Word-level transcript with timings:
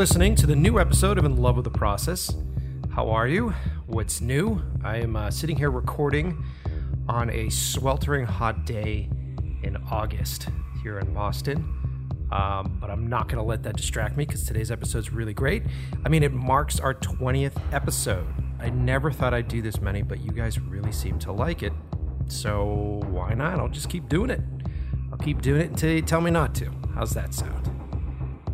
Listening 0.00 0.34
to 0.36 0.46
the 0.46 0.56
new 0.56 0.80
episode 0.80 1.18
of 1.18 1.26
In 1.26 1.36
Love 1.36 1.56
with 1.56 1.64
the 1.66 1.70
Process. 1.70 2.34
How 2.94 3.10
are 3.10 3.28
you? 3.28 3.50
What's 3.86 4.22
new? 4.22 4.62
I 4.82 4.96
am 4.96 5.14
uh, 5.14 5.30
sitting 5.30 5.58
here 5.58 5.70
recording 5.70 6.42
on 7.06 7.28
a 7.28 7.50
sweltering 7.50 8.24
hot 8.24 8.64
day 8.64 9.10
in 9.62 9.76
August 9.90 10.48
here 10.82 10.98
in 11.00 11.12
Boston. 11.12 12.16
Um, 12.32 12.78
but 12.80 12.88
I'm 12.88 13.08
not 13.08 13.28
going 13.28 13.36
to 13.36 13.42
let 13.42 13.62
that 13.64 13.76
distract 13.76 14.16
me 14.16 14.24
because 14.24 14.44
today's 14.44 14.70
episode 14.70 15.00
is 15.00 15.12
really 15.12 15.34
great. 15.34 15.64
I 16.02 16.08
mean, 16.08 16.22
it 16.22 16.32
marks 16.32 16.80
our 16.80 16.94
20th 16.94 17.60
episode. 17.70 18.26
I 18.58 18.70
never 18.70 19.12
thought 19.12 19.34
I'd 19.34 19.48
do 19.48 19.60
this 19.60 19.82
many, 19.82 20.00
but 20.00 20.24
you 20.24 20.30
guys 20.30 20.58
really 20.58 20.92
seem 20.92 21.18
to 21.18 21.32
like 21.32 21.62
it. 21.62 21.74
So 22.26 23.02
why 23.10 23.34
not? 23.34 23.60
I'll 23.60 23.68
just 23.68 23.90
keep 23.90 24.08
doing 24.08 24.30
it. 24.30 24.40
I'll 25.12 25.18
keep 25.18 25.42
doing 25.42 25.60
it 25.60 25.68
until 25.68 25.90
you 25.90 26.00
tell 26.00 26.22
me 26.22 26.30
not 26.30 26.54
to. 26.54 26.72
How's 26.94 27.10
that 27.10 27.34
sound? 27.34 27.79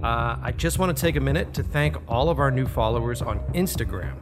Uh, 0.07 0.39
I 0.41 0.53
just 0.53 0.79
want 0.79 0.97
to 0.97 1.01
take 1.01 1.17
a 1.17 1.21
minute 1.21 1.53
to 1.55 1.65
thank 1.65 1.97
all 2.09 2.31
of 2.31 2.39
our 2.39 2.53
new 2.53 2.65
followers 2.65 3.23
on 3.23 3.41
Instagram. 3.55 4.15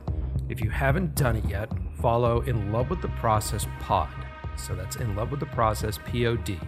If 0.48 0.62
you 0.62 0.70
haven't 0.70 1.14
done 1.14 1.36
it 1.36 1.44
yet, 1.44 1.70
follow 2.00 2.40
In 2.40 2.72
Love 2.72 2.88
with 2.88 3.02
the 3.02 3.08
Process 3.08 3.66
Pod. 3.80 4.08
So 4.56 4.74
that's 4.74 4.96
In 4.96 5.14
Love 5.14 5.30
with 5.30 5.40
the 5.40 5.46
Process 5.46 5.98
POD. 5.98 6.58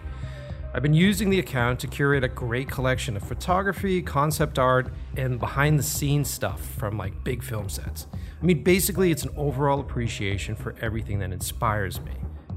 I've 0.71 0.83
been 0.83 0.93
using 0.93 1.31
the 1.31 1.39
account 1.39 1.79
to 1.79 1.87
curate 1.87 2.23
a 2.23 2.27
great 2.27 2.69
collection 2.69 3.17
of 3.17 3.23
photography, 3.23 4.03
concept 4.03 4.59
art, 4.59 4.93
and 5.15 5.39
behind 5.39 5.79
the 5.79 5.83
scenes 5.83 6.29
stuff 6.29 6.63
from 6.77 6.95
like 6.95 7.23
big 7.23 7.41
film 7.41 7.69
sets. 7.69 8.05
I 8.39 8.45
mean, 8.45 8.61
basically, 8.61 9.09
it's 9.09 9.23
an 9.23 9.33
overall 9.35 9.79
appreciation 9.79 10.55
for 10.55 10.75
everything 10.79 11.17
that 11.19 11.31
inspires 11.31 11.99
me. 12.01 12.13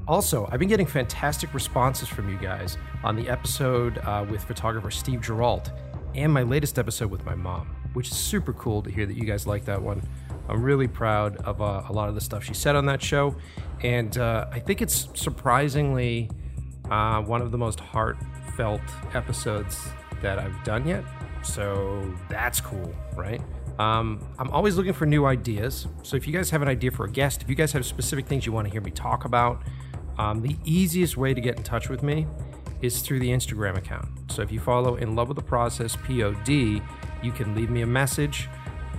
Also, 0.07 0.47
I've 0.51 0.59
been 0.59 0.69
getting 0.69 0.85
fantastic 0.85 1.55
responses 1.55 2.07
from 2.07 2.29
you 2.29 2.37
guys 2.37 2.77
on 3.03 3.15
the 3.15 3.29
episode 3.29 3.97
uh, 3.97 4.23
with 4.29 4.43
photographer 4.43 4.91
Steve 4.91 5.21
Geralt 5.21 5.71
and 6.15 6.33
my 6.33 6.43
latest 6.43 6.77
episode 6.77 7.09
with 7.09 7.25
my 7.25 7.35
mom, 7.35 7.75
which 7.93 8.09
is 8.09 8.17
super 8.17 8.53
cool 8.53 8.81
to 8.81 8.91
hear 8.91 9.05
that 9.05 9.15
you 9.15 9.23
guys 9.23 9.47
like 9.47 9.65
that 9.65 9.81
one. 9.81 10.01
I'm 10.49 10.61
really 10.61 10.87
proud 10.87 11.37
of 11.37 11.61
uh, 11.61 11.83
a 11.87 11.93
lot 11.93 12.09
of 12.09 12.15
the 12.15 12.21
stuff 12.21 12.43
she 12.43 12.53
said 12.53 12.75
on 12.75 12.85
that 12.87 13.01
show, 13.01 13.35
and 13.81 14.17
uh, 14.17 14.47
I 14.51 14.59
think 14.59 14.81
it's 14.81 15.07
surprisingly 15.13 16.29
uh, 16.89 17.21
one 17.21 17.41
of 17.41 17.51
the 17.51 17.57
most 17.57 17.79
heartfelt 17.79 18.81
episodes 19.13 19.79
that 20.21 20.39
I've 20.39 20.63
done 20.63 20.87
yet. 20.87 21.03
So 21.43 22.13
that's 22.29 22.59
cool, 22.61 22.93
right? 23.15 23.41
Um, 23.79 24.27
I'm 24.37 24.51
always 24.51 24.75
looking 24.75 24.93
for 24.93 25.05
new 25.05 25.25
ideas. 25.25 25.87
So 26.03 26.15
if 26.17 26.27
you 26.27 26.33
guys 26.33 26.49
have 26.51 26.61
an 26.61 26.67
idea 26.67 26.91
for 26.91 27.05
a 27.05 27.09
guest, 27.09 27.41
if 27.41 27.49
you 27.49 27.55
guys 27.55 27.71
have 27.71 27.85
specific 27.85 28.27
things 28.27 28.45
you 28.45 28.51
want 28.51 28.67
to 28.67 28.71
hear 28.71 28.81
me 28.81 28.91
talk 28.91 29.25
about, 29.25 29.63
um, 30.17 30.41
the 30.41 30.55
easiest 30.65 31.17
way 31.17 31.33
to 31.33 31.41
get 31.41 31.57
in 31.57 31.63
touch 31.63 31.89
with 31.89 32.03
me 32.03 32.27
is 32.81 33.01
through 33.01 33.19
the 33.19 33.29
Instagram 33.29 33.77
account. 33.77 34.09
So 34.29 34.41
if 34.41 34.51
you 34.51 34.59
follow 34.59 34.95
In 34.95 35.15
Love 35.15 35.29
with 35.29 35.37
the 35.37 35.43
Process 35.43 35.95
POD, 35.95 36.49
you 37.21 37.31
can 37.31 37.55
leave 37.55 37.69
me 37.69 37.81
a 37.81 37.87
message. 37.87 38.49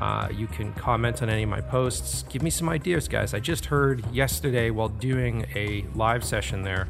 Uh, 0.00 0.28
you 0.32 0.46
can 0.46 0.72
comment 0.74 1.22
on 1.22 1.28
any 1.28 1.44
of 1.44 1.48
my 1.48 1.60
posts. 1.60 2.24
Give 2.24 2.42
me 2.42 2.50
some 2.50 2.68
ideas, 2.68 3.06
guys. 3.06 3.34
I 3.34 3.40
just 3.40 3.66
heard 3.66 4.04
yesterday 4.12 4.70
while 4.70 4.88
doing 4.88 5.46
a 5.54 5.84
live 5.94 6.24
session 6.24 6.62
there 6.62 6.88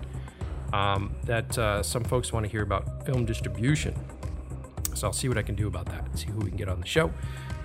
um, 0.72 1.14
that 1.24 1.58
uh, 1.58 1.82
some 1.82 2.04
folks 2.04 2.32
want 2.32 2.46
to 2.46 2.50
hear 2.50 2.62
about 2.62 3.04
film 3.04 3.24
distribution. 3.24 3.94
So 4.94 5.06
I'll 5.06 5.12
see 5.12 5.28
what 5.28 5.38
I 5.38 5.42
can 5.42 5.54
do 5.54 5.66
about 5.66 5.86
that 5.86 6.18
see 6.18 6.28
who 6.28 6.38
we 6.40 6.48
can 6.48 6.56
get 6.56 6.68
on 6.68 6.80
the 6.80 6.86
show. 6.86 7.10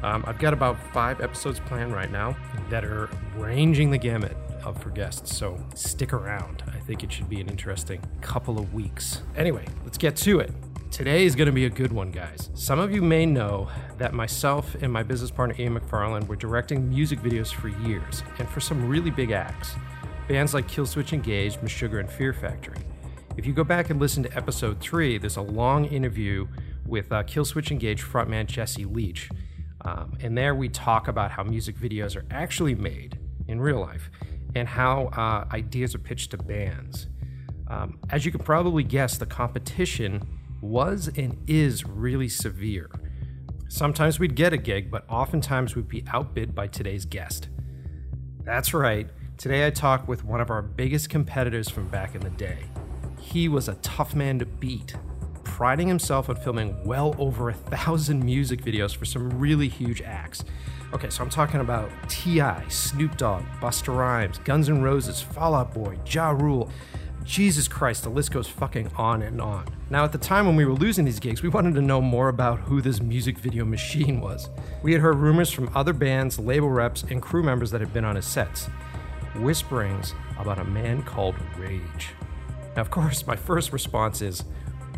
Um, 0.04 0.24
I've 0.28 0.40
got 0.40 0.54
about 0.54 0.78
five 0.94 1.22
episodes 1.22 1.60
planned 1.60 1.94
right 1.94 2.12
now 2.12 2.38
that 2.70 2.86
are 2.86 3.10
ranging 3.36 3.92
the 3.92 3.98
gamut 3.98 4.36
of 4.68 4.82
for 4.82 4.90
guests. 4.90 5.36
So 5.36 5.58
stick 5.74 6.14
around. 6.14 6.64
I 6.68 6.80
think 6.80 7.04
it 7.04 7.12
should 7.12 7.30
be 7.30 7.42
an 7.42 7.50
interesting 7.50 8.02
couple 8.22 8.60
of 8.60 8.74
weeks. 8.74 9.24
Anyway, 9.36 9.66
let's 9.84 9.98
get 9.98 10.16
to 10.18 10.40
it. 10.40 10.52
Today 10.92 11.26
is 11.26 11.36
going 11.36 11.48
to 11.48 11.52
be 11.52 11.66
a 11.66 11.70
good 11.70 11.92
one, 11.92 12.12
guys. 12.12 12.50
Some 12.54 12.80
of 12.80 12.92
you 12.92 13.02
may 13.02 13.26
know 13.26 13.70
that 13.98 14.14
myself 14.14 14.76
and 14.82 14.92
my 14.92 15.04
business 15.04 15.32
partner 15.32 15.56
Ian 15.60 15.78
McFarland 15.78 16.28
were 16.28 16.36
directing 16.36 16.90
music 16.90 17.20
videos 17.20 17.54
for 17.54 17.68
years, 17.68 18.24
and 18.40 18.48
for 18.50 18.62
some 18.62 18.88
really 18.88 19.12
big 19.12 19.32
acts. 19.32 19.76
Bands 20.28 20.54
like 20.54 20.68
Killswitch 20.68 21.14
Engage, 21.14 21.58
Meshuggah, 21.58 22.00
and 22.00 22.10
Fear 22.10 22.34
Factory. 22.34 22.80
If 23.36 23.46
you 23.46 23.54
go 23.54 23.64
back 23.64 23.90
and 23.90 24.00
listen 24.00 24.24
to 24.24 24.36
episode 24.36 24.80
three, 24.80 25.18
there's 25.18 25.38
a 25.38 25.42
long 25.42 25.86
interview 25.86 26.48
with 26.86 27.12
uh, 27.12 27.24
Killswitch 27.24 27.70
Engage 27.70 28.02
frontman 28.02 28.48
Jesse 28.48 28.86
Leach. 28.86 29.30
Um, 29.82 30.18
and 30.22 30.38
there 30.38 30.56
we 30.56 30.70
talk 30.70 31.08
about 31.08 31.32
how 31.32 31.44
music 31.44 31.78
videos 31.78 32.16
are 32.16 32.26
actually 32.32 32.76
made 32.76 33.20
in 33.48 33.62
real 33.62 33.80
life 33.80 34.10
and 34.56 34.68
how 34.68 35.08
uh, 35.08 35.46
ideas 35.54 35.94
are 35.96 36.00
pitched 36.00 36.32
to 36.32 36.38
bands. 36.38 37.08
Um, 37.68 38.00
as 38.10 38.26
you 38.26 38.32
can 38.32 38.42
probably 38.42 38.84
guess, 38.84 39.18
the 39.18 39.26
competition 39.26 40.26
was 40.62 41.10
and 41.18 41.38
is 41.48 41.86
really 41.86 42.30
severe. 42.30 42.90
Sometimes 43.70 44.20
we'd 44.20 44.36
get 44.36 44.54
a 44.54 44.58
gig, 44.58 44.90
but 44.90 45.04
oftentimes 45.10 45.76
we'd 45.76 45.90
be 45.90 46.04
outbid 46.14 46.56
by 46.56 46.68
today's 46.68 47.06
guest. 47.06 47.50
That's 48.44 48.74
right, 48.74 49.10
today 49.38 49.68
I 49.68 49.72
talk 49.72 50.08
with 50.08 50.24
one 50.24 50.40
of 50.40 50.50
our 50.50 50.62
biggest 50.62 51.10
competitors 51.10 51.70
from 51.70 51.88
back 51.90 52.16
in 52.16 52.22
the 52.22 52.30
day. 52.30 52.60
He 53.20 53.50
was 53.50 53.68
a 53.68 53.76
tough 53.76 54.16
man 54.16 54.40
to 54.40 54.46
beat, 54.46 54.96
priding 55.44 55.90
himself 55.90 56.30
on 56.30 56.38
filming 56.38 56.82
well 56.86 57.14
over 57.20 57.50
a 57.50 57.54
thousand 57.54 58.24
music 58.24 58.62
videos 58.62 58.96
for 58.96 59.04
some 59.04 59.38
really 59.38 59.68
huge 59.68 60.02
acts. 60.02 60.46
Okay, 60.94 61.10
so 61.10 61.22
I'm 61.22 61.30
talking 61.30 61.60
about 61.60 61.90
T.I., 62.08 62.66
Snoop 62.70 63.18
Dogg, 63.18 63.44
Busta 63.60 63.96
Rhymes, 63.96 64.38
Guns 64.46 64.70
N' 64.70 64.82
Roses, 64.82 65.22
Fall 65.22 65.54
Out 65.54 65.74
Boy, 65.74 65.98
Ja 66.06 66.30
Rule. 66.30 66.70
Jesus 67.26 67.68
Christ, 67.68 68.04
the 68.04 68.10
list 68.10 68.32
goes 68.32 68.48
fucking 68.48 68.90
on 68.96 69.22
and 69.22 69.42
on. 69.42 69.68
Now, 69.90 70.06
at 70.06 70.14
the 70.14 70.18
time 70.18 70.46
when 70.46 70.56
we 70.56 70.64
were 70.64 70.74
losing 70.74 71.04
these 71.04 71.20
gigs, 71.20 71.44
we 71.44 71.50
wanted 71.50 71.76
to 71.76 71.82
know 71.82 72.00
more 72.00 72.30
about 72.30 72.60
who 72.60 72.82
this 72.82 73.02
music 73.02 73.38
video 73.38 73.66
machine 73.66 74.22
was. 74.22 74.50
We 74.82 74.94
had 74.94 75.02
heard 75.02 75.18
rumors 75.18 75.52
from 75.52 75.70
other 75.76 75.92
bands, 75.92 76.40
label 76.40 76.70
reps, 76.70 77.04
and 77.04 77.22
crew 77.22 77.44
members 77.44 77.70
that 77.72 77.82
had 77.82 77.94
been 77.94 78.06
on 78.06 78.16
his 78.16 78.26
sets. 78.26 78.70
Whisperings 79.36 80.14
about 80.40 80.58
a 80.58 80.64
man 80.64 81.04
called 81.04 81.36
Rage. 81.58 82.12
Now, 82.78 82.82
of 82.82 82.92
course, 82.92 83.28
my 83.28 83.36
first 83.36 83.74
response 83.74 84.22
is 84.22 84.46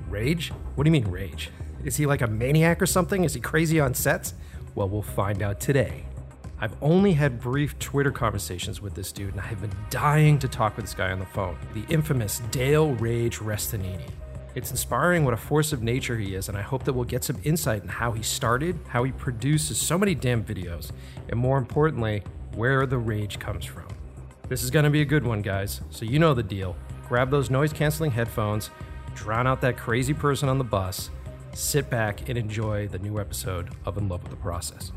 Rage? 0.07 0.49
What 0.75 0.83
do 0.83 0.87
you 0.87 0.91
mean, 0.91 1.07
Rage? 1.07 1.49
Is 1.83 1.95
he 1.95 2.05
like 2.05 2.21
a 2.21 2.27
maniac 2.27 2.79
or 2.79 2.85
something? 2.85 3.23
Is 3.23 3.33
he 3.33 3.39
crazy 3.41 3.79
on 3.79 3.95
sets? 3.95 4.35
Well, 4.75 4.87
we'll 4.87 5.01
find 5.01 5.41
out 5.41 5.59
today. 5.59 6.05
I've 6.61 6.75
only 6.81 7.13
had 7.13 7.39
brief 7.39 7.79
Twitter 7.79 8.11
conversations 8.11 8.81
with 8.81 8.93
this 8.93 9.11
dude, 9.11 9.31
and 9.31 9.39
I 9.39 9.45
have 9.45 9.61
been 9.61 9.75
dying 9.89 10.37
to 10.39 10.47
talk 10.47 10.75
with 10.75 10.85
this 10.85 10.93
guy 10.93 11.11
on 11.11 11.19
the 11.19 11.25
phone. 11.25 11.57
The 11.73 11.85
infamous 11.87 12.39
Dale 12.51 12.91
Rage 12.95 13.39
Resteghini. 13.39 14.09
It's 14.55 14.71
inspiring 14.71 15.23
what 15.23 15.33
a 15.33 15.37
force 15.37 15.71
of 15.71 15.83
nature 15.83 16.17
he 16.17 16.35
is, 16.35 16.49
and 16.49 16.57
I 16.57 16.61
hope 16.61 16.83
that 16.83 16.93
we'll 16.93 17.05
get 17.05 17.23
some 17.23 17.37
insight 17.43 17.83
in 17.83 17.87
how 17.87 18.11
he 18.11 18.23
started, 18.23 18.77
how 18.87 19.03
he 19.03 19.11
produces 19.11 19.77
so 19.77 19.97
many 19.97 20.15
damn 20.15 20.43
videos, 20.43 20.91
and 21.29 21.39
more 21.39 21.57
importantly, 21.57 22.23
where 22.55 22.85
the 22.85 22.97
rage 22.97 23.39
comes 23.39 23.63
from. 23.63 23.87
This 24.49 24.63
is 24.63 24.69
gonna 24.71 24.89
be 24.89 25.01
a 25.01 25.05
good 25.05 25.23
one, 25.23 25.41
guys, 25.41 25.81
so 25.91 26.03
you 26.03 26.19
know 26.19 26.33
the 26.33 26.43
deal. 26.43 26.75
Grab 27.07 27.31
those 27.31 27.49
noise 27.49 27.71
canceling 27.71 28.11
headphones, 28.11 28.69
drown 29.15 29.47
out 29.47 29.61
that 29.61 29.77
crazy 29.77 30.13
person 30.13 30.49
on 30.49 30.57
the 30.57 30.63
bus, 30.63 31.09
sit 31.53 31.89
back 31.89 32.27
and 32.29 32.37
enjoy 32.37 32.87
the 32.87 32.99
new 32.99 33.19
episode 33.19 33.69
of 33.85 33.97
In 33.97 34.07
Love 34.07 34.23
with 34.23 34.31
the 34.31 34.37
Process. 34.37 34.91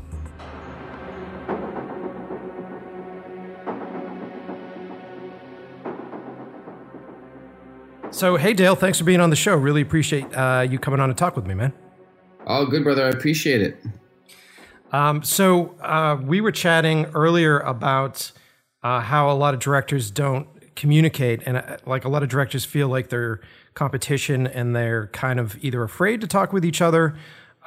So, 8.11 8.37
hey, 8.37 8.53
Dale, 8.53 8.75
thanks 8.75 8.99
for 8.99 9.05
being 9.05 9.19
on 9.19 9.31
the 9.31 9.35
show. 9.35 9.55
Really 9.55 9.81
appreciate 9.81 10.25
uh, 10.37 10.65
you 10.69 10.77
coming 10.77 10.99
on 10.99 11.09
to 11.09 11.15
talk 11.15 11.35
with 11.35 11.47
me, 11.47 11.55
man. 11.55 11.73
Oh, 12.45 12.67
good, 12.67 12.83
brother. 12.83 13.03
I 13.05 13.09
appreciate 13.09 13.61
it. 13.61 13.83
Um, 14.91 15.23
so, 15.23 15.75
uh, 15.81 16.17
we 16.21 16.39
were 16.39 16.51
chatting 16.51 17.05
earlier 17.15 17.59
about 17.59 18.31
uh, 18.83 18.99
how 18.99 19.31
a 19.31 19.33
lot 19.33 19.55
of 19.55 19.59
directors 19.59 20.11
don't 20.11 20.47
communicate, 20.75 21.41
and 21.47 21.57
uh, 21.57 21.77
like 21.87 22.05
a 22.05 22.09
lot 22.09 22.21
of 22.21 22.29
directors 22.29 22.65
feel 22.65 22.87
like 22.87 23.09
they're 23.09 23.41
competition 23.73 24.47
and 24.47 24.75
they're 24.75 25.07
kind 25.07 25.39
of 25.39 25.57
either 25.63 25.83
afraid 25.83 26.21
to 26.21 26.27
talk 26.27 26.53
with 26.53 26.65
each 26.65 26.81
other. 26.81 27.15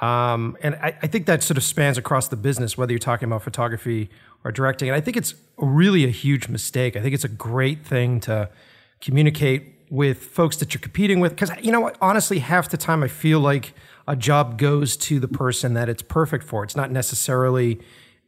Um, 0.01 0.57
and 0.63 0.75
I, 0.77 0.97
I, 1.03 1.07
think 1.07 1.25
that 1.27 1.43
sort 1.43 1.57
of 1.57 1.65
spans 1.65 1.97
across 1.97 2.29
the 2.29 2.37
business, 2.37 2.77
whether 2.77 2.93
you're 2.93 2.99
talking 2.99 3.27
about 3.29 3.43
photography 3.43 4.11
or 4.45 4.53
directing. 4.53 4.89
And 4.91 4.97
I 4.97 5.01
think 5.01 5.17
it's 5.17 5.35
really 5.57 6.05
a 6.05 6.11
huge 6.11 6.49
mistake. 6.49 6.97
I 6.97 7.01
think 7.01 7.15
it's 7.15 7.25
a 7.25 7.31
great 7.31 7.87
thing 7.87 8.21
to 8.21 8.51
communicate 9.01 9.75
with 9.89 10.23
folks 10.23 10.59
that 10.59 10.75
you're 10.75 10.83
competing 10.83 11.21
with. 11.21 11.33
Because, 11.33 11.51
you 11.63 11.73
know 11.73 11.81
what, 11.81 11.97
honestly, 12.03 12.41
half 12.41 12.69
the 12.69 12.77
time 12.77 13.03
I 13.03 13.09
feel 13.09 13.41
like 13.41 13.73
a 14.07 14.17
job 14.17 14.59
goes 14.59 14.99
to 14.99 15.19
the 15.19 15.29
person 15.29 15.73
that 15.75 15.89
it's 15.89 16.03
perfect 16.03 16.45
for. 16.45 16.63
It's 16.63 16.77
not 16.77 16.91
necessarily 16.91 17.81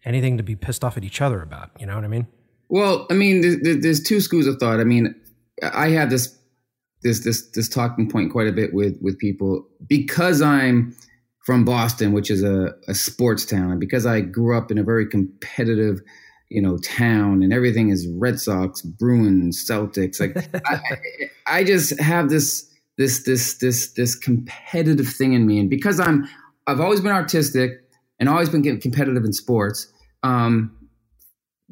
anything 0.06 0.38
to 0.38 0.42
be 0.42 0.56
pissed 0.56 0.82
off 0.82 0.96
at 0.96 1.04
each 1.04 1.20
other 1.20 1.42
about. 1.42 1.70
You 1.78 1.84
know 1.84 1.96
what 1.96 2.04
I 2.04 2.08
mean? 2.08 2.28
Well, 2.68 3.06
I 3.10 3.14
mean, 3.14 3.62
there's 3.62 4.02
two 4.02 4.20
schools 4.20 4.46
of 4.46 4.58
thought. 4.58 4.80
I 4.80 4.84
mean, 4.84 5.14
I 5.62 5.90
have 5.90 6.10
this 6.10 6.37
this 7.02 7.20
this 7.24 7.48
this 7.50 7.68
talking 7.68 8.08
point 8.08 8.32
quite 8.32 8.48
a 8.48 8.52
bit 8.52 8.74
with 8.74 8.98
with 9.00 9.18
people 9.18 9.66
because 9.86 10.42
I'm 10.42 10.94
from 11.44 11.64
Boston, 11.64 12.12
which 12.12 12.30
is 12.30 12.42
a, 12.42 12.74
a 12.88 12.94
sports 12.94 13.44
town, 13.46 13.70
and 13.70 13.80
because 13.80 14.04
I 14.04 14.20
grew 14.20 14.56
up 14.56 14.70
in 14.70 14.78
a 14.78 14.82
very 14.82 15.06
competitive, 15.06 16.00
you 16.50 16.60
know, 16.60 16.76
town, 16.78 17.42
and 17.42 17.52
everything 17.52 17.88
is 17.88 18.06
Red 18.18 18.38
Sox, 18.40 18.82
Bruins, 18.82 19.64
Celtics. 19.66 20.20
Like 20.20 20.36
I, 20.66 20.80
I 21.46 21.64
just 21.64 21.98
have 22.00 22.28
this 22.28 22.68
this 22.98 23.24
this 23.24 23.54
this 23.58 23.92
this 23.92 24.14
competitive 24.14 25.08
thing 25.08 25.32
in 25.32 25.46
me, 25.46 25.58
and 25.58 25.70
because 25.70 26.00
I'm 26.00 26.28
I've 26.66 26.80
always 26.80 27.00
been 27.00 27.12
artistic. 27.12 27.80
and 28.20 28.28
always 28.28 28.48
been 28.48 28.80
competitive 28.80 29.24
in 29.24 29.32
sports. 29.32 29.92
Um, 30.22 30.76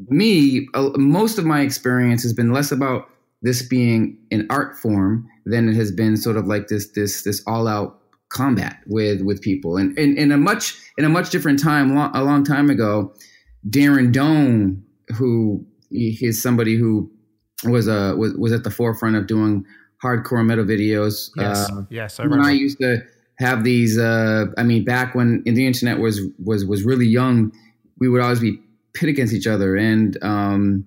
me, 0.09 0.69
uh, 0.75 0.91
most 0.97 1.39
of 1.39 1.45
my 1.45 1.61
experience 1.61 2.23
has 2.23 2.33
been 2.33 2.53
less 2.53 2.71
about 2.71 3.09
this 3.43 3.63
being 3.63 4.19
an 4.31 4.47
art 4.51 4.77
form 4.77 5.29
than 5.45 5.69
it 5.69 5.75
has 5.75 5.93
been 5.93 6.17
sort 6.17 6.37
of 6.37 6.47
like 6.47 6.69
this 6.69 6.89
this 6.93 7.23
this 7.23 7.43
all 7.47 7.69
out 7.69 8.01
combat 8.29 8.81
with 8.87 9.23
with 9.23 9.41
people. 9.41 9.77
And 9.77 9.97
in 9.99 10.33
a 10.33 10.37
much 10.37 10.77
in 10.99 11.05
a 11.05 11.09
much 11.09 11.31
different 11.31 11.63
time, 11.63 11.97
a 11.97 12.23
long 12.23 12.45
time 12.45 12.71
ago, 12.71 13.15
Darren 13.69 14.13
Doane, 14.13 14.81
who 15.17 15.65
he 15.91 16.19
is 16.21 16.43
somebody 16.43 16.77
who 16.77 17.11
was 17.65 17.89
uh 17.89 18.15
was, 18.17 18.35
was 18.35 18.53
at 18.53 18.65
the 18.65 18.71
forefront 18.71 19.17
of 19.17 19.27
doing 19.27 19.65
hardcore 20.03 20.45
metal 20.45 20.65
videos. 20.65 21.31
Yes, 21.37 21.71
uh, 21.71 21.83
yes, 21.91 22.21
I 22.21 22.25
remember. 22.25 22.43
When 22.43 22.51
I 22.51 22.55
used 22.55 22.79
to 22.81 23.03
have 23.39 23.65
these, 23.65 23.99
uh, 23.99 24.47
I 24.57 24.63
mean, 24.63 24.85
back 24.85 25.15
when 25.15 25.43
the 25.45 25.67
internet 25.67 25.99
was 25.99 26.21
was 26.43 26.65
was 26.65 26.85
really 26.85 27.07
young, 27.07 27.53
we 27.99 28.09
would 28.09 28.21
always 28.21 28.41
be 28.41 28.61
pit 28.95 29.09
against 29.09 29.35
each 29.35 29.47
other, 29.47 29.77
and 29.77 30.17
um, 30.23 30.85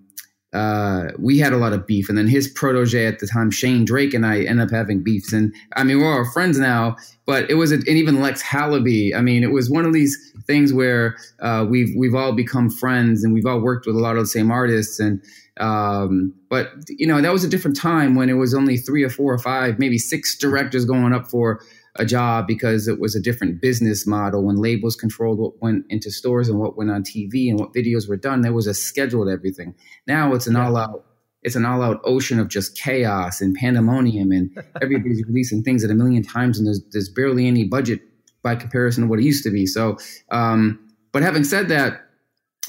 uh, 0.54 1.10
we 1.20 1.38
had 1.38 1.54
a 1.54 1.58
lot 1.58 1.74
of 1.74 1.86
beef. 1.86 2.10
And 2.10 2.18
then 2.18 2.28
his 2.28 2.48
protege 2.48 3.06
at 3.06 3.20
the 3.20 3.28
time, 3.28 3.52
Shane 3.52 3.86
Drake, 3.86 4.14
and 4.14 4.26
I 4.26 4.42
ended 4.42 4.68
up 4.68 4.72
having 4.72 5.04
beefs. 5.04 5.32
And 5.32 5.54
I 5.76 5.84
mean, 5.84 6.00
we're 6.00 6.12
all 6.12 6.32
friends 6.32 6.58
now, 6.58 6.96
but 7.26 7.50
it 7.50 7.56
was, 7.56 7.72
a, 7.72 7.76
and 7.76 7.90
even 7.90 8.22
Lex 8.22 8.42
Halaby. 8.42 9.16
I 9.16 9.22
mean, 9.22 9.44
it 9.44 9.52
was 9.52 9.70
one 9.70 9.86
of 9.86 9.94
these 9.94 10.18
things 10.48 10.74
where 10.74 11.18
uh, 11.40 11.66
we've 11.70 11.90
we've 11.96 12.16
all 12.16 12.34
become 12.34 12.70
friends, 12.70 13.24
and 13.24 13.34
we've 13.34 13.46
all 13.46 13.60
worked 13.60 13.86
with 13.86 13.96
a 13.96 14.00
lot 14.00 14.16
of 14.16 14.24
the 14.24 14.28
same 14.28 14.50
artists, 14.52 15.00
and 15.00 15.22
um, 15.60 16.34
but 16.50 16.72
you 16.88 17.06
know, 17.06 17.22
that 17.22 17.32
was 17.32 17.44
a 17.44 17.50
different 17.50 17.78
time 17.78 18.16
when 18.16 18.30
it 18.30 18.34
was 18.34 18.54
only 18.54 18.78
three 18.78 19.04
or 19.04 19.10
four 19.10 19.34
or 19.34 19.38
five, 19.38 19.78
maybe 19.78 19.98
six 19.98 20.36
directors 20.36 20.86
going 20.86 21.14
up 21.14 21.30
for 21.30 21.62
a 21.96 22.06
job 22.06 22.48
because 22.48 22.88
it 22.88 23.00
was 23.00 23.16
a 23.16 23.22
different 23.22 23.62
business 23.62 24.06
model 24.06 24.44
when 24.44 24.58
labels 24.58 24.96
controlled 24.96 25.40
what 25.40 25.62
went 25.62 25.86
into 25.90 26.12
stores 26.12 26.50
and 26.50 26.60
what 26.60 26.78
went 26.78 26.92
on 26.92 27.04
TV 27.04 27.50
and 27.50 27.60
what 27.60 27.74
videos 27.74 28.08
were 28.08 28.18
done. 28.18 28.42
There 28.42 28.54
was 28.54 28.68
a 28.68 28.74
schedule 28.74 29.26
to 29.26 29.32
everything. 29.32 29.76
Now 30.08 30.34
it's 30.34 30.48
an 30.48 30.56
yeah. 30.56 30.68
all 30.68 30.78
out 30.78 31.06
it's 31.42 31.56
an 31.56 31.66
all 31.66 31.82
out 31.82 32.02
ocean 32.04 32.38
of 32.38 32.50
just 32.50 32.78
chaos 32.78 33.40
and 33.40 33.56
pandemonium 33.56 34.32
and 34.32 34.52
everybody's 34.82 35.24
releasing 35.26 35.64
things 35.64 35.86
at 35.86 35.90
a 35.90 35.96
million 35.96 36.22
times 36.24 36.58
and 36.58 36.68
there's 36.68 36.82
there's 36.92 37.10
barely 37.10 37.48
any 37.48 37.64
budget 37.64 38.02
by 38.44 38.56
comparison 38.56 39.04
to 39.04 39.10
what 39.10 39.20
it 39.20 39.26
used 39.26 39.44
to 39.44 39.50
be. 39.50 39.66
So 39.66 39.98
um, 40.32 40.80
but 41.12 41.24
having 41.24 41.44
said 41.44 41.70
that, 41.70 42.02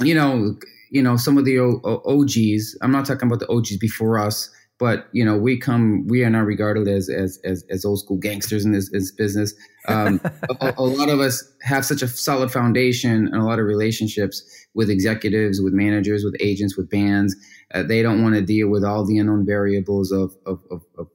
you 0.00 0.14
know, 0.14 0.56
you 0.90 1.02
know, 1.02 1.16
some 1.16 1.38
of 1.38 1.44
the 1.44 1.58
o- 1.58 1.81
o- 1.84 2.02
OGs, 2.20 2.76
I'm 2.82 2.90
not 2.90 3.06
talking 3.06 3.28
about 3.28 3.40
the 3.40 3.49
OGs 3.49 3.76
before 3.76 4.19
us, 4.19 4.50
but 4.80 5.08
you 5.12 5.24
know 5.24 5.36
we 5.36 5.56
come 5.56 6.08
we 6.08 6.24
are 6.24 6.30
not 6.30 6.46
regarded 6.46 6.88
as 6.88 7.08
as 7.08 7.38
as, 7.44 7.64
as 7.70 7.84
old 7.84 8.00
school 8.00 8.16
gangsters 8.16 8.64
in 8.64 8.72
this, 8.72 8.90
this 8.90 9.12
business 9.12 9.54
um, 9.88 10.20
a, 10.60 10.74
a, 10.76 10.82
lot 10.82 11.08
of 11.08 11.20
us 11.20 11.42
have 11.62 11.84
such 11.84 12.02
a 12.02 12.08
solid 12.08 12.50
foundation 12.50 13.26
and 13.26 13.36
a 13.36 13.44
lot 13.44 13.58
of 13.58 13.66
relationships 13.66 14.42
with 14.74 14.90
executives 14.90 15.60
with 15.60 15.72
managers 15.72 16.24
with 16.24 16.36
agents 16.40 16.76
with 16.76 16.88
bands 16.90 17.34
uh, 17.74 17.82
they 17.82 18.02
don't 18.02 18.22
want 18.22 18.34
to 18.34 18.42
deal 18.42 18.68
with 18.68 18.84
all 18.84 19.04
the 19.04 19.18
unknown 19.18 19.46
variables 19.46 20.12
of 20.12 20.36
of, 20.46 20.60
of, 20.70 20.82
of 20.98 21.08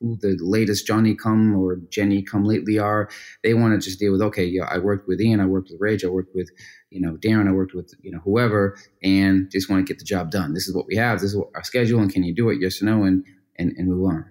who 0.00 0.16
the 0.16 0.36
latest 0.40 0.86
Johnny 0.86 1.14
come 1.14 1.56
or 1.56 1.76
Jenny 1.90 2.22
come 2.22 2.44
lately 2.44 2.78
are. 2.78 3.08
They 3.42 3.54
want 3.54 3.74
to 3.74 3.84
just 3.84 3.98
deal 3.98 4.12
with, 4.12 4.22
okay, 4.22 4.44
yeah, 4.44 4.64
I 4.64 4.78
worked 4.78 5.08
with 5.08 5.20
Ian, 5.20 5.40
I 5.40 5.46
worked 5.46 5.70
with 5.70 5.80
Rage, 5.80 6.04
I 6.04 6.08
worked 6.08 6.34
with, 6.34 6.50
you 6.90 7.00
know, 7.00 7.16
Darren, 7.16 7.48
I 7.48 7.52
worked 7.52 7.74
with, 7.74 7.92
you 8.02 8.10
know, 8.10 8.20
whoever, 8.24 8.76
and 9.02 9.50
just 9.50 9.70
want 9.70 9.84
to 9.86 9.90
get 9.90 9.98
the 9.98 10.04
job 10.04 10.30
done. 10.30 10.54
This 10.54 10.68
is 10.68 10.74
what 10.74 10.86
we 10.86 10.96
have. 10.96 11.20
This 11.20 11.34
is 11.34 11.42
our 11.54 11.64
schedule, 11.64 12.00
and 12.00 12.12
can 12.12 12.22
you 12.22 12.34
do 12.34 12.50
it? 12.50 12.58
Yes 12.60 12.82
or 12.82 12.86
no, 12.86 13.04
and 13.04 13.24
and 13.56 13.72
and 13.76 13.88
move 13.88 14.10
on. 14.10 14.30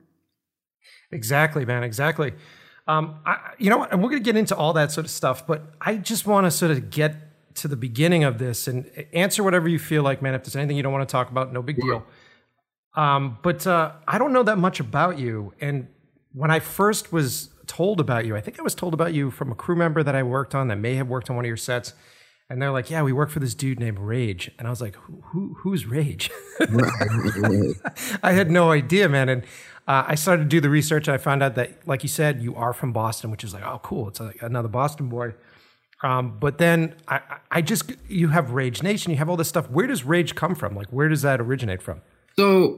Exactly, 1.12 1.66
man. 1.66 1.84
Exactly. 1.84 2.34
Um, 2.90 3.20
I, 3.24 3.54
you 3.60 3.70
know 3.70 3.78
what? 3.78 3.92
And 3.92 4.02
we're 4.02 4.10
going 4.10 4.24
to 4.24 4.26
get 4.26 4.36
into 4.36 4.56
all 4.56 4.74
that 4.74 4.92
sort 4.92 5.06
of 5.06 5.12
stuff, 5.12 5.46
but 5.46 5.62
I 5.80 5.98
just 5.98 6.26
want 6.26 6.48
to 6.48 6.52
sort 6.52 6.72
of 6.72 6.90
get 6.90 7.16
to 7.58 7.68
the 7.68 7.76
beginning 7.76 8.24
of 8.24 8.40
this 8.40 8.68
and 8.68 8.90
answer 9.14 9.44
whatever 9.44 9.70
you 9.70 9.78
feel 9.78 10.02
like, 10.02 10.24
man. 10.24 10.34
If 10.34 10.44
there's 10.44 10.56
anything 10.56 10.76
you 10.76 10.82
don't 10.82 10.92
want 10.92 11.08
to 11.08 11.12
talk 11.12 11.30
about, 11.30 11.54
no 11.54 11.62
big 11.62 11.80
deal. 11.80 12.04
Um, 12.96 13.38
but 13.44 13.68
uh, 13.68 13.92
I 14.08 14.18
don't 14.18 14.34
know 14.34 14.42
that 14.42 14.58
much 14.58 14.80
about 14.80 15.20
you. 15.20 15.54
And 15.62 15.88
when 16.34 16.50
I 16.50 16.60
first 16.60 17.14
was 17.14 17.50
told 17.68 18.00
about 18.00 18.26
you, 18.26 18.36
I 18.36 18.42
think 18.42 18.60
I 18.60 18.64
was 18.64 18.74
told 18.74 18.96
about 18.96 19.14
you 19.14 19.30
from 19.30 19.52
a 19.52 19.56
crew 19.56 19.76
member 19.76 20.02
that 20.02 20.16
I 20.16 20.24
worked 20.24 20.56
on 20.56 20.68
that 20.70 20.78
may 20.78 20.96
have 20.96 21.08
worked 21.08 21.30
on 21.30 21.36
one 21.36 21.46
of 21.46 21.48
your 21.48 21.58
sets. 21.58 21.94
And 22.50 22.60
they're 22.60 22.72
like, 22.72 22.90
"Yeah, 22.90 23.04
we 23.04 23.14
work 23.14 23.30
for 23.30 23.40
this 23.40 23.54
dude 23.54 23.80
named 23.80 24.00
Rage," 24.00 24.50
and 24.58 24.68
I 24.68 24.72
was 24.72 24.82
like, 24.82 24.96
"Who, 24.96 25.22
who 25.26 25.56
who's 25.60 25.86
Rage?" 25.86 26.32
I 28.24 28.32
had 28.32 28.50
no 28.50 28.72
idea, 28.72 29.08
man. 29.08 29.30
And 29.30 29.44
uh, 29.90 30.06
I 30.08 30.16
started 30.16 30.44
to 30.44 30.50
do 30.50 30.62
the 30.62 30.70
research. 30.70 31.08
And 31.08 31.16
I 31.16 31.18
found 31.18 31.42
out 31.42 31.56
that, 31.56 31.88
like 31.88 32.04
you 32.04 32.10
said, 32.10 32.44
you 32.44 32.56
are 32.56 32.74
from 32.74 32.94
Boston, 32.94 33.32
which 33.32 33.44
is 33.44 33.56
like, 33.56 33.66
oh, 33.66 33.80
cool. 33.84 34.10
It's 34.10 34.20
another 34.40 34.68
Boston 34.68 35.10
boy. 35.10 35.34
Um, 36.04 36.38
but 36.40 36.60
then 36.60 36.94
I, 37.08 37.22
I 37.50 37.64
just, 37.64 37.92
you 38.08 38.28
have 38.28 38.52
Rage 38.52 38.84
Nation, 38.84 39.12
you 39.12 39.18
have 39.18 39.30
all 39.30 39.36
this 39.36 39.50
stuff. 39.50 39.68
Where 39.72 39.88
does 39.88 40.06
Rage 40.06 40.36
come 40.36 40.54
from? 40.54 40.76
Like, 40.76 40.90
where 40.90 41.10
does 41.10 41.24
that 41.24 41.42
originate 41.42 41.82
from? 41.82 42.04
So 42.38 42.78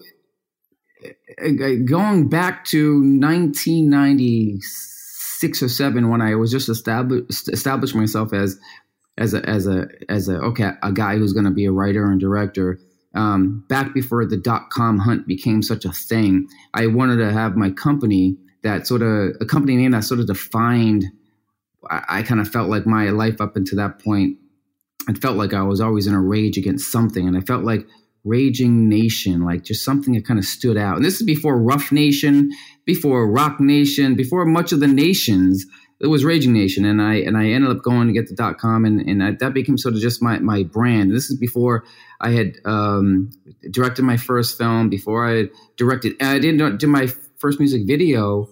going 1.85 2.29
back 2.29 2.63
to 2.65 3.01
1996 3.01 5.61
or 5.61 5.69
seven, 5.69 6.09
when 6.09 6.21
I 6.21 6.35
was 6.35 6.49
just 6.49 6.69
established 6.69 7.49
established 7.49 7.93
myself 7.93 8.31
as 8.33 8.57
as 9.17 9.33
a 9.33 9.45
as 9.47 9.67
a 9.67 9.89
as 10.09 10.29
a 10.29 10.37
okay 10.37 10.71
a 10.81 10.93
guy 10.93 11.17
who's 11.17 11.33
going 11.33 11.45
to 11.45 11.51
be 11.51 11.65
a 11.65 11.71
writer 11.71 12.09
and 12.09 12.19
director. 12.19 12.79
Um, 13.13 13.65
back 13.67 13.93
before 13.93 14.25
the 14.25 14.37
dot 14.37 14.69
com 14.69 14.99
hunt 14.99 15.27
became 15.27 15.61
such 15.61 15.83
a 15.83 15.91
thing, 15.91 16.47
I 16.73 16.87
wanted 16.87 17.17
to 17.17 17.31
have 17.31 17.57
my 17.57 17.69
company 17.69 18.37
that 18.63 18.87
sort 18.87 19.01
of 19.01 19.35
a 19.41 19.45
company 19.45 19.75
name 19.75 19.91
that 19.91 20.03
sort 20.03 20.19
of 20.19 20.27
defined. 20.27 21.05
I, 21.89 22.03
I 22.07 22.23
kind 22.23 22.39
of 22.39 22.47
felt 22.47 22.69
like 22.69 22.85
my 22.85 23.09
life 23.09 23.41
up 23.41 23.55
until 23.55 23.77
that 23.77 23.99
point. 23.99 24.37
I 25.09 25.13
felt 25.13 25.35
like 25.35 25.53
I 25.53 25.63
was 25.63 25.81
always 25.81 26.07
in 26.07 26.13
a 26.13 26.21
rage 26.21 26.57
against 26.57 26.91
something, 26.91 27.27
and 27.27 27.35
I 27.35 27.41
felt 27.41 27.63
like 27.63 27.87
Raging 28.23 28.87
Nation, 28.87 29.41
like 29.41 29.63
just 29.63 29.83
something 29.83 30.13
that 30.13 30.27
kind 30.27 30.39
of 30.39 30.45
stood 30.45 30.77
out. 30.77 30.95
And 30.95 31.03
this 31.03 31.15
is 31.19 31.25
before 31.25 31.57
Ruff 31.57 31.91
Nation, 31.91 32.51
before 32.85 33.29
Roc 33.29 33.59
Nation, 33.59 34.15
before 34.15 34.45
much 34.45 34.71
of 34.71 34.79
the 34.79 34.87
nations. 34.87 35.65
It 36.01 36.07
was 36.07 36.25
Raging 36.25 36.53
Nation, 36.53 36.83
and 36.83 37.01
I 37.01 37.15
and 37.15 37.37
I 37.37 37.49
ended 37.49 37.69
up 37.69 37.83
going 37.83 38.07
to 38.07 38.13
get 38.13 38.27
the 38.27 38.35
dot 38.35 38.57
com, 38.57 38.85
and 38.85 39.01
and 39.01 39.23
I, 39.23 39.31
that 39.39 39.53
became 39.53 39.77
sort 39.77 39.93
of 39.93 40.01
just 40.01 40.21
my 40.21 40.39
my 40.39 40.63
brand. 40.63 41.11
This 41.11 41.29
is 41.29 41.37
before 41.37 41.83
I 42.19 42.31
had 42.31 42.57
um, 42.65 43.29
directed 43.69 44.03
my 44.03 44.17
first 44.17 44.57
film, 44.57 44.89
before 44.89 45.29
I 45.29 45.49
directed. 45.77 46.21
I 46.21 46.39
didn't 46.39 46.77
do 46.77 46.87
my 46.87 47.07
first 47.37 47.59
music 47.59 47.83
video 47.85 48.49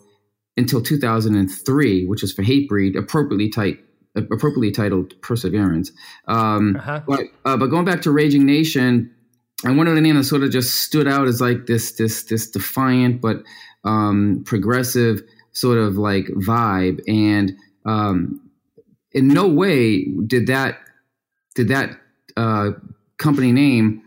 until 0.57 0.81
2003, 0.81 2.05
which 2.05 2.21
was 2.21 2.33
for 2.33 2.43
Hatebreed, 2.43 2.97
appropriately 2.97 3.49
tight 3.49 3.79
appropriately 4.15 4.71
titled 4.71 5.19
Perseverance. 5.21 5.91
Um, 6.27 6.75
uh-huh. 6.75 7.01
But 7.07 7.21
uh, 7.45 7.57
but 7.57 7.67
going 7.67 7.85
back 7.85 8.01
to 8.03 8.11
Raging 8.11 8.45
Nation, 8.45 9.11
one 9.63 9.87
of 9.87 9.95
the 9.95 10.01
names 10.01 10.17
that 10.17 10.23
sort 10.25 10.43
of 10.43 10.51
just 10.51 10.81
stood 10.81 11.07
out 11.07 11.27
as 11.27 11.41
like 11.41 11.65
this 11.65 11.93
this 11.93 12.23
this 12.23 12.49
defiant 12.49 13.21
but 13.21 13.43
um, 13.83 14.43
progressive 14.45 15.21
sort 15.51 15.77
of 15.77 15.97
like 15.97 16.25
vibe 16.27 17.01
and 17.07 17.55
um, 17.85 18.39
in 19.11 19.27
no 19.27 19.47
way 19.47 20.05
did 20.27 20.47
that 20.47 20.79
did 21.55 21.67
that 21.67 21.99
uh, 22.37 22.71
company 23.17 23.51
name 23.51 24.01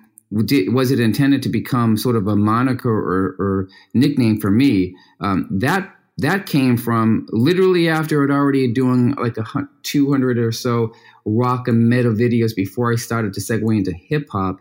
did, 0.44 0.72
was 0.72 0.90
it 0.90 1.00
intended 1.00 1.42
to 1.42 1.48
become 1.48 1.96
sort 1.96 2.16
of 2.16 2.26
a 2.26 2.36
moniker 2.36 2.90
or, 2.90 3.36
or 3.38 3.68
nickname 3.94 4.40
for 4.40 4.50
me 4.50 4.94
um, 5.20 5.46
that 5.50 5.94
that 6.18 6.46
came 6.46 6.76
from 6.76 7.26
literally 7.30 7.88
after 7.88 8.22
I'd 8.22 8.30
already 8.30 8.70
doing 8.70 9.14
like 9.14 9.36
a 9.38 9.44
200 9.82 10.38
or 10.38 10.52
so 10.52 10.92
rock 11.24 11.68
and 11.68 11.88
metal 11.88 12.12
videos 12.12 12.54
before 12.54 12.92
I 12.92 12.96
started 12.96 13.32
to 13.34 13.40
segue 13.40 13.76
into 13.76 13.92
hip 13.92 14.28
hop 14.30 14.60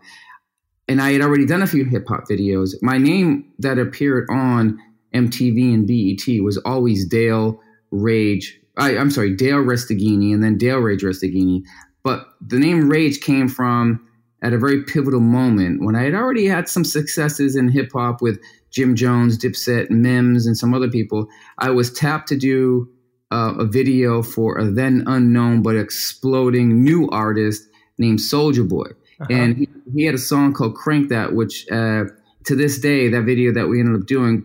and 0.88 1.00
I 1.00 1.12
had 1.12 1.22
already 1.22 1.46
done 1.46 1.62
a 1.62 1.66
few 1.66 1.84
hip 1.84 2.06
hop 2.08 2.24
videos. 2.28 2.74
My 2.82 2.98
name 2.98 3.52
that 3.58 3.78
appeared 3.78 4.28
on 4.30 4.78
MTV 5.14 5.74
and 5.74 5.86
BET 5.86 6.42
was 6.42 6.58
always 6.58 7.06
Dale 7.06 7.60
Rage. 7.90 8.58
I, 8.76 8.94
am 8.94 9.10
sorry, 9.10 9.34
Dale 9.34 9.58
Resteghini, 9.58 10.32
and 10.32 10.42
then 10.42 10.56
Dale 10.56 10.78
Rage 10.78 11.02
Resteghini. 11.02 11.62
But 12.02 12.26
the 12.40 12.58
name 12.58 12.88
Rage 12.88 13.20
came 13.20 13.48
from 13.48 14.06
at 14.42 14.52
a 14.52 14.58
very 14.58 14.82
pivotal 14.82 15.20
moment 15.20 15.84
when 15.84 15.94
I 15.94 16.02
had 16.02 16.14
already 16.14 16.46
had 16.46 16.68
some 16.68 16.84
successes 16.84 17.54
in 17.54 17.68
hip 17.68 17.90
hop 17.92 18.20
with 18.20 18.40
Jim 18.70 18.96
Jones, 18.96 19.38
Dipset, 19.38 19.90
Mims, 19.90 20.46
and 20.46 20.58
some 20.58 20.74
other 20.74 20.88
people. 20.88 21.28
I 21.58 21.70
was 21.70 21.92
tapped 21.92 22.28
to 22.28 22.36
do 22.36 22.90
uh, 23.30 23.54
a 23.58 23.64
video 23.64 24.22
for 24.22 24.58
a 24.58 24.70
then 24.70 25.04
unknown 25.06 25.62
but 25.62 25.76
exploding 25.76 26.82
new 26.82 27.08
artist 27.10 27.68
named 27.98 28.18
Soulja 28.18 28.68
Boy. 28.68 28.86
Uh-huh. 29.20 29.26
And 29.30 29.56
he, 29.56 29.68
he, 29.94 30.04
had 30.04 30.14
a 30.14 30.18
song 30.18 30.52
called 30.52 30.74
Crank 30.74 31.08
That, 31.08 31.34
which 31.34 31.70
uh, 31.70 32.04
to 32.44 32.56
this 32.56 32.78
day, 32.80 33.08
that 33.08 33.22
video 33.22 33.52
that 33.52 33.68
we 33.68 33.78
ended 33.78 34.00
up 34.00 34.06
doing 34.06 34.44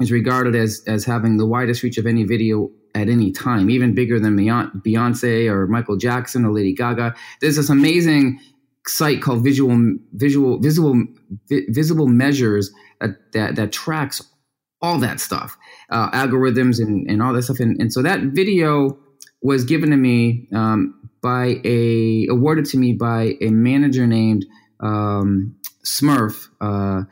is 0.00 0.12
regarded 0.12 0.54
as, 0.54 0.82
as 0.86 1.04
having 1.04 1.36
the 1.36 1.46
widest 1.46 1.82
reach 1.82 1.98
of 1.98 2.06
any 2.06 2.24
video 2.24 2.70
at 2.94 3.08
any 3.08 3.32
time, 3.32 3.70
even 3.70 3.94
bigger 3.94 4.18
than 4.18 4.36
Beyonce 4.36 5.50
or 5.50 5.66
Michael 5.66 5.96
Jackson 5.96 6.44
or 6.44 6.52
Lady 6.52 6.72
Gaga. 6.72 7.14
There's 7.40 7.56
this 7.56 7.68
amazing 7.70 8.40
site 8.86 9.20
called 9.22 9.44
Visual 9.44 9.96
Visual 10.14 10.58
Visible 10.58 11.04
Visible 11.48 12.06
Measures 12.06 12.70
that 13.00 13.32
that, 13.32 13.56
that 13.56 13.72
tracks 13.72 14.22
all 14.80 14.98
that 14.98 15.20
stuff, 15.20 15.56
uh, 15.90 16.10
algorithms 16.12 16.80
and, 16.80 17.08
and 17.10 17.20
all 17.20 17.32
that 17.32 17.42
stuff. 17.42 17.58
And, 17.60 17.80
and 17.80 17.92
so 17.92 18.02
that 18.02 18.20
video 18.20 18.96
was 19.42 19.64
given 19.64 19.90
to 19.90 19.96
me 19.96 20.48
um, 20.54 21.10
by 21.20 21.56
a 21.64 22.26
awarded 22.28 22.64
to 22.66 22.78
me 22.78 22.92
by 22.92 23.34
a 23.40 23.50
manager 23.50 24.06
named 24.06 24.46
um, 24.80 25.56
Smurf. 25.84 26.48
Uh, 26.60 27.02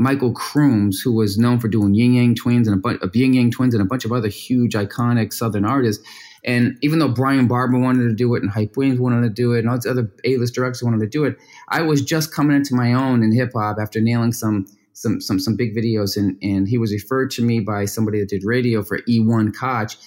Michael 0.00 0.32
Crooms, 0.32 0.98
who 1.02 1.12
was 1.12 1.36
known 1.36 1.60
for 1.60 1.68
doing 1.68 1.92
Ying 1.92 2.14
Yang 2.14 2.36
Twins 2.36 2.66
and 2.66 2.74
a 2.74 2.80
bunch 2.80 3.02
of 3.02 3.14
Ying 3.14 3.34
Yang 3.34 3.50
Twins 3.50 3.74
and 3.74 3.82
a 3.82 3.86
bunch 3.86 4.06
of 4.06 4.12
other 4.12 4.28
huge 4.28 4.72
iconic 4.72 5.30
Southern 5.30 5.66
artists. 5.66 6.02
And 6.42 6.78
even 6.80 7.00
though 7.00 7.08
Brian 7.08 7.46
Barber 7.46 7.78
wanted 7.78 8.08
to 8.08 8.14
do 8.14 8.34
it 8.34 8.42
and 8.42 8.50
Hype 8.50 8.78
Williams 8.78 8.98
wanted 8.98 9.20
to 9.20 9.28
do 9.28 9.52
it 9.52 9.58
and 9.58 9.68
all 9.68 9.76
these 9.76 9.84
other 9.84 10.10
A-list 10.24 10.54
directors 10.54 10.82
wanted 10.82 11.00
to 11.00 11.06
do 11.06 11.24
it, 11.24 11.36
I 11.68 11.82
was 11.82 12.00
just 12.00 12.34
coming 12.34 12.56
into 12.56 12.74
my 12.74 12.94
own 12.94 13.22
in 13.22 13.30
hip 13.30 13.50
hop 13.54 13.76
after 13.78 14.00
nailing 14.00 14.32
some 14.32 14.64
some 14.94 15.20
some 15.20 15.38
some 15.38 15.54
big 15.54 15.76
videos. 15.76 16.16
And 16.16 16.38
and 16.40 16.66
he 16.66 16.78
was 16.78 16.94
referred 16.94 17.30
to 17.32 17.44
me 17.44 17.60
by 17.60 17.84
somebody 17.84 18.20
that 18.20 18.30
did 18.30 18.42
radio 18.42 18.82
for 18.82 19.00
E1 19.00 19.54
Koch. 19.54 19.98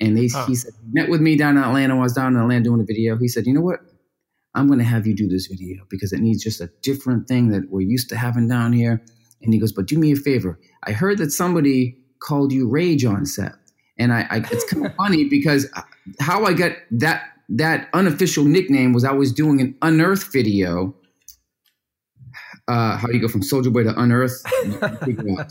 And 0.00 0.16
they, 0.16 0.28
huh. 0.28 0.46
he 0.46 0.54
said, 0.54 0.74
met 0.92 1.10
with 1.10 1.20
me 1.20 1.36
down 1.36 1.56
in 1.56 1.64
Atlanta. 1.64 1.96
I 1.96 2.00
was 2.00 2.12
down 2.12 2.36
in 2.36 2.40
Atlanta 2.40 2.62
doing 2.62 2.80
a 2.80 2.84
video. 2.84 3.18
He 3.18 3.26
said, 3.26 3.46
you 3.46 3.52
know 3.52 3.60
what? 3.60 3.80
I'm 4.54 4.68
going 4.68 4.78
to 4.78 4.84
have 4.84 5.08
you 5.08 5.14
do 5.14 5.28
this 5.28 5.48
video 5.48 5.84
because 5.90 6.12
it 6.12 6.20
needs 6.20 6.42
just 6.42 6.60
a 6.60 6.70
different 6.82 7.26
thing 7.26 7.48
that 7.48 7.68
we're 7.68 7.80
used 7.80 8.08
to 8.10 8.16
having 8.16 8.46
down 8.46 8.72
here 8.72 9.02
and 9.42 9.52
he 9.52 9.60
goes, 9.60 9.72
but 9.72 9.86
do 9.86 9.98
me 9.98 10.12
a 10.12 10.16
favor. 10.16 10.58
I 10.84 10.92
heard 10.92 11.18
that 11.18 11.32
somebody 11.32 11.96
called 12.20 12.52
you 12.52 12.68
Rage 12.68 13.04
on 13.04 13.26
set. 13.26 13.52
And 13.98 14.12
I, 14.12 14.26
I 14.30 14.36
it's 14.50 14.70
kind 14.72 14.86
of 14.86 14.94
funny 14.96 15.24
because 15.24 15.66
how 16.20 16.44
I 16.44 16.52
got 16.52 16.72
that 16.90 17.24
that 17.50 17.88
unofficial 17.92 18.44
nickname 18.44 18.92
was 18.92 19.04
I 19.04 19.12
was 19.12 19.32
doing 19.32 19.60
an 19.60 19.74
Unearth 19.82 20.32
video. 20.32 20.94
Uh, 22.68 22.96
how 22.96 23.08
do 23.08 23.14
you 23.14 23.20
go 23.20 23.26
from 23.26 23.42
Soulja 23.42 23.72
Boy 23.72 23.82
to 23.82 24.00
Unearth? 24.00 24.42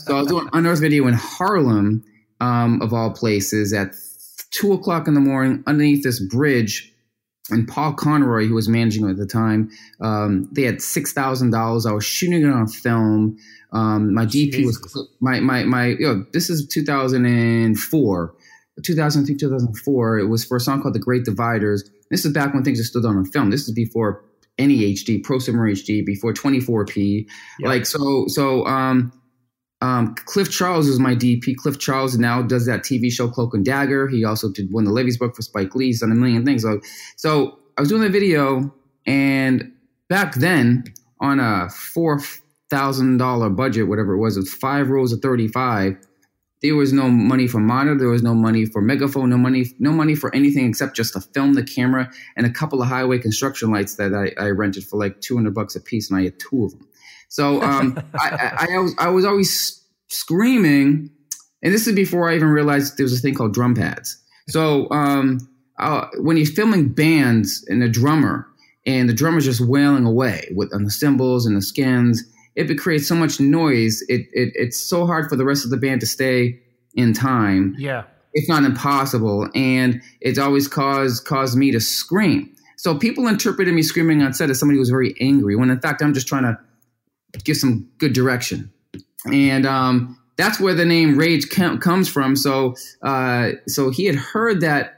so 0.00 0.16
I 0.16 0.20
was 0.20 0.28
doing 0.28 0.48
Unearth 0.54 0.80
video 0.80 1.06
in 1.06 1.14
Harlem, 1.14 2.02
um, 2.40 2.80
of 2.80 2.94
all 2.94 3.10
places, 3.10 3.74
at 3.74 3.94
two 4.50 4.72
o'clock 4.72 5.06
in 5.06 5.14
the 5.14 5.20
morning 5.20 5.62
underneath 5.66 6.02
this 6.02 6.18
bridge 6.18 6.89
and 7.50 7.66
Paul 7.66 7.92
Conroy, 7.94 8.46
who 8.46 8.54
was 8.54 8.68
managing 8.68 9.08
at 9.08 9.16
the 9.16 9.26
time, 9.26 9.70
um, 10.00 10.48
they 10.52 10.62
had 10.62 10.80
six 10.82 11.12
thousand 11.12 11.50
dollars. 11.50 11.86
I 11.86 11.92
was 11.92 12.04
shooting 12.04 12.42
it 12.42 12.50
on 12.50 12.66
film. 12.68 13.38
Um, 13.72 14.14
my 14.14 14.26
DP 14.26 14.52
Jesus. 14.52 14.80
was 14.82 15.08
my 15.20 15.40
my 15.40 15.64
my. 15.64 15.86
You 15.86 16.06
know, 16.06 16.26
this 16.32 16.50
is 16.50 16.66
two 16.66 16.84
thousand 16.84 17.26
and 17.26 17.78
four. 17.78 18.34
2003, 18.82 19.36
2004. 19.36 20.18
It 20.18 20.26
was 20.26 20.42
for 20.42 20.56
a 20.56 20.60
song 20.60 20.80
called 20.80 20.94
"The 20.94 21.00
Great 21.00 21.24
Dividers." 21.24 21.88
This 22.10 22.24
is 22.24 22.32
back 22.32 22.54
when 22.54 22.64
things 22.64 22.80
are 22.80 22.84
still 22.84 23.02
done 23.02 23.16
on 23.16 23.24
film. 23.26 23.50
This 23.50 23.68
is 23.68 23.74
before 23.74 24.24
any 24.58 24.94
HD, 24.94 25.22
Prosumer 25.22 25.72
HD, 25.72 26.04
before 26.04 26.32
24p. 26.32 27.26
Yep. 27.60 27.68
Like 27.68 27.86
so, 27.86 28.26
so 28.28 28.64
um, 28.66 29.12
um, 29.82 30.14
Cliff 30.26 30.50
Charles 30.50 30.86
is 30.88 30.98
my 30.98 31.14
DP. 31.14 31.56
Cliff 31.56 31.78
Charles 31.78 32.18
now 32.18 32.42
does 32.42 32.66
that 32.66 32.80
TV 32.80 33.10
show 33.10 33.28
Cloak 33.28 33.54
and 33.54 33.64
Dagger. 33.64 34.08
He 34.08 34.24
also 34.24 34.50
did 34.50 34.72
When 34.72 34.84
the 34.84 34.90
Levees 34.90 35.16
Broke 35.16 35.34
for 35.34 35.42
Spike 35.42 35.74
Lee. 35.74 35.86
He's 35.86 36.00
done 36.00 36.12
a 36.12 36.14
million 36.14 36.44
things. 36.44 36.62
So, 36.62 36.80
so 37.16 37.58
I 37.78 37.80
was 37.80 37.88
doing 37.88 38.02
the 38.02 38.10
video, 38.10 38.74
and 39.06 39.72
back 40.08 40.34
then 40.34 40.84
on 41.20 41.40
a 41.40 41.70
four 41.70 42.20
thousand 42.68 43.16
dollar 43.16 43.48
budget, 43.48 43.88
whatever 43.88 44.12
it 44.14 44.18
was, 44.18 44.36
it 44.36 44.40
was 44.40 44.52
five 44.52 44.90
rolls 44.90 45.12
of 45.12 45.20
thirty 45.20 45.48
five. 45.48 45.96
There 46.62 46.76
was 46.76 46.92
no 46.92 47.08
money 47.08 47.48
for 47.48 47.58
monitor. 47.58 47.98
There 47.98 48.08
was 48.08 48.22
no 48.22 48.34
money 48.34 48.66
for 48.66 48.82
megaphone. 48.82 49.30
No 49.30 49.38
money. 49.38 49.64
No 49.78 49.92
money 49.92 50.14
for 50.14 50.34
anything 50.34 50.68
except 50.68 50.94
just 50.94 51.14
to 51.14 51.22
film 51.22 51.54
the 51.54 51.62
camera 51.62 52.10
and 52.36 52.44
a 52.44 52.50
couple 52.50 52.82
of 52.82 52.88
highway 52.88 53.18
construction 53.18 53.70
lights 53.70 53.94
that 53.94 54.12
I, 54.12 54.34
I 54.38 54.50
rented 54.50 54.84
for 54.84 54.98
like 54.98 55.22
two 55.22 55.36
hundred 55.36 55.54
bucks 55.54 55.74
a 55.74 55.80
piece, 55.80 56.10
and 56.10 56.20
I 56.20 56.24
had 56.24 56.38
two 56.38 56.66
of 56.66 56.72
them. 56.72 56.86
So 57.30 57.62
um, 57.62 57.98
I, 58.14 58.28
I, 58.28 58.74
I, 58.74 58.78
was 58.78 58.94
I 58.98 59.08
was 59.08 59.24
always 59.24 59.82
screaming, 60.08 61.10
and 61.62 61.72
this 61.72 61.86
is 61.86 61.94
before 61.94 62.28
I 62.28 62.36
even 62.36 62.48
realized 62.48 62.98
there 62.98 63.04
was 63.04 63.18
a 63.18 63.20
thing 63.20 63.34
called 63.34 63.54
drum 63.54 63.74
pads. 63.74 64.18
So 64.48 64.90
um, 64.90 65.38
uh, 65.78 66.06
when 66.18 66.36
you're 66.36 66.46
filming 66.46 66.90
bands 66.90 67.64
and 67.68 67.82
a 67.82 67.88
drummer, 67.88 68.46
and 68.84 69.08
the 69.08 69.14
drummer's 69.14 69.44
just 69.44 69.60
wailing 69.60 70.04
away 70.04 70.48
with 70.54 70.74
on 70.74 70.84
the 70.84 70.90
cymbals 70.90 71.46
and 71.46 71.56
the 71.56 71.62
skins, 71.62 72.22
it 72.56 72.74
creates 72.78 73.06
so 73.06 73.14
much 73.14 73.40
noise. 73.40 74.02
It, 74.08 74.28
it 74.32 74.52
it's 74.54 74.78
so 74.78 75.06
hard 75.06 75.28
for 75.28 75.36
the 75.36 75.44
rest 75.44 75.64
of 75.64 75.70
the 75.70 75.76
band 75.76 76.00
to 76.00 76.06
stay 76.06 76.60
in 76.94 77.12
time. 77.12 77.76
Yeah, 77.78 78.04
it's 78.32 78.48
not 78.48 78.64
impossible, 78.64 79.48
and 79.54 80.02
it's 80.20 80.38
always 80.38 80.66
caused 80.66 81.24
caused 81.24 81.56
me 81.56 81.70
to 81.70 81.80
scream. 81.80 82.54
So 82.76 82.96
people 82.96 83.28
interpreted 83.28 83.74
me 83.74 83.82
screaming 83.82 84.22
on 84.22 84.32
set 84.32 84.48
as 84.48 84.58
somebody 84.58 84.76
who 84.76 84.80
was 84.80 84.88
very 84.88 85.14
angry, 85.20 85.54
when 85.54 85.70
in 85.70 85.80
fact 85.80 86.02
I'm 86.02 86.14
just 86.14 86.26
trying 86.26 86.44
to 86.44 86.58
give 87.44 87.56
some 87.56 87.88
good 87.98 88.12
direction. 88.12 88.72
And 89.30 89.66
um, 89.66 90.18
that's 90.36 90.58
where 90.58 90.74
the 90.74 90.84
name 90.84 91.18
Rage 91.18 91.48
comes 91.50 92.08
from. 92.08 92.36
So, 92.36 92.74
uh, 93.02 93.50
so 93.66 93.90
he 93.90 94.06
had 94.06 94.14
heard 94.14 94.60
that 94.62 94.96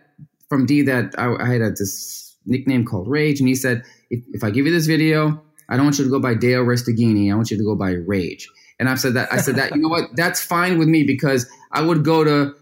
from 0.48 0.66
D 0.66 0.82
that 0.82 1.14
I, 1.18 1.34
I 1.34 1.46
had 1.52 1.60
a, 1.62 1.70
this 1.70 2.36
nickname 2.46 2.84
called 2.84 3.08
Rage, 3.08 3.40
and 3.40 3.48
he 3.48 3.54
said, 3.54 3.82
if, 4.10 4.22
if, 4.32 4.44
I 4.44 4.50
give 4.50 4.66
you 4.66 4.72
this 4.72 4.86
video, 4.86 5.42
I 5.68 5.76
don't 5.76 5.86
want 5.86 5.98
you 5.98 6.04
to 6.04 6.10
go 6.10 6.20
by 6.20 6.34
Dale 6.34 6.62
Resteghini. 6.62 7.32
I 7.32 7.34
want 7.34 7.50
you 7.50 7.56
to 7.56 7.64
go 7.64 7.74
by 7.74 7.92
Rage. 7.92 8.48
And 8.78 8.88
I've 8.88 9.00
said 9.00 9.14
that 9.14 9.32
I 9.32 9.36
said 9.36 9.56
that 9.56 9.74
you 9.74 9.80
know 9.80 9.88
what 9.88 10.10
that's 10.14 10.42
fine 10.42 10.78
with 10.78 10.88
me 10.88 11.04
because 11.04 11.48
I 11.70 11.82
would 11.82 12.04
go 12.04 12.24
to 12.24 12.52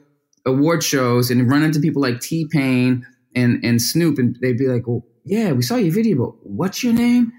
award 0.44 0.84
shows 0.84 1.30
and 1.30 1.48
run 1.50 1.62
into 1.62 1.80
people 1.80 2.02
like 2.02 2.20
T 2.20 2.46
Pain 2.50 3.06
and 3.34 3.64
and 3.64 3.80
Snoop, 3.80 4.18
and 4.18 4.36
they'd 4.42 4.58
be 4.58 4.68
like, 4.68 4.86
"Well, 4.86 5.02
yeah, 5.24 5.52
we 5.52 5.62
saw 5.62 5.76
your 5.76 5.94
video, 5.94 6.16
but 6.18 6.46
what's 6.46 6.84
your 6.84 6.92
name?" 6.92 7.32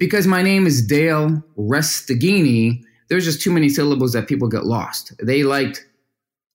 Because 0.00 0.26
my 0.26 0.42
name 0.42 0.66
is 0.66 0.84
Dale 0.84 1.44
Resteghini, 1.58 2.82
there's 3.10 3.26
just 3.26 3.42
too 3.42 3.52
many 3.52 3.68
syllables 3.68 4.14
that 4.14 4.26
people 4.26 4.48
get 4.48 4.64
lost. 4.64 5.12
They 5.22 5.42
liked 5.42 5.86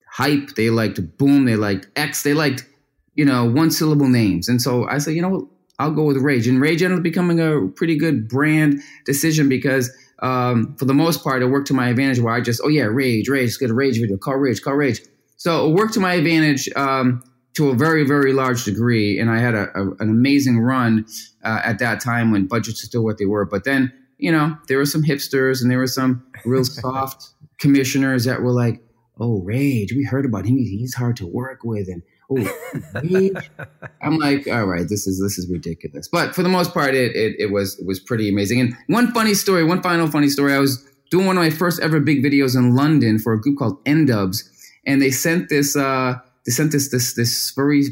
hype, 0.10 0.56
they 0.56 0.72
liked 0.72 1.18
boom, 1.18 1.46
they 1.46 1.56
liked 1.56 1.88
X, 1.96 2.24
they 2.24 2.34
liked, 2.34 2.66
you 3.14 3.24
know, 3.24 3.46
one 3.46 3.70
syllable 3.70 4.10
names. 4.10 4.50
And 4.50 4.60
so 4.60 4.88
I 4.88 4.98
said, 4.98 5.14
you 5.14 5.22
know 5.22 5.30
what, 5.30 5.46
I'll 5.78 5.92
go 5.92 6.06
with 6.06 6.18
Rage. 6.18 6.48
And 6.48 6.60
Rage 6.60 6.82
ended 6.82 6.98
up 6.98 7.04
becoming 7.04 7.40
a 7.40 7.68
pretty 7.68 7.96
good 7.98 8.28
brand 8.28 8.82
decision 9.06 9.48
because 9.48 9.96
um, 10.24 10.76
for 10.78 10.86
the 10.86 10.94
most 10.96 11.24
part, 11.24 11.44
it 11.44 11.48
worked 11.48 11.68
to 11.68 11.76
my 11.76 11.90
advantage 11.90 12.20
where 12.20 12.34
I 12.34 12.42
just, 12.42 12.62
oh 12.64 12.70
yeah, 12.70 12.86
Rage, 12.86 13.30
Rage, 13.30 13.44
let's 13.44 13.58
get 13.58 13.70
a 13.70 13.76
Rage 13.76 14.00
video, 14.00 14.18
call 14.18 14.38
Rage, 14.38 14.64
call 14.64 14.74
Rage. 14.74 15.02
So 15.38 15.70
it 15.70 15.76
worked 15.76 15.94
to 15.94 16.00
my 16.00 16.16
advantage. 16.16 16.68
Um, 16.76 17.22
to 17.56 17.70
a 17.70 17.74
very, 17.74 18.06
very 18.06 18.34
large 18.34 18.64
degree. 18.66 19.20
And 19.20 19.30
I 19.30 19.40
had 19.40 19.56
a, 19.56 19.70
a, 19.76 19.92
an 20.00 20.10
amazing 20.10 20.60
run 20.60 21.06
uh, 21.44 21.62
at 21.64 21.80
that 21.80 22.02
time 22.02 22.32
when 22.32 22.48
budgets 22.48 22.84
were 22.84 22.88
still 22.88 23.04
what 23.04 23.18
they 23.18 23.26
were. 23.26 23.46
But 23.46 23.64
then, 23.64 23.92
you 24.18 24.32
know, 24.32 24.58
there 24.68 24.78
were 24.78 24.86
some 24.86 25.04
hipsters 25.04 25.62
and 25.62 25.72
there 25.72 25.78
were 25.78 25.88
some 25.88 26.26
real 26.46 26.64
soft 26.64 27.30
commissioners 27.58 28.26
that 28.26 28.42
were 28.42 28.52
like, 28.52 28.82
oh, 29.20 29.42
Rage, 29.42 29.94
we 29.94 30.04
heard 30.04 30.26
about 30.26 30.46
him. 30.46 30.58
He's 30.58 30.94
hard 30.94 31.16
to 31.18 31.26
work 31.26 31.64
with. 31.64 31.88
And, 31.88 32.04
oh, 32.30 33.02
Rage. 33.02 33.50
I'm 34.02 34.18
like, 34.18 34.48
all 34.48 34.66
right, 34.66 34.88
this 34.88 35.08
is 35.08 35.22
this 35.22 35.38
is 35.38 35.50
ridiculous. 35.50 36.10
But 36.10 36.36
for 36.36 36.44
the 36.44 36.50
most 36.50 36.74
part, 36.74 36.94
it, 36.94 37.16
it, 37.16 37.36
it 37.40 37.52
was 37.52 37.80
it 37.80 37.86
was 37.86 38.02
pretty 38.02 38.28
amazing. 38.28 38.60
And 38.60 38.76
one 38.88 39.14
funny 39.14 39.34
story, 39.34 39.64
one 39.64 39.82
final 39.82 40.08
funny 40.08 40.28
story, 40.28 40.54
I 40.54 40.60
was 40.60 40.86
doing 41.10 41.26
one 41.26 41.38
of 41.38 41.44
my 41.44 41.50
first 41.50 41.80
ever 41.82 42.02
big 42.02 42.22
videos 42.22 42.58
in 42.58 42.76
London 42.76 43.20
for 43.20 43.32
a 43.32 43.40
group 43.40 43.60
called 43.60 43.78
N-Dubz. 43.86 44.44
And 44.86 45.02
they 45.02 45.12
sent 45.12 45.50
this 45.50 45.76
uh, 45.76 46.16
they 46.46 46.52
sent 46.52 46.72
this 46.72 46.90
this 46.90 47.14
this 47.14 47.52
very 47.52 47.84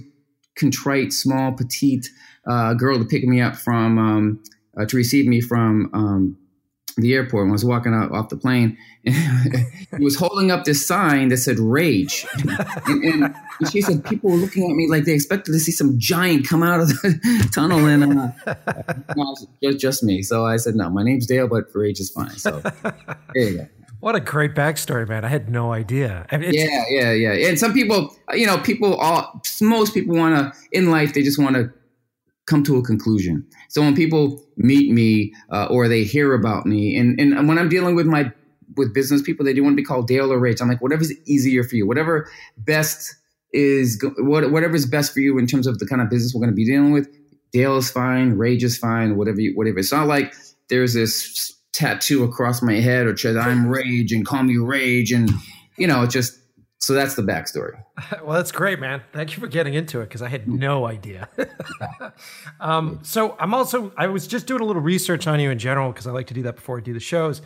contrite, 0.55 1.13
small, 1.13 1.53
petite 1.53 2.09
uh, 2.47 2.73
girl 2.73 2.97
to 2.99 3.05
pick 3.05 3.23
me 3.23 3.41
up 3.41 3.55
from 3.55 3.97
um, 3.97 4.43
uh, 4.77 4.85
to 4.85 4.97
receive 4.97 5.25
me 5.25 5.41
from 5.41 5.89
um, 5.93 6.37
the 6.97 7.13
airport. 7.13 7.45
When 7.45 7.51
I 7.51 7.53
was 7.53 7.65
walking 7.65 7.93
out 7.93 8.11
off 8.11 8.29
the 8.29 8.37
plane, 8.37 8.77
and 9.05 9.55
he 9.97 10.03
was 10.03 10.15
holding 10.15 10.51
up 10.51 10.65
this 10.65 10.85
sign 10.85 11.29
that 11.29 11.37
said 11.37 11.59
"Rage," 11.59 12.25
and, 12.87 13.03
and, 13.03 13.23
and, 13.59 13.71
she 13.71 13.81
said 13.81 14.05
people 14.05 14.31
were 14.31 14.37
looking 14.37 14.69
at 14.69 14.75
me 14.75 14.87
like 14.89 15.05
they 15.05 15.13
expected 15.13 15.51
to 15.53 15.59
see 15.59 15.71
some 15.71 15.97
giant 15.99 16.47
come 16.47 16.63
out 16.63 16.79
of 16.79 16.89
the 16.89 17.49
tunnel, 17.53 17.85
and 17.85 18.03
uh, 18.03 18.31
no, 19.15 19.35
just, 19.61 19.79
just 19.79 20.03
me. 20.03 20.21
So 20.21 20.45
I 20.45 20.57
said, 20.57 20.75
"No, 20.75 20.89
my 20.89 21.03
name's 21.03 21.25
Dale, 21.25 21.47
but 21.47 21.65
Rage 21.73 21.99
is 21.99 22.11
fine." 22.11 22.31
So 22.31 22.61
there 23.33 23.49
you 23.49 23.57
go. 23.57 23.67
What 24.03 24.17
a 24.17 24.19
great 24.19 24.53
backstory, 24.53 25.07
man! 25.07 25.23
I 25.23 25.29
had 25.29 25.49
no 25.49 25.71
idea. 25.71 26.25
I 26.29 26.35
mean, 26.35 26.53
yeah, 26.53 26.83
yeah, 26.89 27.13
yeah. 27.13 27.47
And 27.47 27.57
some 27.57 27.71
people, 27.71 28.13
you 28.33 28.45
know, 28.45 28.57
people, 28.57 28.95
all 28.95 29.41
most 29.61 29.93
people 29.93 30.17
want 30.17 30.35
to 30.35 30.59
in 30.73 30.91
life. 30.91 31.13
They 31.13 31.23
just 31.23 31.39
want 31.39 31.55
to 31.55 31.71
come 32.45 32.65
to 32.65 32.75
a 32.75 32.83
conclusion. 32.83 33.47
So 33.69 33.81
when 33.81 33.95
people 33.95 34.43
meet 34.57 34.91
me 34.91 35.33
uh, 35.53 35.67
or 35.67 35.87
they 35.87 36.03
hear 36.03 36.33
about 36.33 36.65
me, 36.65 36.97
and 36.97 37.17
and 37.17 37.47
when 37.47 37.57
I'm 37.57 37.69
dealing 37.69 37.95
with 37.95 38.05
my 38.05 38.29
with 38.75 38.93
business 38.93 39.21
people, 39.21 39.45
they 39.45 39.53
do 39.53 39.63
want 39.63 39.71
to 39.71 39.81
be 39.81 39.85
called 39.85 40.05
Dale 40.05 40.33
or 40.33 40.37
Rage. 40.37 40.59
I'm 40.59 40.67
like, 40.67 40.81
whatever's 40.81 41.13
easier 41.25 41.63
for 41.63 41.77
you, 41.77 41.87
whatever 41.87 42.29
best 42.57 43.15
is 43.53 44.03
what 44.17 44.51
whatever's 44.51 44.85
best 44.85 45.13
for 45.13 45.21
you 45.21 45.37
in 45.37 45.47
terms 45.47 45.65
of 45.65 45.79
the 45.79 45.87
kind 45.87 46.01
of 46.01 46.09
business 46.09 46.33
we're 46.33 46.41
going 46.41 46.49
to 46.49 46.55
be 46.55 46.65
dealing 46.65 46.91
with. 46.91 47.07
Dale 47.53 47.77
is 47.77 47.89
fine, 47.89 48.33
Rage 48.33 48.65
is 48.65 48.77
fine, 48.77 49.15
whatever 49.15 49.39
you, 49.39 49.55
whatever. 49.55 49.79
It's 49.79 49.93
not 49.93 50.07
like 50.07 50.33
there's 50.67 50.93
this 50.93 51.53
tattoo 51.73 52.23
across 52.23 52.61
my 52.61 52.75
head 52.75 53.07
or 53.07 53.17
says 53.17 53.35
I'm 53.35 53.67
Rage 53.67 54.11
and 54.11 54.25
call 54.25 54.43
me 54.43 54.57
Rage 54.57 55.11
and 55.11 55.29
you 55.77 55.87
know 55.87 56.03
it 56.03 56.09
just 56.09 56.39
so 56.83 56.93
that's 56.93 57.15
the 57.15 57.21
backstory. 57.21 57.81
Well, 58.23 58.33
that's 58.33 58.51
great, 58.51 58.79
man. 58.79 59.01
Thank 59.13 59.35
you 59.35 59.39
for 59.39 59.47
getting 59.47 59.73
into 59.73 60.01
it 60.01 60.05
because 60.05 60.21
I 60.21 60.27
had 60.27 60.47
no 60.47 60.85
idea. 60.85 61.29
um, 62.59 62.99
so 63.03 63.37
I'm 63.39 63.53
also 63.53 63.93
I 63.95 64.07
was 64.07 64.27
just 64.27 64.47
doing 64.47 64.61
a 64.61 64.65
little 64.65 64.81
research 64.81 65.27
on 65.27 65.39
you 65.39 65.49
in 65.51 65.59
general 65.59 65.91
because 65.91 66.07
I 66.07 66.11
like 66.11 66.27
to 66.27 66.33
do 66.33 66.41
that 66.43 66.55
before 66.55 66.77
I 66.77 66.81
do 66.81 66.93
the 66.93 66.99
shows, 66.99 67.41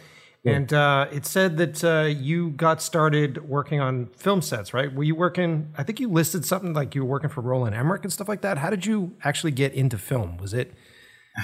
And 0.46 0.72
uh, 0.74 1.08
it 1.12 1.26
said 1.26 1.58
that 1.58 1.84
uh, 1.84 2.08
you 2.08 2.52
got 2.52 2.82
started 2.82 3.48
working 3.48 3.80
on 3.80 4.08
film 4.18 4.42
sets, 4.42 4.74
right? 4.74 4.92
Were 4.94 5.04
you 5.04 5.16
working? 5.16 5.74
I 5.78 5.84
think 5.84 6.00
you 6.00 6.10
listed 6.10 6.46
something 6.46 6.74
like 6.74 6.96
you 6.96 7.04
were 7.04 7.10
working 7.10 7.30
for 7.30 7.42
Roland 7.42 7.76
Emmerich 7.76 8.04
and 8.04 8.14
stuff 8.14 8.30
like 8.30 8.42
that. 8.42 8.58
How 8.58 8.70
did 8.70 8.86
you 8.86 9.16
actually 9.24 9.52
get 9.52 9.74
into 9.74 9.98
film? 9.98 10.38
Was 10.38 10.54
it 10.54 10.74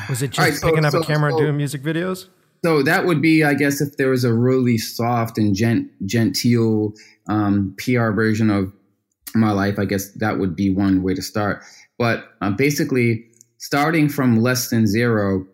was 0.09 0.21
it 0.23 0.31
just 0.31 0.39
right, 0.39 0.53
so, 0.53 0.69
picking 0.69 0.85
up 0.85 0.93
so, 0.93 1.01
a 1.01 1.05
camera 1.05 1.31
so, 1.31 1.37
and 1.37 1.45
doing 1.45 1.57
music 1.57 1.83
videos? 1.83 2.29
So 2.63 2.82
that 2.84 3.05
would 3.05 3.22
be, 3.22 3.43
I 3.43 3.53
guess, 3.55 3.82
if 3.82 3.98
there 3.98 4.10
was 4.10 4.24
a 4.24 4.34
really 4.34 4.77
soft 4.77 5.38
and 5.38 5.53
gent, 5.53 5.89
genteel 6.05 6.93
um, 7.27 7.75
PR 7.77 8.12
version 8.12 8.50
of 8.50 8.72
my 9.36 9.51
life, 9.51 9.77
I 9.77 9.86
guess 9.86 10.12
that 10.13 10.39
would 10.39 10.55
be 10.55 10.70
one 10.70 11.03
way 11.03 11.13
to 11.13 11.22
start. 11.22 11.63
But 11.98 12.25
uh, 12.41 12.51
basically, 12.51 13.25
starting 13.58 14.08
from 14.08 14.38
less 14.38 14.70
than 14.70 14.88
zero, 14.88 15.46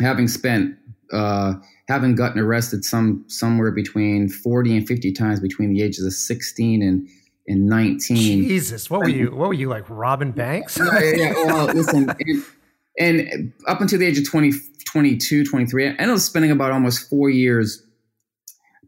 having 0.00 0.28
spent 0.28 0.76
uh, 1.12 1.54
having 1.88 2.14
gotten 2.14 2.40
arrested 2.40 2.84
some 2.84 3.24
somewhere 3.26 3.72
between 3.72 4.28
40 4.28 4.76
and 4.78 4.86
50 4.86 5.12
times 5.12 5.40
between 5.40 5.72
the 5.72 5.82
ages 5.82 6.04
of 6.04 6.12
16 6.12 6.82
and 6.82 7.08
and 7.48 7.66
19 7.66 8.44
jesus 8.44 8.88
what 8.88 9.00
were 9.00 9.08
you 9.08 9.30
what 9.34 9.48
were 9.48 9.54
you 9.54 9.68
like 9.68 9.84
Robin 9.88 10.30
banks 10.30 10.78
yeah, 10.78 11.00
yeah, 11.00 11.32
well 11.32 11.66
listen 11.66 12.08
and, 12.98 13.20
and, 13.20 13.52
up 13.66 13.80
until 13.80 13.98
the 13.98 14.06
age 14.06 14.18
of 14.18 14.28
20 14.28 14.52
22 14.84 15.44
23 15.44 15.86
i 15.86 15.88
ended 15.90 16.10
up 16.10 16.18
spending 16.18 16.50
about 16.50 16.72
almost 16.72 17.08
four 17.08 17.30
years 17.30 17.82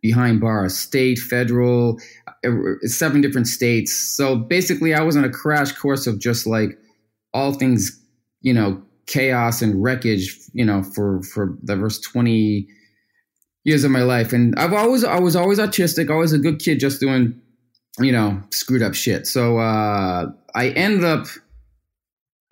behind 0.01 0.41
bars 0.41 0.77
state 0.77 1.19
federal 1.19 1.99
uh, 2.45 2.51
seven 2.83 3.21
different 3.21 3.47
states 3.47 3.93
so 3.93 4.37
basically 4.37 4.95
i 4.95 5.03
was 5.03 5.17
on 5.17 5.25
a 5.25 5.31
crash 5.31 5.73
course 5.73 6.07
of 6.07 6.19
just 6.19 6.47
like 6.47 6.79
all 7.35 7.53
things 7.53 8.01
you 8.41 8.53
know 8.53 8.83
chaos 9.07 9.63
and 9.63 9.83
wreckage 9.83 10.39
you 10.53 10.65
know 10.65 10.83
for 10.83 11.23
for 11.23 11.57
the 11.63 11.77
first 11.77 12.05
20 12.05 12.67
years 13.65 13.85
of 13.85 13.91
my 13.91 14.03
life, 14.03 14.33
and 14.33 14.55
I've 14.59 14.73
always 14.73 15.05
I 15.05 15.19
was 15.19 15.37
always 15.37 15.59
autistic, 15.59 16.11
always 16.11 16.33
a 16.33 16.39
good 16.39 16.59
kid, 16.59 16.81
just 16.81 17.01
doing 17.01 17.41
you 17.99 18.13
know 18.13 18.43
screwed 18.51 18.83
up 18.83 18.95
shit. 18.95 19.27
So 19.27 19.59
uh, 19.59 20.31
I 20.55 20.69
ended 20.71 21.05
up 21.05 21.27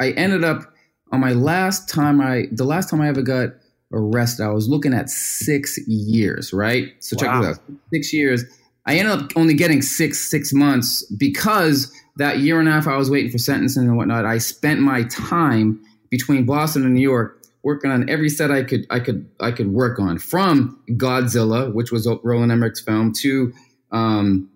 I 0.01 0.11
ended 0.11 0.45
up 0.45 0.70
on 1.13 1.21
my 1.21 1.33
last 1.33 1.89
time 1.89 2.21
I 2.21 2.47
the 2.53 2.65
last 2.65 2.91
time 2.91 3.01
I 3.01 3.09
ever 3.09 3.23
got 3.23 3.51
arrested, 3.93 4.45
I 4.45 4.51
was 4.51 4.69
looking 4.69 4.95
at 4.95 5.11
six 5.11 5.79
years, 5.87 6.53
right? 6.53 6.93
So 7.01 7.17
check 7.17 7.29
wow. 7.29 7.43
this 7.43 7.59
out, 7.59 7.63
six 7.93 8.13
years. 8.13 8.45
I 8.87 8.97
ended 8.97 9.21
up 9.21 9.31
only 9.37 9.55
getting 9.55 9.83
six 9.83 10.19
six 10.19 10.53
months 10.53 11.05
because 11.13 11.93
that 12.17 12.41
year 12.41 12.61
and 12.61 12.69
a 12.69 12.73
half 12.73 12.87
I 12.87 12.97
was 12.97 13.11
waiting 13.11 13.31
for 13.31 13.39
sentencing 13.39 13.85
and 13.85 13.97
whatnot. 13.97 14.25
I 14.25 14.39
spent 14.39 14.81
my 14.81 15.05
time 15.05 15.81
between 16.11 16.45
Boston 16.45 16.85
and 16.85 16.95
New 16.95 17.01
York 17.01 17.41
working 17.63 17.91
on 17.91 18.09
every 18.09 18.29
set 18.29 18.51
I 18.51 18.63
could 18.63 18.87
I 18.91 19.01
could 19.01 19.29
I 19.41 19.53
could 19.53 19.73
work 19.73 19.99
on, 19.99 20.19
from 20.19 20.81
Godzilla, 20.91 21.73
which 21.73 21.93
was 21.93 22.09
Roland 22.23 22.53
Emmerich's 22.53 22.81
film, 22.81 23.13
to 23.21 23.53
um, 23.93 24.50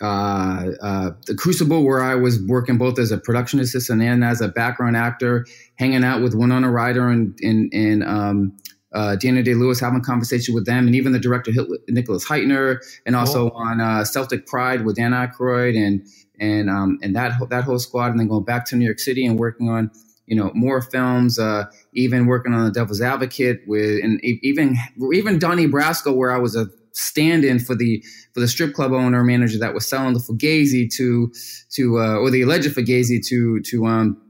uh, 0.00 0.72
uh, 0.82 1.10
the 1.26 1.34
Crucible, 1.34 1.84
where 1.84 2.00
I 2.00 2.14
was 2.14 2.40
working 2.42 2.78
both 2.78 2.98
as 2.98 3.10
a 3.10 3.18
production 3.18 3.58
assistant 3.60 4.02
and 4.02 4.24
as 4.24 4.40
a 4.40 4.48
background 4.48 4.96
actor, 4.96 5.46
hanging 5.76 6.04
out 6.04 6.22
with 6.22 6.34
Winona 6.34 6.70
Ryder 6.70 7.08
and 7.08 7.38
and, 7.42 7.72
and 7.72 8.04
um, 8.04 8.56
uh, 8.92 9.16
Day 9.16 9.54
Lewis, 9.54 9.80
having 9.80 10.02
conversation 10.02 10.54
with 10.54 10.66
them, 10.66 10.86
and 10.86 10.94
even 10.94 11.12
the 11.12 11.18
director 11.18 11.52
Nicholas 11.88 12.26
Hytner, 12.26 12.78
and 13.06 13.16
also 13.16 13.50
on 13.50 13.80
uh, 13.80 14.04
Celtic 14.04 14.46
Pride 14.46 14.84
with 14.84 14.96
Dan 14.96 15.12
Aykroyd 15.12 15.76
and 15.76 16.06
and 16.38 16.70
um, 16.70 16.98
and 17.02 17.16
that 17.16 17.38
that 17.50 17.64
whole 17.64 17.78
squad, 17.78 18.10
and 18.10 18.20
then 18.20 18.28
going 18.28 18.44
back 18.44 18.66
to 18.66 18.76
New 18.76 18.84
York 18.84 18.98
City 18.98 19.26
and 19.26 19.38
working 19.38 19.68
on 19.68 19.90
you 20.28 20.36
know 20.36 20.52
more 20.54 20.80
films 20.80 21.38
uh, 21.38 21.64
even 21.94 22.26
working 22.26 22.52
on 22.52 22.64
the 22.64 22.70
devil's 22.70 23.00
advocate 23.00 23.62
with 23.66 24.02
and 24.04 24.20
even 24.22 24.76
even 25.12 25.38
donnie 25.38 25.66
brasco 25.66 26.14
where 26.14 26.30
i 26.30 26.36
was 26.36 26.54
a 26.54 26.68
stand-in 26.98 27.58
for 27.58 27.74
the 27.74 28.02
for 28.34 28.40
the 28.40 28.48
strip 28.48 28.74
club 28.74 28.92
owner 28.92 29.22
manager 29.22 29.58
that 29.58 29.74
was 29.74 29.86
selling 29.86 30.14
the 30.14 30.20
fugazi 30.20 30.90
to 30.92 31.32
to 31.70 31.98
uh, 31.98 32.16
or 32.16 32.30
the 32.30 32.42
alleged 32.42 32.74
fugazi 32.74 33.24
to 33.24 33.60
to 33.60 33.86
um 33.86 34.20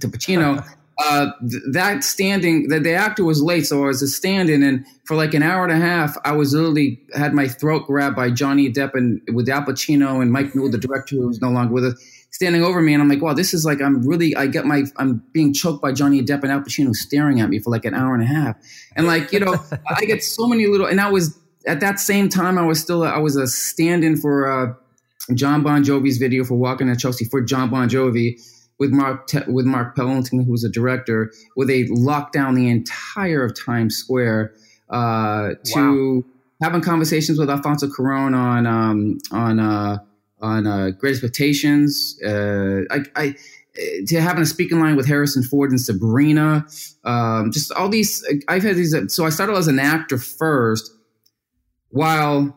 to 0.00 0.08
pacino. 0.08 0.64
Uh, 1.04 1.32
that 1.72 2.04
standing 2.04 2.68
that 2.68 2.84
the 2.84 2.92
actor 2.92 3.24
was 3.24 3.42
late 3.42 3.66
so 3.66 3.82
i 3.82 3.86
was 3.86 4.02
a 4.02 4.06
stand-in 4.06 4.62
and 4.62 4.86
for 5.04 5.16
like 5.16 5.32
an 5.32 5.42
hour 5.42 5.64
and 5.64 5.72
a 5.72 5.84
half 5.84 6.16
i 6.24 6.30
was 6.30 6.52
literally 6.52 7.00
had 7.14 7.32
my 7.32 7.48
throat 7.48 7.86
grabbed 7.86 8.14
by 8.14 8.30
johnny 8.30 8.70
depp 8.70 8.94
and 8.94 9.20
with 9.32 9.48
al 9.48 9.62
pacino 9.62 10.20
and 10.20 10.30
mike 10.30 10.54
newell 10.54 10.70
the 10.70 10.78
director 10.78 11.16
who 11.16 11.26
was 11.26 11.40
no 11.40 11.50
longer 11.50 11.72
with 11.72 11.84
us 11.86 12.22
standing 12.32 12.64
over 12.64 12.80
me, 12.80 12.92
and 12.92 13.02
I'm 13.02 13.08
like, 13.08 13.22
wow, 13.22 13.34
this 13.34 13.54
is 13.54 13.64
like 13.64 13.80
I'm 13.80 14.02
really 14.02 14.34
I 14.34 14.46
get 14.46 14.64
my 14.64 14.84
I'm 14.96 15.22
being 15.32 15.52
choked 15.52 15.80
by 15.80 15.92
Johnny 15.92 16.22
Depp 16.22 16.42
and 16.42 16.50
Al 16.50 16.60
Pacino 16.60 16.92
staring 16.92 17.40
at 17.40 17.48
me 17.48 17.60
for 17.60 17.70
like 17.70 17.84
an 17.84 17.94
hour 17.94 18.14
and 18.14 18.22
a 18.22 18.26
half, 18.26 18.56
and 18.96 19.06
like 19.06 19.32
you 19.32 19.40
know 19.40 19.54
I 19.88 20.04
get 20.04 20.24
so 20.24 20.48
many 20.48 20.66
little, 20.66 20.86
and 20.86 21.00
I 21.00 21.10
was 21.10 21.38
at 21.66 21.80
that 21.80 21.98
same 21.98 22.28
time 22.28 22.58
I 22.58 22.62
was 22.62 22.80
still 22.80 23.02
I 23.02 23.18
was 23.18 23.36
a 23.36 23.46
stand-in 23.46 24.16
for 24.16 24.50
uh, 24.50 24.74
Jon 25.34 25.62
Bon 25.62 25.84
Jovi's 25.84 26.18
video 26.18 26.44
for 26.44 26.54
Walking 26.54 26.88
at 26.88 26.98
Chelsea 26.98 27.24
for 27.24 27.40
Jon 27.40 27.70
Bon 27.70 27.88
Jovi 27.88 28.40
with 28.78 28.90
Mark 28.90 29.30
with 29.46 29.66
Mark 29.66 29.94
Pellington, 29.94 30.44
who 30.44 30.52
was 30.52 30.64
a 30.64 30.68
director, 30.68 31.32
where 31.54 31.66
they 31.66 31.86
locked 31.88 32.32
down 32.32 32.54
the 32.54 32.68
entire 32.68 33.44
of 33.44 33.54
Times 33.54 33.96
Square 33.96 34.54
uh, 34.90 35.50
to 35.64 36.24
wow. 36.24 36.32
having 36.62 36.80
conversations 36.80 37.38
with 37.38 37.50
Alfonso 37.50 37.86
Cuarón 37.86 38.36
on 38.36 38.66
um, 38.66 39.18
on. 39.30 39.58
Uh, 39.58 39.98
on 40.42 40.66
uh, 40.66 40.90
Great 40.90 41.12
Expectations. 41.12 42.20
Uh, 42.22 42.80
I, 42.90 43.04
I 43.14 43.34
to 44.06 44.20
having 44.20 44.42
a 44.42 44.46
speaking 44.46 44.80
line 44.80 44.96
with 44.96 45.06
Harrison 45.06 45.42
Ford 45.42 45.70
and 45.70 45.80
Sabrina. 45.80 46.66
Um, 47.04 47.50
just 47.52 47.72
all 47.72 47.88
these. 47.88 48.26
I've 48.48 48.62
had 48.62 48.76
these. 48.76 48.94
So 49.08 49.24
I 49.24 49.30
started 49.30 49.54
as 49.54 49.68
an 49.68 49.78
actor 49.78 50.18
first, 50.18 50.90
while 51.92 52.56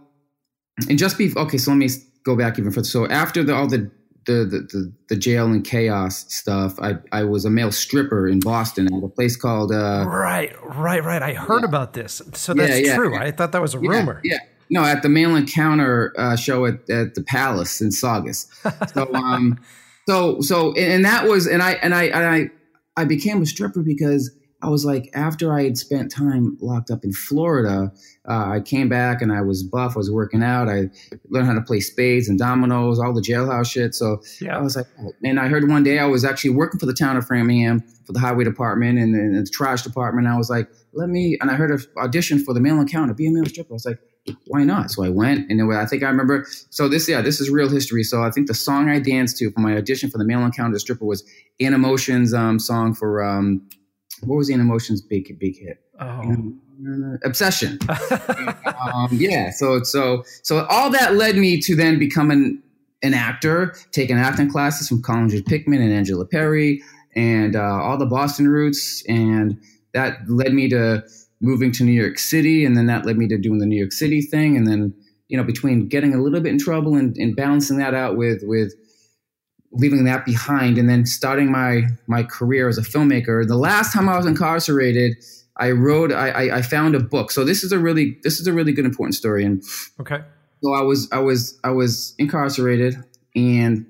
and 0.89 0.97
just 0.97 1.17
be 1.17 1.31
okay. 1.37 1.57
So 1.57 1.71
let 1.71 1.77
me 1.77 1.89
go 2.25 2.35
back 2.35 2.59
even 2.59 2.71
further. 2.71 2.87
So 2.87 3.07
after 3.07 3.43
the, 3.43 3.55
all 3.55 3.67
the 3.67 3.91
the, 4.25 4.67
the, 4.71 4.93
the, 5.09 5.15
jail 5.15 5.45
and 5.45 5.63
chaos 5.63 6.25
stuff. 6.33 6.79
I, 6.79 6.95
I 7.11 7.23
was 7.23 7.45
a 7.45 7.49
male 7.49 7.71
stripper 7.71 8.27
in 8.27 8.39
Boston 8.39 8.87
at 8.87 9.03
a 9.03 9.07
place 9.07 9.35
called. 9.35 9.71
Uh, 9.71 10.05
right, 10.07 10.51
right, 10.63 11.03
right. 11.03 11.21
I 11.21 11.33
heard 11.33 11.61
yeah. 11.61 11.69
about 11.69 11.93
this. 11.93 12.21
So 12.33 12.53
that's 12.53 12.71
yeah, 12.71 12.87
yeah, 12.87 12.95
true. 12.95 13.15
I 13.15 13.31
thought 13.31 13.51
that 13.51 13.61
was 13.61 13.75
a 13.75 13.79
rumor. 13.79 14.21
Yeah, 14.23 14.39
no, 14.69 14.83
at 14.83 15.03
the 15.03 15.09
male 15.09 15.35
Encounter 15.35 16.13
uh, 16.17 16.35
show 16.35 16.65
at, 16.65 16.89
at 16.89 17.15
the 17.15 17.23
Palace 17.23 17.81
in 17.81 17.91
Saugus. 17.91 18.47
So, 18.93 19.07
um, 19.13 19.59
so, 20.07 20.41
so, 20.41 20.73
and 20.73 21.05
that 21.05 21.27
was, 21.27 21.45
and 21.45 21.61
I, 21.61 21.73
and 21.73 21.93
I, 21.93 22.03
and 22.05 22.25
I, 22.25 23.01
I 23.01 23.05
became 23.05 23.41
a 23.41 23.45
stripper 23.45 23.83
because 23.83 24.31
I 24.65 24.69
was 24.69 24.83
like, 24.83 25.11
after 25.13 25.53
I 25.53 25.63
had 25.63 25.77
spent 25.77 26.11
time 26.11 26.57
locked 26.59 26.89
up 26.89 27.03
in 27.03 27.13
Florida, 27.13 27.91
uh, 28.27 28.45
I 28.47 28.61
came 28.61 28.89
back 28.89 29.21
and 29.21 29.31
I 29.31 29.41
was 29.41 29.61
buff. 29.61 29.93
I 29.95 29.99
was 29.99 30.09
working 30.09 30.41
out. 30.41 30.67
I 30.67 30.89
learned 31.29 31.45
how 31.45 31.53
to 31.53 31.61
play 31.61 31.81
spades 31.81 32.27
and 32.27 32.39
dominoes, 32.39 32.97
all 32.99 33.13
the 33.13 33.21
jailhouse 33.21 33.71
shit. 33.71 33.93
So 33.93 34.23
yeah. 34.41 34.57
I 34.57 34.61
was 34.61 34.75
like, 34.75 34.87
and 35.23 35.39
I 35.39 35.49
heard 35.49 35.69
one 35.69 35.83
day 35.83 35.99
I 35.99 36.05
was 36.05 36.25
actually 36.25 36.49
working 36.49 36.79
for 36.79 36.87
the 36.87 36.93
town 36.93 37.15
of 37.15 37.27
Framingham 37.27 37.83
for 38.05 38.13
the 38.13 38.19
highway 38.19 38.43
department 38.43 38.97
and, 38.97 39.13
and 39.13 39.35
the 39.35 39.49
trash 39.51 39.83
department. 39.83 40.27
I 40.27 40.35
was 40.35 40.49
like, 40.49 40.67
let 40.93 41.09
me, 41.09 41.37
and 41.41 41.51
I 41.51 41.53
heard 41.53 41.69
an 41.69 41.79
audition 41.97 42.43
for 42.43 42.55
the 42.55 42.59
male 42.59 42.79
Encounter, 42.79 43.13
be 43.13 43.27
a 43.27 43.31
male 43.31 43.45
stripper. 43.45 43.71
I 43.71 43.73
was 43.73 43.85
like, 43.85 43.99
why 44.47 44.63
not? 44.63 44.89
So 44.89 45.03
I 45.03 45.09
went, 45.09 45.51
and 45.51 45.71
I 45.71 45.85
think 45.85 46.01
I 46.01 46.07
remember. 46.07 46.47
So 46.71 46.89
this, 46.89 47.07
yeah, 47.07 47.21
this 47.21 47.39
is 47.39 47.51
real 47.51 47.69
history. 47.69 48.01
So 48.01 48.23
I 48.23 48.31
think 48.31 48.47
the 48.47 48.55
song 48.55 48.89
I 48.89 48.97
danced 48.97 49.37
to 49.37 49.51
for 49.51 49.59
my 49.59 49.77
audition 49.77 50.09
for 50.09 50.17
the 50.17 50.25
Male 50.25 50.39
Encounter 50.39 50.79
Stripper 50.79 51.05
was 51.05 51.23
Animotion's 51.59 52.33
um, 52.33 52.57
song 52.57 52.95
for 52.95 53.23
um, 53.23 53.61
what 54.25 54.35
was 54.35 54.49
Animotion's 54.49 55.01
big 55.01 55.37
big 55.39 55.57
hit? 55.57 55.79
Oh. 55.99 56.53
Obsession. 57.23 57.79
um, 57.89 59.07
yeah. 59.11 59.49
So 59.51 59.83
so 59.83 60.23
so 60.43 60.65
all 60.65 60.89
that 60.89 61.15
led 61.15 61.37
me 61.37 61.59
to 61.61 61.75
then 61.75 61.97
becoming 61.97 62.61
an 63.01 63.13
actor, 63.13 63.75
taking 63.91 64.17
acting 64.17 64.49
classes 64.49 64.87
from 64.87 65.01
Colin 65.01 65.29
J. 65.29 65.41
Pickman 65.41 65.81
and 65.81 65.93
Angela 65.93 66.25
Perry, 66.25 66.81
and 67.15 67.55
uh, 67.55 67.61
all 67.61 67.97
the 67.97 68.05
Boston 68.05 68.49
roots, 68.49 69.03
and 69.07 69.59
that 69.93 70.17
led 70.27 70.53
me 70.53 70.67
to 70.69 71.03
moving 71.39 71.71
to 71.73 71.83
New 71.83 71.91
York 71.91 72.17
City, 72.17 72.65
and 72.65 72.75
then 72.75 72.87
that 72.87 73.05
led 73.05 73.17
me 73.17 73.27
to 73.27 73.37
doing 73.37 73.59
the 73.59 73.65
New 73.65 73.77
York 73.77 73.91
City 73.91 74.21
thing, 74.21 74.57
and 74.57 74.67
then 74.67 74.93
you 75.29 75.37
know 75.37 75.43
between 75.43 75.87
getting 75.87 76.13
a 76.13 76.21
little 76.21 76.41
bit 76.41 76.51
in 76.51 76.59
trouble 76.59 76.95
and, 76.95 77.15
and 77.17 77.35
balancing 77.35 77.77
that 77.77 77.93
out 77.93 78.17
with 78.17 78.41
with 78.43 78.73
leaving 79.75 80.05
that 80.05 80.25
behind, 80.25 80.77
and 80.77 80.89
then 80.89 81.05
starting 81.05 81.51
my 81.51 81.83
my 82.07 82.23
career 82.23 82.67
as 82.67 82.77
a 82.77 82.81
filmmaker. 82.81 83.47
The 83.47 83.57
last 83.57 83.93
time 83.93 84.09
I 84.09 84.17
was 84.17 84.25
incarcerated, 84.25 85.17
I 85.57 85.71
wrote 85.71 86.11
I, 86.11 86.57
I 86.57 86.61
found 86.61 86.95
a 86.95 86.99
book. 86.99 87.31
So 87.31 87.43
this 87.43 87.63
is 87.63 87.71
a 87.71 87.79
really 87.79 88.17
this 88.23 88.39
is 88.39 88.47
a 88.47 88.53
really 88.53 88.73
good 88.73 88.85
important 88.85 89.15
story. 89.15 89.45
And 89.45 89.63
okay, 89.99 90.21
so 90.63 90.73
I 90.73 90.81
was 90.81 91.09
I 91.11 91.19
was 91.19 91.59
I 91.63 91.71
was 91.71 92.15
incarcerated, 92.17 92.95
and 93.35 93.85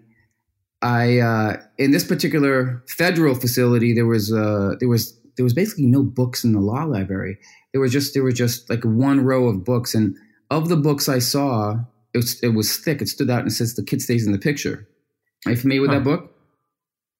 I 0.81 1.19
uh, 1.19 1.57
in 1.77 1.91
this 1.91 2.03
particular 2.03 2.83
federal 2.87 3.35
facility 3.35 3.93
there 3.93 4.05
was 4.05 4.31
uh, 4.31 4.75
there 4.79 4.89
was 4.89 5.17
there 5.37 5.43
was 5.43 5.53
basically 5.53 5.87
no 5.87 6.03
books 6.03 6.43
in 6.43 6.53
the 6.53 6.59
law 6.59 6.83
library. 6.83 7.37
There 7.73 7.81
was 7.81 7.91
just 7.91 8.13
there 8.13 8.23
was 8.23 8.35
just 8.35 8.69
like 8.69 8.83
one 8.83 9.21
row 9.21 9.47
of 9.47 9.63
books, 9.63 9.95
and 9.95 10.15
of 10.49 10.69
the 10.69 10.77
books 10.77 11.09
I 11.09 11.19
saw, 11.19 11.77
it 12.13 12.17
was, 12.17 12.39
it 12.41 12.49
was 12.49 12.77
thick. 12.77 13.01
It 13.01 13.09
stood 13.09 13.29
out 13.29 13.39
and 13.39 13.47
it 13.47 13.55
says 13.55 13.73
"The 13.75 13.83
Kid 13.83 14.01
Stays 14.01 14.25
in 14.25 14.31
the 14.31 14.39
Picture." 14.39 14.87
Are 15.45 15.51
you 15.51 15.57
familiar 15.57 15.81
with 15.81 15.91
huh. 15.91 15.99
that 15.99 16.03
book? 16.03 16.31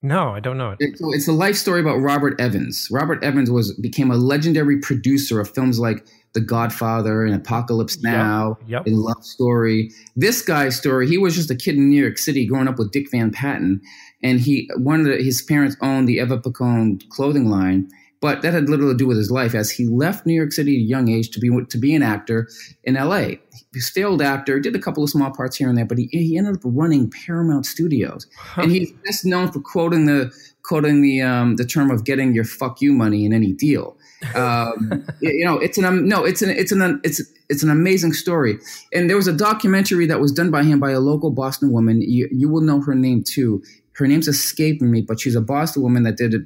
No, 0.01 0.29
I 0.29 0.39
don't 0.39 0.57
know 0.57 0.69
it. 0.69 0.77
It's, 0.79 1.01
it's 1.01 1.27
a 1.27 1.33
life 1.33 1.55
story 1.55 1.81
about 1.81 1.95
Robert 1.97 2.39
Evans. 2.39 2.88
Robert 2.91 3.23
Evans 3.23 3.49
was 3.49 3.73
became 3.79 4.11
a 4.11 4.17
legendary 4.17 4.79
producer 4.79 5.39
of 5.39 5.49
films 5.49 5.79
like 5.79 6.05
The 6.33 6.41
Godfather 6.41 7.25
and 7.25 7.33
Apocalypse 7.33 7.99
Now 8.03 8.57
yep, 8.61 8.69
yep. 8.69 8.85
and 8.85 8.99
Love 8.99 9.25
Story. 9.25 9.91
This 10.15 10.43
guy's 10.43 10.77
story, 10.77 11.07
he 11.07 11.17
was 11.17 11.33
just 11.35 11.49
a 11.49 11.55
kid 11.55 11.75
in 11.75 11.89
New 11.89 11.99
York 11.99 12.19
City 12.19 12.45
growing 12.45 12.67
up 12.67 12.77
with 12.77 12.91
Dick 12.91 13.09
Van 13.09 13.31
Patten, 13.31 13.81
and 14.21 14.39
he 14.39 14.69
one 14.77 14.99
of 14.99 15.07
the, 15.07 15.23
his 15.23 15.41
parents 15.41 15.75
owned 15.81 16.07
the 16.07 16.19
Evan-Picone 16.19 17.09
clothing 17.09 17.49
line. 17.49 17.89
But 18.25 18.41
that 18.41 18.55
had 18.55 18.69
little 18.69 18.89
to 18.89 18.97
do 18.97 19.05
with 19.05 19.17
his 19.17 19.29
life, 19.29 19.53
as 19.53 19.69
he 19.69 19.85
left 19.85 20.25
New 20.25 20.33
York 20.33 20.51
City 20.51 20.77
at 20.77 20.79
a 20.79 20.81
young 20.81 21.09
age 21.09 21.29
to 21.29 21.39
be 21.39 21.51
to 21.69 21.77
be 21.77 21.93
an 21.93 22.01
actor 22.01 22.49
in 22.83 22.97
L.A. 22.97 23.39
He's 23.71 23.88
failed 23.88 24.19
actor, 24.19 24.59
did 24.59 24.75
a 24.75 24.79
couple 24.79 25.03
of 25.03 25.11
small 25.11 25.29
parts 25.29 25.57
here 25.57 25.69
and 25.69 25.77
there, 25.77 25.85
but 25.85 25.99
he, 25.99 26.07
he 26.11 26.35
ended 26.35 26.55
up 26.55 26.61
running 26.63 27.11
Paramount 27.11 27.67
Studios, 27.67 28.25
huh. 28.35 28.63
and 28.63 28.71
he's 28.71 28.91
best 29.05 29.25
known 29.25 29.51
for 29.51 29.59
quoting 29.59 30.07
the 30.07 30.31
quoting 30.63 31.03
the 31.03 31.21
um, 31.21 31.57
the 31.57 31.65
term 31.65 31.91
of 31.91 32.03
getting 32.03 32.33
your 32.33 32.45
"fuck 32.45 32.81
you" 32.81 32.93
money 32.93 33.25
in 33.25 33.31
any 33.31 33.53
deal. 33.53 33.95
Um, 34.33 35.05
you 35.21 35.45
know, 35.45 35.59
it's 35.59 35.77
an 35.77 35.85
um, 35.85 36.07
no, 36.07 36.25
it's 36.25 36.41
an 36.41 36.49
it's 36.49 36.71
an 36.71 36.99
it's 37.03 37.21
it's 37.47 37.61
an 37.61 37.69
amazing 37.69 38.13
story. 38.13 38.57
And 38.91 39.07
there 39.07 39.17
was 39.17 39.27
a 39.27 39.33
documentary 39.33 40.07
that 40.07 40.19
was 40.19 40.31
done 40.31 40.49
by 40.49 40.63
him 40.63 40.79
by 40.79 40.89
a 40.89 40.99
local 40.99 41.29
Boston 41.29 41.71
woman. 41.71 42.01
You 42.01 42.27
you 42.31 42.49
will 42.49 42.61
know 42.61 42.81
her 42.81 42.95
name 42.95 43.23
too. 43.23 43.61
Her 43.97 44.07
name's 44.07 44.27
escaping 44.27 44.89
me, 44.89 45.01
but 45.03 45.19
she's 45.19 45.35
a 45.35 45.41
Boston 45.41 45.83
woman 45.83 46.01
that 46.03 46.17
did 46.17 46.33
it 46.33 46.41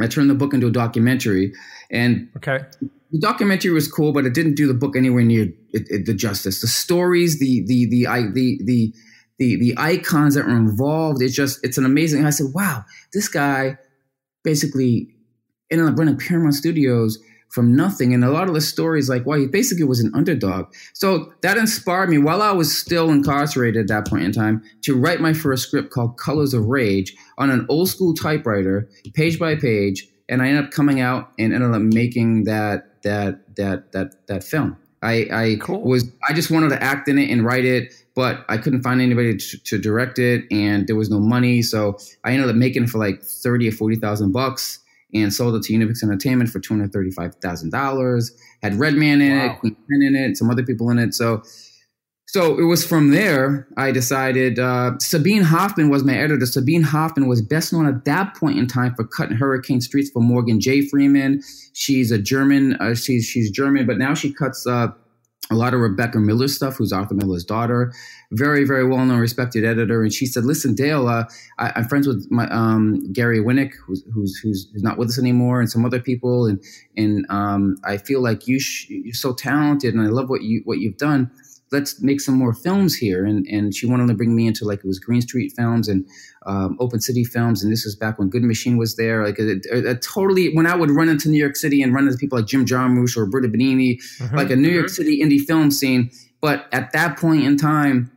I 0.00 0.06
turned 0.06 0.30
the 0.30 0.34
book 0.34 0.54
into 0.54 0.66
a 0.66 0.70
documentary, 0.70 1.52
and 1.90 2.30
okay, 2.36 2.60
the 3.10 3.18
documentary 3.18 3.72
was 3.72 3.90
cool, 3.90 4.12
but 4.12 4.24
it 4.24 4.34
didn't 4.34 4.54
do 4.54 4.66
the 4.66 4.74
book 4.74 4.96
anywhere 4.96 5.22
near 5.22 5.52
it, 5.72 5.86
it, 5.90 6.06
the 6.06 6.14
justice. 6.14 6.60
The 6.60 6.66
stories, 6.66 7.38
the 7.38 7.62
the 7.66 7.86
the 7.86 8.06
the 8.32 8.60
the 8.64 8.94
the 9.38 9.56
the 9.56 9.74
icons 9.76 10.34
that 10.34 10.46
were 10.46 10.56
involved. 10.56 11.20
It's 11.20 11.34
just 11.34 11.62
it's 11.62 11.76
an 11.76 11.84
amazing. 11.84 12.24
I 12.24 12.30
said, 12.30 12.54
wow, 12.54 12.84
this 13.12 13.28
guy 13.28 13.76
basically 14.42 15.14
ended 15.70 15.88
up 15.88 15.98
running 15.98 16.16
Paramount 16.16 16.54
Studios 16.54 17.18
from 17.52 17.76
nothing. 17.76 18.14
And 18.14 18.24
a 18.24 18.30
lot 18.30 18.48
of 18.48 18.54
the 18.54 18.62
stories, 18.62 19.10
like, 19.10 19.26
well, 19.26 19.38
he 19.38 19.46
basically 19.46 19.84
was 19.84 20.00
an 20.00 20.10
underdog. 20.14 20.72
So 20.94 21.32
that 21.42 21.58
inspired 21.58 22.08
me 22.08 22.16
while 22.16 22.40
I 22.40 22.50
was 22.50 22.76
still 22.76 23.10
incarcerated 23.10 23.82
at 23.82 23.88
that 23.88 24.08
point 24.08 24.24
in 24.24 24.32
time 24.32 24.64
to 24.82 24.98
write 24.98 25.20
my 25.20 25.34
first 25.34 25.68
script 25.68 25.90
called 25.90 26.16
Colors 26.16 26.54
of 26.54 26.64
Rage 26.64 27.14
on 27.36 27.50
an 27.50 27.66
old 27.68 27.90
school 27.90 28.14
typewriter, 28.14 28.88
page 29.12 29.38
by 29.38 29.54
page. 29.54 30.08
And 30.30 30.40
I 30.40 30.48
ended 30.48 30.64
up 30.64 30.70
coming 30.70 31.00
out 31.00 31.30
and 31.38 31.52
ended 31.52 31.74
up 31.74 31.82
making 31.82 32.44
that 32.44 33.02
that 33.02 33.54
that 33.56 33.92
that 33.92 34.26
that 34.28 34.42
film. 34.42 34.78
I, 35.02 35.26
I 35.32 35.56
cool. 35.60 35.82
was 35.82 36.10
I 36.26 36.32
just 36.32 36.50
wanted 36.50 36.70
to 36.70 36.82
act 36.82 37.08
in 37.08 37.18
it 37.18 37.28
and 37.28 37.44
write 37.44 37.64
it, 37.66 37.92
but 38.14 38.46
I 38.48 38.56
couldn't 38.56 38.82
find 38.82 39.00
anybody 39.00 39.36
to, 39.36 39.58
to 39.58 39.78
direct 39.78 40.18
it, 40.18 40.44
and 40.50 40.86
there 40.86 40.96
was 40.96 41.10
no 41.10 41.18
money. 41.18 41.60
So 41.60 41.98
I 42.24 42.32
ended 42.32 42.48
up 42.48 42.56
making 42.56 42.84
it 42.84 42.88
for 42.88 42.98
like 42.98 43.20
thirty 43.20 43.68
or 43.68 43.72
forty 43.72 43.96
thousand 43.96 44.32
bucks 44.32 44.78
and 45.14 45.32
sold 45.32 45.54
it 45.54 45.62
to 45.64 45.72
Unapix 45.72 46.02
Entertainment 46.02 46.50
for 46.50 46.60
two 46.60 46.74
hundred 46.74 46.92
thirty-five 46.92 47.34
thousand 47.36 47.70
dollars. 47.70 48.34
Had 48.62 48.74
Redman 48.76 49.20
in 49.20 49.38
wow. 49.38 49.52
it, 49.52 49.58
Queen 49.58 49.74
Pen 49.74 50.02
in 50.02 50.16
it, 50.16 50.36
some 50.36 50.50
other 50.50 50.62
people 50.62 50.88
in 50.90 50.98
it. 50.98 51.14
So, 51.14 51.42
so 52.26 52.58
it 52.58 52.64
was 52.64 52.86
from 52.86 53.10
there 53.10 53.68
I 53.76 53.92
decided. 53.92 54.58
Uh, 54.58 54.98
Sabine 54.98 55.42
Hoffman 55.42 55.90
was 55.90 56.02
my 56.02 56.16
editor. 56.16 56.46
Sabine 56.46 56.82
Hoffman 56.82 57.28
was 57.28 57.42
best 57.42 57.72
known 57.72 57.86
at 57.86 58.04
that 58.06 58.34
point 58.36 58.58
in 58.58 58.66
time 58.66 58.94
for 58.94 59.04
cutting 59.04 59.36
Hurricane 59.36 59.80
Streets 59.80 60.10
for 60.10 60.20
Morgan 60.20 60.60
J. 60.60 60.86
Freeman. 60.88 61.42
She's 61.74 62.10
a 62.10 62.18
German. 62.18 62.74
Uh, 62.74 62.94
she's 62.94 63.24
she's 63.26 63.50
German, 63.50 63.86
but 63.86 63.98
now 63.98 64.14
she 64.14 64.32
cuts. 64.32 64.66
Uh, 64.66 64.88
a 65.52 65.56
lot 65.56 65.74
of 65.74 65.80
Rebecca 65.80 66.18
Miller 66.18 66.48
stuff, 66.48 66.76
who's 66.76 66.92
Arthur 66.92 67.14
Miller's 67.14 67.44
daughter, 67.44 67.92
very, 68.32 68.64
very 68.64 68.86
well 68.86 69.04
known, 69.04 69.18
respected 69.18 69.64
editor. 69.64 70.02
And 70.02 70.12
she 70.12 70.26
said, 70.26 70.44
"Listen, 70.44 70.74
Dale, 70.74 71.06
uh, 71.06 71.24
I, 71.58 71.72
am 71.78 71.88
friends 71.88 72.06
with 72.06 72.26
my 72.30 72.48
um, 72.48 73.12
Gary 73.12 73.40
Winick, 73.40 73.72
who's, 73.86 74.02
who's, 74.12 74.36
who's 74.38 74.82
not 74.82 74.98
with 74.98 75.08
us 75.08 75.18
anymore, 75.18 75.60
and 75.60 75.70
some 75.70 75.84
other 75.84 76.00
people, 76.00 76.46
and 76.46 76.62
and 76.96 77.26
um, 77.28 77.76
I 77.84 77.98
feel 77.98 78.22
like 78.22 78.48
you 78.48 78.58
sh- 78.58 78.86
you're 78.88 79.14
so 79.14 79.34
talented, 79.34 79.94
and 79.94 80.02
I 80.02 80.08
love 80.08 80.28
what 80.28 80.42
you 80.42 80.62
what 80.64 80.78
you've 80.78 80.96
done 80.96 81.30
let's 81.72 82.00
make 82.00 82.20
some 82.20 82.34
more 82.34 82.52
films 82.52 82.94
here. 82.94 83.24
And 83.24 83.46
and 83.46 83.74
she 83.74 83.86
wanted 83.86 84.08
to 84.08 84.14
bring 84.14 84.36
me 84.36 84.46
into 84.46 84.64
like 84.64 84.80
it 84.80 84.86
was 84.86 84.98
Green 84.98 85.22
Street 85.22 85.52
Films 85.56 85.88
and 85.88 86.06
um, 86.46 86.76
Open 86.80 87.00
City 87.00 87.24
Films. 87.24 87.62
And 87.62 87.72
this 87.72 87.84
was 87.84 87.96
back 87.96 88.18
when 88.18 88.28
Good 88.28 88.42
Machine 88.42 88.76
was 88.76 88.96
there. 88.96 89.24
Like 89.24 89.38
a, 89.38 89.60
a, 89.72 89.90
a, 89.90 89.94
totally 89.96 90.54
when 90.54 90.66
I 90.66 90.76
would 90.76 90.90
run 90.90 91.08
into 91.08 91.28
New 91.28 91.38
York 91.38 91.56
City 91.56 91.82
and 91.82 91.94
run 91.94 92.06
into 92.06 92.18
people 92.18 92.38
like 92.38 92.46
Jim 92.46 92.66
Jarmusch 92.66 93.16
or 93.16 93.26
Britta 93.26 93.48
Benigni, 93.48 93.98
mm-hmm. 94.18 94.36
like 94.36 94.50
a 94.50 94.56
New 94.56 94.70
York 94.70 94.88
City 94.88 95.20
indie 95.20 95.40
film 95.40 95.70
scene. 95.70 96.10
But 96.40 96.66
at 96.72 96.92
that 96.92 97.16
point 97.18 97.44
in 97.44 97.56
time, 97.56 98.10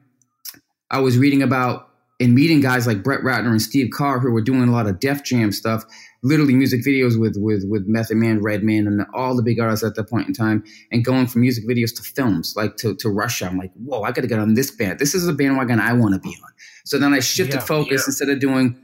I 0.91 0.99
was 0.99 1.17
reading 1.17 1.41
about 1.41 1.89
and 2.19 2.33
meeting 2.33 2.61
guys 2.61 2.87
like 2.87 3.03
Brett 3.03 3.21
Ratner 3.21 3.49
and 3.49 3.61
Steve 3.61 3.91
Carr 3.91 4.19
who 4.19 4.31
were 4.31 4.41
doing 4.41 4.69
a 4.69 4.71
lot 4.71 4.87
of 4.87 4.99
Def 4.99 5.23
Jam 5.23 5.51
stuff 5.51 5.83
literally 6.25 6.55
music 6.55 6.81
videos 6.83 7.19
with 7.19 7.37
with 7.37 7.63
with 7.69 7.87
Method 7.87 8.17
Man, 8.17 8.41
Redman, 8.41 8.87
and 8.87 9.05
all 9.13 9.35
the 9.35 9.43
big 9.43 9.59
artists 9.59 9.85
at 9.85 9.95
that 9.95 10.09
point 10.09 10.27
in 10.27 10.33
time, 10.33 10.63
and 10.91 11.05
going 11.05 11.27
from 11.27 11.41
music 11.41 11.65
videos 11.67 11.95
to 11.95 12.01
films, 12.01 12.55
like 12.57 12.75
to 12.77 12.95
to 12.95 13.09
Rush. 13.09 13.41
I'm 13.41 13.57
like, 13.57 13.71
whoa, 13.73 14.01
I 14.01 14.11
got 14.11 14.21
to 14.21 14.27
get 14.27 14.39
on 14.39 14.55
this 14.55 14.71
band. 14.71 14.99
This 14.99 15.13
is 15.13 15.25
the 15.25 15.33
bandwagon 15.33 15.79
I 15.79 15.93
want 15.93 16.15
to 16.15 16.19
be 16.19 16.35
on. 16.43 16.51
So 16.83 16.97
then 16.97 17.13
I 17.13 17.19
shifted 17.19 17.55
yeah, 17.55 17.61
focus 17.61 18.03
yeah. 18.03 18.07
instead 18.07 18.29
of 18.29 18.39
doing 18.39 18.77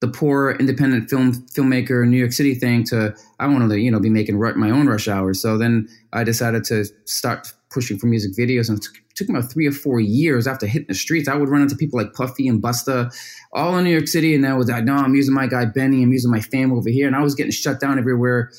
the 0.00 0.08
poor 0.08 0.52
independent 0.52 1.10
film 1.10 1.32
filmmaker 1.54 2.06
New 2.06 2.18
York 2.18 2.32
City 2.32 2.54
thing 2.54 2.84
to 2.84 3.14
I 3.40 3.46
wanted 3.48 3.68
to 3.70 3.80
you 3.80 3.90
know 3.90 4.00
be 4.00 4.10
making 4.10 4.38
my 4.38 4.70
own 4.70 4.86
rush 4.86 5.08
hours. 5.08 5.40
So 5.40 5.58
then 5.58 5.88
I 6.12 6.22
decided 6.22 6.64
to 6.64 6.84
start 7.04 7.52
pushing 7.76 7.98
for 7.98 8.06
music 8.06 8.32
videos, 8.32 8.70
and 8.70 8.78
it 8.78 8.86
took, 9.14 9.28
about 9.28 9.52
three 9.52 9.66
or 9.66 9.72
four 9.72 10.00
years 10.00 10.46
after 10.46 10.66
hitting 10.66 10.88
the 10.88 10.94
streets. 10.94 11.28
I 11.28 11.36
would 11.36 11.50
run 11.50 11.60
into 11.60 11.76
people 11.76 11.98
like 11.98 12.14
Puffy 12.14 12.48
and 12.48 12.62
Busta, 12.62 13.14
all 13.52 13.76
in 13.76 13.84
New 13.84 13.90
York 13.90 14.08
City, 14.08 14.34
and 14.34 14.42
that 14.44 14.56
was 14.56 14.70
like, 14.70 14.84
no, 14.84 14.94
I'm 14.94 15.14
using 15.14 15.34
my 15.34 15.46
guy 15.46 15.66
Benny, 15.66 16.02
I'm 16.02 16.10
using 16.10 16.30
my 16.30 16.40
family 16.40 16.78
over 16.78 16.88
here, 16.88 17.06
and 17.06 17.14
I 17.14 17.22
was 17.22 17.34
getting 17.34 17.52
shut 17.52 17.78
down 17.78 17.98
everywhere 17.98 18.50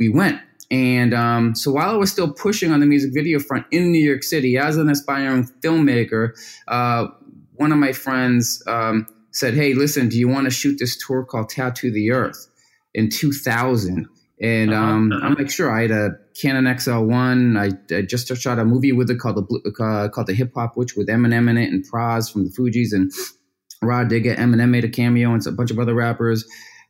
we 0.00 0.08
went. 0.08 0.40
And 0.72 1.14
um, 1.14 1.54
so 1.54 1.70
while 1.70 1.88
I 1.88 1.94
was 1.94 2.10
still 2.10 2.32
pushing 2.32 2.72
on 2.72 2.80
the 2.80 2.86
music 2.86 3.12
video 3.14 3.38
front 3.38 3.64
in 3.70 3.92
New 3.92 4.04
York 4.04 4.24
City 4.24 4.58
as 4.58 4.76
an 4.76 4.90
aspiring 4.90 5.48
filmmaker, 5.60 6.32
uh, 6.66 7.06
one 7.52 7.70
of 7.70 7.78
my 7.78 7.92
friends 7.92 8.60
um, 8.66 9.06
said, 9.30 9.54
"Hey, 9.54 9.74
listen, 9.74 10.08
do 10.08 10.18
you 10.18 10.26
want 10.26 10.46
to 10.46 10.50
shoot 10.50 10.78
this 10.80 10.96
tour 10.96 11.24
called 11.24 11.48
Tattoo 11.48 11.92
the 11.92 12.10
Earth 12.10 12.48
in 12.92 13.08
2000?" 13.08 14.08
And 14.40 14.74
uh-huh. 14.74 14.82
um, 14.82 15.12
I'm 15.22 15.34
like, 15.34 15.48
sure. 15.48 15.70
I 15.70 15.82
had 15.82 15.92
a 15.92 16.10
Canon 16.40 16.64
XL1. 16.64 17.58
I, 17.58 17.96
I 17.96 18.02
just 18.02 18.34
shot 18.36 18.58
a 18.58 18.64
movie 18.64 18.92
with 18.92 19.10
it 19.10 19.18
called 19.18 19.36
the 19.36 19.84
uh, 19.84 20.08
called 20.08 20.26
the 20.26 20.34
Hip 20.34 20.52
Hop 20.54 20.76
Witch 20.76 20.96
with 20.96 21.08
Eminem 21.08 21.48
in 21.48 21.56
it 21.56 21.70
and 21.70 21.88
Pras 21.88 22.32
from 22.32 22.44
the 22.44 22.50
Fugees 22.50 22.92
and 22.92 23.12
Rah 23.82 24.04
Digga. 24.04 24.36
Eminem 24.36 24.70
made 24.70 24.84
a 24.84 24.88
cameo 24.88 25.32
and 25.32 25.46
a 25.46 25.52
bunch 25.52 25.70
of 25.70 25.78
other 25.78 25.94
rappers. 25.94 26.44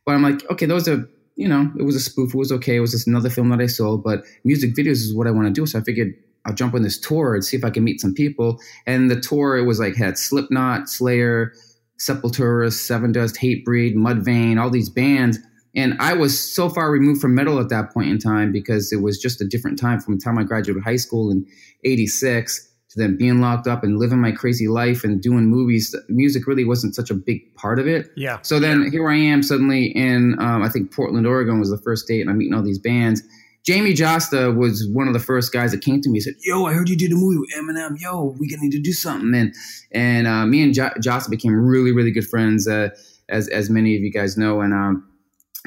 But 0.06 0.12
I'm 0.12 0.22
like, 0.22 0.48
okay, 0.50 0.66
those 0.66 0.88
are 0.88 1.08
you 1.36 1.48
know, 1.48 1.70
it 1.78 1.82
was 1.82 1.96
a 1.96 2.00
spoof. 2.00 2.34
It 2.34 2.38
was 2.38 2.52
okay. 2.52 2.76
It 2.76 2.80
was 2.80 2.92
just 2.92 3.08
another 3.08 3.30
film 3.30 3.48
that 3.50 3.60
I 3.60 3.66
sold. 3.66 4.04
But 4.04 4.24
music 4.44 4.74
videos 4.74 5.02
is 5.02 5.14
what 5.14 5.26
I 5.26 5.32
want 5.32 5.48
to 5.48 5.52
do. 5.52 5.66
So 5.66 5.78
I 5.78 5.82
figured 5.82 6.14
I'll 6.44 6.54
jump 6.54 6.74
on 6.74 6.82
this 6.82 6.98
tour 6.98 7.34
and 7.34 7.44
see 7.44 7.56
if 7.56 7.64
I 7.64 7.70
can 7.70 7.84
meet 7.84 8.00
some 8.00 8.14
people. 8.14 8.60
And 8.86 9.10
the 9.10 9.20
tour 9.20 9.56
it 9.56 9.64
was 9.64 9.80
like 9.80 9.96
had 9.96 10.16
Slipknot, 10.16 10.88
Slayer, 10.88 11.52
Sepultura, 11.98 12.68
Sevendust, 12.68 13.38
Hatebreed, 13.38 13.94
Mudvayne, 13.94 14.60
all 14.60 14.70
these 14.70 14.88
bands 14.90 15.38
and 15.76 15.94
I 15.98 16.14
was 16.14 16.38
so 16.38 16.68
far 16.68 16.90
removed 16.90 17.20
from 17.20 17.34
metal 17.34 17.58
at 17.58 17.68
that 17.70 17.92
point 17.92 18.08
in 18.08 18.18
time 18.18 18.52
because 18.52 18.92
it 18.92 19.02
was 19.02 19.18
just 19.18 19.40
a 19.40 19.44
different 19.44 19.78
time 19.78 20.00
from 20.00 20.16
the 20.16 20.22
time 20.22 20.38
I 20.38 20.44
graduated 20.44 20.84
high 20.84 20.96
school 20.96 21.30
in 21.30 21.46
86 21.84 22.70
to 22.90 22.98
then 23.00 23.16
being 23.16 23.40
locked 23.40 23.66
up 23.66 23.82
and 23.82 23.98
living 23.98 24.20
my 24.20 24.30
crazy 24.30 24.68
life 24.68 25.02
and 25.02 25.20
doing 25.20 25.46
movies. 25.46 25.94
Music 26.08 26.46
really 26.46 26.64
wasn't 26.64 26.94
such 26.94 27.10
a 27.10 27.14
big 27.14 27.54
part 27.56 27.78
of 27.78 27.88
it. 27.88 28.10
Yeah. 28.16 28.38
So 28.42 28.60
then 28.60 28.84
yeah. 28.84 28.90
here 28.90 29.08
I 29.08 29.16
am 29.16 29.42
suddenly 29.42 29.86
in, 29.86 30.36
um, 30.38 30.62
I 30.62 30.68
think 30.68 30.92
Portland, 30.92 31.26
Oregon 31.26 31.58
was 31.58 31.70
the 31.70 31.78
first 31.78 32.06
date 32.06 32.20
and 32.20 32.30
I'm 32.30 32.38
meeting 32.38 32.54
all 32.54 32.62
these 32.62 32.78
bands. 32.78 33.22
Jamey 33.66 33.94
Jasta 33.94 34.54
was 34.54 34.86
one 34.92 35.08
of 35.08 35.14
the 35.14 35.20
first 35.20 35.50
guys 35.52 35.72
that 35.72 35.80
came 35.80 36.00
to 36.02 36.10
me 36.10 36.18
and 36.18 36.22
said, 36.22 36.34
"Yo, 36.42 36.66
I 36.66 36.74
heard 36.74 36.86
you 36.90 36.96
did 36.96 37.12
a 37.12 37.14
movie 37.14 37.38
with 37.38 37.48
Eminem. 37.56 37.98
Yo, 37.98 38.36
we 38.38 38.46
gonna 38.46 38.60
need 38.60 38.72
to 38.72 38.78
do 38.78 38.92
something." 38.92 39.34
And 39.34 39.54
and 39.90 40.26
uh, 40.26 40.44
me 40.44 40.62
and 40.62 40.74
J- 40.74 40.90
Jasta 41.00 41.30
became 41.30 41.54
really, 41.54 41.90
really 41.90 42.10
good 42.10 42.28
friends, 42.28 42.68
uh, 42.68 42.90
as 43.30 43.48
as 43.48 43.70
many 43.70 43.96
of 43.96 44.02
you 44.02 44.12
guys 44.12 44.36
know. 44.36 44.60
And 44.60 44.74
um, 44.74 45.08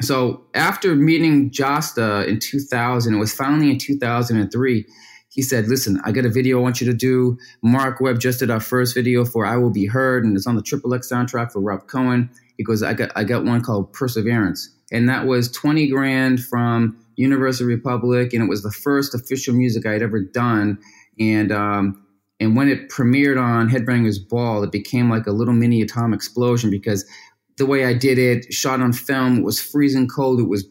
so 0.00 0.44
after 0.54 0.94
meeting 0.94 1.50
Jasta 1.50 2.26
in 2.26 2.38
2000, 2.38 3.14
it 3.14 3.18
was 3.18 3.32
finally 3.32 3.70
in 3.70 3.78
2003. 3.78 4.86
He 5.30 5.42
said, 5.42 5.68
"Listen, 5.68 6.00
I 6.04 6.12
got 6.12 6.24
a 6.24 6.30
video 6.30 6.58
I 6.58 6.62
want 6.62 6.80
you 6.80 6.86
to 6.86 6.96
do. 6.96 7.36
Marc 7.62 8.00
Webb 8.00 8.18
just 8.18 8.38
did 8.38 8.50
our 8.50 8.60
first 8.60 8.94
video 8.94 9.24
for 9.24 9.44
I 9.44 9.56
Will 9.56 9.70
Be 9.70 9.86
Heard, 9.86 10.24
and 10.24 10.36
it's 10.36 10.46
on 10.46 10.56
the 10.56 10.62
Triple 10.62 10.94
X 10.94 11.10
soundtrack 11.10 11.52
for 11.52 11.60
Rob 11.60 11.86
Cohen." 11.86 12.30
He 12.56 12.64
goes, 12.64 12.82
"I 12.82 12.94
got 12.94 13.10
I 13.16 13.24
got 13.24 13.44
one 13.44 13.60
called 13.60 13.92
Perseverance, 13.92 14.70
and 14.92 15.08
that 15.08 15.26
was 15.26 15.50
20 15.50 15.88
grand 15.88 16.42
from 16.44 16.96
Universal 17.16 17.66
Republic, 17.66 18.32
and 18.32 18.42
it 18.42 18.48
was 18.48 18.62
the 18.62 18.70
first 18.70 19.14
official 19.14 19.54
music 19.54 19.84
I 19.84 19.92
had 19.92 20.02
ever 20.02 20.20
done." 20.20 20.78
And 21.20 21.52
um, 21.52 22.06
and 22.40 22.56
when 22.56 22.68
it 22.68 22.88
premiered 22.88 23.40
on 23.40 23.68
Headbangers 23.68 24.16
Ball, 24.28 24.62
it 24.62 24.70
became 24.70 25.10
like 25.10 25.26
a 25.26 25.32
little 25.32 25.54
mini 25.54 25.82
atomic 25.82 26.18
explosion 26.18 26.70
because 26.70 27.04
the 27.58 27.66
way 27.66 27.84
I 27.84 27.92
did 27.92 28.18
it, 28.18 28.52
shot 28.52 28.80
on 28.80 28.92
film, 28.92 29.38
it 29.38 29.44
was 29.44 29.60
freezing 29.60 30.08
cold. 30.08 30.40
It 30.40 30.48
was 30.48 30.66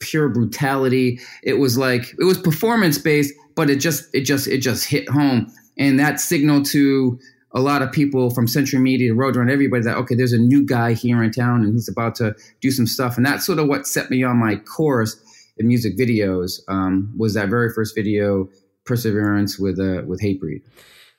pure 0.00 0.28
brutality. 0.28 1.20
It 1.42 1.54
was 1.54 1.78
like 1.78 2.12
it 2.18 2.24
was 2.24 2.38
performance 2.38 2.98
based, 2.98 3.32
but 3.54 3.70
it 3.70 3.76
just 3.76 4.12
it 4.14 4.22
just 4.22 4.48
it 4.48 4.58
just 4.58 4.86
hit 4.86 5.08
home. 5.08 5.52
And 5.78 5.98
that 5.98 6.20
signal 6.20 6.62
to 6.64 7.18
a 7.52 7.60
lot 7.60 7.82
of 7.82 7.90
people 7.92 8.30
from 8.30 8.46
Century 8.46 8.80
Media, 8.80 9.12
Roadrunner, 9.12 9.50
everybody 9.50 9.82
that 9.84 9.96
okay, 9.98 10.14
there's 10.14 10.32
a 10.32 10.38
new 10.38 10.64
guy 10.64 10.92
here 10.94 11.22
in 11.22 11.30
town 11.30 11.62
and 11.62 11.74
he's 11.74 11.88
about 11.88 12.14
to 12.16 12.34
do 12.60 12.70
some 12.70 12.86
stuff, 12.86 13.16
and 13.16 13.24
that's 13.24 13.46
sort 13.46 13.58
of 13.58 13.68
what 13.68 13.86
set 13.86 14.10
me 14.10 14.22
on 14.22 14.36
my 14.36 14.56
course 14.56 15.20
in 15.58 15.68
music 15.68 15.96
videos. 15.96 16.60
Um, 16.68 17.12
was 17.16 17.34
that 17.34 17.48
very 17.48 17.72
first 17.72 17.94
video, 17.94 18.48
Perseverance 18.84 19.58
with 19.58 19.78
uh, 19.78 20.02
with 20.06 20.20
Hatebreed. 20.20 20.62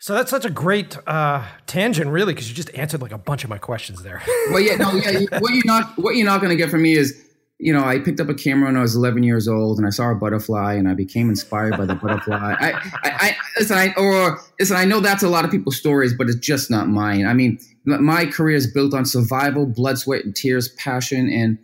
So 0.02 0.16
that's 0.16 0.32
such 0.32 0.46
a 0.46 0.50
great 0.50 0.98
uh, 1.08 1.46
tangent, 1.68 2.10
really, 2.10 2.34
because 2.34 2.50
you 2.50 2.56
just 2.56 2.74
answered 2.74 3.04
like 3.04 3.12
a 3.12 3.20
bunch 3.20 3.44
of 3.44 3.52
my 3.52 3.60
questions 3.60 4.02
there. 4.02 4.24
well, 4.50 4.60
yeah, 4.60 4.76
no, 4.76 4.92
yeah. 4.94 5.40
What 5.40 5.54
you're 5.54 5.62
not 5.66 5.96
what 5.98 6.16
you're 6.16 6.26
not 6.26 6.42
going 6.42 6.50
to 6.50 6.56
get 6.56 6.72
from 6.72 6.82
me 6.82 6.94
is 6.94 7.24
you 7.60 7.72
know, 7.72 7.84
I 7.84 8.00
picked 8.00 8.20
up 8.20 8.28
a 8.28 8.34
camera 8.34 8.70
when 8.70 8.76
I 8.76 8.82
was 8.82 8.96
11 8.96 9.22
years 9.22 9.48
old, 9.48 9.78
and 9.78 9.86
I 9.86 9.92
saw 9.92 10.10
a 10.10 10.16
butterfly, 10.16 10.74
and 10.74 10.90
I 10.90 10.96
became 10.96 11.30
inspired 11.30 11.78
by 11.78 11.86
the 11.86 11.94
butterfly. 11.94 12.56
I, 12.60 12.72
I, 12.72 12.82
I, 13.04 13.36
listen, 13.60 13.78
I, 13.78 13.94
or 13.98 14.40
listen, 14.60 14.76
I 14.76 14.84
know 14.84 15.00
that's 15.00 15.22
a 15.22 15.30
lot 15.30 15.46
of 15.46 15.52
people's 15.52 15.78
stories, 15.78 16.12
but 16.12 16.28
it's 16.28 16.40
just 16.40 16.72
not 16.72 16.88
mine. 16.88 17.28
I 17.28 17.36
mean, 17.36 17.60
my 17.86 18.26
career 18.26 18.56
is 18.56 18.66
built 18.66 18.96
on 18.96 19.06
survival, 19.06 19.68
blood, 19.68 20.00
sweat, 20.00 20.26
and 20.26 20.36
tears, 20.36 20.70
passion, 20.70 21.32
and 21.32 21.60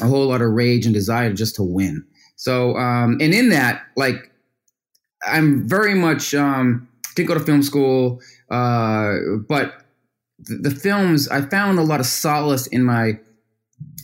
a 0.00 0.08
whole 0.08 0.26
lot 0.26 0.42
of 0.42 0.50
rage 0.50 0.86
and 0.86 0.94
desire 0.94 1.32
just 1.32 1.54
to 1.54 1.62
win. 1.62 2.04
So, 2.34 2.76
um, 2.76 3.18
and 3.20 3.32
in 3.32 3.50
that, 3.50 3.82
like, 3.96 4.32
I'm 5.24 5.68
very 5.68 5.94
much 5.94 6.34
um, 6.34 6.88
didn't 7.14 7.28
go 7.28 7.34
to 7.34 7.40
film 7.40 7.62
school, 7.62 8.20
uh, 8.50 9.14
but 9.48 9.74
the, 10.38 10.56
the 10.56 10.70
films 10.70 11.28
I 11.28 11.42
found 11.42 11.78
a 11.78 11.82
lot 11.82 12.00
of 12.00 12.06
solace 12.06 12.66
in 12.66 12.84
my 12.84 13.18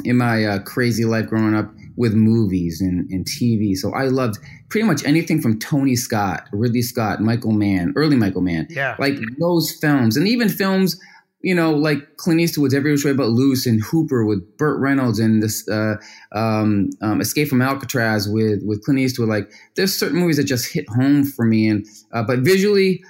in 0.04 0.16
my 0.16 0.44
uh, 0.44 0.58
crazy 0.60 1.04
life 1.04 1.26
growing 1.26 1.54
up 1.54 1.72
with 1.96 2.14
movies 2.14 2.80
and, 2.80 3.10
and 3.10 3.26
TV. 3.26 3.76
So 3.76 3.92
I 3.92 4.04
loved 4.04 4.38
pretty 4.68 4.86
much 4.86 5.04
anything 5.04 5.42
from 5.42 5.58
Tony 5.58 5.96
Scott, 5.96 6.44
Ridley 6.52 6.82
Scott, 6.82 7.20
Michael 7.20 7.52
Mann, 7.52 7.92
early 7.96 8.16
Michael 8.16 8.40
Mann. 8.40 8.68
Yeah. 8.70 8.94
Like 8.98 9.18
those 9.40 9.72
films. 9.72 10.16
And 10.16 10.28
even 10.28 10.48
films, 10.48 11.00
you 11.40 11.54
know, 11.54 11.72
like 11.72 12.16
Clint 12.16 12.40
Eastwood's 12.40 12.74
Every 12.74 12.90
Which 12.90 13.04
Way 13.04 13.12
But 13.12 13.28
Loose 13.28 13.66
and 13.66 13.82
Hooper 13.82 14.24
with 14.24 14.56
Burt 14.56 14.80
Reynolds 14.80 15.20
and 15.20 15.42
this 15.42 15.68
uh, 15.68 15.96
um, 16.32 16.90
um, 17.00 17.20
Escape 17.20 17.48
from 17.48 17.62
Alcatraz 17.62 18.28
with, 18.28 18.62
with 18.64 18.82
Clint 18.84 18.98
Eastwood. 18.98 19.28
Like 19.28 19.50
there's 19.76 19.94
certain 19.94 20.18
movies 20.18 20.36
that 20.38 20.44
just 20.44 20.72
hit 20.72 20.88
home 20.88 21.24
for 21.24 21.44
me. 21.44 21.68
And 21.68 21.86
uh, 22.12 22.24
But 22.24 22.40
visually, 22.40 23.02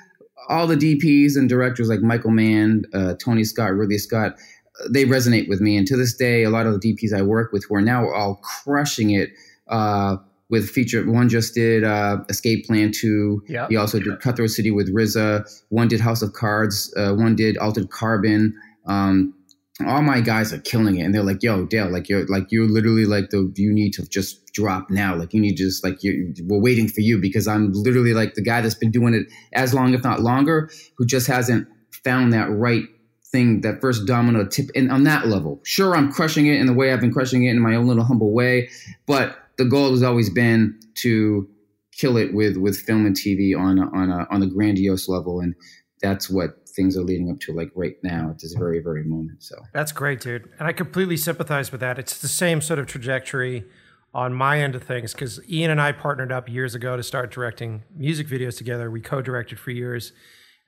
all 0.48 0.66
the 0.66 0.76
DPs 0.76 1.36
and 1.36 1.48
directors 1.48 1.88
like 1.88 2.00
Michael 2.00 2.30
Mann, 2.30 2.84
uh, 2.92 3.14
Tony 3.14 3.44
Scott, 3.44 3.74
Ridley 3.74 3.98
Scott, 3.98 4.36
they 4.90 5.04
resonate 5.04 5.48
with 5.48 5.60
me. 5.60 5.76
And 5.76 5.86
to 5.86 5.96
this 5.96 6.14
day, 6.14 6.44
a 6.44 6.50
lot 6.50 6.66
of 6.66 6.78
the 6.78 6.94
DPs 6.94 7.16
I 7.16 7.22
work 7.22 7.52
with 7.52 7.64
who 7.64 7.74
are 7.76 7.82
now 7.82 8.08
all 8.10 8.36
crushing 8.36 9.10
it 9.10 9.30
uh, 9.68 10.16
with 10.50 10.68
feature. 10.68 11.04
One 11.10 11.28
just 11.28 11.54
did 11.54 11.84
uh, 11.84 12.18
Escape 12.28 12.66
Plan 12.66 12.90
2. 12.92 13.44
Yeah. 13.48 13.66
He 13.68 13.76
also 13.76 14.00
did 14.00 14.20
Cutthroat 14.20 14.50
City 14.50 14.70
with 14.70 14.92
RZA. 14.94 15.44
One 15.68 15.88
did 15.88 16.00
House 16.00 16.22
of 16.22 16.32
Cards. 16.32 16.92
Uh, 16.96 17.14
one 17.14 17.36
did 17.36 17.58
Altered 17.58 17.90
Carbon. 17.90 18.54
Um, 18.86 19.34
all 19.86 20.02
my 20.02 20.20
guys 20.20 20.52
are 20.52 20.58
killing 20.58 20.96
it, 20.96 21.02
and 21.02 21.14
they're 21.14 21.22
like, 21.22 21.42
"Yo, 21.42 21.64
Dale, 21.64 21.88
like 21.88 22.08
you're 22.08 22.26
like 22.26 22.50
you're 22.50 22.68
literally 22.68 23.04
like 23.04 23.30
the 23.30 23.52
you 23.54 23.72
need 23.72 23.92
to 23.92 24.06
just 24.08 24.52
drop 24.52 24.90
now. 24.90 25.14
Like 25.14 25.32
you 25.32 25.40
need 25.40 25.56
to 25.56 25.64
just 25.64 25.84
like 25.84 26.02
you 26.02 26.34
we're 26.46 26.58
waiting 26.60 26.88
for 26.88 27.00
you 27.00 27.20
because 27.20 27.46
I'm 27.46 27.72
literally 27.72 28.12
like 28.12 28.34
the 28.34 28.42
guy 28.42 28.60
that's 28.60 28.74
been 28.74 28.90
doing 28.90 29.14
it 29.14 29.26
as 29.52 29.72
long, 29.74 29.94
if 29.94 30.02
not 30.02 30.20
longer, 30.20 30.68
who 30.96 31.06
just 31.06 31.28
hasn't 31.28 31.68
found 31.92 32.32
that 32.32 32.50
right 32.50 32.84
thing, 33.30 33.60
that 33.60 33.80
first 33.80 34.06
domino 34.06 34.46
tip, 34.46 34.68
and 34.74 34.90
on 34.90 35.04
that 35.04 35.28
level, 35.28 35.60
sure, 35.62 35.94
I'm 35.94 36.10
crushing 36.10 36.46
it 36.46 36.58
in 36.58 36.66
the 36.66 36.72
way 36.72 36.92
I've 36.92 37.00
been 37.00 37.12
crushing 37.12 37.44
it 37.44 37.50
in 37.50 37.60
my 37.60 37.76
own 37.76 37.86
little 37.86 38.04
humble 38.04 38.32
way, 38.32 38.68
but 39.06 39.38
the 39.58 39.64
goal 39.64 39.90
has 39.90 40.02
always 40.02 40.30
been 40.30 40.78
to 40.94 41.48
kill 41.92 42.16
it 42.16 42.32
with 42.32 42.56
with 42.56 42.78
film 42.78 43.04
and 43.04 43.16
TV 43.16 43.58
on 43.58 43.78
a, 43.78 43.90
on 43.90 44.10
a 44.10 44.26
on 44.30 44.42
a 44.42 44.46
grandiose 44.46 45.08
level, 45.08 45.40
and 45.40 45.54
that's 46.00 46.30
what 46.30 46.68
things 46.68 46.96
are 46.96 47.02
leading 47.02 47.30
up 47.30 47.40
to 47.40 47.52
like 47.52 47.70
right 47.74 47.96
now 48.04 48.30
at 48.30 48.40
this 48.40 48.54
very 48.54 48.80
very 48.80 49.04
moment. 49.04 49.42
So 49.42 49.56
that's 49.74 49.92
great, 49.92 50.20
dude, 50.20 50.48
and 50.58 50.66
I 50.66 50.72
completely 50.72 51.16
sympathize 51.16 51.70
with 51.70 51.80
that. 51.80 51.98
It's 51.98 52.18
the 52.18 52.28
same 52.28 52.60
sort 52.60 52.78
of 52.78 52.86
trajectory 52.86 53.64
on 54.14 54.32
my 54.32 54.60
end 54.60 54.74
of 54.74 54.82
things 54.82 55.12
because 55.12 55.40
Ian 55.50 55.70
and 55.70 55.80
I 55.80 55.92
partnered 55.92 56.32
up 56.32 56.48
years 56.48 56.74
ago 56.74 56.96
to 56.96 57.02
start 57.02 57.30
directing 57.30 57.82
music 57.94 58.26
videos 58.26 58.56
together. 58.56 58.90
We 58.90 59.00
co-directed 59.00 59.58
for 59.58 59.72
years, 59.72 60.12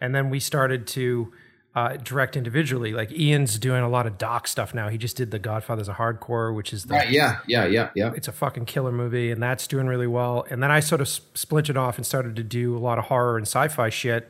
and 0.00 0.14
then 0.14 0.30
we 0.30 0.40
started 0.40 0.86
to 0.88 1.32
uh, 1.74 1.96
direct 1.96 2.36
individually. 2.36 2.92
Like 2.92 3.12
Ian's 3.12 3.58
doing 3.58 3.82
a 3.82 3.88
lot 3.88 4.06
of 4.06 4.18
doc 4.18 4.48
stuff 4.48 4.74
now. 4.74 4.88
He 4.88 4.98
just 4.98 5.16
did 5.16 5.30
The 5.30 5.38
Godfathers 5.38 5.88
of 5.88 5.96
Hardcore, 5.96 6.54
which 6.54 6.72
is 6.72 6.84
the, 6.84 6.94
right, 6.94 7.10
yeah, 7.10 7.38
yeah, 7.46 7.66
yeah, 7.66 7.90
yeah. 7.94 8.12
It's 8.16 8.28
a 8.28 8.32
fucking 8.32 8.64
killer 8.64 8.92
movie, 8.92 9.30
and 9.30 9.42
that's 9.42 9.66
doing 9.66 9.86
really 9.86 10.08
well. 10.08 10.46
And 10.50 10.62
then 10.62 10.70
I 10.70 10.80
sort 10.80 11.00
of 11.00 11.08
splintered 11.08 11.76
off 11.76 11.96
and 11.96 12.04
started 12.04 12.36
to 12.36 12.42
do 12.42 12.76
a 12.76 12.80
lot 12.80 12.98
of 12.98 13.04
horror 13.04 13.36
and 13.36 13.46
sci-fi 13.46 13.88
shit. 13.88 14.28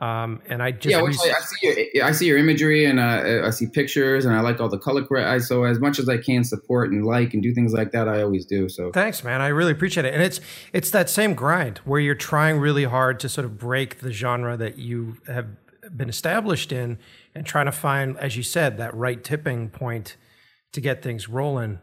Um, 0.00 0.42
and 0.48 0.62
I 0.62 0.70
just 0.70 0.94
yeah, 0.94 1.02
I 1.02 1.40
see 1.40 1.88
your 1.92 2.04
I 2.04 2.12
see 2.12 2.26
your 2.26 2.38
imagery 2.38 2.84
and 2.84 3.00
uh, 3.00 3.42
I 3.44 3.50
see 3.50 3.66
pictures 3.66 4.24
and 4.24 4.32
I 4.32 4.40
like 4.42 4.60
all 4.60 4.68
the 4.68 4.78
color 4.78 5.04
correct. 5.04 5.42
So 5.42 5.64
as 5.64 5.80
much 5.80 5.98
as 5.98 6.08
I 6.08 6.18
can 6.18 6.44
support 6.44 6.92
and 6.92 7.04
like 7.04 7.34
and 7.34 7.42
do 7.42 7.52
things 7.52 7.72
like 7.72 7.90
that, 7.90 8.08
I 8.08 8.22
always 8.22 8.46
do. 8.46 8.68
So 8.68 8.92
thanks, 8.92 9.24
man. 9.24 9.40
I 9.40 9.48
really 9.48 9.72
appreciate 9.72 10.06
it. 10.06 10.14
And 10.14 10.22
it's 10.22 10.40
it's 10.72 10.92
that 10.92 11.10
same 11.10 11.34
grind 11.34 11.78
where 11.78 11.98
you're 11.98 12.14
trying 12.14 12.60
really 12.60 12.84
hard 12.84 13.18
to 13.18 13.28
sort 13.28 13.44
of 13.44 13.58
break 13.58 13.98
the 13.98 14.12
genre 14.12 14.56
that 14.56 14.78
you 14.78 15.16
have 15.26 15.48
been 15.96 16.08
established 16.08 16.72
in 16.72 16.98
and 17.34 17.46
trying 17.46 17.66
to 17.66 17.72
find, 17.72 18.16
as 18.18 18.36
you 18.36 18.42
said, 18.42 18.78
that 18.78 18.94
right 18.94 19.22
tipping 19.22 19.70
point 19.70 20.16
to 20.72 20.80
get 20.80 21.02
things 21.02 21.28
rolling. 21.28 21.80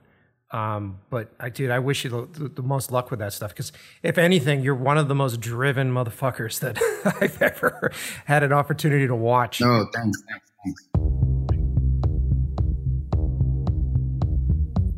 Um, 0.51 0.99
but 1.09 1.33
I, 1.39 1.49
dude, 1.49 1.71
I 1.71 1.79
wish 1.79 2.03
you 2.03 2.29
the, 2.31 2.47
the 2.49 2.61
most 2.61 2.91
luck 2.91 3.09
with 3.09 3.19
that 3.19 3.33
stuff 3.33 3.49
because 3.51 3.71
if 4.03 4.17
anything, 4.17 4.61
you're 4.61 4.75
one 4.75 4.97
of 4.97 5.07
the 5.07 5.15
most 5.15 5.41
driven 5.41 5.91
motherfuckers 5.91 6.59
that 6.59 6.77
I've 7.21 7.41
ever 7.41 7.91
had 8.25 8.43
an 8.43 8.53
opportunity 8.53 9.07
to 9.07 9.15
watch. 9.15 9.59
No, 9.59 9.87
thanks, 9.93 10.21
thanks, 10.29 10.51
thanks. 10.63 11.15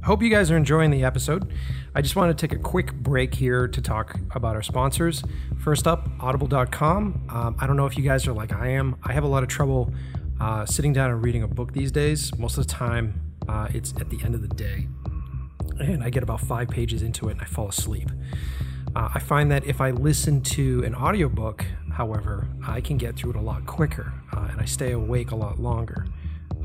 Hope 0.08 0.22
you 0.22 0.30
guys 0.30 0.52
are 0.52 0.58
enjoying 0.58 0.92
the 0.92 1.04
episode. 1.04 1.52
I 1.96 2.02
just 2.02 2.16
want 2.16 2.38
to 2.38 2.48
take 2.48 2.58
a 2.58 2.62
quick 2.62 2.94
break 2.94 3.34
here 3.34 3.68
to 3.68 3.82
talk 3.82 4.20
about 4.32 4.56
our 4.56 4.62
sponsors. 4.62 5.24
First 5.64 5.88
up, 5.88 6.08
audible.com. 6.20 7.28
Um, 7.30 7.56
I 7.60 7.68
don't 7.68 7.78
know 7.78 7.86
if 7.86 7.98
you 7.98 8.04
guys 8.04 8.28
are 8.28 8.34
like 8.34 8.54
I 8.54 8.70
am. 8.70 8.96
I 9.04 9.14
have 9.14 9.24
a 9.24 9.28
lot 9.28 9.44
of 9.44 9.50
trouble 9.50 9.94
uh, 10.40 10.66
sitting 10.66 10.94
down 10.94 11.10
and 11.12 11.24
reading 11.24 11.44
a 11.44 11.48
book 11.48 11.74
these 11.74 11.92
days. 11.92 12.38
Most 12.38 12.58
of 12.58 12.68
the 12.68 12.74
time, 12.74 13.22
uh, 13.48 13.68
it's 13.74 13.94
at 14.00 14.10
the 14.10 14.22
end 14.24 14.36
of 14.36 14.42
the 14.42 14.48
day. 14.48 14.88
And 15.80 16.04
I 16.04 16.10
get 16.10 16.24
about 16.24 16.42
five 16.42 16.70
pages 16.70 17.02
into 17.02 17.30
it 17.30 17.34
and 17.34 17.42
I 17.42 17.46
fall 17.46 17.70
asleep. 17.70 18.10
Uh, 18.96 19.10
I 19.14 19.20
find 19.20 19.52
that 19.52 19.66
if 19.66 19.82
I 19.82 19.92
listen 19.92 20.42
to 20.42 20.84
an 20.84 20.96
audiobook, 20.96 21.66
however, 21.94 22.48
I 22.66 22.82
can 22.82 22.98
get 22.98 23.16
through 23.16 23.32
it 23.32 23.36
a 23.36 23.42
lot 23.42 23.66
quicker 23.66 24.14
uh, 24.36 24.48
and 24.52 24.60
I 24.60 24.66
stay 24.66 24.92
awake 24.92 25.32
a 25.32 25.36
lot 25.36 25.60
longer. 25.60 26.06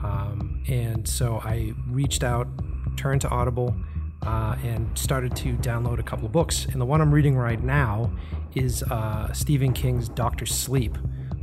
Um, 0.03 0.63
and 0.69 1.07
so 1.07 1.41
I 1.45 1.73
reached 1.89 2.25
out, 2.25 2.49
turned 2.97 3.21
to 3.23 3.29
Audible 3.29 3.75
uh, 4.23 4.57
and 4.63 4.97
started 4.97 5.35
to 5.37 5.55
download 5.57 5.99
a 5.99 6.03
couple 6.03 6.27
of 6.27 6.33
books. 6.33 6.67
And 6.67 6.81
the 6.81 6.85
one 6.85 7.01
I'm 7.01 7.13
reading 7.13 7.37
right 7.37 7.63
now 7.63 8.11
is 8.55 8.83
uh, 8.85 9.33
Stephen 9.33 9.73
King's 9.73 10.09
Doctor 10.09 10.47
Sleep, 10.47 10.97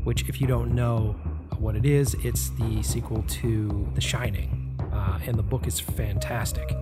which, 0.04 0.28
if 0.30 0.39
you 0.39 0.48
don't 0.48 0.74
know 0.74 1.15
what 1.58 1.76
it 1.76 1.86
is, 1.86 2.15
it's 2.24 2.50
the 2.52 2.82
sequel 2.84 3.24
to 3.28 3.89
The 3.96 4.02
Shining. 4.02 4.78
Uh, 4.94 5.20
and 5.26 5.38
the 5.38 5.44
book 5.44 5.68
is 5.68 5.80
fantastic. 5.80 6.76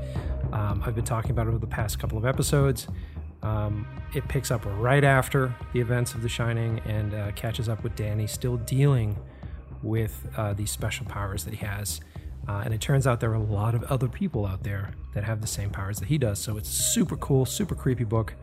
Um, 0.53 0.81
I've 0.85 0.95
been 0.95 1.05
talking 1.05 1.31
about 1.31 1.47
it 1.47 1.49
over 1.49 1.59
the 1.59 1.67
past 1.67 1.99
couple 1.99 2.17
of 2.17 2.25
episodes. 2.25 2.87
Um, 3.43 3.87
it 4.13 4.27
picks 4.27 4.51
up 4.51 4.63
right 4.65 5.03
after 5.03 5.53
the 5.73 5.79
events 5.79 6.13
of 6.13 6.21
The 6.21 6.29
Shining 6.29 6.79
and 6.85 7.13
uh, 7.13 7.31
catches 7.33 7.69
up 7.69 7.83
with 7.83 7.95
Danny 7.95 8.27
still 8.27 8.57
dealing 8.57 9.17
with 9.83 10.27
uh, 10.37 10.53
these 10.53 10.71
special 10.71 11.05
powers 11.05 11.43
that 11.45 11.53
he 11.53 11.65
has. 11.65 12.01
Uh, 12.47 12.61
and 12.63 12.73
it 12.73 12.79
turns 12.79 13.05
out 13.05 13.19
there 13.19 13.31
are 13.31 13.35
a 13.35 13.39
lot 13.39 13.75
of 13.75 13.83
other 13.85 14.07
people 14.07 14.45
out 14.45 14.63
there 14.63 14.93
that 15.13 15.23
have 15.23 15.41
the 15.41 15.47
same 15.47 15.69
powers 15.69 15.99
that 15.99 16.07
he 16.07 16.17
does. 16.17 16.39
So 16.39 16.57
it's 16.57 16.69
super 16.69 17.17
cool, 17.17 17.45
super 17.45 17.75
creepy 17.75 18.05
book. 18.05 18.33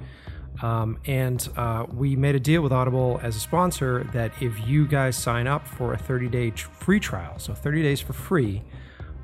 Um, 0.62 0.98
and 1.06 1.48
uh, 1.56 1.86
we 1.92 2.14
made 2.14 2.34
a 2.34 2.40
deal 2.40 2.62
with 2.62 2.72
Audible 2.72 3.18
as 3.22 3.34
a 3.34 3.40
sponsor 3.40 4.08
that 4.12 4.30
if 4.40 4.66
you 4.66 4.86
guys 4.86 5.16
sign 5.16 5.46
up 5.46 5.66
for 5.66 5.94
a 5.94 5.98
30 5.98 6.28
day 6.28 6.50
free 6.50 7.00
trial, 7.00 7.38
so 7.38 7.54
30 7.54 7.82
days 7.82 8.00
for 8.00 8.12
free, 8.12 8.62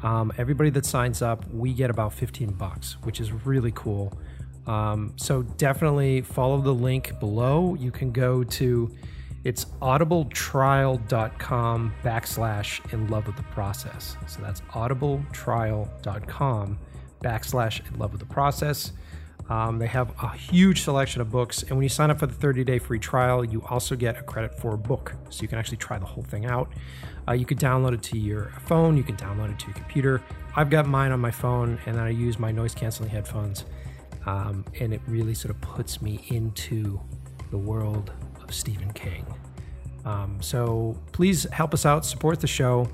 um, 0.03 0.33
everybody 0.39 0.71
that 0.71 0.87
signs 0.87 1.23
up, 1.23 1.49
we 1.53 1.73
get 1.73 1.91
about 1.91 2.13
15 2.15 2.53
bucks, 2.55 2.97
which 3.03 3.21
is 3.21 3.33
really 3.33 3.73
cool. 3.73 4.13
Um, 4.67 5.15
so 5.17 5.43
definitely 5.43 6.23
follow 6.23 6.61
the 6.61 6.75
link 6.75 7.19
below. 7.21 7.75
You 7.75 7.91
can 7.91 8.13
go 8.13 8.45
to 8.45 8.95
it's 9.45 9.67
audibletrial.com 9.81 11.95
backslash 12.03 12.93
in 12.93 13.07
love 13.09 13.27
with 13.27 13.37
the 13.37 13.43
process. 13.45 14.17
So 14.27 14.43
that's 14.43 14.61
audibletrial.com 14.63 16.79
backslash 17.23 17.91
in 17.91 17.99
love 17.99 18.13
with 18.13 18.21
the 18.21 18.27
process. 18.27 18.93
Um, 19.49 19.79
they 19.79 19.87
have 19.89 20.15
a 20.23 20.37
huge 20.37 20.83
selection 20.83 21.21
of 21.21 21.31
books. 21.31 21.63
And 21.63 21.73
when 21.73 21.83
you 21.83 21.89
sign 21.89 22.11
up 22.11 22.21
for 22.21 22.27
the 22.27 22.35
30 22.35 22.63
day 22.65 22.79
free 22.79 23.01
trial, 23.01 23.45
you 23.45 23.65
also 23.69 23.97
get 23.97 24.17
a 24.17 24.23
credit 24.23 24.57
for 24.59 24.75
a 24.75 24.79
book. 24.79 25.15
So 25.29 25.43
you 25.43 25.49
can 25.49 25.59
actually 25.59 25.79
try 25.79 25.99
the 25.99 26.07
whole 26.07 26.23
thing 26.23 26.47
out. 26.47 26.73
Uh, 27.27 27.33
you 27.33 27.45
can 27.45 27.59
download 27.59 27.95
it 27.95 28.03
to 28.05 28.19
your 28.19 28.53
phone, 28.67 28.97
you 28.97 29.03
can 29.03 29.17
download 29.17 29.53
it 29.53 29.59
to 29.61 29.67
your 29.67 29.75
computer. 29.75 30.23
I've 30.57 30.71
got 30.71 30.87
mine 30.87 31.13
on 31.13 31.21
my 31.21 31.31
phone, 31.31 31.79
and 31.87 31.97
then 31.97 32.05
I 32.05 32.11
use 32.11 32.39
my 32.39 32.51
noise 32.51 32.75
canceling 32.75 33.11
headphones. 33.11 33.65
Um, 34.27 34.65
and 34.81 34.93
it 34.93 35.01
really 35.07 35.35
sort 35.35 35.55
of 35.55 35.61
puts 35.61 36.03
me 36.03 36.25
into 36.29 37.01
the 37.51 37.59
world 37.59 38.13
Stephen 38.51 38.93
King. 38.93 39.25
Um, 40.05 40.39
so 40.41 40.97
please 41.13 41.45
help 41.53 41.75
us 41.75 41.85
out, 41.85 42.05
support 42.07 42.41
the 42.41 42.47
show. 42.47 42.89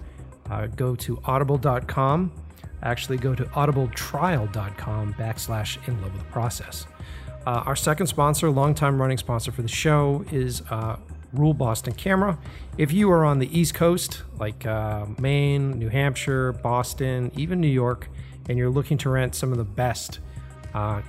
Uh, 0.50 0.66
go 0.66 0.94
to 0.96 1.20
audible.com. 1.24 2.32
Actually, 2.82 3.18
go 3.18 3.34
to 3.34 3.44
audibletrial.com 3.44 5.14
backslash 5.14 5.88
in 5.88 6.00
love 6.02 6.12
with 6.12 6.22
the 6.22 6.30
process. 6.30 6.86
Uh, 7.46 7.62
our 7.64 7.76
second 7.76 8.06
sponsor, 8.08 8.50
longtime 8.50 9.00
running 9.00 9.18
sponsor 9.18 9.52
for 9.52 9.62
the 9.62 9.68
show, 9.68 10.24
is 10.30 10.62
uh, 10.70 10.96
Rule 11.32 11.54
Boston 11.54 11.94
Camera. 11.94 12.38
If 12.76 12.92
you 12.92 13.10
are 13.10 13.24
on 13.24 13.38
the 13.38 13.58
East 13.58 13.74
Coast, 13.74 14.22
like 14.38 14.66
uh, 14.66 15.06
Maine, 15.18 15.78
New 15.78 15.88
Hampshire, 15.88 16.52
Boston, 16.52 17.30
even 17.36 17.60
New 17.60 17.68
York, 17.68 18.08
and 18.48 18.58
you're 18.58 18.70
looking 18.70 18.98
to 18.98 19.10
rent 19.10 19.34
some 19.34 19.52
of 19.52 19.58
the 19.58 19.64
best 19.64 20.20
uh, 20.74 21.02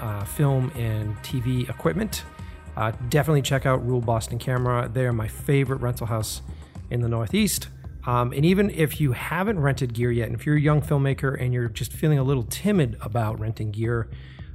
uh, 0.00 0.24
film 0.24 0.70
and 0.74 1.16
TV 1.18 1.68
equipment, 1.68 2.24
uh, 2.76 2.92
definitely 3.08 3.42
check 3.42 3.66
out 3.66 3.86
Rule 3.86 4.00
Boston 4.00 4.38
Camera. 4.38 4.88
They 4.92 5.06
are 5.06 5.12
my 5.12 5.28
favorite 5.28 5.80
rental 5.80 6.06
house 6.06 6.42
in 6.90 7.00
the 7.00 7.08
Northeast. 7.08 7.68
Um, 8.06 8.32
and 8.32 8.44
even 8.44 8.70
if 8.70 9.00
you 9.00 9.12
haven't 9.12 9.58
rented 9.60 9.94
gear 9.94 10.10
yet, 10.10 10.26
and 10.26 10.34
if 10.34 10.44
you're 10.44 10.56
a 10.56 10.60
young 10.60 10.82
filmmaker 10.82 11.40
and 11.40 11.54
you're 11.54 11.68
just 11.68 11.92
feeling 11.92 12.18
a 12.18 12.24
little 12.24 12.42
timid 12.42 12.96
about 13.00 13.40
renting 13.40 13.70
gear, 13.70 14.10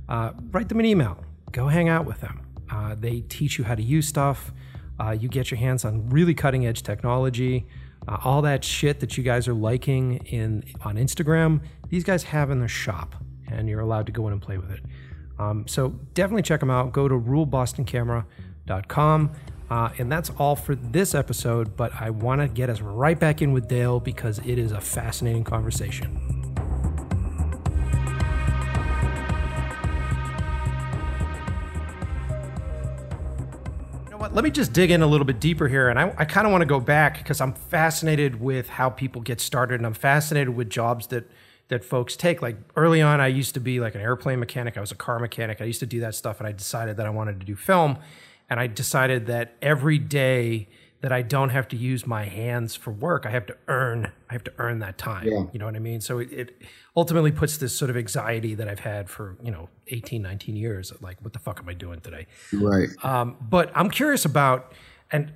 uh, 0.07 0.33
write 0.51 0.69
them 0.69 0.79
an 0.79 0.85
email. 0.85 1.23
Go 1.51 1.67
hang 1.67 1.89
out 1.89 2.05
with 2.05 2.21
them. 2.21 2.41
Uh, 2.69 2.95
they 2.95 3.21
teach 3.21 3.57
you 3.57 3.63
how 3.63 3.73
to 3.75 3.81
use 3.81 4.07
stuff. 4.07 4.51
Uh, 4.99 5.11
you 5.11 5.27
get 5.27 5.49
your 5.49 5.57
hands 5.57 5.85
on 5.85 6.09
really 6.09 6.33
cutting 6.33 6.67
edge 6.67 6.83
technology. 6.83 7.65
Uh, 8.07 8.17
all 8.23 8.41
that 8.41 8.63
shit 8.63 8.99
that 8.99 9.17
you 9.17 9.23
guys 9.23 9.47
are 9.47 9.53
liking 9.53 10.17
in 10.27 10.63
on 10.81 10.95
Instagram, 10.95 11.61
these 11.89 12.03
guys 12.03 12.23
have 12.23 12.51
in 12.51 12.59
their 12.59 12.67
shop, 12.67 13.15
and 13.47 13.67
you're 13.67 13.79
allowed 13.79 14.05
to 14.05 14.11
go 14.11 14.27
in 14.27 14.33
and 14.33 14.41
play 14.41 14.57
with 14.57 14.71
it. 14.71 14.81
Um, 15.39 15.65
so 15.67 15.89
definitely 16.13 16.43
check 16.43 16.59
them 16.59 16.69
out. 16.69 16.91
Go 16.91 17.07
to 17.07 17.15
rulebostoncamera.com. 17.15 19.31
Uh, 19.69 19.89
and 19.99 20.11
that's 20.11 20.31
all 20.31 20.55
for 20.55 20.73
this 20.75 21.13
episode, 21.13 21.77
but 21.77 21.91
I 21.99 22.09
want 22.09 22.41
to 22.41 22.47
get 22.47 22.71
us 22.71 22.81
right 22.81 23.19
back 23.19 23.41
in 23.41 23.53
with 23.53 23.67
Dale 23.67 23.99
because 23.99 24.39
it 24.39 24.57
is 24.57 24.71
a 24.71 24.81
fascinating 24.81 25.43
conversation. 25.43 26.19
You 34.05 34.09
know 34.09 34.17
what? 34.17 34.33
Let 34.33 34.43
me 34.43 34.49
just 34.49 34.73
dig 34.73 34.89
in 34.89 35.03
a 35.03 35.07
little 35.07 35.25
bit 35.25 35.39
deeper 35.39 35.67
here. 35.67 35.89
And 35.89 35.99
I, 35.99 36.15
I 36.17 36.25
kind 36.25 36.47
of 36.47 36.51
want 36.51 36.63
to 36.63 36.67
go 36.67 36.79
back 36.79 37.19
because 37.19 37.39
I'm 37.39 37.53
fascinated 37.53 38.41
with 38.41 38.69
how 38.69 38.89
people 38.89 39.21
get 39.21 39.39
started 39.39 39.75
and 39.75 39.85
I'm 39.85 39.93
fascinated 39.93 40.49
with 40.49 40.71
jobs 40.71 41.05
that 41.07 41.29
that 41.69 41.85
folks 41.85 42.15
take. 42.15 42.41
Like 42.41 42.57
early 42.75 43.01
on, 43.01 43.21
I 43.21 43.27
used 43.27 43.53
to 43.53 43.59
be 43.59 43.79
like 43.79 43.95
an 43.95 44.01
airplane 44.01 44.39
mechanic. 44.39 44.77
I 44.77 44.81
was 44.81 44.91
a 44.91 44.95
car 44.95 45.19
mechanic. 45.19 45.61
I 45.61 45.65
used 45.65 45.79
to 45.79 45.85
do 45.85 46.01
that 46.01 46.13
stuff, 46.13 46.39
and 46.39 46.47
I 46.47 46.51
decided 46.51 46.97
that 46.97 47.05
I 47.05 47.09
wanted 47.09 47.39
to 47.39 47.45
do 47.45 47.55
film. 47.55 47.97
And 48.49 48.59
I 48.59 48.67
decided 48.67 49.27
that 49.27 49.53
every 49.61 49.99
day 49.99 50.67
that 51.01 51.11
I 51.11 51.21
don't 51.21 51.49
have 51.49 51.67
to 51.69 51.77
use 51.77 52.05
my 52.05 52.25
hands 52.25 52.75
for 52.75 52.91
work, 52.91 53.25
I 53.25 53.29
have 53.29 53.45
to 53.45 53.55
earn. 53.67 54.11
I 54.29 54.33
have 54.33 54.43
to 54.45 54.53
earn 54.57 54.79
that 54.79 54.97
time. 54.97 55.27
Yeah. 55.27 55.45
You 55.53 55.59
know 55.59 55.65
what 55.65 55.75
I 55.75 55.79
mean? 55.79 56.01
So 56.01 56.19
it, 56.19 56.33
it 56.33 56.61
ultimately 56.97 57.31
puts 57.31 57.57
this 57.57 57.75
sort 57.75 57.89
of 57.89 57.95
anxiety 57.97 58.55
that 58.55 58.67
I've 58.67 58.81
had 58.81 59.09
for 59.09 59.37
you 59.43 59.51
know 59.51 59.69
18, 59.87 60.21
19 60.21 60.55
years. 60.55 60.91
Like, 61.01 61.21
what 61.21 61.33
the 61.33 61.39
fuck 61.39 61.59
am 61.59 61.69
I 61.69 61.73
doing 61.73 62.01
today? 62.01 62.25
Right. 62.51 62.89
Um, 63.03 63.37
but 63.39 63.71
I'm 63.75 63.89
curious 63.89 64.25
about 64.25 64.73
and. 65.11 65.31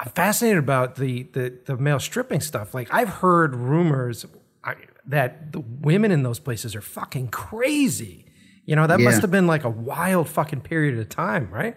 I'm 0.00 0.12
fascinated 0.12 0.58
about 0.58 0.94
the, 0.94 1.24
the 1.32 1.58
the 1.64 1.76
male 1.76 1.98
stripping 1.98 2.40
stuff. 2.40 2.72
Like 2.72 2.86
I've 2.94 3.08
heard 3.08 3.56
rumors 3.56 4.26
I, 4.62 4.76
that 5.08 5.52
the 5.52 5.60
women 5.60 6.10
in 6.10 6.22
those 6.22 6.38
places 6.38 6.74
are 6.76 6.80
fucking 6.80 7.28
crazy. 7.28 8.26
You 8.64 8.76
know, 8.76 8.86
that 8.86 9.00
Yeah. 9.00 9.06
must 9.06 9.22
have 9.22 9.30
been 9.30 9.46
like 9.46 9.64
a 9.64 9.70
wild 9.70 10.28
fucking 10.28 10.60
period 10.60 10.98
of 10.98 11.08
time, 11.08 11.50
right? 11.50 11.76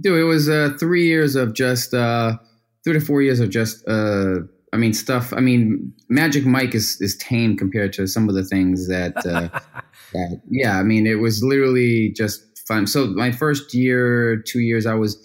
Dude, 0.00 0.20
it 0.20 0.24
was 0.24 0.48
uh, 0.48 0.74
three 0.78 1.06
years 1.06 1.34
of 1.34 1.54
just 1.54 1.94
uh, 1.94 2.36
three 2.84 2.92
to 2.94 3.00
four 3.00 3.22
years 3.22 3.40
of 3.40 3.50
just. 3.50 3.86
Uh, 3.88 4.40
I 4.72 4.76
mean, 4.76 4.92
stuff. 4.92 5.32
I 5.32 5.40
mean, 5.40 5.92
Magic 6.08 6.46
Mike 6.46 6.74
is 6.74 7.00
is 7.00 7.16
tame 7.16 7.56
compared 7.56 7.92
to 7.94 8.06
some 8.06 8.28
of 8.28 8.34
the 8.34 8.44
things 8.44 8.86
that. 8.88 9.16
Uh, 9.26 9.48
that 10.12 10.40
yeah, 10.50 10.78
I 10.78 10.82
mean, 10.82 11.06
it 11.06 11.16
was 11.16 11.42
literally 11.42 12.12
just 12.12 12.44
fun. 12.68 12.86
So 12.86 13.06
my 13.08 13.32
first 13.32 13.74
year, 13.74 14.42
two 14.46 14.60
years, 14.60 14.86
I 14.86 14.94
was 14.94 15.18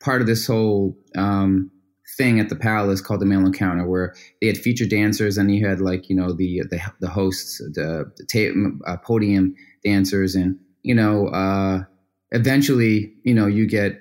part 0.00 0.20
of 0.20 0.26
this 0.26 0.46
whole 0.46 0.96
um, 1.16 1.70
thing 2.16 2.40
at 2.40 2.48
the 2.48 2.56
Palace 2.56 3.00
called 3.00 3.20
the 3.20 3.26
Male 3.26 3.46
Encounter, 3.46 3.86
where 3.86 4.14
they 4.40 4.46
had 4.46 4.58
featured 4.58 4.90
dancers, 4.90 5.38
and 5.38 5.54
you 5.54 5.66
had 5.66 5.80
like 5.80 6.08
you 6.08 6.16
know 6.16 6.32
the 6.32 6.62
the, 6.70 6.80
the 7.00 7.08
hosts, 7.08 7.58
the, 7.58 8.10
the 8.18 8.80
uh, 8.86 8.96
podium 8.98 9.54
dancers, 9.84 10.34
and 10.34 10.58
you 10.82 10.94
know. 10.94 11.28
Uh, 11.28 11.84
eventually, 12.32 13.12
you 13.24 13.34
know, 13.34 13.46
you 13.46 13.66
get 13.66 14.00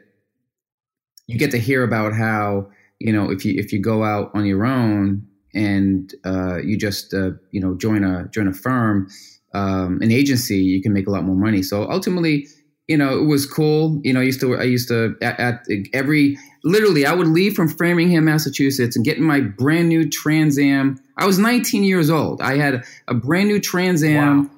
you 1.27 1.37
get 1.37 1.51
to 1.51 1.57
hear 1.57 1.83
about 1.83 2.13
how 2.13 2.69
you 2.99 3.13
know 3.13 3.29
if 3.29 3.45
you 3.45 3.53
if 3.57 3.71
you 3.71 3.79
go 3.79 4.03
out 4.03 4.31
on 4.33 4.45
your 4.45 4.65
own 4.65 5.25
and 5.53 6.13
uh, 6.25 6.57
you 6.57 6.77
just 6.77 7.13
uh, 7.13 7.31
you 7.51 7.61
know 7.61 7.75
join 7.75 8.03
a 8.03 8.27
join 8.29 8.47
a 8.47 8.53
firm, 8.53 9.07
um, 9.53 9.99
an 10.01 10.11
agency, 10.11 10.57
you 10.57 10.81
can 10.81 10.93
make 10.93 11.07
a 11.07 11.11
lot 11.11 11.23
more 11.23 11.35
money. 11.35 11.61
So 11.61 11.89
ultimately, 11.89 12.47
you 12.87 12.97
know, 12.97 13.17
it 13.17 13.25
was 13.25 13.45
cool. 13.45 13.99
You 14.03 14.13
know, 14.13 14.21
I 14.21 14.23
used 14.23 14.39
to 14.41 14.55
I 14.57 14.63
used 14.63 14.87
to 14.87 15.15
at, 15.21 15.39
at 15.39 15.67
every 15.93 16.37
literally 16.63 17.05
I 17.05 17.13
would 17.13 17.27
leave 17.27 17.55
from 17.55 17.67
Framingham, 17.67 18.25
Massachusetts, 18.25 18.95
and 18.95 19.05
get 19.05 19.17
in 19.17 19.23
my 19.23 19.41
brand 19.41 19.89
new 19.89 20.09
Trans 20.09 20.57
Am. 20.57 20.99
I 21.17 21.25
was 21.25 21.37
19 21.37 21.83
years 21.83 22.09
old. 22.09 22.41
I 22.41 22.57
had 22.57 22.83
a 23.07 23.13
brand 23.13 23.47
new 23.47 23.59
Trans 23.59 24.03
Am. 24.03 24.43
Wow. 24.43 24.49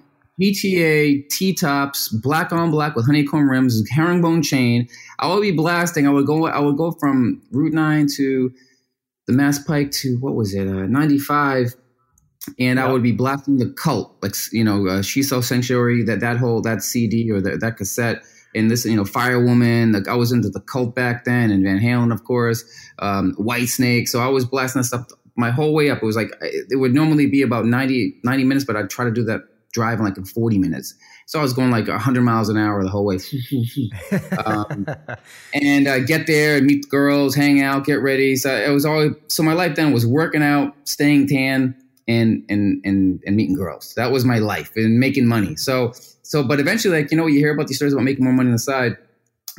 GTA 0.42 1.30
T 1.30 1.54
tops, 1.54 2.10
black 2.10 2.52
on 2.52 2.72
black 2.72 2.96
with 2.96 3.06
honeycomb 3.06 3.48
rims, 3.48 3.88
herringbone 3.92 4.42
chain. 4.42 4.88
I 5.20 5.32
would 5.32 5.42
be 5.42 5.52
blasting. 5.52 6.08
I 6.08 6.10
would 6.10 6.26
go. 6.26 6.48
I 6.48 6.60
would 6.60 6.76
go 6.76 6.92
from 6.92 7.42
Route 7.52 7.74
Nine 7.74 8.08
to 8.16 8.52
the 9.28 9.34
Mass 9.34 9.60
Pike 9.60 9.92
to 9.92 10.18
what 10.20 10.34
was 10.34 10.56
it, 10.56 10.68
uh, 10.68 10.88
ninety 10.88 11.20
five, 11.20 11.76
and 12.58 12.80
I 12.80 12.92
would 12.92 13.04
be 13.04 13.12
blasting 13.12 13.58
the 13.58 13.70
cult, 13.70 14.16
like 14.24 14.34
you 14.52 14.64
know, 14.64 14.88
uh, 14.88 15.02
She 15.04 15.22
Sells 15.22 15.48
Sanctuary, 15.48 16.04
that 16.06 16.20
that 16.22 16.38
whole 16.38 16.62
that 16.62 16.82
CD 16.82 17.30
or 17.30 17.40
that 17.40 17.60
that 17.60 17.78
cassette. 17.78 18.24
And 18.56 18.70
this, 18.70 18.86
you 18.86 18.96
know, 18.96 19.04
Firewoman. 19.04 19.94
Like 19.94 20.08
I 20.08 20.16
was 20.16 20.32
into 20.32 20.50
the 20.50 20.62
cult 20.62 20.96
back 20.96 21.26
then, 21.26 21.52
and 21.52 21.64
Van 21.64 21.80
Halen, 21.80 22.14
of 22.14 22.24
course, 22.24 22.64
um, 23.00 23.36
Whitesnake. 23.40 24.08
So 24.08 24.20
I 24.20 24.28
was 24.28 24.46
blasting 24.46 24.82
that 24.82 24.86
stuff 24.86 25.08
my 25.36 25.50
whole 25.50 25.74
way 25.74 25.90
up. 25.90 26.02
It 26.02 26.06
was 26.06 26.16
like 26.16 26.32
it 26.42 26.80
would 26.80 26.94
normally 26.94 27.28
be 27.28 27.42
about 27.42 27.66
90, 27.66 28.20
90 28.24 28.44
minutes, 28.44 28.66
but 28.66 28.76
I'd 28.76 28.90
try 28.90 29.06
to 29.06 29.12
do 29.12 29.24
that 29.26 29.42
drive 29.74 29.98
in 29.98 30.06
like 30.06 30.18
in 30.18 30.26
40 30.26 30.60
minutes. 30.60 30.94
So 31.26 31.40
I 31.40 31.42
was 31.42 31.54
going 31.54 31.72
like 31.72 31.88
100 31.88 32.22
miles 32.22 32.50
an 32.50 32.58
hour 32.58 32.84
the 32.84 32.90
whole 32.90 33.06
way. 33.06 33.18
um, 34.46 34.86
and 35.54 35.88
uh, 35.88 36.00
get 36.00 36.28
there 36.28 36.58
and 36.58 36.66
meet 36.68 36.84
the 36.84 36.90
girls, 36.90 37.34
hang 37.34 37.62
out, 37.62 37.86
get 37.86 38.02
ready. 38.02 38.36
So 38.36 38.54
it 38.56 38.72
was 38.72 38.86
all. 38.86 39.12
So 39.28 39.44
my 39.44 39.54
life 39.54 39.76
then 39.76 39.92
was 39.92 40.06
working 40.06 40.44
out, 40.44 40.76
staying 40.84 41.28
tan, 41.28 41.76
and 42.08 42.46
and 42.50 42.82
and 42.86 43.22
and 43.26 43.36
meeting 43.36 43.56
girls. 43.56 43.94
That 43.96 44.12
was 44.12 44.26
my 44.26 44.38
life 44.40 44.72
and 44.76 45.00
making 45.00 45.28
money. 45.28 45.56
So 45.56 45.94
so, 46.24 46.44
but 46.44 46.60
eventually, 46.60 47.02
like 47.02 47.12
you 47.12 47.18
know, 47.18 47.28
you 47.28 47.40
hear 47.40 47.54
about 47.54 47.68
these 47.68 47.78
stories 47.78 47.94
about 47.94 48.04
making 48.04 48.24
more 48.24 48.34
money 48.34 48.48
on 48.48 48.54
the 48.54 48.60
side. 48.60 48.98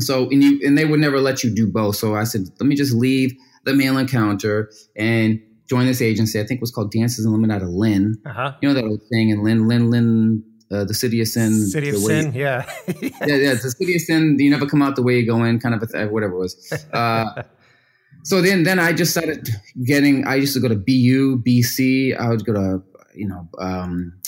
So 0.01 0.29
and 0.31 0.43
you 0.43 0.61
and 0.67 0.77
they 0.77 0.85
would 0.85 0.99
never 0.99 1.21
let 1.21 1.45
you 1.45 1.55
do 1.55 1.67
both. 1.67 1.97
So 1.97 2.17
I 2.17 2.25
said, 2.25 2.49
let 2.59 2.67
me 2.67 2.75
just 2.75 2.93
leave 2.95 3.33
the 3.65 3.75
male 3.75 3.97
encounter 3.97 4.71
and 4.97 5.41
join 5.69 5.87
this 5.87 6.03
agency. 6.03 6.41
I 6.41 6.45
think 6.45 6.59
it 6.59 6.61
was 6.61 6.71
called 6.71 6.91
Dances 6.91 7.25
Unlimited 7.25 7.57
out 7.57 7.63
of 7.63 7.69
Lynn. 7.69 8.17
uh-huh. 8.27 8.55
You 8.61 8.69
know 8.69 8.75
that 8.75 8.85
old 8.85 9.01
saying 9.13 9.31
in 9.31 9.45
Lynn, 9.45 9.69
Lynn, 9.69 9.91
Lynn, 9.91 10.45
uh, 10.71 10.85
the 10.85 10.95
city 10.95 11.21
of 11.21 11.29
sin. 11.29 11.53
City 11.67 11.91
of 11.91 11.99
Sin, 11.99 12.33
yeah. 12.35 12.65
yeah, 13.01 13.11
yeah, 13.21 13.55
the 13.55 13.75
city 13.79 13.95
of 13.95 14.03
sin. 14.03 14.37
You 14.39 14.51
never 14.51 14.67
come 14.67 14.83
out 14.83 14.97
the 14.97 15.03
way 15.03 15.19
you 15.19 15.27
go 15.27 15.43
in, 15.45 15.61
kind 15.61 15.75
of 15.75 15.83
a 15.83 15.87
th- 15.87 16.11
whatever 16.11 16.35
it 16.35 16.39
was. 16.39 16.85
Uh, 16.93 17.43
so 18.25 18.41
then, 18.43 18.65
then 18.65 18.79
I 18.79 18.93
just 18.93 19.13
started 19.13 19.49
getting. 19.85 20.27
I 20.27 20.37
used 20.37 20.55
to 20.55 20.61
go 20.61 20.69
to 20.69 20.77
BU, 20.77 21.43
BC. 21.43 22.19
I 22.19 22.29
would 22.29 22.45
go 22.45 22.55
to 22.55 22.83
you 23.15 23.29
know 23.29 23.49
um, 23.59 24.19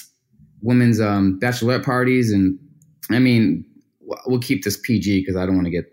women's 0.63 1.01
um, 1.01 1.39
bachelorette 1.41 1.85
parties, 1.85 2.33
and 2.33 2.59
I 3.11 3.19
mean, 3.19 3.65
we'll 4.27 4.41
keep 4.41 4.65
this 4.65 4.77
PG 4.77 5.21
because 5.21 5.37
I 5.37 5.47
don't 5.47 5.55
want 5.55 5.67
to 5.67 5.71
get 5.71 5.93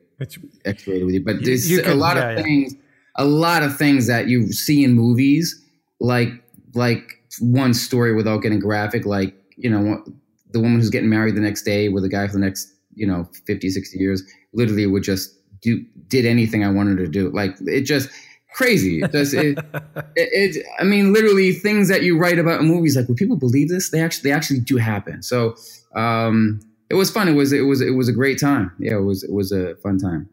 X-rated 0.65 1.05
with 1.05 1.15
you. 1.15 1.23
But 1.23 1.43
there's 1.43 1.69
you 1.69 1.79
a 1.79 1.83
can- 1.83 1.99
lot 1.99 2.17
yeah, 2.17 2.29
of 2.29 2.37
yeah. 2.37 2.43
things, 2.43 2.75
a 3.15 3.25
lot 3.25 3.63
of 3.63 3.77
things 3.77 4.07
that 4.07 4.27
you 4.27 4.51
see 4.51 4.83
in 4.83 4.93
movies, 4.93 5.61
like 5.99 6.29
like 6.75 7.21
one 7.39 7.73
story 7.73 8.13
without 8.13 8.37
getting 8.41 8.59
graphic, 8.59 9.05
like 9.05 9.35
you 9.57 9.69
know 9.69 10.03
the 10.51 10.59
woman 10.59 10.79
who's 10.79 10.89
getting 10.89 11.09
married 11.09 11.35
the 11.35 11.41
next 11.41 11.63
day 11.63 11.89
with 11.89 12.03
a 12.03 12.09
guy 12.09 12.27
for 12.27 12.33
the 12.33 12.39
next 12.39 12.73
you 12.95 13.05
know 13.05 13.27
50 13.45 13.69
60 13.69 13.97
years 13.97 14.23
literally 14.53 14.85
would 14.85 15.03
just 15.03 15.35
do 15.61 15.83
did 16.07 16.25
anything 16.25 16.63
i 16.63 16.69
wanted 16.69 16.97
to 16.97 17.07
do 17.07 17.29
like 17.31 17.55
it 17.61 17.81
just 17.81 18.09
crazy. 18.53 19.01
Just 19.11 19.33
it, 19.33 19.57
it, 20.15 20.55
it 20.55 20.65
i 20.79 20.83
mean 20.83 21.13
literally 21.13 21.51
things 21.51 21.87
that 21.89 22.03
you 22.03 22.17
write 22.17 22.39
about 22.39 22.61
in 22.61 22.67
movies 22.67 22.95
like 22.95 23.07
would 23.07 23.17
people 23.17 23.37
believe 23.37 23.69
this? 23.69 23.89
They 23.89 24.01
actually 24.01 24.29
they 24.29 24.35
actually 24.35 24.59
do 24.59 24.77
happen. 24.77 25.21
So 25.21 25.55
um 25.95 26.59
it 26.89 26.95
was 26.95 27.09
fun. 27.09 27.27
It 27.27 27.33
was 27.33 27.51
it 27.53 27.61
was 27.61 27.81
it 27.81 27.91
was 27.91 28.07
a 28.07 28.13
great 28.13 28.39
time. 28.39 28.71
Yeah 28.79 28.97
it 28.97 29.03
was 29.03 29.23
it 29.23 29.31
was 29.31 29.51
a 29.51 29.75
fun 29.77 29.97
time. 29.97 30.29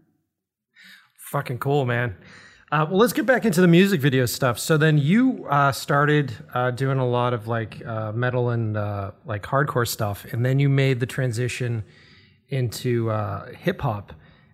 Fucking 1.16 1.58
cool, 1.58 1.86
man. 1.86 2.16
Uh, 2.72 2.86
well, 2.88 2.98
let's 2.98 3.12
get 3.12 3.26
back 3.26 3.44
into 3.44 3.60
the 3.60 3.66
music 3.66 4.00
video 4.00 4.26
stuff. 4.26 4.56
So 4.56 4.76
then 4.76 4.96
you 4.96 5.44
uh, 5.50 5.72
started 5.72 6.32
uh, 6.54 6.70
doing 6.70 6.98
a 6.98 7.06
lot 7.06 7.34
of 7.34 7.48
like 7.48 7.84
uh, 7.84 8.12
metal 8.12 8.50
and 8.50 8.76
uh, 8.76 9.10
like 9.24 9.42
hardcore 9.42 9.88
stuff, 9.88 10.24
and 10.30 10.46
then 10.46 10.60
you 10.60 10.68
made 10.68 11.00
the 11.00 11.06
transition 11.06 11.82
into 12.48 13.10
uh, 13.10 13.46
hip 13.54 13.80
hop. 13.80 14.12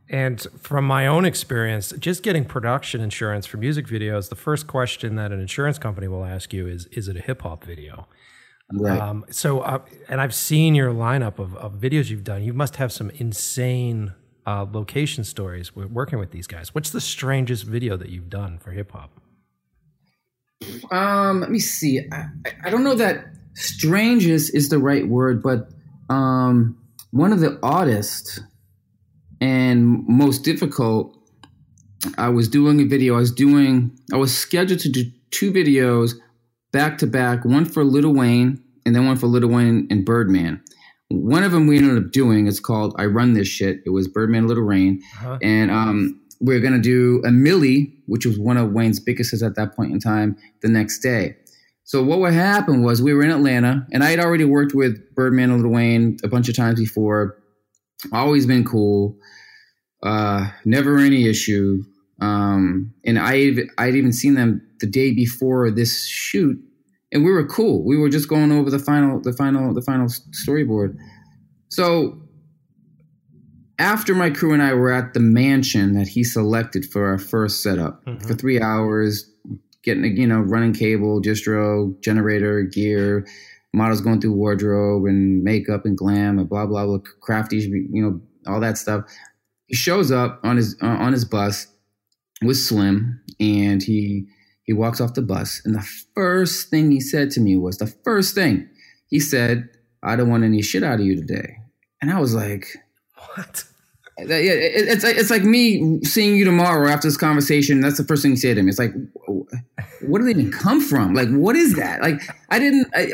And 0.08 0.40
from 0.60 0.84
my 0.84 1.06
own 1.06 1.24
experience, 1.24 1.92
just 1.98 2.22
getting 2.22 2.44
production 2.44 3.00
insurance 3.00 3.44
for 3.44 3.56
music 3.56 3.86
videos, 3.86 4.28
the 4.28 4.36
first 4.36 4.66
question 4.66 5.16
that 5.16 5.32
an 5.32 5.40
insurance 5.40 5.78
company 5.78 6.06
will 6.06 6.24
ask 6.24 6.52
you 6.52 6.68
is, 6.68 6.86
"Is 6.86 7.08
it 7.08 7.16
a 7.16 7.20
hip 7.20 7.42
hop 7.42 7.64
video?" 7.64 8.06
Right. 8.72 9.00
Um, 9.00 9.24
so, 9.30 9.60
uh, 9.60 9.80
and 10.08 10.20
I've 10.20 10.34
seen 10.34 10.74
your 10.74 10.92
lineup 10.92 11.38
of, 11.38 11.56
of 11.56 11.74
videos 11.74 12.10
you've 12.10 12.24
done. 12.24 12.42
You 12.42 12.52
must 12.52 12.76
have 12.76 12.92
some 12.92 13.10
insane 13.10 14.14
uh, 14.46 14.66
location 14.70 15.24
stories 15.24 15.74
working 15.74 16.18
with 16.18 16.30
these 16.30 16.46
guys. 16.46 16.74
What's 16.74 16.90
the 16.90 17.00
strangest 17.00 17.64
video 17.64 17.96
that 17.96 18.08
you've 18.08 18.30
done 18.30 18.58
for 18.58 18.70
hip 18.70 18.92
hop? 18.92 19.10
Um, 20.90 21.40
let 21.40 21.50
me 21.50 21.58
see. 21.58 22.00
I, 22.12 22.26
I 22.64 22.70
don't 22.70 22.84
know 22.84 22.94
that 22.94 23.26
strangest 23.54 24.54
is 24.54 24.68
the 24.68 24.78
right 24.78 25.06
word, 25.06 25.42
but 25.42 25.68
um, 26.08 26.78
one 27.10 27.32
of 27.32 27.40
the 27.40 27.58
oddest 27.62 28.40
and 29.40 30.06
most 30.08 30.44
difficult. 30.44 31.12
I 32.18 32.28
was 32.28 32.48
doing 32.48 32.80
a 32.80 32.84
video. 32.84 33.14
I 33.14 33.18
was 33.18 33.32
doing. 33.32 33.90
I 34.12 34.16
was 34.16 34.36
scheduled 34.36 34.80
to 34.80 34.88
do 34.90 35.04
two 35.30 35.52
videos 35.52 36.12
back 36.72 36.98
to 36.98 37.06
back. 37.06 37.44
One 37.44 37.64
for 37.64 37.84
Lil 37.84 38.12
Wayne 38.14 38.62
and 38.84 38.94
then 38.94 39.06
one 39.06 39.16
for 39.16 39.26
Lil 39.26 39.48
Wayne 39.48 39.86
and 39.90 40.04
Birdman. 40.04 40.62
One 41.08 41.42
of 41.42 41.52
them 41.52 41.66
we 41.66 41.78
ended 41.78 41.96
up 42.04 42.12
doing. 42.12 42.46
It's 42.46 42.60
called 42.60 42.94
"I 42.98 43.06
Run 43.06 43.32
This 43.34 43.48
Shit." 43.48 43.80
It 43.86 43.90
was 43.90 44.08
Birdman, 44.08 44.46
Lil 44.46 44.64
Wayne, 44.64 45.00
Uh-huh. 45.20 45.38
and 45.42 45.70
um, 45.70 46.20
we 46.40 46.54
are 46.54 46.60
gonna 46.60 46.80
do 46.80 47.22
a 47.24 47.28
Milli, 47.28 47.92
which 48.06 48.26
was 48.26 48.38
one 48.38 48.56
of 48.56 48.72
Wayne's 48.72 49.00
biggest 49.00 49.30
hits 49.30 49.42
at 49.42 49.54
that 49.56 49.74
point 49.76 49.92
in 49.92 50.00
time, 50.00 50.36
the 50.62 50.68
next 50.68 50.98
day. 51.00 51.36
So 51.84 52.02
what 52.02 52.18
would 52.18 52.32
happen 52.32 52.82
was 52.82 53.00
we 53.00 53.14
were 53.14 53.22
in 53.22 53.30
Atlanta, 53.30 53.86
and 53.92 54.02
I 54.02 54.10
had 54.10 54.18
already 54.18 54.44
worked 54.44 54.74
with 54.74 54.98
Birdman 55.14 55.50
and 55.50 55.62
Lil 55.62 55.70
Wayne 55.72 56.16
a 56.24 56.28
bunch 56.28 56.48
of 56.48 56.56
times 56.56 56.78
before. 56.80 57.38
Always 58.12 58.46
been 58.46 58.64
cool, 58.64 59.16
uh, 60.02 60.50
never 60.64 60.98
any 60.98 61.26
issue. 61.26 61.82
Um, 62.20 62.92
and 63.04 63.18
I 63.18 63.52
I'd 63.78 63.94
even 63.94 64.12
seen 64.12 64.34
them 64.34 64.60
the 64.80 64.86
day 64.86 65.12
before 65.14 65.70
this 65.70 66.06
shoot, 66.06 66.58
and 67.12 67.24
we 67.24 67.30
were 67.30 67.46
cool. 67.46 67.84
We 67.84 67.96
were 67.98 68.08
just 68.08 68.28
going 68.28 68.52
over 68.52 68.70
the 68.70 68.78
final 68.78 69.20
the 69.20 69.32
final 69.32 69.74
the 69.74 69.82
final 69.82 70.06
storyboard. 70.08 70.96
So 71.68 72.20
after 73.78 74.14
my 74.14 74.30
crew 74.30 74.52
and 74.52 74.62
I 74.62 74.72
were 74.74 74.92
at 74.92 75.12
the 75.14 75.20
mansion 75.20 75.94
that 75.94 76.08
he 76.08 76.24
selected 76.24 76.86
for 76.86 77.06
our 77.06 77.18
first 77.18 77.62
setup 77.62 78.04
Mhm. 78.06 78.26
for 78.26 78.34
three 78.34 78.60
hours, 78.60 79.30
getting 79.82 80.16
you 80.16 80.26
know 80.26 80.40
running 80.40 80.72
cable, 80.72 81.20
distro, 81.20 81.98
generator, 82.00 82.62
gear, 82.62 83.26
models 83.76 84.02
going 84.02 84.20
through 84.20 84.34
wardrobe 84.34 85.06
and 85.06 85.44
makeup 85.44 85.86
and 85.86 85.98
glam 85.98 86.40
and 86.40 86.48
blah 86.48 86.66
blah 86.66 86.86
blah, 86.86 86.98
crafty, 87.22 87.58
you 87.58 88.02
know 88.02 88.20
all 88.52 88.60
that 88.60 88.78
stuff. 88.78 89.04
He 89.68 89.76
shows 89.76 90.12
up 90.12 90.40
on 90.44 90.58
his 90.58 90.76
uh, 90.82 90.86
on 90.86 91.12
his 91.12 91.24
bus 91.26 91.68
with 92.42 92.58
Slim, 92.58 93.20
and 93.40 93.82
he 93.82 94.26
he 94.64 94.72
walks 94.74 95.00
off 95.00 95.14
the 95.14 95.22
bus, 95.22 95.62
and 95.64 95.74
the 95.74 95.88
first 96.14 96.70
thing 96.70 96.90
he 96.92 97.00
said 97.00 97.30
to 97.32 97.40
me 97.40 97.56
was 97.56 97.78
the 97.78 97.88
first 98.04 98.34
thing 98.34 98.68
he 99.08 99.20
said, 99.20 99.68
"I 100.02 100.16
don't 100.16 100.30
want 100.30 100.44
any 100.44 100.62
shit 100.62 100.84
out 100.84 101.00
of 101.00 101.06
you 101.06 101.16
today," 101.16 101.58
and 102.02 102.10
I 102.12 102.20
was 102.20 102.34
like. 102.34 102.68
What? 103.36 103.64
It's 104.18 105.04
like 105.04 105.16
it's 105.16 105.30
like 105.30 105.42
me 105.44 106.00
seeing 106.02 106.36
you 106.36 106.44
tomorrow 106.44 106.88
after 106.88 107.06
this 107.06 107.16
conversation. 107.16 107.80
That's 107.80 107.98
the 107.98 108.04
first 108.04 108.22
thing 108.22 108.30
you 108.32 108.36
say 108.38 108.54
to 108.54 108.62
me. 108.62 108.70
It's 108.70 108.78
like, 108.78 108.92
where 110.00 110.22
do 110.22 110.24
they 110.24 110.30
even 110.30 110.50
come 110.50 110.80
from? 110.80 111.14
Like, 111.14 111.28
what 111.30 111.54
is 111.56 111.74
that? 111.76 112.00
Like, 112.00 112.22
I 112.50 112.58
didn't. 112.58 112.88
I, 112.94 113.08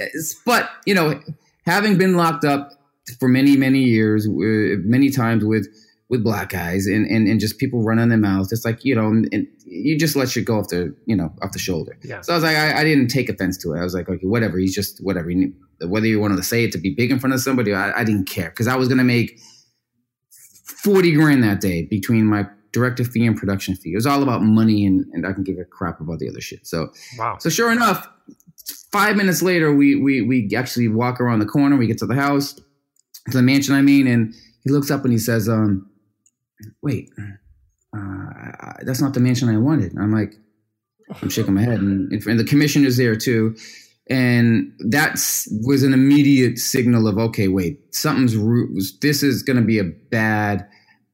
but 0.47 0.71
you 0.87 0.95
know, 0.95 1.21
having 1.67 1.99
been 1.99 2.17
locked 2.17 2.45
up 2.45 2.73
for 3.19 3.29
many 3.29 3.57
many 3.57 3.81
years, 3.81 4.27
uh, 4.29 4.79
many 4.85 5.11
times 5.11 5.45
with 5.45 5.67
with 6.09 6.23
black 6.23 6.51
guys 6.51 6.87
and 6.87 7.07
and, 7.07 7.27
and 7.27 7.41
just 7.41 7.59
people 7.59 7.83
running 7.83 8.09
their 8.09 8.19
mouths, 8.19 8.53
it's 8.53 8.65
like 8.65 8.85
you 8.85 8.95
know, 8.95 9.09
and 9.09 9.47
you 9.67 9.99
just 9.99 10.15
let 10.15 10.29
shit 10.29 10.45
go 10.45 10.59
off 10.61 10.69
the 10.69 10.95
you 11.07 11.17
know 11.17 11.33
off 11.43 11.51
the 11.53 11.59
shoulder. 11.59 11.97
Yeah. 12.05 12.21
So 12.21 12.33
I 12.33 12.37
was 12.37 12.45
like, 12.45 12.57
I, 12.57 12.81
I 12.81 12.85
didn't 12.85 13.09
take 13.09 13.29
offense 13.29 13.59
to 13.59 13.73
it. 13.73 13.81
I 13.81 13.83
was 13.85 13.95
like, 13.95 14.09
okay, 14.09 14.27
whatever. 14.27 14.57
He's 14.59 14.75
just 14.75 15.03
whatever. 15.03 15.31
He 15.31 15.35
knew- 15.35 15.55
Whether 15.89 16.07
you 16.07 16.21
wanted 16.21 16.37
to 16.37 16.43
say 16.45 16.63
it 16.65 16.71
to 16.73 16.79
be 16.79 16.95
big 16.95 17.11
in 17.11 17.19
front 17.19 17.35
of 17.35 17.41
somebody, 17.41 17.73
I, 17.75 18.01
I 18.01 18.05
didn't 18.05 18.27
care 18.29 18.51
because 18.51 18.69
I 18.69 18.77
was 18.77 18.87
gonna 18.89 19.03
make 19.03 19.41
40 20.83 21.13
grand 21.13 21.43
that 21.45 21.61
day 21.61 21.83
between 21.85 22.27
my 22.27 22.47
director 22.73 23.05
fee 23.05 23.27
and 23.27 23.37
production 23.37 23.77
fee. 23.77 23.93
It 23.93 23.97
was 23.97 24.07
all 24.07 24.23
about 24.23 24.43
money 24.43 24.87
and, 24.87 25.05
and 25.13 25.27
I 25.27 25.33
can 25.33 25.45
give 25.45 25.59
a 25.59 25.65
crap 25.65 26.01
about 26.01 26.19
the 26.19 26.29
other 26.29 26.41
shit. 26.41 26.67
So 26.67 26.89
Wow. 27.19 27.37
so 27.39 27.51
sure 27.51 27.71
enough, 27.71 28.09
five 28.91 29.17
minutes 29.17 29.43
later 29.43 29.75
we 29.75 29.95
we 29.97 30.23
we 30.23 30.51
actually 30.57 30.89
walk 30.89 31.21
around 31.21 31.41
the 31.41 31.47
corner, 31.47 31.77
we 31.77 31.87
get 31.87 31.99
to 31.99 32.07
the 32.07 32.15
house, 32.15 32.55
to 33.31 33.37
the 33.37 33.43
mansion 33.43 33.75
I 33.75 33.83
mean, 33.83 34.07
and 34.07 34.35
he 34.65 34.71
looks 34.71 34.91
up 34.91 35.05
and 35.05 35.13
he 35.13 35.19
says, 35.19 35.49
um, 35.49 35.89
wait, 36.83 37.11
uh, 37.97 38.73
that's 38.85 39.01
not 39.01 39.15
the 39.15 39.21
mansion 39.21 39.49
I 39.49 39.59
wanted. 39.59 39.93
I'm 39.99 40.13
like, 40.13 40.35
I'm 41.21 41.29
shaking 41.29 41.55
my 41.55 41.63
head, 41.63 41.81
and, 41.81 42.11
and 42.13 42.39
the 42.39 42.45
commissioner's 42.45 42.97
there 42.97 43.17
too. 43.17 43.55
And 44.09 44.73
that 44.91 45.13
was 45.65 45.83
an 45.83 45.93
immediate 45.93 46.59
signal 46.59 47.07
of 47.07 47.19
okay, 47.19 47.49
wait, 47.49 47.95
something's 47.95 48.99
this 49.01 49.23
is 49.23 49.43
going 49.43 49.59
to 49.59 49.63
be 49.65 49.79
a 49.79 49.85
bad, 49.85 50.67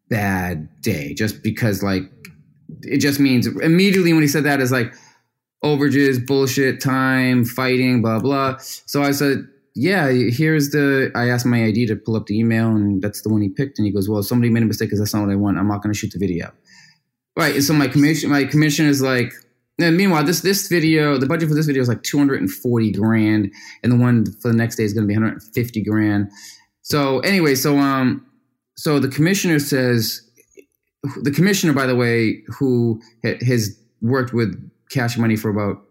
bad 0.09 0.69
day. 0.81 1.15
Just 1.15 1.43
because, 1.43 1.83
like, 1.83 2.03
it 2.83 2.99
just 2.99 3.21
means 3.21 3.47
immediately 3.47 4.13
when 4.13 4.23
he 4.23 4.29
said 4.29 4.45
that 4.45 4.61
is 4.61 4.71
like 4.71 4.95
overages, 5.65 6.25
bullshit, 6.25 6.81
time, 6.81 7.45
fighting, 7.45 8.03
blah 8.03 8.19
blah. 8.19 8.57
So 8.59 9.03
I 9.03 9.13
said, 9.13 9.47
yeah, 9.75 10.11
here's 10.11 10.71
the. 10.71 11.11
I 11.15 11.29
asked 11.29 11.47
my 11.47 11.65
ID 11.65 11.87
to 11.87 11.97
pull 11.97 12.17
up 12.17 12.27
the 12.27 12.39
email, 12.39 12.69
and 12.69 13.01
that's 13.01 13.23
the 13.23 13.29
one 13.29 13.43
he 13.43 13.49
picked. 13.49 13.79
And 13.79 13.87
he 13.87 13.93
goes, 13.93 14.09
well, 14.09 14.23
somebody 14.23 14.51
made 14.51 14.63
a 14.63 14.67
mistake 14.67 14.89
because 14.89 14.99
that's 14.99 15.15
not 15.15 15.23
what 15.23 15.33
I 15.33 15.37
want. 15.37 15.59
I'm 15.59 15.69
not 15.69 15.83
going 15.83 15.93
to 15.93 15.99
shoot 15.99 16.13
the 16.13 16.19
video. 16.19 16.51
Right. 17.37 17.55
And 17.55 17.65
so 17.65 17.73
my 17.73 17.87
commission, 17.87 18.31
my 18.31 18.45
commission 18.45 18.87
is 18.87 19.01
like. 19.03 19.33
And 19.81 19.97
meanwhile, 19.97 20.25
this 20.25 20.41
this 20.41 20.67
video, 20.67 21.19
the 21.19 21.27
budget 21.27 21.49
for 21.49 21.55
this 21.55 21.67
video 21.67 21.81
is 21.81 21.89
like 21.89 22.03
240 22.03 22.91
grand, 22.91 23.53
and 23.85 23.93
the 23.93 23.97
one 23.97 24.27
for 24.41 24.49
the 24.49 24.57
next 24.57 24.75
day 24.75 24.83
is 24.83 24.93
going 24.93 25.05
to 25.05 25.09
be 25.09 25.15
150 25.15 25.85
grand. 25.85 26.33
So 26.83 27.21
anyway, 27.21 27.55
so 27.55 27.79
um, 27.79 28.27
so 28.79 29.01
the 29.01 29.09
commissioner 29.09 29.59
says, 29.59 30.23
the 31.23 31.33
commissioner, 31.33 31.73
by 31.73 31.85
the 31.85 31.97
way, 31.97 32.45
who 32.47 33.03
ha- 33.25 33.37
has 33.45 33.77
worked 34.01 34.33
with 34.33 34.55
Cash 34.89 35.19
Money 35.19 35.35
for 35.35 35.51
about 35.51 35.83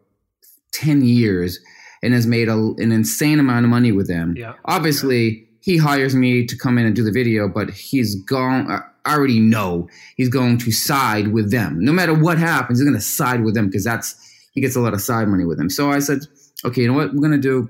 10 0.71 1.03
years 1.03 1.59
and 2.01 2.13
has 2.13 2.25
made 2.25 2.47
a, 2.47 2.53
an 2.53 2.93
insane 2.93 3.41
amount 3.41 3.65
of 3.65 3.69
money 3.69 3.91
with 3.91 4.07
them. 4.07 4.35
Yeah. 4.37 4.53
Obviously, 4.63 5.49
he 5.59 5.75
hires 5.75 6.15
me 6.15 6.45
to 6.45 6.57
come 6.57 6.77
in 6.77 6.85
and 6.85 6.95
do 6.95 7.03
the 7.03 7.11
video, 7.11 7.49
but 7.49 7.71
he's 7.71 8.15
gone. 8.23 8.71
I 8.71 9.13
already 9.13 9.41
know 9.41 9.89
he's 10.15 10.29
going 10.29 10.57
to 10.59 10.71
side 10.71 11.33
with 11.33 11.51
them. 11.51 11.83
No 11.83 11.91
matter 11.91 12.13
what 12.13 12.37
happens, 12.37 12.79
he's 12.79 12.87
going 12.87 12.97
to 12.97 13.05
side 13.05 13.43
with 13.43 13.53
them 13.53 13.65
because 13.65 13.83
that's 13.83 14.15
he 14.53 14.61
gets 14.61 14.77
a 14.77 14.79
lot 14.79 14.93
of 14.93 15.01
side 15.01 15.27
money 15.27 15.43
with 15.43 15.57
them. 15.57 15.69
So 15.69 15.91
I 15.91 15.99
said, 15.99 16.19
okay, 16.63 16.83
you 16.83 16.87
know 16.87 16.93
what 16.93 17.13
we're 17.13 17.19
going 17.19 17.33
to 17.33 17.37
do? 17.37 17.69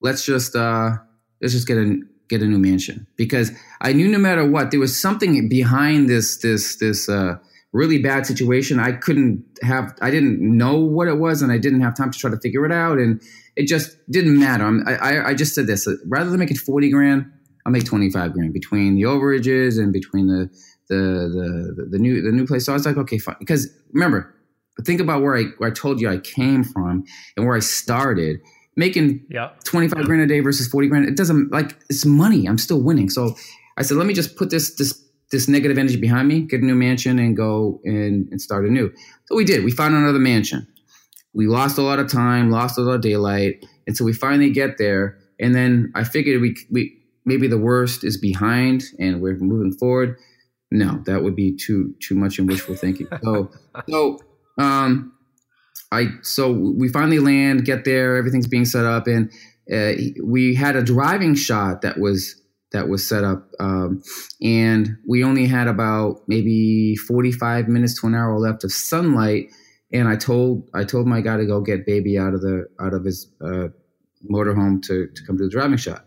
Let's 0.00 0.24
just 0.24 0.56
uh, 0.56 0.96
let's 1.40 1.54
just 1.54 1.68
get 1.68 1.78
a 1.78 2.02
get 2.32 2.42
a 2.42 2.46
new 2.54 2.58
mansion 2.70 3.06
because 3.16 3.48
I 3.88 3.90
knew 3.92 4.08
no 4.08 4.18
matter 4.28 4.44
what 4.54 4.70
there 4.70 4.80
was 4.80 4.94
something 5.06 5.32
behind 5.48 6.08
this 6.08 6.26
this 6.38 6.76
this 6.84 7.08
uh, 7.08 7.36
really 7.72 7.98
bad 8.10 8.26
situation. 8.32 8.74
I 8.88 8.92
couldn't 9.06 9.44
have 9.62 9.84
I 10.06 10.10
didn't 10.10 10.38
know 10.62 10.76
what 10.96 11.06
it 11.12 11.18
was 11.26 11.42
and 11.42 11.50
I 11.56 11.58
didn't 11.64 11.82
have 11.86 11.94
time 11.96 12.10
to 12.14 12.18
try 12.18 12.30
to 12.30 12.40
figure 12.46 12.64
it 12.68 12.72
out 12.84 12.96
and 12.98 13.20
it 13.60 13.66
just 13.74 13.88
didn't 14.16 14.38
matter. 14.38 14.64
I 14.90 14.94
I- 15.08 15.24
I 15.30 15.34
just 15.42 15.54
said 15.54 15.66
this 15.66 15.86
uh, 15.86 15.94
rather 16.16 16.30
than 16.30 16.40
making 16.44 16.58
forty 16.58 16.88
grand, 16.90 17.20
I'll 17.64 17.72
make 17.72 17.84
twenty 17.92 18.10
five 18.10 18.32
grand 18.34 18.52
between 18.60 18.94
the 18.98 19.02
overages 19.14 19.78
and 19.80 19.92
between 19.92 20.26
the 20.32 20.42
the 20.90 21.02
the 21.36 21.86
the 21.92 21.98
new 21.98 22.14
the 22.26 22.32
new 22.38 22.46
place. 22.46 22.62
So 22.66 22.72
I 22.72 22.76
was 22.78 22.86
like, 22.86 22.96
okay, 23.04 23.18
fine. 23.18 23.36
Because 23.38 23.62
remember, 23.92 24.20
think 24.88 25.00
about 25.00 25.22
where 25.22 25.36
I 25.40 25.44
where 25.58 25.70
I 25.70 25.74
told 25.84 26.00
you 26.00 26.08
I 26.16 26.18
came 26.18 26.62
from 26.64 27.04
and 27.36 27.46
where 27.46 27.56
I 27.56 27.60
started. 27.60 28.40
Making 28.76 29.24
Yeah. 29.28 29.50
25 29.64 30.04
grand 30.04 30.22
a 30.22 30.26
day 30.26 30.40
versus 30.40 30.66
40 30.66 30.88
grand 30.88 31.08
it 31.08 31.16
doesn't 31.16 31.52
like 31.52 31.76
it's 31.90 32.04
money. 32.06 32.46
I'm 32.46 32.58
still 32.58 32.80
winning. 32.82 33.10
So 33.10 33.36
i 33.76 33.82
said 33.82 33.96
let 33.96 34.06
me 34.06 34.14
just 34.14 34.36
put 34.36 34.50
this 34.50 34.74
this 34.76 34.98
this 35.30 35.48
negative 35.48 35.78
energy 35.78 35.96
behind 35.96 36.28
me 36.28 36.40
get 36.42 36.60
a 36.60 36.64
new 36.64 36.74
mansion 36.74 37.18
and 37.18 37.36
go 37.36 37.80
and, 37.84 38.28
and 38.30 38.40
start 38.40 38.66
anew. 38.66 38.90
So 39.26 39.34
we 39.36 39.44
did. 39.44 39.64
We 39.64 39.70
found 39.72 39.94
another 39.94 40.18
mansion. 40.18 40.66
We 41.34 41.46
lost 41.46 41.78
a 41.78 41.82
lot 41.82 41.98
of 41.98 42.10
time 42.10 42.50
lost 42.50 42.78
a 42.78 42.82
lot 42.82 42.94
of 42.94 43.00
daylight. 43.02 43.64
And 43.86 43.96
so 43.96 44.04
we 44.04 44.12
finally 44.12 44.50
get 44.50 44.78
there. 44.78 45.18
And 45.38 45.54
then 45.54 45.92
i 45.94 46.04
figured 46.04 46.40
we 46.40 46.56
we 46.70 46.98
maybe 47.24 47.48
the 47.48 47.58
worst 47.58 48.04
is 48.04 48.16
behind 48.16 48.84
and 48.98 49.20
we're 49.20 49.36
moving 49.36 49.72
forward. 49.72 50.16
No 50.70 51.02
that 51.04 51.22
would 51.22 51.36
be 51.36 51.54
too 51.54 51.94
too 52.00 52.14
much 52.14 52.38
in 52.38 52.46
wishful 52.46 52.74
thinking. 52.74 53.06
So 53.22 53.50
so 53.88 54.18
um 54.58 55.12
I 55.92 56.06
so 56.22 56.50
we 56.50 56.88
finally 56.88 57.18
land, 57.20 57.64
get 57.64 57.84
there, 57.84 58.16
everything's 58.16 58.48
being 58.48 58.64
set 58.64 58.86
up, 58.86 59.06
and 59.06 59.30
uh, 59.72 59.92
we 60.24 60.54
had 60.54 60.74
a 60.74 60.82
driving 60.82 61.34
shot 61.34 61.82
that 61.82 61.98
was 62.00 62.34
that 62.72 62.88
was 62.88 63.06
set 63.06 63.22
up, 63.22 63.48
um, 63.60 64.02
and 64.42 64.96
we 65.06 65.22
only 65.22 65.46
had 65.46 65.68
about 65.68 66.22
maybe 66.26 66.96
forty 66.96 67.30
five 67.30 67.68
minutes 67.68 68.00
to 68.00 68.06
an 68.06 68.14
hour 68.14 68.38
left 68.38 68.64
of 68.64 68.72
sunlight. 68.72 69.46
And 69.92 70.08
I 70.08 70.16
told 70.16 70.68
I 70.74 70.84
told 70.84 71.06
my 71.06 71.20
guy 71.20 71.36
to 71.36 71.46
go 71.46 71.60
get 71.60 71.84
baby 71.86 72.18
out 72.18 72.32
of 72.34 72.40
the 72.40 72.66
out 72.80 72.94
of 72.94 73.04
his 73.04 73.30
uh, 73.44 73.68
motorhome 74.30 74.82
to 74.82 75.06
to 75.06 75.26
come 75.26 75.36
to 75.36 75.44
the 75.44 75.50
driving 75.50 75.76
shot. 75.76 76.06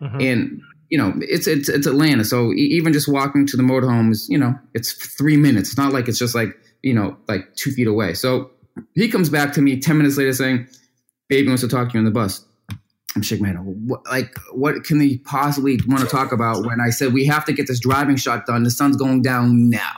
Mhm. 0.00 0.32
And 0.32 0.60
you 0.90 0.98
know, 0.98 1.12
it's 1.20 1.48
it's 1.48 1.68
it's 1.68 1.86
Atlanta, 1.88 2.24
so 2.24 2.52
even 2.52 2.92
just 2.92 3.08
walking 3.08 3.46
to 3.48 3.56
the 3.56 3.64
motorhome 3.64 4.12
is, 4.12 4.28
you 4.30 4.38
know, 4.38 4.54
it's 4.74 4.92
three 4.92 5.36
minutes. 5.36 5.70
It's 5.70 5.78
not 5.78 5.92
like 5.92 6.08
it's 6.08 6.18
just 6.18 6.36
like 6.36 6.54
you 6.82 6.94
know, 6.94 7.16
like 7.26 7.54
two 7.56 7.70
feet 7.72 7.88
away. 7.88 8.14
So 8.14 8.50
he 8.94 9.08
comes 9.08 9.28
back 9.28 9.52
to 9.54 9.62
me 9.62 9.80
ten 9.80 9.96
minutes 9.98 10.16
later 10.16 10.32
saying, 10.32 10.66
"Baby 11.28 11.48
wants 11.48 11.62
to 11.62 11.68
talk 11.68 11.88
to 11.90 11.94
you 11.94 11.98
on 11.98 12.04
the 12.04 12.10
bus." 12.10 12.44
I'm 13.16 13.22
shaking 13.22 13.44
my 13.44 13.50
head. 13.50 13.58
What, 13.60 14.04
like, 14.06 14.36
what 14.52 14.82
can 14.82 14.98
they 14.98 15.18
possibly 15.18 15.78
want 15.86 16.00
to 16.00 16.08
talk 16.08 16.32
about 16.32 16.66
when 16.66 16.80
I 16.80 16.90
said 16.90 17.12
we 17.12 17.24
have 17.26 17.44
to 17.44 17.52
get 17.52 17.68
this 17.68 17.78
driving 17.78 18.16
shot 18.16 18.46
done? 18.46 18.64
The 18.64 18.70
sun's 18.70 18.96
going 18.96 19.22
down 19.22 19.70
now. 19.70 19.92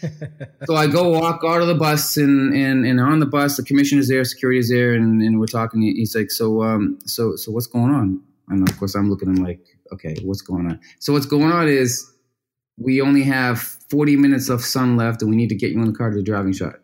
so 0.66 0.76
I 0.76 0.86
go 0.86 1.08
walk 1.08 1.42
out 1.44 1.60
of 1.60 1.66
the 1.66 1.74
bus 1.74 2.16
and, 2.16 2.54
and, 2.54 2.86
and 2.86 3.00
on 3.00 3.18
the 3.18 3.26
bus, 3.26 3.56
the 3.56 3.64
commissioner's 3.64 4.06
there, 4.06 4.22
security 4.24 4.60
is 4.60 4.68
there, 4.68 4.92
and, 4.92 5.20
and 5.22 5.40
we're 5.40 5.46
talking. 5.46 5.82
He's 5.82 6.14
like, 6.14 6.30
so, 6.30 6.62
um, 6.62 7.00
so, 7.04 7.34
so 7.34 7.50
what's 7.50 7.66
going 7.66 7.92
on? 7.92 8.22
And 8.48 8.68
of 8.68 8.78
course 8.78 8.94
I'm 8.94 9.10
looking 9.10 9.28
at 9.28 9.38
him 9.38 9.44
like, 9.44 9.60
okay, 9.92 10.16
what's 10.22 10.42
going 10.42 10.66
on? 10.66 10.80
So 11.00 11.12
what's 11.12 11.26
going 11.26 11.50
on 11.50 11.68
is 11.68 12.10
we 12.76 13.00
only 13.00 13.22
have 13.22 13.60
40 13.60 14.16
minutes 14.16 14.48
of 14.48 14.62
sun 14.62 14.96
left 14.96 15.22
and 15.22 15.30
we 15.30 15.36
need 15.36 15.48
to 15.48 15.54
get 15.54 15.72
you 15.72 15.80
in 15.80 15.86
the 15.86 15.92
car 15.92 16.10
to 16.10 16.16
the 16.16 16.22
driving 16.22 16.52
shot. 16.52 16.76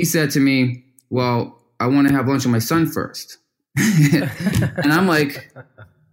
He 0.00 0.06
said 0.06 0.30
to 0.30 0.40
me, 0.40 0.82
well, 1.10 1.60
I 1.78 1.86
want 1.86 2.08
to 2.08 2.14
have 2.14 2.26
lunch 2.26 2.46
with 2.46 2.52
my 2.52 2.58
son 2.58 2.86
first. 2.86 3.36
and 3.76 4.90
I'm 4.90 5.06
like, 5.06 5.52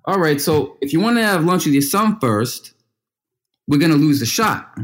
all 0.04 0.20
right, 0.20 0.42
so 0.42 0.76
if 0.82 0.92
you 0.92 1.00
want 1.00 1.16
to 1.16 1.24
have 1.24 1.46
lunch 1.46 1.64
with 1.64 1.74
your 1.74 1.82
son 1.82 2.20
first, 2.20 2.74
we're 3.66 3.80
gonna 3.80 3.96
lose 3.96 4.20
the 4.20 4.26
shot. 4.26 4.78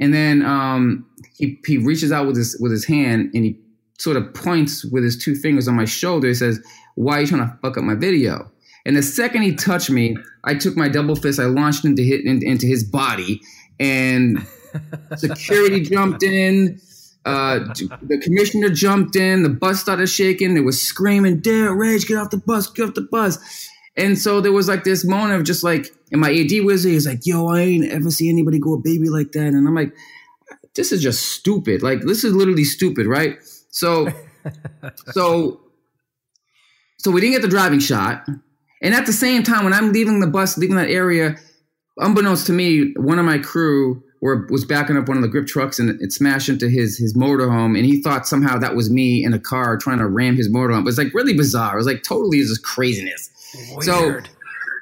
And 0.00 0.14
then 0.14 0.40
um, 0.46 1.04
he 1.36 1.60
he 1.66 1.76
reaches 1.76 2.10
out 2.10 2.26
with 2.26 2.38
his 2.38 2.56
with 2.58 2.72
his 2.72 2.86
hand 2.86 3.32
and 3.34 3.44
he 3.44 3.60
sort 3.98 4.16
of 4.16 4.32
points 4.32 4.82
with 4.82 5.04
his 5.04 5.22
two 5.22 5.34
fingers 5.34 5.68
on 5.68 5.74
my 5.74 5.84
shoulder. 5.84 6.28
He 6.28 6.34
says, 6.34 6.58
"Why 6.94 7.18
are 7.18 7.20
you 7.20 7.26
trying 7.26 7.46
to 7.46 7.58
fuck 7.60 7.76
up 7.76 7.84
my 7.84 7.96
video?" 7.96 8.50
And 8.86 8.96
the 8.96 9.02
second 9.02 9.42
he 9.42 9.54
touched 9.54 9.90
me, 9.90 10.16
I 10.44 10.54
took 10.54 10.74
my 10.74 10.88
double 10.88 11.16
fist, 11.16 11.38
I 11.38 11.44
launched 11.44 11.84
into 11.84 12.00
hit 12.00 12.24
into 12.24 12.66
his 12.66 12.82
body, 12.82 13.42
and 13.78 14.46
security 15.18 15.82
jumped 15.82 16.22
in. 16.22 16.80
Uh, 17.28 17.58
the 18.00 18.18
commissioner 18.22 18.70
jumped 18.70 19.14
in. 19.14 19.42
The 19.42 19.50
bus 19.50 19.80
started 19.80 20.06
shaking. 20.06 20.54
They 20.54 20.62
was 20.62 20.80
screaming, 20.80 21.40
"Dare 21.40 21.74
Rage, 21.74 22.06
get 22.06 22.16
off 22.16 22.30
the 22.30 22.38
bus! 22.38 22.70
Get 22.70 22.88
off 22.88 22.94
the 22.94 23.02
bus!" 23.02 23.38
And 23.98 24.18
so 24.18 24.40
there 24.40 24.52
was 24.52 24.66
like 24.66 24.84
this 24.84 25.04
moment 25.04 25.34
of 25.34 25.44
just 25.44 25.62
like, 25.62 25.94
and 26.10 26.22
my 26.22 26.32
AD 26.32 26.64
was 26.64 26.84
he's 26.84 27.06
like, 27.06 27.26
"Yo, 27.26 27.48
I 27.48 27.60
ain't 27.60 27.92
ever 27.92 28.10
see 28.10 28.30
anybody 28.30 28.58
go 28.58 28.72
a 28.72 28.78
baby 28.78 29.10
like 29.10 29.32
that," 29.32 29.48
and 29.48 29.68
I'm 29.68 29.74
like, 29.74 29.94
"This 30.74 30.90
is 30.90 31.02
just 31.02 31.32
stupid. 31.32 31.82
Like, 31.82 32.00
this 32.00 32.24
is 32.24 32.32
literally 32.32 32.64
stupid, 32.64 33.06
right?" 33.06 33.36
So, 33.68 34.08
so, 35.12 35.60
so 36.96 37.10
we 37.10 37.20
didn't 37.20 37.34
get 37.34 37.42
the 37.42 37.48
driving 37.48 37.80
shot, 37.80 38.26
and 38.80 38.94
at 38.94 39.04
the 39.04 39.12
same 39.12 39.42
time, 39.42 39.64
when 39.64 39.74
I'm 39.74 39.92
leaving 39.92 40.20
the 40.20 40.28
bus, 40.28 40.56
leaving 40.56 40.76
that 40.76 40.88
area, 40.88 41.36
unbeknownst 41.98 42.46
to 42.46 42.54
me, 42.54 42.94
one 42.96 43.18
of 43.18 43.26
my 43.26 43.36
crew 43.36 44.02
were, 44.20 44.46
was 44.50 44.64
backing 44.64 44.96
up 44.96 45.08
one 45.08 45.16
of 45.16 45.22
the 45.22 45.28
grip 45.28 45.46
trucks 45.46 45.78
and 45.78 46.00
it 46.00 46.12
smashed 46.12 46.48
into 46.48 46.68
his 46.68 46.98
his 46.98 47.16
motorhome 47.16 47.76
and 47.76 47.86
he 47.86 48.02
thought 48.02 48.26
somehow 48.26 48.58
that 48.58 48.74
was 48.74 48.90
me 48.90 49.24
in 49.24 49.32
a 49.32 49.38
car 49.38 49.76
trying 49.76 49.98
to 49.98 50.06
ram 50.06 50.36
his 50.36 50.48
motorhome. 50.48 50.80
It 50.80 50.84
was 50.84 50.98
like 50.98 51.14
really 51.14 51.34
bizarre. 51.34 51.74
It 51.74 51.78
was 51.78 51.86
like 51.86 52.02
totally 52.02 52.40
just 52.40 52.64
craziness. 52.64 53.30
Weird. 53.70 53.84
So 53.84 54.20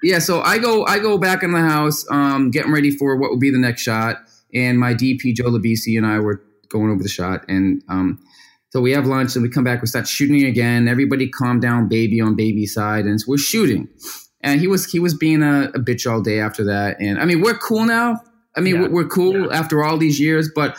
yeah, 0.02 0.18
so 0.18 0.40
I 0.42 0.58
go 0.58 0.84
I 0.86 0.98
go 0.98 1.18
back 1.18 1.42
in 1.42 1.52
the 1.52 1.60
house, 1.60 2.04
um, 2.10 2.50
getting 2.50 2.72
ready 2.72 2.90
for 2.90 3.16
what 3.16 3.30
would 3.30 3.40
be 3.40 3.50
the 3.50 3.58
next 3.58 3.82
shot, 3.82 4.18
and 4.54 4.78
my 4.78 4.94
DP 4.94 5.34
Joe 5.34 5.50
Labisi 5.50 5.96
and 5.96 6.06
I 6.06 6.18
were 6.18 6.42
going 6.68 6.90
over 6.90 7.02
the 7.02 7.08
shot, 7.08 7.44
and 7.48 7.82
um, 7.88 8.18
so 8.70 8.80
we 8.80 8.92
have 8.92 9.06
lunch 9.06 9.34
and 9.36 9.42
we 9.42 9.48
come 9.48 9.64
back, 9.64 9.80
we 9.80 9.86
start 9.86 10.06
shooting 10.06 10.44
again. 10.44 10.88
Everybody 10.88 11.28
calm 11.28 11.60
down, 11.60 11.88
baby 11.88 12.20
on 12.20 12.34
baby 12.36 12.66
side, 12.66 13.06
and 13.06 13.20
so 13.20 13.26
we're 13.28 13.38
shooting. 13.38 13.88
And 14.42 14.60
he 14.60 14.68
was 14.68 14.90
he 14.90 15.00
was 15.00 15.14
being 15.14 15.42
a, 15.42 15.70
a 15.74 15.78
bitch 15.78 16.10
all 16.10 16.20
day 16.20 16.40
after 16.40 16.64
that, 16.64 17.00
and 17.00 17.18
I 17.18 17.24
mean 17.24 17.40
we're 17.40 17.58
cool 17.58 17.84
now. 17.84 18.20
I 18.56 18.60
mean 18.60 18.76
Yeah. 18.76 18.88
we're, 18.88 19.06
cool 19.08 19.38
Yeah. 19.46 19.58
after 19.58 19.84
all 19.84 19.98
these 19.98 20.18
years, 20.20 20.50
but 20.54 20.76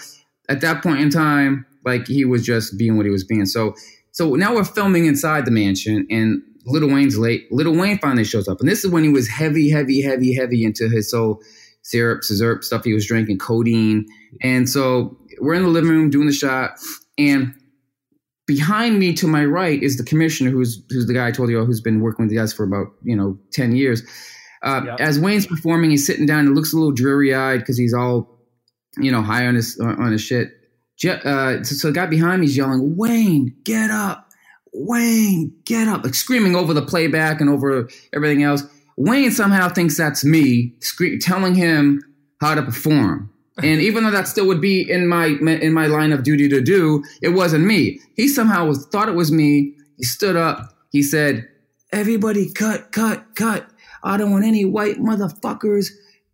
at 0.49 0.61
that 0.61 0.82
point 0.84 0.99
in 1.01 1.09
time, 1.09 1.65
like 1.86 2.07
he 2.07 2.25
was 2.25 2.43
just 2.45 2.78
being 2.78 2.97
what 2.97 3.05
he 3.05 3.11
was 3.11 3.23
being. 3.23 3.45
So 3.45 3.75
so 4.11 4.34
now 4.36 4.55
we're 4.55 4.63
filming 4.63 5.05
inside 5.05 5.45
the 5.45 5.51
mansion, 5.51 6.07
and 6.09 6.41
Lil 6.65 6.88
Wayne's 6.89 7.17
late. 7.19 7.45
Lil 7.51 7.75
Wayne 7.75 7.99
finally 7.99 8.23
shows 8.23 8.47
up, 8.47 8.59
and 8.59 8.67
this 8.67 8.84
is 8.84 8.89
when 8.91 9.03
he 9.03 9.09
was 9.09 9.28
heavy, 9.28 9.69
heavy, 9.69 10.01
heavy, 10.01 10.34
heavy 10.34 10.63
into 10.63 10.89
his 10.89 11.09
soul 11.11 11.41
syrup, 11.84 12.23
syrup 12.23 12.63
stuff 12.63 12.84
he 12.84 12.93
was 12.93 13.05
drinking, 13.05 13.38
codeine, 13.38 14.05
and 14.41 14.67
so 14.67 15.17
we're 15.39 15.53
in 15.53 15.63
the 15.63 15.69
living 15.69 15.91
room 15.91 16.09
doing 16.09 16.25
the 16.28 16.34
shot, 16.34 16.71
and 17.17 17.53
behind 18.47 18.97
me 18.97 19.13
to 19.13 19.28
my 19.28 19.45
right 19.45 19.82
is 19.84 19.97
the 19.97 20.03
commissioner, 20.03 20.49
who's 20.49 20.82
who's 20.89 21.05
the 21.05 21.13
guy 21.13 21.28
I 21.28 21.32
told 21.32 21.49
y'all 21.49 21.65
who's 21.65 21.82
been 21.82 22.01
working 22.01 22.23
with 22.25 22.30
the 22.32 22.38
guys 22.38 22.51
for 22.53 22.63
about 22.63 22.88
you 23.03 23.15
know 23.15 23.38
ten 23.51 23.75
years. 23.75 24.01
Uh, 24.63 24.81
Yep. 24.85 24.99
As 24.99 25.19
Wayne's 25.19 25.45
performing, 25.47 25.91
he's 25.91 26.05
sitting 26.05 26.25
down. 26.25 26.47
It 26.47 26.51
looks 26.51 26.73
a 26.73 26.77
little 26.77 26.91
dreary 26.91 27.33
eyed 27.33 27.59
because 27.59 27.77
he's 27.77 27.93
all 27.93 28.39
you 28.97 29.11
know 29.11 29.21
high 29.21 29.45
on 29.47 29.55
his 29.55 29.79
on 29.79 30.11
his 30.11 30.21
shit. 30.21 30.51
Uh, 31.05 31.63
so, 31.63 31.75
so 31.75 31.87
the 31.89 31.93
guy 31.93 32.07
behind 32.07 32.41
me 32.41 32.47
is 32.47 32.57
yelling, 32.57 32.95
"Wayne, 32.97 33.55
get 33.63 33.91
up! 33.91 34.29
Wayne, 34.73 35.53
get 35.65 35.87
up!" 35.87 36.03
Like 36.03 36.15
screaming 36.15 36.55
over 36.55 36.73
the 36.73 36.81
playback 36.81 37.39
and 37.41 37.49
over 37.49 37.87
everything 38.13 38.43
else. 38.43 38.63
Wayne 38.97 39.31
somehow 39.31 39.69
thinks 39.69 39.95
that's 39.97 40.25
me 40.25 40.73
scre- 40.81 41.17
telling 41.21 41.53
him 41.55 42.01
how 42.41 42.55
to 42.55 42.63
perform. 42.63 43.29
And 43.63 43.81
even 43.81 44.03
though 44.03 44.11
that 44.11 44.27
still 44.27 44.47
would 44.47 44.61
be 44.61 44.89
in 44.89 45.07
my 45.07 45.27
in 45.27 45.73
my 45.73 45.87
line 45.87 46.11
of 46.13 46.23
duty 46.23 46.49
to 46.49 46.61
do, 46.61 47.03
it 47.21 47.29
wasn't 47.29 47.65
me. 47.65 47.99
He 48.15 48.27
somehow 48.27 48.65
was 48.67 48.85
thought 48.87 49.09
it 49.09 49.15
was 49.15 49.31
me. 49.31 49.75
He 49.97 50.03
stood 50.03 50.35
up. 50.35 50.75
He 50.91 51.01
said, 51.03 51.47
"Everybody, 51.91 52.51
cut, 52.51 52.91
cut, 52.91 53.35
cut! 53.35 53.69
I 54.03 54.17
don't 54.17 54.31
want 54.31 54.45
any 54.45 54.65
white 54.65 54.97
motherfuckers." 54.97 55.89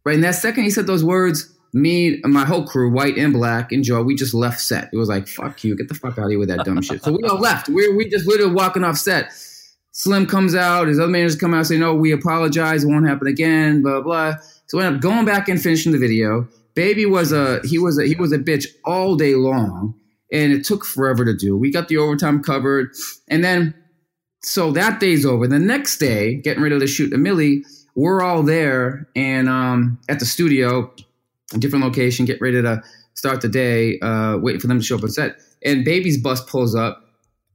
Right 0.06 0.16
in 0.16 0.22
that 0.22 0.36
second, 0.36 0.64
he 0.64 0.70
said 0.70 0.88
those 0.88 1.04
words. 1.04 1.50
Me 1.76 2.22
and 2.24 2.32
my 2.32 2.46
whole 2.46 2.68
crew, 2.68 2.92
white 2.92 3.18
and 3.18 3.34
black, 3.34 3.72
and 3.72 3.84
Joe, 3.84 4.04
we 4.04 4.16
just 4.16 4.36
left 4.36 4.62
set. 4.62 4.90
It 4.94 4.98
was 4.98 5.10
like, 5.10 5.28
"Fuck 5.28 5.64
you, 5.64 5.76
get 5.76 5.88
the 5.88 5.96
fuck 5.96 6.20
out 6.20 6.26
of 6.26 6.30
here 6.30 6.38
with 6.38 6.50
that 6.50 6.66
dumb 6.66 6.82
shit." 6.82 7.04
So 7.04 7.12
we 7.12 7.24
all 7.28 7.40
left. 7.40 7.68
We 7.68 7.92
we 7.94 8.08
just 8.08 8.28
literally 8.28 8.54
walking 8.54 8.84
off 8.84 8.98
set. 8.98 9.32
Slim 9.92 10.26
comes 10.28 10.54
out. 10.56 10.88
His 10.88 11.00
other 11.00 11.12
managers 11.12 11.36
come 11.36 11.54
out 11.54 11.66
say, 11.66 11.78
"No, 11.78 11.96
we 11.96 12.12
apologize. 12.12 12.84
It 12.84 12.88
won't 12.88 13.08
happen 13.08 13.28
again." 13.28 13.82
Blah 13.82 14.02
blah. 14.02 14.36
So 14.68 14.78
we 14.78 14.84
end 14.84 14.96
up 14.96 15.02
going 15.02 15.26
back 15.26 15.50
and 15.50 15.62
finishing 15.62 15.92
the 15.92 15.98
video. 15.98 16.48
Baby 16.76 17.06
was 17.06 17.32
a 17.32 17.60
he 17.64 17.78
was 17.78 17.98
a 18.00 18.06
he 18.06 18.16
was 18.16 18.32
a 18.32 18.38
bitch 18.38 18.68
all 18.86 19.16
day 19.16 19.36
long, 19.36 19.96
and 20.32 20.52
it 20.52 20.66
took 20.66 20.86
forever 20.86 21.26
to 21.26 21.36
do. 21.36 21.58
We 21.58 21.72
got 21.72 21.88
the 21.88 21.98
overtime 21.98 22.42
covered, 22.44 22.92
and 23.28 23.44
then 23.44 23.74
so 24.44 24.72
that 24.72 25.00
day's 25.00 25.26
over. 25.26 25.48
The 25.48 25.60
next 25.60 25.98
day, 25.98 26.36
getting 26.36 26.62
ready 26.62 26.78
to 26.78 26.88
shoot 26.88 27.14
a 27.14 27.18
Milli, 27.18 27.64
we're 27.96 28.22
all 28.22 28.44
there 28.44 29.08
and 29.16 29.48
um, 29.48 30.00
at 30.10 30.20
the 30.20 30.26
studio, 30.26 30.92
a 31.54 31.58
different 31.58 31.86
location, 31.86 32.26
get 32.26 32.42
ready 32.42 32.62
to 32.62 32.82
start 33.14 33.42
the 33.42 33.50
day, 33.50 34.00
uh, 34.00 34.38
waiting 34.38 34.60
for 34.60 34.68
them 34.68 34.80
to 34.80 34.86
show 34.86 34.98
up 34.98 35.04
on 35.04 35.10
set. 35.10 35.38
And 35.64 35.86
baby's 35.86 36.22
bus 36.22 36.42
pulls 36.42 36.76
up, 36.76 37.06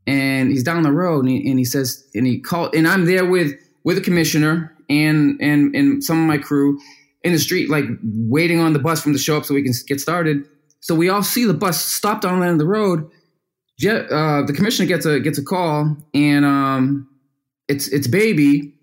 and 0.07 0.51
he's 0.51 0.63
down 0.63 0.83
the 0.83 0.93
road, 0.93 1.21
and 1.21 1.29
he, 1.29 1.51
and 1.51 1.59
he 1.59 1.65
says, 1.65 2.09
and 2.15 2.27
he 2.27 2.39
called, 2.41 2.75
and 2.75 2.89
I'm 2.89 3.05
there 3.05 3.27
with 3.27 3.53
with 3.85 3.97
the 3.97 4.03
commissioner 4.03 4.75
and 4.89 5.39
and 5.41 5.75
and 5.75 6.03
some 6.03 6.23
of 6.23 6.27
my 6.27 6.39
crew 6.39 6.79
in 7.23 7.33
the 7.33 7.39
street, 7.39 7.69
like 7.69 7.85
waiting 8.03 8.61
on 8.61 8.73
the 8.73 8.79
bus 8.79 9.03
from 9.03 9.13
the 9.13 9.19
show 9.19 9.37
up 9.37 9.45
so 9.45 9.55
we 9.55 9.63
can 9.63 9.75
get 9.87 10.01
started. 10.01 10.45
So 10.81 10.95
we 10.95 11.09
all 11.09 11.23
see 11.23 11.45
the 11.45 11.55
bus 11.55 11.85
stopped 11.85 12.25
on 12.25 12.41
the 12.41 12.47
end 12.47 12.55
of 12.55 12.59
the 12.59 12.67
road. 12.67 13.11
Uh, 13.85 14.43
the 14.43 14.53
commissioner 14.55 14.89
gets 14.89 15.07
a 15.07 15.21
gets 15.21 15.39
a 15.39 15.45
call, 15.45 15.97
and 16.15 16.45
um, 16.45 17.09
it's 17.69 17.89
it's 17.89 18.09
baby, 18.09 18.75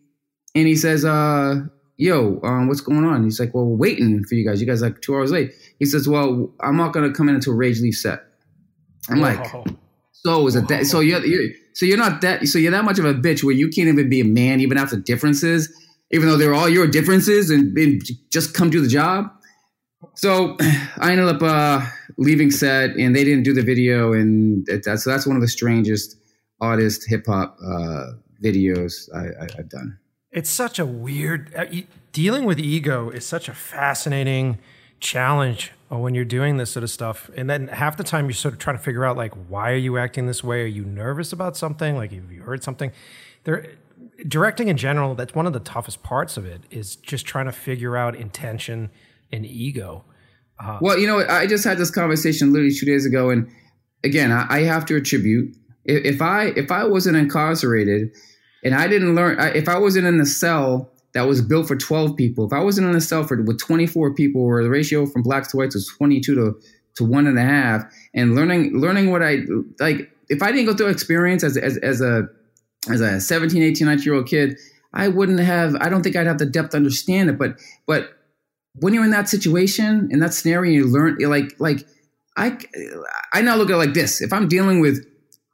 and 0.53 0.67
he 0.67 0.75
says, 0.75 1.03
uh, 1.03 1.61
"Yo, 1.97 2.39
um, 2.43 2.67
what's 2.67 2.81
going 2.81 3.03
on?" 3.03 3.23
He's 3.23 3.39
like, 3.39 3.53
"Well, 3.53 3.65
we're 3.65 3.75
waiting 3.75 4.23
for 4.23 4.35
you 4.35 4.47
guys. 4.47 4.61
You 4.61 4.67
guys 4.67 4.81
are 4.81 4.87
like 4.87 5.01
two 5.01 5.15
hours 5.15 5.31
late." 5.31 5.51
He 5.79 5.85
says, 5.85 6.07
"Well, 6.07 6.53
I'm 6.61 6.77
not 6.77 6.93
gonna 6.93 7.11
come 7.11 7.27
in 7.27 7.35
until 7.35 7.53
Rage 7.53 7.81
leaves 7.81 8.01
set." 8.01 8.21
I'm 9.09 9.21
like, 9.21 9.45
Whoa. 9.53 9.65
so 10.11 10.47
is 10.47 10.55
it 10.55 10.67
that? 10.67 10.85
So 10.85 10.99
you're, 10.99 11.23
you're 11.25 11.53
so 11.73 11.85
you're 11.85 11.97
not 11.97 12.21
that 12.21 12.47
so 12.47 12.57
you're 12.57 12.71
that 12.71 12.85
much 12.85 12.99
of 12.99 13.05
a 13.05 13.13
bitch 13.13 13.43
where 13.43 13.53
you 13.53 13.69
can't 13.69 13.87
even 13.87 14.09
be 14.09 14.21
a 14.21 14.25
man 14.25 14.61
even 14.61 14.77
after 14.77 14.97
differences, 14.97 15.71
even 16.11 16.27
though 16.27 16.37
they're 16.37 16.53
all 16.53 16.69
your 16.69 16.87
differences 16.87 17.49
and, 17.49 17.77
and 17.77 18.03
just 18.31 18.53
come 18.53 18.69
do 18.69 18.81
the 18.81 18.87
job. 18.87 19.29
So 20.15 20.57
I 20.61 21.11
ended 21.11 21.27
up 21.27 21.41
uh, 21.41 21.85
leaving 22.17 22.51
set 22.51 22.91
and 22.91 23.15
they 23.15 23.23
didn't 23.23 23.43
do 23.43 23.53
the 23.53 23.61
video 23.61 24.13
and 24.13 24.67
it, 24.69 24.83
that's 24.83 25.03
so 25.03 25.09
that's 25.09 25.27
one 25.27 25.35
of 25.35 25.41
the 25.41 25.47
strangest, 25.47 26.17
oddest 26.61 27.07
hip 27.07 27.25
hop 27.27 27.57
uh, 27.63 28.11
videos 28.43 29.09
I, 29.13 29.43
I've 29.59 29.69
done. 29.69 29.97
It's 30.31 30.49
such 30.49 30.79
a 30.79 30.85
weird 30.85 31.53
uh, 31.55 31.65
dealing 32.11 32.45
with 32.45 32.59
ego 32.59 33.09
is 33.09 33.25
such 33.25 33.49
a 33.49 33.53
fascinating 33.53 34.59
challenge 34.99 35.71
uh, 35.91 35.97
when 35.97 36.15
you're 36.15 36.25
doing 36.25 36.57
this 36.57 36.71
sort 36.71 36.83
of 36.83 36.89
stuff. 36.89 37.29
And 37.35 37.49
then 37.49 37.67
half 37.67 37.97
the 37.97 38.03
time 38.03 38.25
you're 38.25 38.33
sort 38.33 38.53
of 38.53 38.59
trying 38.59 38.77
to 38.77 38.83
figure 38.83 39.05
out 39.05 39.17
like 39.17 39.33
why 39.49 39.71
are 39.71 39.77
you 39.77 39.97
acting 39.97 40.27
this 40.27 40.43
way? 40.43 40.61
Are 40.63 40.67
you 40.67 40.85
nervous 40.85 41.33
about 41.33 41.57
something? 41.57 41.95
Like 41.95 42.11
have 42.11 42.31
you 42.31 42.41
heard 42.41 42.63
something? 42.63 42.91
There 43.43 43.75
directing 44.27 44.67
in 44.67 44.77
general, 44.77 45.15
that's 45.15 45.35
one 45.35 45.45
of 45.45 45.53
the 45.53 45.59
toughest 45.59 46.03
parts 46.03 46.37
of 46.37 46.45
it 46.45 46.61
is 46.71 46.95
just 46.95 47.25
trying 47.25 47.45
to 47.45 47.51
figure 47.51 47.97
out 47.97 48.15
intention 48.15 48.89
and 49.31 49.45
ego. 49.45 50.03
Uh-huh. 50.59 50.79
Well, 50.81 50.97
you 50.97 51.07
know, 51.07 51.25
I 51.27 51.47
just 51.47 51.63
had 51.63 51.77
this 51.77 51.91
conversation 51.91 52.53
literally 52.53 52.73
two 52.73 52.85
days 52.85 53.05
ago, 53.05 53.29
and 53.29 53.49
again, 54.03 54.31
I, 54.31 54.45
I 54.49 54.61
have 54.63 54.85
to 54.85 54.95
attribute 54.95 55.55
if, 55.85 56.21
I 56.21 56.45
if 56.55 56.71
I 56.71 56.85
wasn't 56.85 57.17
incarcerated 57.17 58.11
and 58.63 58.73
I 58.73 58.87
didn't 58.87 59.15
learn, 59.15 59.39
if 59.55 59.69
I 59.69 59.77
wasn't 59.77 60.07
in 60.07 60.17
the 60.17 60.25
cell 60.25 60.91
that 61.13 61.27
was 61.27 61.41
built 61.41 61.67
for 61.67 61.77
12 61.77 62.17
people. 62.17 62.45
If 62.45 62.51
I 62.51 62.59
wasn't 62.59 62.89
in 62.89 62.95
a 62.95 63.01
cell 63.01 63.23
for 63.23 63.41
with 63.41 63.57
24 63.59 64.13
people, 64.13 64.45
where 64.45 64.61
the 64.61 64.69
ratio 64.69 65.05
from 65.05 65.23
blacks 65.23 65.47
to 65.49 65.57
whites 65.57 65.73
was 65.73 65.87
22 65.97 66.35
to 66.35 66.59
to 66.95 67.03
one 67.03 67.27
and 67.27 67.37
a 67.37 67.41
half, 67.41 67.83
and 68.13 68.35
learning 68.35 68.79
learning 68.79 69.11
what 69.11 69.23
I 69.23 69.39
like. 69.79 70.11
If 70.27 70.41
I 70.41 70.51
didn't 70.51 70.65
go 70.65 70.73
through 70.75 70.87
experience 70.87 71.43
as 71.43 71.55
as, 71.55 71.77
as 71.77 72.01
a 72.01 72.27
as 72.89 72.99
a 72.99 73.21
17, 73.21 73.63
18, 73.63 73.87
19 73.87 74.03
year 74.03 74.15
old 74.15 74.27
kid, 74.27 74.57
I 74.93 75.07
wouldn't 75.07 75.39
have. 75.39 75.75
I 75.75 75.87
don't 75.87 76.03
think 76.03 76.17
I'd 76.17 76.27
have 76.27 76.37
the 76.37 76.45
depth 76.45 76.71
to 76.71 76.77
understand 76.77 77.29
it. 77.29 77.37
But 77.37 77.59
but 77.87 78.09
when 78.79 78.93
you're 78.93 79.03
in 79.03 79.11
that 79.11 79.29
situation 79.29 80.09
in 80.11 80.19
that 80.19 80.33
scenario, 80.33 80.71
you 80.71 80.87
learn 80.87 81.17
like 81.19 81.55
like 81.59 81.85
I 82.37 82.57
I 83.33 83.41
now 83.41 83.55
look 83.55 83.69
at 83.69 83.73
it 83.73 83.77
like 83.77 83.93
this. 83.93 84.21
If 84.21 84.33
I'm 84.33 84.47
dealing 84.47 84.79
with 84.79 85.05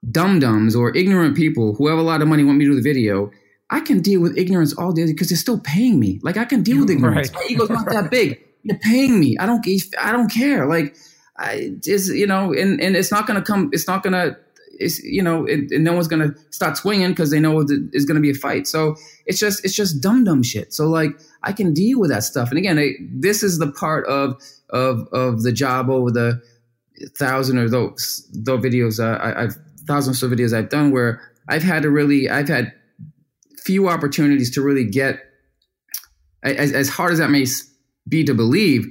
dum 0.10 0.40
dums 0.40 0.76
or 0.76 0.96
ignorant 0.96 1.36
people 1.36 1.76
who 1.76 1.88
have 1.88 2.00
a 2.00 2.02
lot 2.02 2.22
of 2.22 2.28
money 2.28 2.44
want 2.44 2.58
me 2.58 2.66
to 2.66 2.72
do 2.72 2.76
the 2.76 2.82
video, 2.82 3.32
I 3.70 3.80
can 3.80 4.02
deal 4.02 4.20
with 4.22 4.38
ignorance 4.38 4.74
all 4.74 4.92
day 4.92 5.06
because 5.06 5.30
they're 5.30 5.38
still 5.38 5.60
paying 5.60 6.00
me. 6.00 6.20
Like 6.24 6.38
I 6.38 6.46
can 6.46 6.64
deal 6.64 6.80
with 6.80 6.90
ignorance. 6.96 7.30
Right. 7.30 7.44
My 7.44 7.48
ego's 7.50 7.70
not 7.70 7.88
that 7.90 8.10
big. 8.12 8.40
You're 8.64 8.80
paying 8.80 9.20
me. 9.20 9.38
I 9.40 9.46
don't. 9.46 9.66
I 10.00 10.12
don't 10.12 10.32
care. 10.32 10.68
Like 10.68 10.96
I 11.38 11.72
just 11.80 12.14
you 12.14 12.28
know, 12.28 12.54
and 12.54 12.82
and 12.82 12.96
it's 12.96 13.12
not 13.12 13.28
gonna 13.28 13.42
come. 13.42 13.70
It's 13.74 13.88
not 13.88 14.04
gonna. 14.04 14.38
It's 14.80 15.02
you 15.04 15.22
know, 15.22 15.46
it, 15.46 15.72
and 15.72 15.84
no 15.84 15.94
one's 15.94 16.08
gonna 16.08 16.34
start 16.50 16.78
swinging 16.78 17.10
because 17.10 17.32
they 17.32 17.40
know 17.40 17.66
it's 17.94 18.06
gonna 18.06 18.20
be 18.20 18.32
a 18.32 18.36
fight. 18.36 18.68
So 18.68 18.96
it's 19.26 19.40
just 19.40 19.64
it's 19.66 19.76
just 19.76 20.02
dumb 20.02 20.24
dumb 20.24 20.44
shit. 20.44 20.74
So 20.74 20.88
like 20.88 21.12
I 21.44 21.54
can 21.54 21.74
deal 21.74 22.00
with 22.00 22.10
that 22.10 22.24
stuff. 22.24 22.50
And 22.50 22.58
again, 22.58 22.80
I, 22.80 22.94
this 23.00 23.44
is 23.44 23.60
the 23.60 23.72
part 23.72 24.06
of 24.08 24.42
of 24.70 25.08
of 25.12 25.44
the 25.44 25.52
job 25.52 25.90
over 25.90 26.12
the 26.12 26.42
thousand 27.18 27.58
or 27.58 27.70
those 27.70 28.28
those 28.34 28.64
videos 28.64 29.00
uh, 29.00 29.18
I, 29.18 29.44
I've 29.44 29.58
thousands 29.88 30.22
of 30.22 30.32
videos 30.32 30.56
I've 30.56 30.70
done 30.70 30.92
where 30.92 31.22
I've 31.48 31.64
had 31.64 31.84
to 31.84 31.90
really 31.90 32.30
I've 32.30 32.48
had 32.48 32.74
few 33.64 33.90
opportunities 33.90 34.52
to 34.52 34.62
really 34.62 34.86
get 34.86 35.20
as, 36.44 36.72
as 36.72 36.90
hard 36.90 37.12
as 37.12 37.20
that 37.20 37.30
may 37.30 37.46
be 38.08 38.24
to 38.24 38.34
believe 38.34 38.88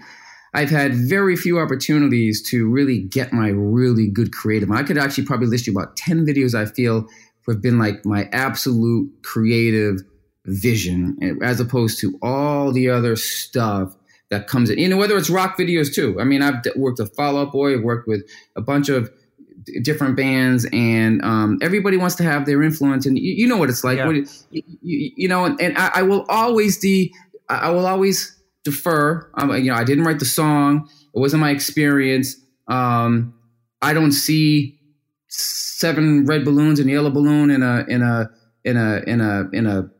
I've 0.52 0.70
had 0.70 0.94
very 0.94 1.36
few 1.36 1.58
opportunities 1.58 2.42
to 2.50 2.68
really 2.68 3.00
get 3.00 3.32
my 3.32 3.48
really 3.48 4.08
good 4.08 4.32
creative. 4.32 4.70
I 4.70 4.82
could 4.82 4.98
actually 4.98 5.24
probably 5.24 5.46
list 5.46 5.66
you 5.66 5.72
about 5.72 5.96
10 5.96 6.26
videos 6.26 6.54
I 6.54 6.66
feel 6.66 7.06
have 7.50 7.60
been 7.60 7.78
like 7.78 8.04
my 8.04 8.28
absolute 8.32 9.10
creative 9.22 10.00
vision 10.46 11.38
as 11.42 11.60
opposed 11.60 12.00
to 12.00 12.18
all 12.22 12.72
the 12.72 12.88
other 12.88 13.16
stuff 13.16 13.94
that 14.30 14.46
comes 14.46 14.70
in. 14.70 14.78
You 14.78 14.88
know, 14.88 14.96
whether 14.96 15.16
it's 15.16 15.28
rock 15.28 15.58
videos 15.58 15.92
too. 15.92 16.18
I 16.20 16.24
mean, 16.24 16.42
I've 16.42 16.64
worked 16.76 16.98
with 16.98 17.14
Fall 17.14 17.36
Out 17.36 17.52
Boy, 17.52 17.74
I've 17.74 17.82
worked 17.82 18.08
with 18.08 18.22
a 18.56 18.60
bunch 18.60 18.88
of 18.88 19.10
different 19.82 20.16
bands, 20.16 20.66
and 20.72 21.22
um, 21.22 21.58
everybody 21.60 21.96
wants 21.96 22.14
to 22.16 22.22
have 22.22 22.46
their 22.46 22.62
influence, 22.62 23.04
and 23.04 23.18
you, 23.18 23.34
you 23.34 23.46
know 23.46 23.58
what 23.58 23.68
it's 23.68 23.84
like. 23.84 23.98
Yeah. 23.98 24.06
What, 24.06 24.16
you, 24.50 24.62
you, 24.82 25.28
know, 25.28 25.44
and, 25.44 25.60
and 25.60 25.76
I, 25.76 25.90
I, 25.96 26.02
will 26.02 26.24
always 26.28 26.78
de, 26.78 27.12
I 27.48 27.70
will 27.70 27.86
always 27.86 28.39
defer. 28.64 29.30
Um, 29.34 29.50
you 29.56 29.70
know, 29.70 29.76
I 29.76 29.84
didn't 29.84 30.04
write 30.04 30.18
the 30.18 30.24
song; 30.24 30.88
it 31.14 31.18
wasn't 31.18 31.40
my 31.40 31.50
experience. 31.50 32.36
Um, 32.68 33.34
I 33.82 33.92
don't 33.92 34.12
see 34.12 34.78
seven 35.28 36.26
red 36.26 36.44
balloons 36.44 36.80
and 36.80 36.88
a 36.88 36.92
yellow 36.92 37.10
balloon 37.10 37.50
in 37.50 37.62
a 37.62 37.84
in 37.88 38.02
a 38.02 38.30
in 38.64 38.76
a 38.76 39.02
in 39.06 39.20
a 39.20 39.48
in 39.52 39.66
a 39.66 39.90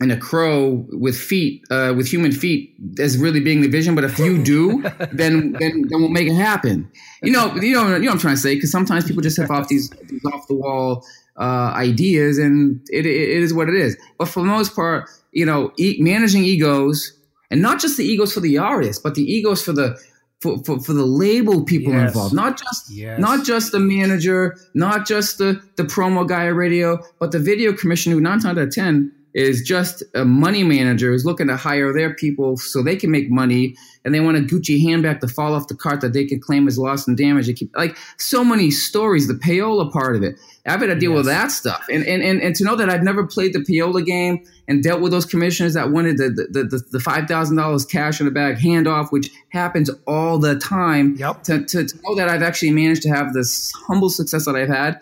and 0.00 0.12
a 0.12 0.16
crow 0.16 0.86
with 0.90 1.16
feet, 1.16 1.64
uh, 1.70 1.92
with 1.96 2.06
human 2.06 2.30
feet, 2.30 2.72
as 3.00 3.18
really 3.18 3.40
being 3.40 3.62
the 3.62 3.68
vision. 3.68 3.94
But 3.94 4.04
if 4.04 4.18
you 4.18 4.42
do, 4.42 4.82
then 5.12 5.52
then 5.58 5.82
then 5.88 6.00
we'll 6.00 6.08
make 6.08 6.28
it 6.28 6.34
happen. 6.34 6.90
You 7.22 7.32
know, 7.32 7.54
you 7.56 7.72
know, 7.74 7.96
you 7.96 7.98
know 7.98 8.06
what 8.06 8.12
I'm 8.12 8.18
trying 8.18 8.36
to 8.36 8.40
say. 8.40 8.54
Because 8.54 8.70
sometimes 8.70 9.04
people 9.06 9.22
just 9.22 9.36
have 9.38 9.50
off 9.50 9.68
these, 9.68 9.90
these 10.08 10.24
off 10.26 10.46
the 10.46 10.54
wall 10.54 11.04
uh, 11.36 11.72
ideas, 11.74 12.38
and 12.38 12.80
it, 12.90 13.06
it, 13.06 13.30
it 13.30 13.42
is 13.42 13.52
what 13.52 13.68
it 13.68 13.74
is. 13.74 13.96
But 14.18 14.28
for 14.28 14.40
the 14.40 14.46
most 14.46 14.76
part, 14.76 15.08
you 15.32 15.44
know, 15.44 15.72
e- 15.78 15.96
managing 15.98 16.44
egos, 16.44 17.17
and 17.50 17.62
not 17.62 17.80
just 17.80 17.96
the 17.96 18.04
egos 18.04 18.32
for 18.32 18.40
the 18.40 18.58
artist, 18.58 19.02
but 19.02 19.14
the 19.14 19.22
egos 19.22 19.62
for 19.62 19.72
the 19.72 19.98
for, 20.40 20.62
for, 20.62 20.78
for 20.78 20.92
the 20.92 21.04
label 21.04 21.64
people 21.64 21.92
yes. 21.92 22.08
involved, 22.08 22.34
not 22.34 22.58
just 22.58 22.90
yes. 22.90 23.18
not 23.18 23.44
just 23.44 23.72
the 23.72 23.80
manager, 23.80 24.56
not 24.74 25.06
just 25.06 25.38
the 25.38 25.60
the 25.76 25.82
promo 25.82 26.26
guy 26.26 26.46
at 26.46 26.54
radio, 26.54 26.98
but 27.18 27.32
the 27.32 27.38
video 27.38 27.72
commissioner 27.72 28.14
who 28.14 28.20
nine 28.20 28.40
times 28.40 28.58
out 28.58 28.58
of 28.58 28.70
ten 28.70 29.12
is 29.38 29.62
just 29.62 30.02
a 30.16 30.24
money 30.24 30.64
manager 30.64 31.12
who's 31.12 31.24
looking 31.24 31.46
to 31.46 31.56
hire 31.56 31.92
their 31.92 32.12
people 32.12 32.56
so 32.56 32.82
they 32.82 32.96
can 32.96 33.08
make 33.08 33.30
money 33.30 33.76
and 34.04 34.12
they 34.12 34.18
want 34.18 34.36
a 34.36 34.40
Gucci 34.40 34.82
handbag 34.82 35.20
to 35.20 35.28
fall 35.28 35.54
off 35.54 35.68
the 35.68 35.76
cart 35.76 36.00
that 36.00 36.12
they 36.12 36.26
could 36.26 36.42
claim 36.42 36.66
as 36.66 36.76
lost 36.76 37.06
and 37.06 37.16
damaged. 37.16 37.56
Keep, 37.56 37.76
like 37.76 37.96
so 38.16 38.42
many 38.42 38.72
stories, 38.72 39.28
the 39.28 39.34
payola 39.34 39.92
part 39.92 40.16
of 40.16 40.24
it. 40.24 40.34
I've 40.66 40.80
had 40.80 40.88
to 40.88 40.96
deal 40.96 41.12
yes. 41.12 41.16
with 41.18 41.26
that 41.26 41.52
stuff. 41.52 41.86
And, 41.88 42.04
and, 42.04 42.20
and, 42.20 42.42
and 42.42 42.56
to 42.56 42.64
know 42.64 42.74
that 42.74 42.90
I've 42.90 43.04
never 43.04 43.24
played 43.28 43.52
the 43.52 43.60
payola 43.60 44.04
game 44.04 44.44
and 44.66 44.82
dealt 44.82 45.00
with 45.00 45.12
those 45.12 45.24
commissioners 45.24 45.74
that 45.74 45.92
wanted 45.92 46.18
the, 46.18 46.30
the, 46.50 46.64
the, 46.64 46.82
the 46.90 46.98
$5,000 46.98 47.90
cash 47.90 48.18
in 48.18 48.26
the 48.26 48.32
bag 48.32 48.56
handoff, 48.56 49.12
which 49.12 49.30
happens 49.50 49.88
all 50.08 50.38
the 50.38 50.58
time. 50.58 51.14
Yep. 51.16 51.44
To, 51.44 51.64
to, 51.64 51.86
to 51.86 51.98
know 52.02 52.16
that 52.16 52.28
I've 52.28 52.42
actually 52.42 52.72
managed 52.72 53.02
to 53.02 53.10
have 53.10 53.34
this 53.34 53.72
humble 53.86 54.10
success 54.10 54.46
that 54.46 54.56
I've 54.56 54.68
had 54.68 55.00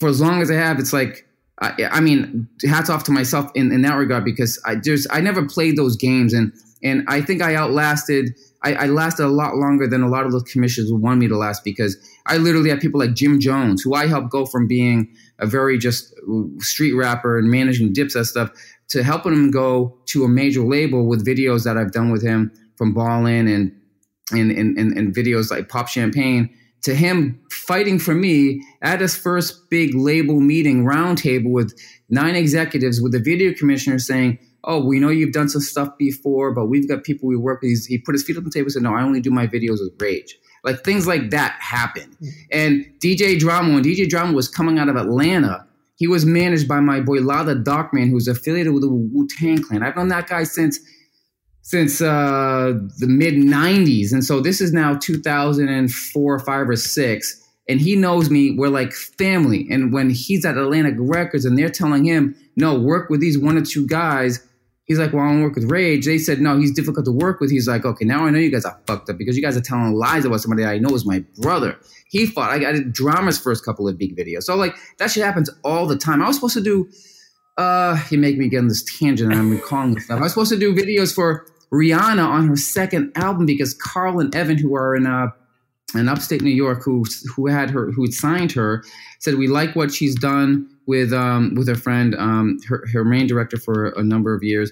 for 0.00 0.10
as 0.10 0.20
long 0.20 0.42
as 0.42 0.50
I 0.50 0.56
have, 0.56 0.78
it's 0.78 0.92
like, 0.92 1.26
I, 1.60 1.88
I 1.90 2.00
mean, 2.00 2.48
hats 2.66 2.90
off 2.90 3.04
to 3.04 3.12
myself 3.12 3.50
in, 3.54 3.72
in 3.72 3.82
that 3.82 3.94
regard 3.94 4.24
because 4.24 4.60
I 4.64 4.76
just 4.76 5.06
I 5.10 5.20
never 5.20 5.46
played 5.46 5.76
those 5.76 5.96
games 5.96 6.32
and 6.32 6.52
and 6.82 7.04
I 7.08 7.20
think 7.20 7.42
I 7.42 7.54
outlasted 7.54 8.36
I, 8.62 8.74
I, 8.74 8.86
lasted 8.86 9.26
a 9.26 9.28
lot 9.28 9.56
longer 9.56 9.86
than 9.86 10.02
a 10.02 10.08
lot 10.08 10.24
of 10.24 10.32
those 10.32 10.42
commissions 10.44 10.90
would 10.90 11.02
want 11.02 11.20
me 11.20 11.28
to 11.28 11.36
last 11.36 11.64
because 11.64 11.96
I 12.26 12.38
literally 12.38 12.70
had 12.70 12.80
people 12.80 12.98
like 12.98 13.14
Jim 13.14 13.38
Jones 13.38 13.82
who 13.82 13.94
I 13.94 14.06
helped 14.06 14.30
go 14.30 14.46
from 14.46 14.66
being 14.66 15.14
a 15.38 15.46
very 15.46 15.78
just 15.78 16.14
street 16.58 16.92
rapper 16.92 17.38
and 17.38 17.50
managing 17.50 17.92
dips 17.92 18.14
and 18.14 18.26
stuff 18.26 18.50
to 18.88 19.02
helping 19.02 19.32
him 19.32 19.50
go 19.50 19.96
to 20.06 20.24
a 20.24 20.28
major 20.28 20.62
label 20.64 21.06
with 21.06 21.26
videos 21.26 21.64
that 21.64 21.76
I've 21.76 21.92
done 21.92 22.10
with 22.10 22.22
him 22.22 22.50
from 22.76 22.94
Ballin 22.94 23.46
and 23.48 23.72
and 24.32 24.50
and, 24.50 24.78
and, 24.78 24.96
and 24.96 25.14
videos 25.14 25.50
like 25.50 25.68
Pop 25.68 25.88
Champagne 25.88 26.50
to 26.84 26.94
him 26.94 27.40
fighting 27.50 27.98
for 27.98 28.14
me 28.14 28.62
at 28.82 29.00
his 29.00 29.16
first 29.16 29.68
big 29.70 29.94
label 29.94 30.40
meeting 30.40 30.84
roundtable 30.84 31.50
with 31.50 31.78
nine 32.10 32.36
executives 32.36 33.00
with 33.00 33.12
the 33.12 33.18
video 33.18 33.52
commissioner 33.54 33.98
saying, 33.98 34.38
Oh, 34.66 34.82
we 34.82 34.98
know 34.98 35.10
you've 35.10 35.32
done 35.32 35.50
some 35.50 35.60
stuff 35.60 35.90
before, 35.98 36.52
but 36.52 36.66
we've 36.66 36.88
got 36.88 37.04
people 37.04 37.28
we 37.28 37.36
work 37.36 37.60
with. 37.60 37.84
He 37.86 37.98
put 37.98 38.14
his 38.14 38.22
feet 38.22 38.38
on 38.38 38.44
the 38.44 38.50
table 38.50 38.66
and 38.66 38.72
said, 38.72 38.82
No, 38.82 38.94
I 38.94 39.02
only 39.02 39.20
do 39.20 39.30
my 39.30 39.46
videos 39.46 39.80
with 39.80 39.92
Rage. 40.00 40.38
Like 40.62 40.84
things 40.84 41.06
like 41.06 41.30
that 41.30 41.56
happen. 41.60 42.16
Mm-hmm. 42.22 42.28
And 42.52 42.86
DJ 42.98 43.38
Drama, 43.38 43.74
when 43.74 43.82
DJ 43.82 44.08
Drama 44.08 44.32
was 44.32 44.48
coming 44.48 44.78
out 44.78 44.88
of 44.88 44.96
Atlanta, 44.96 45.66
he 45.96 46.06
was 46.06 46.24
managed 46.26 46.66
by 46.66 46.80
my 46.80 47.00
boy 47.00 47.20
Lada 47.20 47.54
Darkman, 47.54 48.10
who's 48.10 48.28
affiliated 48.28 48.72
with 48.72 48.82
the 48.82 48.88
Wu 48.88 49.28
Tang 49.38 49.62
Clan. 49.62 49.82
I've 49.82 49.96
known 49.96 50.08
that 50.08 50.28
guy 50.28 50.44
since 50.44 50.80
since 51.64 52.02
uh, 52.02 52.74
the 52.98 53.06
mid 53.06 53.34
90s. 53.34 54.12
And 54.12 54.22
so 54.22 54.40
this 54.40 54.60
is 54.60 54.72
now 54.72 54.96
2004 54.96 56.34
or 56.34 56.38
5 56.38 56.68
or 56.68 56.76
6. 56.76 57.48
And 57.66 57.80
he 57.80 57.96
knows 57.96 58.28
me. 58.28 58.54
We're 58.56 58.68
like 58.68 58.92
family. 58.92 59.66
And 59.70 59.90
when 59.90 60.10
he's 60.10 60.44
at 60.44 60.58
Atlantic 60.58 60.96
Records 60.98 61.46
and 61.46 61.58
they're 61.58 61.70
telling 61.70 62.04
him, 62.04 62.36
no, 62.54 62.78
work 62.78 63.08
with 63.08 63.20
these 63.20 63.38
one 63.38 63.56
or 63.56 63.64
two 63.64 63.86
guys, 63.86 64.46
he's 64.84 64.98
like, 64.98 65.14
well, 65.14 65.24
I 65.24 65.28
don't 65.28 65.42
work 65.42 65.54
with 65.54 65.70
Rage. 65.70 66.04
They 66.04 66.18
said, 66.18 66.38
no, 66.38 66.58
he's 66.58 66.70
difficult 66.70 67.06
to 67.06 67.12
work 67.12 67.40
with. 67.40 67.50
He's 67.50 67.66
like, 67.66 67.86
okay, 67.86 68.04
now 68.04 68.26
I 68.26 68.30
know 68.30 68.38
you 68.38 68.50
guys 68.50 68.66
are 68.66 68.78
fucked 68.86 69.08
up 69.08 69.16
because 69.16 69.34
you 69.34 69.42
guys 69.42 69.56
are 69.56 69.62
telling 69.62 69.94
lies 69.94 70.26
about 70.26 70.42
somebody 70.42 70.66
I 70.66 70.76
know 70.76 70.94
is 70.94 71.06
my 71.06 71.24
brother. 71.38 71.78
He 72.10 72.26
fought. 72.26 72.50
I, 72.50 72.68
I 72.68 72.72
did 72.72 72.92
Drama's 72.92 73.38
first 73.38 73.64
couple 73.64 73.88
of 73.88 73.96
big 73.96 74.14
videos. 74.14 74.42
So, 74.42 74.54
like, 74.54 74.76
that 74.98 75.10
shit 75.10 75.24
happens 75.24 75.48
all 75.64 75.86
the 75.86 75.96
time. 75.96 76.22
I 76.22 76.26
was 76.26 76.36
supposed 76.36 76.58
to 76.58 76.62
do, 76.62 76.90
uh, 77.56 77.98
you 78.10 78.18
make 78.18 78.36
me 78.36 78.48
get 78.48 78.58
on 78.58 78.68
this 78.68 78.84
tangent 78.98 79.32
and 79.32 79.40
I'm 79.40 79.50
recalling 79.50 79.98
stuff. 79.98 80.18
I 80.18 80.24
was 80.24 80.32
supposed 80.32 80.52
to 80.52 80.58
do 80.58 80.74
videos 80.74 81.14
for 81.14 81.46
Rihanna 81.74 82.24
on 82.24 82.48
her 82.48 82.56
second 82.56 83.12
album 83.16 83.46
because 83.46 83.74
Carl 83.74 84.20
and 84.20 84.34
Evan, 84.34 84.58
who 84.58 84.76
are 84.76 84.94
in 84.94 85.06
uh, 85.06 85.28
in 85.94 86.08
upstate 86.08 86.42
New 86.42 86.50
York, 86.50 86.82
who 86.84 87.04
who 87.34 87.46
had 87.48 87.70
her, 87.70 87.90
who 87.90 88.02
had 88.02 88.14
signed 88.14 88.52
her, 88.52 88.84
said 89.18 89.34
we 89.34 89.48
like 89.48 89.74
what 89.74 89.92
she's 89.92 90.14
done 90.14 90.68
with 90.86 91.12
um, 91.12 91.54
with 91.54 91.68
her 91.68 91.74
friend, 91.74 92.14
um, 92.14 92.58
her 92.68 92.84
her 92.92 93.04
main 93.04 93.26
director 93.26 93.56
for 93.56 93.88
a 93.90 94.02
number 94.02 94.34
of 94.34 94.42
years. 94.42 94.70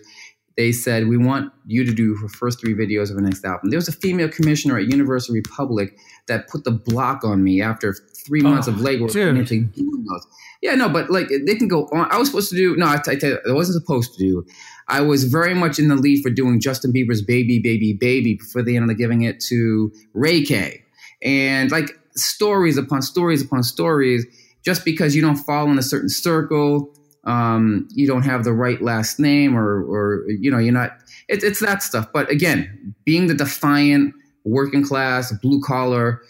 They 0.57 0.71
said 0.71 1.09
we 1.09 1.17
want 1.17 1.51
you 1.67 1.83
to 1.85 1.95
do 1.95 2.15
her 2.17 2.29
first 2.29 2.61
three 2.61 2.75
videos 2.75 3.09
of 3.09 3.17
her 3.17 3.23
next 3.23 3.45
album. 3.45 3.71
There 3.71 3.79
was 3.79 3.89
a 3.89 3.93
female 3.93 4.29
commissioner 4.29 4.77
at 4.79 4.85
Universal 4.85 5.35
Republic 5.35 5.97
that 6.29 6.49
put 6.49 6.65
the 6.65 6.71
block 6.71 7.25
on 7.25 7.43
me 7.43 7.63
after 7.63 7.97
three 8.27 8.41
months 8.41 8.69
oh, 8.69 8.73
of 8.73 8.79
legwork 8.79 9.15
and 9.15 9.47
doing 9.47 10.05
those. 10.09 10.27
Yeah, 10.61 10.75
no, 10.75 10.89
but 10.89 11.11
like 11.11 11.29
they 11.29 11.55
can 11.55 11.69
go 11.69 11.89
on. 11.93 12.11
I 12.11 12.19
was 12.19 12.29
supposed 12.29 12.51
to 12.51 12.57
do 12.57 12.77
no, 12.77 12.87
I, 12.87 13.01
I, 13.07 13.17
I 13.49 13.53
wasn't 13.53 13.83
supposed 13.83 14.15
to 14.15 14.19
do. 14.19 14.47
I 14.89 15.01
was 15.01 15.25
very 15.25 15.55
much 15.55 15.79
in 15.79 15.89
the 15.89 15.97
lead 15.97 16.23
for 16.23 16.31
doing 16.31 16.61
Justin 16.61 16.93
Bieber's 16.93 17.23
"Baby, 17.23 17.59
Baby, 17.59 17.93
Baby" 17.93 18.35
before 18.35 18.63
they 18.63 18.77
ended 18.77 18.91
up 18.91 18.99
giving 18.99 19.23
it 19.23 19.41
to 19.49 19.93
Ray 20.15 20.43
Kay. 20.43 20.83
And 21.23 21.71
like 21.71 21.91
stories 22.15 22.77
upon 22.77 23.03
stories 23.03 23.43
upon 23.43 23.63
stories, 23.63 24.27
just 24.65 24.85
because 24.85 25.15
you 25.15 25.23
don't 25.23 25.37
fall 25.37 25.71
in 25.71 25.79
a 25.79 25.83
certain 25.83 26.09
circle, 26.09 26.93
um, 27.25 27.89
you 27.95 28.07
don't 28.07 28.23
have 28.23 28.45
the 28.45 28.53
right 28.53 28.81
last 28.83 29.19
name, 29.19 29.57
or 29.57 29.83
or 29.85 30.29
you 30.29 30.51
know 30.51 30.59
you're 30.59 30.73
not. 30.73 30.99
It, 31.29 31.43
it's 31.43 31.61
that 31.61 31.83
stuff. 31.83 32.07
But 32.13 32.31
again, 32.31 32.95
being 33.05 33.29
the 33.29 33.35
defiant 33.35 34.15
working 34.45 34.85
class, 34.85 35.33
blue 35.41 35.61
collar, 35.61 36.23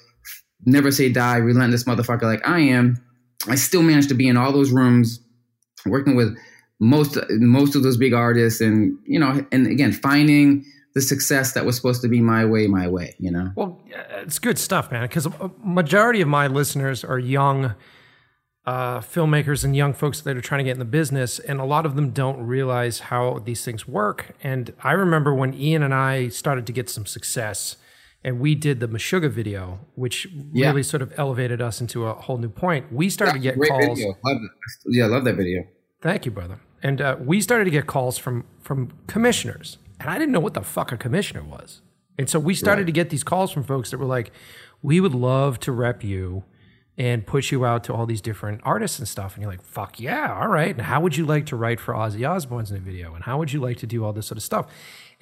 never 0.65 0.91
say 0.91 1.09
die, 1.09 1.37
relentless 1.37 1.85
motherfucker 1.85 2.23
like 2.23 2.47
I 2.47 2.61
am, 2.61 3.03
I 3.49 3.57
still 3.57 3.83
managed 3.83 4.09
to 4.11 4.15
be 4.15 4.29
in 4.29 4.37
all 4.37 4.53
those 4.53 4.71
rooms 4.71 5.21
working 5.87 6.15
with 6.15 6.37
most 6.81 7.17
most 7.31 7.77
of 7.77 7.83
those 7.83 7.97
big 7.97 8.13
artists, 8.13 8.61
and 8.61 8.99
you 9.05 9.19
know, 9.19 9.45
and 9.53 9.67
again, 9.67 9.93
finding 9.93 10.65
the 10.95 11.01
success 11.01 11.53
that 11.53 11.65
was 11.65 11.77
supposed 11.77 12.03
to 12.03 12.09
be 12.09 12.21
my 12.21 12.45
way, 12.45 12.67
my 12.67 12.89
way. 12.89 13.15
You 13.19 13.31
know. 13.31 13.53
Well, 13.55 13.81
it's 14.17 14.39
good 14.39 14.59
stuff, 14.59 14.91
man. 14.91 15.03
Because 15.03 15.27
a 15.27 15.51
majority 15.65 16.21
of 16.21 16.29
my 16.29 16.49
listeners 16.49 17.05
are 17.05 17.19
young 17.19 17.75
uh, 18.65 19.01
filmmakers 19.01 19.65
and 19.65 19.75
young 19.75 19.93
folks 19.93 20.21
that 20.21 20.37
are 20.37 20.41
trying 20.41 20.59
to 20.59 20.65
get 20.65 20.73
in 20.73 20.79
the 20.79 20.85
business, 20.85 21.39
and 21.39 21.61
a 21.61 21.65
lot 21.65 21.87
of 21.87 21.97
them 21.97 22.11
don't 22.11 22.45
realize 22.45 23.01
how 23.01 23.41
these 23.45 23.65
things 23.65 23.89
work. 23.89 24.37
And 24.43 24.73
I 24.83 24.93
remember 24.93 25.35
when 25.35 25.55
Ian 25.55 25.83
and 25.83 25.95
I 25.95 26.29
started 26.29 26.67
to 26.67 26.73
get 26.73 26.89
some 26.91 27.07
success, 27.07 27.77
and 28.25 28.39
we 28.41 28.55
did 28.55 28.81
the 28.81 28.89
Meshuggah 28.89 29.31
video, 29.31 29.81
which 29.95 30.27
Yeah. 30.53 30.69
really 30.69 30.83
sort 30.83 31.03
of 31.03 31.13
elevated 31.17 31.61
us 31.61 31.81
into 31.81 32.07
a 32.07 32.15
whole 32.15 32.39
new 32.39 32.49
point. 32.49 32.93
We 32.93 33.09
started 33.11 33.33
to 33.35 33.39
get 33.41 33.57
calls. 33.61 33.99
video. 33.99 34.15
Love. 34.25 34.39
Yeah, 34.87 35.05
I 35.05 35.09
love 35.09 35.25
that 35.25 35.35
video. 35.37 35.65
Thank 36.01 36.25
you, 36.27 36.33
brother. 36.33 36.61
And 36.83 37.01
uh, 37.01 37.17
we 37.21 37.41
started 37.41 37.65
to 37.65 37.71
get 37.71 37.87
calls 37.87 38.19
from 38.19 38.45
from 38.61 38.93
commissioners, 39.07 39.79
and 40.01 40.09
I 40.11 40.19
didn't 40.19 40.33
know 40.33 40.41
what 40.41 40.55
the 40.55 40.63
fuck 40.63 40.93
a 40.93 40.97
commissioner 40.97 41.43
was. 41.43 41.81
And 42.19 42.29
so 42.29 42.39
we 42.39 42.55
started 42.55 42.83
Right. 42.83 42.87
to 42.87 42.93
get 42.93 43.11
these 43.11 43.25
calls 43.25 43.51
from 43.53 43.63
folks 43.65 43.91
that 43.91 43.99
were 43.99 44.05
like, 44.07 44.31
"We 44.83 45.01
would 45.01 45.15
love 45.15 45.59
to 45.61 45.73
rep 45.73 46.03
you 46.05 46.45
and 46.99 47.25
push 47.27 47.51
you 47.53 47.65
out 47.65 47.83
to 47.85 47.95
all 47.95 48.05
these 48.07 48.21
different 48.21 48.61
artists 48.65 48.99
and 48.99 49.07
stuff." 49.09 49.35
And 49.35 49.43
you're 49.43 49.51
like, 49.51 49.63
"Fuck 49.63 49.99
yeah, 50.01 50.37
all 50.41 50.49
right." 50.49 50.71
And 50.77 50.83
how 50.83 51.01
would 51.01 51.17
you 51.17 51.25
like 51.25 51.47
to 51.47 51.57
write 51.57 51.81
for 51.81 51.95
Ozzy 51.95 52.29
Osbourne's 52.29 52.71
new 52.73 52.81
video? 52.81 53.15
And 53.15 53.25
how 53.25 53.39
would 53.39 53.53
you 53.53 53.61
like 53.61 53.79
to 53.79 53.87
do 53.87 54.05
all 54.05 54.13
this 54.13 54.27
sort 54.27 54.37
of 54.39 54.43
stuff? 54.43 54.67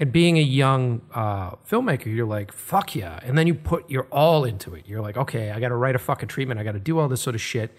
And 0.01 0.11
being 0.11 0.39
a 0.39 0.43
young 0.43 1.03
uh, 1.15 1.51
filmmaker, 1.71 2.07
you're 2.07 2.27
like, 2.27 2.53
"Fuck 2.53 2.97
yeah!" 2.97 3.21
And 3.23 3.37
then 3.37 3.47
you 3.47 3.55
put 3.55 3.89
your 3.91 4.05
all 4.05 4.45
into 4.45 4.75
it. 4.75 4.89
You're 4.89 5.03
like, 5.03 5.17
"Okay, 5.17 5.51
I 5.51 5.61
got 5.61 5.69
to 5.69 5.77
write 5.77 5.95
a 5.95 5.99
fucking 5.99 6.29
treatment. 6.29 6.59
I 6.59 6.65
got 6.65 6.73
to 6.73 6.81
do 6.81 6.99
all 6.99 7.07
this 7.07 7.21
sort 7.21 7.37
of 7.37 7.41
shit." 7.43 7.71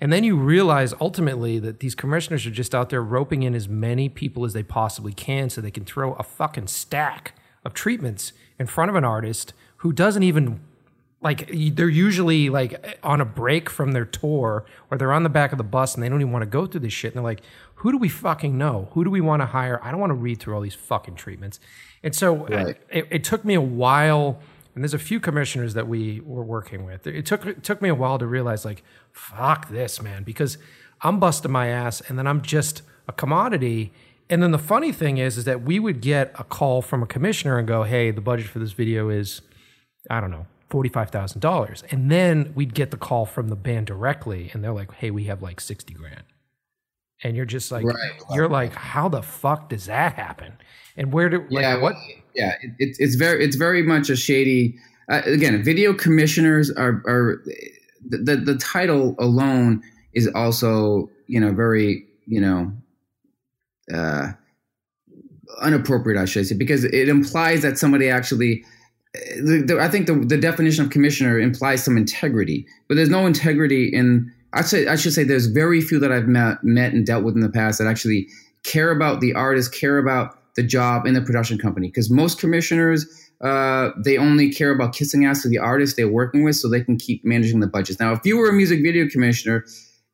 And 0.00 0.12
then 0.12 0.24
you 0.24 0.36
realize 0.36 0.94
ultimately 1.00 1.58
that 1.58 1.80
these 1.80 1.94
commissioners 1.94 2.46
are 2.46 2.50
just 2.50 2.74
out 2.74 2.88
there 2.90 3.02
roping 3.02 3.42
in 3.42 3.54
as 3.54 3.68
many 3.68 4.08
people 4.08 4.44
as 4.44 4.52
they 4.52 4.62
possibly 4.62 5.12
can 5.12 5.50
so 5.50 5.60
they 5.60 5.70
can 5.70 5.84
throw 5.84 6.14
a 6.14 6.22
fucking 6.22 6.68
stack 6.68 7.34
of 7.64 7.74
treatments 7.74 8.32
in 8.58 8.66
front 8.66 8.88
of 8.88 8.96
an 8.96 9.04
artist 9.04 9.52
who 9.78 9.92
doesn't 9.92 10.22
even 10.22 10.60
like 11.22 11.50
they're 11.74 11.88
usually 11.88 12.48
like 12.48 12.98
on 13.02 13.20
a 13.20 13.26
break 13.26 13.68
from 13.68 13.92
their 13.92 14.06
tour 14.06 14.64
or 14.90 14.96
they're 14.96 15.12
on 15.12 15.22
the 15.22 15.28
back 15.28 15.52
of 15.52 15.58
the 15.58 15.64
bus 15.64 15.94
and 15.94 16.02
they 16.02 16.08
don't 16.08 16.20
even 16.20 16.32
want 16.32 16.42
to 16.42 16.48
go 16.48 16.66
through 16.66 16.80
this 16.80 16.94
shit 16.94 17.12
and 17.12 17.18
they're 17.18 17.30
like 17.30 17.42
who 17.80 17.92
do 17.92 17.98
we 17.98 18.08
fucking 18.08 18.56
know 18.56 18.88
who 18.92 19.04
do 19.04 19.10
we 19.10 19.20
want 19.20 19.40
to 19.42 19.46
hire 19.46 19.78
i 19.82 19.90
don't 19.90 20.00
want 20.00 20.10
to 20.10 20.14
read 20.14 20.38
through 20.38 20.54
all 20.54 20.60
these 20.60 20.74
fucking 20.74 21.14
treatments 21.14 21.60
and 22.02 22.14
so 22.14 22.46
uh, 22.46 22.48
Right. 22.64 22.76
it, 22.90 23.06
it 23.10 23.24
took 23.24 23.44
me 23.44 23.54
a 23.54 23.60
while 23.60 24.38
and 24.74 24.82
there's 24.84 24.94
a 24.94 24.98
few 24.98 25.18
commissioners 25.20 25.74
that 25.74 25.86
we 25.88 26.20
were 26.20 26.44
working 26.44 26.84
with 26.84 27.06
it 27.06 27.26
took 27.26 27.44
it 27.46 27.62
took 27.62 27.80
me 27.82 27.88
a 27.88 27.94
while 27.94 28.18
to 28.18 28.26
realize 28.26 28.64
like 28.64 28.82
fuck 29.12 29.68
this 29.70 30.00
man 30.00 30.22
because 30.22 30.58
i'm 31.02 31.18
busting 31.20 31.50
my 31.50 31.68
ass 31.68 32.00
and 32.08 32.18
then 32.18 32.26
i'm 32.26 32.40
just 32.42 32.82
a 33.08 33.12
commodity 33.12 33.92
and 34.28 34.42
then 34.42 34.50
the 34.52 34.58
funny 34.58 34.92
thing 34.92 35.18
is 35.18 35.36
is 35.38 35.44
that 35.44 35.62
we 35.62 35.78
would 35.80 36.00
get 36.00 36.32
a 36.38 36.44
call 36.44 36.82
from 36.82 37.02
a 37.02 37.06
commissioner 37.06 37.58
and 37.58 37.66
go 37.66 37.82
hey 37.84 38.10
the 38.10 38.20
budget 38.20 38.46
for 38.46 38.58
this 38.60 38.72
video 38.72 39.08
is 39.08 39.42
I 40.08 40.18
don't 40.20 40.30
know, 40.30 40.46
$45,000. 40.70 41.92
And 41.92 42.10
then 42.10 42.52
we'd 42.54 42.72
get 42.74 42.90
the 42.90 42.96
call 42.96 43.26
from 43.26 43.48
the 43.48 43.56
band 43.56 43.86
directly 43.86 44.50
and 44.54 44.64
they're 44.64 44.72
like, 44.72 44.92
hey, 44.94 45.10
we 45.10 45.24
have 45.24 45.42
like 45.42 45.60
60 45.60 45.92
grand. 45.94 46.22
And 47.22 47.36
you're 47.36 47.44
just 47.44 47.70
like, 47.70 47.84
Right. 47.84 48.12
you're 48.32 48.48
like, 48.48 48.74
how 48.74 49.08
the 49.08 49.22
fuck 49.22 49.68
does 49.68 49.86
that 49.86 50.14
happen? 50.14 50.52
And 50.96 51.12
where 51.12 51.28
do, 51.28 51.40
like, 51.50 51.62
yeah, 51.62 51.76
what? 51.78 51.94
yeah, 52.34 52.54
it, 52.62 52.70
it's 52.78 52.98
it's 52.98 53.14
very 53.14 53.44
it's 53.44 53.56
very 53.56 53.82
much 53.82 54.10
a 54.10 54.16
shady. 54.16 54.76
Uh, 55.08 55.22
again, 55.24 55.62
video 55.62 55.92
commissioners 55.94 56.70
are 56.70 57.02
are 57.06 57.42
the, 58.06 58.18
the 58.18 58.36
the 58.36 58.58
title 58.58 59.14
alone 59.18 59.82
is 60.14 60.28
also 60.34 61.10
you 61.26 61.40
know 61.40 61.52
very 61.52 62.04
you 62.26 62.40
know 62.40 62.72
uh, 63.92 64.32
unappropriate, 65.60 66.20
I 66.20 66.24
should 66.24 66.46
say, 66.46 66.56
because 66.56 66.84
it 66.84 67.08
implies 67.08 67.62
that 67.62 67.78
somebody 67.78 68.08
actually. 68.08 68.64
The, 69.42 69.64
the, 69.66 69.80
I 69.80 69.88
think 69.88 70.06
the, 70.06 70.14
the 70.14 70.36
definition 70.36 70.84
of 70.84 70.92
commissioner 70.92 71.40
implies 71.40 71.82
some 71.82 71.96
integrity, 71.96 72.64
but 72.86 72.94
there's 72.94 73.10
no 73.10 73.26
integrity 73.26 73.88
in. 73.92 74.32
I 74.52 74.62
say 74.62 74.86
I 74.86 74.96
should 74.96 75.12
say 75.12 75.24
there's 75.24 75.46
very 75.46 75.80
few 75.80 75.98
that 76.00 76.12
I've 76.12 76.26
met 76.26 76.62
met 76.62 76.92
and 76.92 77.06
dealt 77.06 77.24
with 77.24 77.34
in 77.34 77.40
the 77.40 77.50
past 77.50 77.78
that 77.78 77.86
actually 77.86 78.28
care 78.62 78.90
about 78.90 79.20
the 79.20 79.34
artist, 79.34 79.74
care 79.74 79.98
about 79.98 80.36
the 80.56 80.62
job 80.62 81.06
in 81.06 81.14
the 81.14 81.22
production 81.22 81.58
company. 81.58 81.88
Because 81.88 82.10
most 82.10 82.38
commissioners, 82.38 83.06
uh, 83.40 83.90
they 84.04 84.18
only 84.18 84.52
care 84.52 84.70
about 84.70 84.94
kissing 84.94 85.24
ass 85.24 85.42
to 85.42 85.48
the 85.48 85.58
artist 85.58 85.96
they're 85.96 86.10
working 86.10 86.42
with, 86.42 86.56
so 86.56 86.68
they 86.68 86.82
can 86.82 86.96
keep 86.96 87.24
managing 87.24 87.60
the 87.60 87.66
budgets. 87.66 88.00
Now, 88.00 88.12
if 88.12 88.20
you 88.24 88.36
were 88.36 88.48
a 88.48 88.52
music 88.52 88.82
video 88.82 89.08
commissioner 89.08 89.64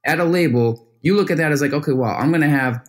at 0.05 0.21
a 0.21 0.25
label, 0.25 0.87
you 1.03 1.17
look 1.17 1.31
at 1.31 1.39
that 1.39 1.53
as 1.53 1.61
like, 1.61 1.73
okay, 1.73 1.93
well, 1.93 2.15
I'm 2.15 2.31
going 2.31 2.43
to 2.43 2.49
have 2.49 2.87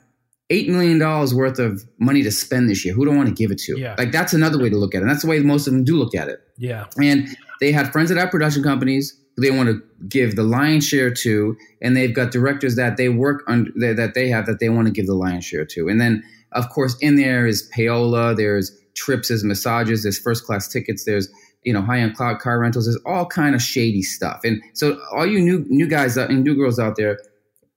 eight 0.50 0.70
million 0.70 1.00
dollars 1.00 1.34
worth 1.34 1.60
of 1.60 1.84
money 2.00 2.24
to 2.24 2.32
spend 2.32 2.70
this 2.70 2.86
year. 2.86 2.94
Who 2.94 3.06
do 3.06 3.12
I 3.12 3.16
want 3.16 3.30
to 3.30 3.36
give 3.36 3.52
it 3.52 3.60
to? 3.60 3.78
Yeah. 3.78 3.96
Like 3.98 4.12
that's 4.12 4.34
another 4.34 4.58
way 4.58 4.70
to 4.70 4.78
look 4.78 4.96
at 4.96 5.00
it. 5.00 5.02
And 5.02 5.10
that's 5.10 5.24
the 5.24 5.28
way 5.28 5.40
most 5.40 5.68
of 5.68 5.74
them 5.74 5.84
do 5.84 5.98
look 5.98 6.16
at 6.16 6.30
it. 6.30 6.40
Yeah. 6.58 6.86
And 7.02 7.36
they 7.60 7.72
had 7.72 7.92
friends 7.92 8.10
that 8.10 8.18
have 8.18 8.32
production 8.32 8.64
companies 8.64 9.20
they 9.38 9.52
want 9.52 9.70
to 9.70 9.82
give 10.08 10.36
the 10.36 10.44
lion's 10.44 10.86
share 10.86 11.12
to, 11.12 11.56
and 11.82 11.96
they've 11.96 12.14
got 12.14 12.32
directors 12.32 12.76
that 12.76 12.98
they 12.98 13.10
work 13.10 13.44
on 13.48 13.72
that 13.76 13.96
that 13.98 14.14
they 14.14 14.30
have 14.30 14.46
that 14.48 14.60
they 14.60 14.70
want 14.70 14.88
to 14.88 14.92
give 14.92 15.06
the 15.06 15.14
lion's 15.14 15.46
share 15.46 15.66
to. 15.66 15.88
And 15.88 16.02
then, 16.02 16.24
of 16.54 16.70
course, 16.70 16.98
in 17.02 17.16
there 17.16 17.46
is 17.46 17.70
payola, 17.76 18.36
there's 18.36 18.76
trips, 18.96 19.28
there's 19.28 19.44
massages, 19.44 20.04
there's 20.04 20.18
first 20.18 20.44
class 20.46 20.68
tickets, 20.68 21.06
there's 21.06 21.30
you 21.64 21.72
know 21.72 21.82
high 21.82 22.00
end 22.00 22.16
cloud 22.16 22.40
car 22.40 22.60
rentals, 22.60 22.86
there's 22.86 23.00
all 23.06 23.26
kind 23.26 23.54
of 23.54 23.62
shady 23.62 24.02
stuff. 24.02 24.42
And 24.44 24.62
so, 24.74 25.00
all 25.16 25.26
you 25.26 25.40
new 25.40 25.66
new 25.68 25.88
guys 25.88 26.18
and 26.18 26.44
new 26.44 26.56
girls 26.56 26.80
out 26.80 26.96
there. 26.98 27.20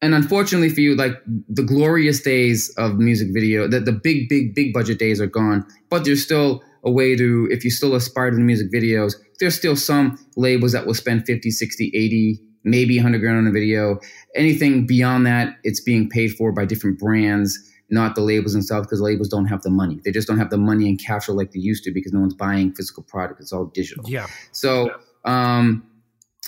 And 0.03 0.15
unfortunately 0.15 0.71
for 0.71 0.81
you, 0.81 0.97
like 0.97 1.13
the 1.27 1.63
glorious 1.63 2.23
days 2.23 2.73
of 2.79 2.97
music 2.97 3.29
video, 3.35 3.69
the, 3.69 3.81
the 3.81 3.93
big, 3.93 4.31
big, 4.31 4.55
big 4.55 4.73
budget 4.73 4.99
days 4.99 5.21
are 5.21 5.27
gone. 5.27 5.67
But 5.91 6.07
there's 6.07 6.25
still 6.25 6.63
a 6.85 6.91
way 6.91 7.17
to, 7.17 7.49
if 7.51 7.65
you 7.65 7.71
still 7.71 7.95
aspire 7.95 8.31
to 8.31 8.37
the 8.37 8.43
music 8.43 8.73
videos, 8.73 9.15
there's 9.39 9.55
still 9.55 9.77
some 9.77 10.19
labels 10.37 10.73
that 10.73 10.87
will 10.87 10.95
spend 10.95 11.27
50, 11.27 11.51
60, 11.51 11.91
80, 11.95 12.41
maybe 12.65 12.97
100 12.97 13.19
grand 13.19 13.39
on 13.39 13.47
a 13.47 13.51
video. 13.51 13.99
Anything 14.35 14.87
beyond 14.87 15.27
that, 15.27 15.57
it's 15.65 15.81
being 15.81 16.09
paid 16.09 16.33
for 16.33 16.53
by 16.53 16.65
different 16.65 16.99
brands, 16.99 17.59
not 17.91 18.15
the 18.15 18.21
labels 18.21 18.53
themselves, 18.53 18.87
because 18.87 19.01
labels 19.01 19.29
don't 19.29 19.47
have 19.47 19.63
the 19.63 19.71
money. 19.71 20.01
They 20.05 20.13
just 20.13 20.29
don't 20.29 20.39
have 20.39 20.51
the 20.51 20.59
money 20.59 20.89
and 20.89 20.99
cash 20.99 21.25
flow 21.25 21.35
like 21.35 21.53
they 21.53 21.61
used 21.61 21.85
to 21.85 21.93
because 21.93 22.13
no 22.13 22.21
one's 22.21 22.35
buying 22.35 22.73
physical 22.73 23.03
product. 23.03 23.41
It's 23.41 23.53
all 23.53 23.67
digital. 23.67 24.05
Yeah. 24.09 24.27
So, 24.53 24.95
um, 25.25 25.85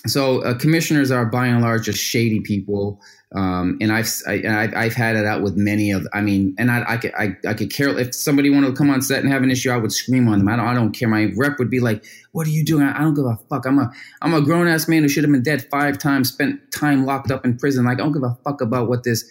so 0.06 0.42
uh, 0.42 0.58
commissioners 0.58 1.10
are 1.10 1.26
by 1.26 1.46
and 1.46 1.62
large 1.62 1.84
just 1.84 1.98
shady 1.98 2.40
people, 2.40 3.00
um, 3.34 3.78
and 3.80 3.90
I've 3.92 4.08
I, 4.26 4.68
I've 4.76 4.94
had 4.94 5.16
it 5.16 5.24
out 5.24 5.42
with 5.42 5.56
many 5.56 5.90
of. 5.90 6.06
I 6.12 6.20
mean, 6.20 6.54
and 6.58 6.70
I 6.70 6.84
I 6.86 6.96
could 6.96 7.14
I, 7.14 7.36
I 7.46 7.54
could 7.54 7.72
care 7.72 7.96
if 7.98 8.14
somebody 8.14 8.50
wanted 8.50 8.68
to 8.68 8.72
come 8.74 8.90
on 8.90 9.00
set 9.02 9.22
and 9.22 9.32
have 9.32 9.42
an 9.42 9.50
issue, 9.50 9.70
I 9.70 9.76
would 9.76 9.92
scream 9.92 10.28
on 10.28 10.38
them. 10.38 10.48
I 10.48 10.56
don't 10.56 10.66
I 10.66 10.74
don't 10.74 10.92
care. 10.92 11.08
My 11.08 11.32
rep 11.36 11.58
would 11.58 11.70
be 11.70 11.80
like, 11.80 12.04
"What 12.32 12.46
are 12.46 12.50
you 12.50 12.64
doing? 12.64 12.84
I 12.86 13.00
don't 13.00 13.14
give 13.14 13.24
a 13.24 13.38
fuck. 13.48 13.64
I'm 13.66 13.78
a 13.78 13.90
I'm 14.20 14.34
a 14.34 14.40
grown 14.42 14.66
ass 14.68 14.88
man 14.88 15.02
who 15.02 15.08
should 15.08 15.24
have 15.24 15.32
been 15.32 15.42
dead 15.42 15.66
five 15.70 15.98
times, 15.98 16.28
spent 16.30 16.60
time 16.72 17.06
locked 17.06 17.30
up 17.30 17.44
in 17.44 17.56
prison. 17.56 17.84
Like 17.86 17.98
I 17.98 18.02
don't 18.02 18.12
give 18.12 18.22
a 18.22 18.36
fuck 18.44 18.60
about 18.60 18.88
what 18.88 19.04
this 19.04 19.24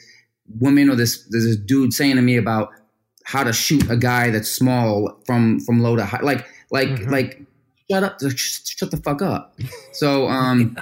woman 0.59 0.89
or 0.89 0.95
this 0.95 1.23
this 1.29 1.55
dude 1.55 1.93
saying 1.93 2.15
to 2.15 2.21
me 2.21 2.37
about 2.37 2.69
how 3.23 3.43
to 3.43 3.53
shoot 3.53 3.89
a 3.89 3.95
guy 3.95 4.31
that's 4.31 4.49
small 4.49 5.19
from 5.25 5.59
from 5.59 5.81
low 5.81 5.95
to 5.95 6.05
high. 6.05 6.21
Like 6.21 6.47
like 6.71 6.89
Mhm. 6.89 7.11
like 7.11 7.41
shut 7.91 8.03
up, 8.03 8.19
shut 8.37 8.91
the 8.91 8.97
fuck 8.97 9.21
up. 9.21 9.59
So 9.93 10.27
um, 10.37 10.77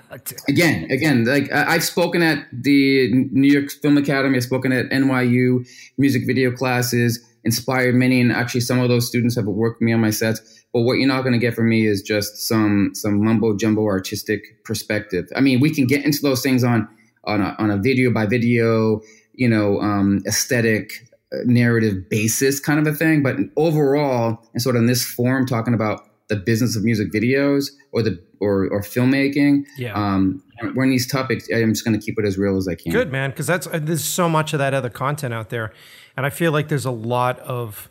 again, 0.47 0.89
again, 0.91 1.25
like 1.25 1.51
I- 1.51 1.73
I've 1.75 1.83
spoken 1.83 2.21
at 2.21 2.45
the 2.51 3.11
New 3.31 3.51
York 3.51 3.71
Film 3.71 3.97
Academy. 3.97 4.37
I've 4.37 4.43
spoken 4.43 4.71
at 4.71 4.89
NYU 4.89 5.67
music 5.97 6.23
video 6.25 6.51
classes. 6.51 7.25
Inspired 7.45 7.95
many, 7.95 8.19
and 8.19 8.33
actually 8.33 8.59
some 8.59 8.79
of 8.79 8.89
those 8.89 9.07
students 9.07 9.33
have 9.37 9.45
worked 9.45 9.79
with 9.79 9.85
me 9.85 9.93
on 9.93 10.01
my 10.01 10.09
sets. 10.09 10.61
But 10.73 10.81
what 10.81 10.95
you're 10.95 11.07
not 11.07 11.21
going 11.21 11.31
to 11.31 11.39
get 11.39 11.55
from 11.55 11.69
me 11.69 11.87
is 11.87 12.01
just 12.01 12.35
some 12.37 12.91
some 12.93 13.23
mumbo 13.23 13.55
jumbo 13.55 13.85
artistic 13.85 14.61
perspective. 14.65 15.25
I 15.37 15.39
mean, 15.39 15.61
we 15.61 15.73
can 15.73 15.87
get 15.87 16.03
into 16.03 16.19
those 16.21 16.41
things 16.43 16.65
on 16.65 16.85
on 17.23 17.39
a, 17.41 17.55
on 17.57 17.71
a 17.71 17.77
video 17.77 18.11
by 18.11 18.25
video, 18.25 18.99
you 19.33 19.47
know, 19.47 19.79
um, 19.79 20.21
aesthetic 20.27 21.07
uh, 21.31 21.37
narrative 21.45 22.09
basis 22.09 22.59
kind 22.59 22.77
of 22.85 22.93
a 22.93 22.95
thing. 22.95 23.23
But 23.23 23.37
overall, 23.55 24.39
and 24.53 24.61
sort 24.61 24.75
of 24.75 24.81
in 24.81 24.87
this 24.87 25.05
form, 25.05 25.45
talking 25.45 25.73
about 25.73 26.08
the 26.29 26.35
business 26.35 26.75
of 26.75 26.83
music 26.83 27.11
videos 27.11 27.71
or 27.91 28.01
the 28.01 28.23
or 28.39 28.67
or 28.69 28.81
filmmaking. 28.81 29.65
Yeah. 29.77 29.93
Um, 29.93 30.43
we're 30.75 30.83
in 30.83 30.89
these 30.89 31.07
topics. 31.07 31.47
I'm 31.53 31.73
just 31.73 31.83
going 31.83 31.99
to 31.99 32.05
keep 32.05 32.17
it 32.17 32.25
as 32.25 32.37
real 32.37 32.57
as 32.57 32.67
I 32.67 32.75
can. 32.75 32.91
Good 32.91 33.11
man, 33.11 33.31
because 33.31 33.47
that's 33.47 33.67
there's 33.73 34.03
so 34.03 34.29
much 34.29 34.53
of 34.53 34.59
that 34.59 34.73
other 34.73 34.89
content 34.89 35.33
out 35.33 35.49
there, 35.49 35.73
and 36.15 36.25
I 36.25 36.29
feel 36.29 36.51
like 36.51 36.67
there's 36.67 36.85
a 36.85 36.91
lot 36.91 37.39
of 37.39 37.89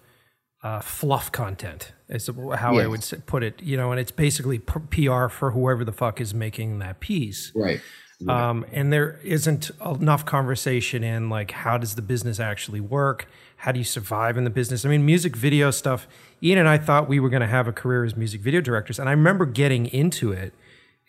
uh, 0.62 0.80
fluff 0.80 1.30
content. 1.32 1.92
Is 2.08 2.30
how 2.56 2.78
I 2.78 2.86
would 2.86 3.04
put 3.26 3.42
it. 3.42 3.62
You 3.62 3.76
know, 3.76 3.90
and 3.90 4.00
it's 4.00 4.12
basically 4.12 4.58
p- 4.58 5.06
PR 5.06 5.28
for 5.28 5.50
whoever 5.50 5.84
the 5.84 5.92
fuck 5.92 6.20
is 6.20 6.32
making 6.32 6.78
that 6.78 7.00
piece. 7.00 7.52
Right. 7.54 7.80
Um, 8.26 8.66
and 8.72 8.92
there 8.92 9.20
isn't 9.22 9.70
enough 9.84 10.26
conversation 10.26 11.04
in 11.04 11.28
like 11.30 11.52
how 11.52 11.78
does 11.78 11.94
the 11.94 12.02
business 12.02 12.40
actually 12.40 12.80
work? 12.80 13.28
How 13.58 13.72
do 13.72 13.78
you 13.78 13.84
survive 13.84 14.36
in 14.36 14.44
the 14.44 14.50
business? 14.50 14.84
I 14.84 14.88
mean, 14.88 15.04
music 15.04 15.36
video 15.36 15.70
stuff. 15.70 16.06
Ian 16.42 16.58
and 16.58 16.68
I 16.68 16.78
thought 16.78 17.08
we 17.08 17.20
were 17.20 17.28
going 17.30 17.42
to 17.42 17.48
have 17.48 17.68
a 17.68 17.72
career 17.72 18.04
as 18.04 18.16
music 18.16 18.40
video 18.40 18.60
directors, 18.60 18.98
and 18.98 19.08
I 19.08 19.12
remember 19.12 19.46
getting 19.46 19.86
into 19.86 20.32
it 20.32 20.54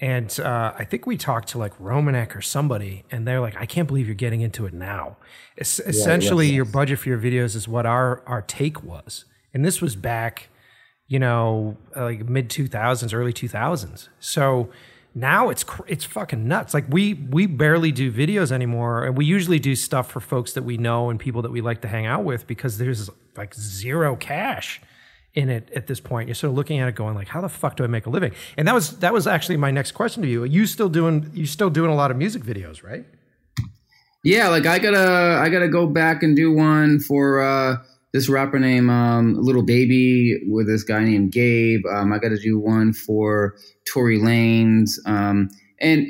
And 0.02 0.39
uh, 0.39 0.74
I 0.78 0.86
think 0.86 1.06
we 1.06 1.18
talked 1.18 1.50
to 1.50 1.58
like 1.58 1.78
Romanek 1.78 2.34
or 2.36 2.41
somebody, 2.41 3.04
and 3.12 3.28
they're 3.28 3.41
like, 3.41 3.58
"I 3.58 3.66
can't 3.66 3.86
believe 3.86 4.06
you're 4.08 4.16
getting 4.16 4.39
into 4.39 4.66
it 4.66 4.74
now." 4.74 5.18
Es- 5.58 5.80
essentially, 5.82 6.45
yeah, 6.45 6.52
yeah. 6.52 6.56
your 6.58 6.66
budget 6.66 7.00
for 7.00 7.10
your 7.10 7.18
videos 7.20 7.54
is 7.56 7.68
what 7.68 7.86
our 7.86 8.24
our 8.26 8.41
take 8.41 8.82
was, 8.82 9.26
and 9.54 9.66
this 9.66 9.82
was 9.82 9.97
back, 9.97 10.47
you 11.08 11.20
know, 11.20 11.76
like 11.97 12.30
mid 12.30 12.50
two 12.50 12.68
thousands, 12.68 13.14
early 13.14 13.34
two 13.34 13.50
thousands. 13.50 14.08
So 14.22 14.70
now 15.16 15.49
it's 15.49 15.66
it's 15.88 16.05
fucking 16.05 16.47
nuts. 16.47 16.74
Like 16.74 16.86
we 16.89 17.14
we 17.14 17.45
barely 17.45 17.91
do 17.91 18.12
videos 18.12 18.51
anymore, 18.51 19.05
and 19.05 19.18
we 19.18 19.26
usually 19.26 19.60
do 19.60 19.76
stuff 19.76 20.12
for 20.12 20.20
folks 20.20 20.53
that 20.53 20.64
we 20.64 20.78
know 20.78 21.10
and 21.10 21.20
people 21.20 21.41
that 21.41 21.51
we 21.51 21.62
like 21.62 21.82
to 21.82 21.88
hang 21.88 22.05
out 22.05 22.24
with 22.24 22.47
because 22.47 22.78
there's 22.78 23.10
like 23.36 23.53
zero 23.55 24.16
cash 24.16 24.82
in 25.34 25.49
it 25.49 25.70
at 25.76 25.88
this 25.88 25.99
point. 25.99 26.28
You're 26.28 26.36
sort 26.36 26.51
of 26.51 26.57
looking 26.57 26.80
at 26.80 26.88
it 26.88 26.95
going 26.95 27.16
like, 27.16 27.28
how 27.28 27.41
the 27.41 27.49
fuck 27.49 27.76
do 27.76 27.84
I 27.84 27.88
make 27.88 28.05
a 28.05 28.10
living? 28.10 28.34
And 28.57 28.68
that 28.68 28.76
was 28.76 28.99
that 28.99 29.14
was 29.14 29.28
actually 29.28 29.57
my 29.57 29.72
next 29.72 29.93
question 29.93 30.22
to 30.24 30.30
you. 30.30 30.43
Are 30.43 30.47
you 30.47 30.66
still 30.66 30.89
doing 30.89 31.32
you 31.34 31.45
still 31.45 31.70
doing 31.70 31.91
a 31.91 31.95
lot 31.95 32.12
of 32.12 32.18
music 32.18 32.43
videos, 32.43 32.84
right? 32.84 33.05
Yeah, 34.24 34.49
like 34.49 34.66
I 34.66 34.80
gotta 34.80 35.39
I 35.41 35.49
gotta 35.49 35.70
go 35.70 35.88
back 35.88 36.24
and 36.24 36.36
do 36.36 36.53
one 36.53 36.99
for 36.99 37.41
uh 37.41 37.78
this 38.12 38.28
rapper 38.28 38.60
named 38.60 38.89
um, 38.89 39.36
Lil 39.36 39.62
Baby 39.64 40.41
with 40.47 40.68
this 40.68 40.84
guy 40.84 41.03
named 41.03 41.32
Gabe. 41.32 41.86
Um, 41.86 42.12
I 42.12 42.18
got 42.18 42.30
to 42.30 42.39
do 42.39 42.60
one 42.60 42.93
for 42.93 43.55
Tory 43.90 44.20
Lanez, 44.20 45.00
um, 45.06 45.50
and 45.80 46.08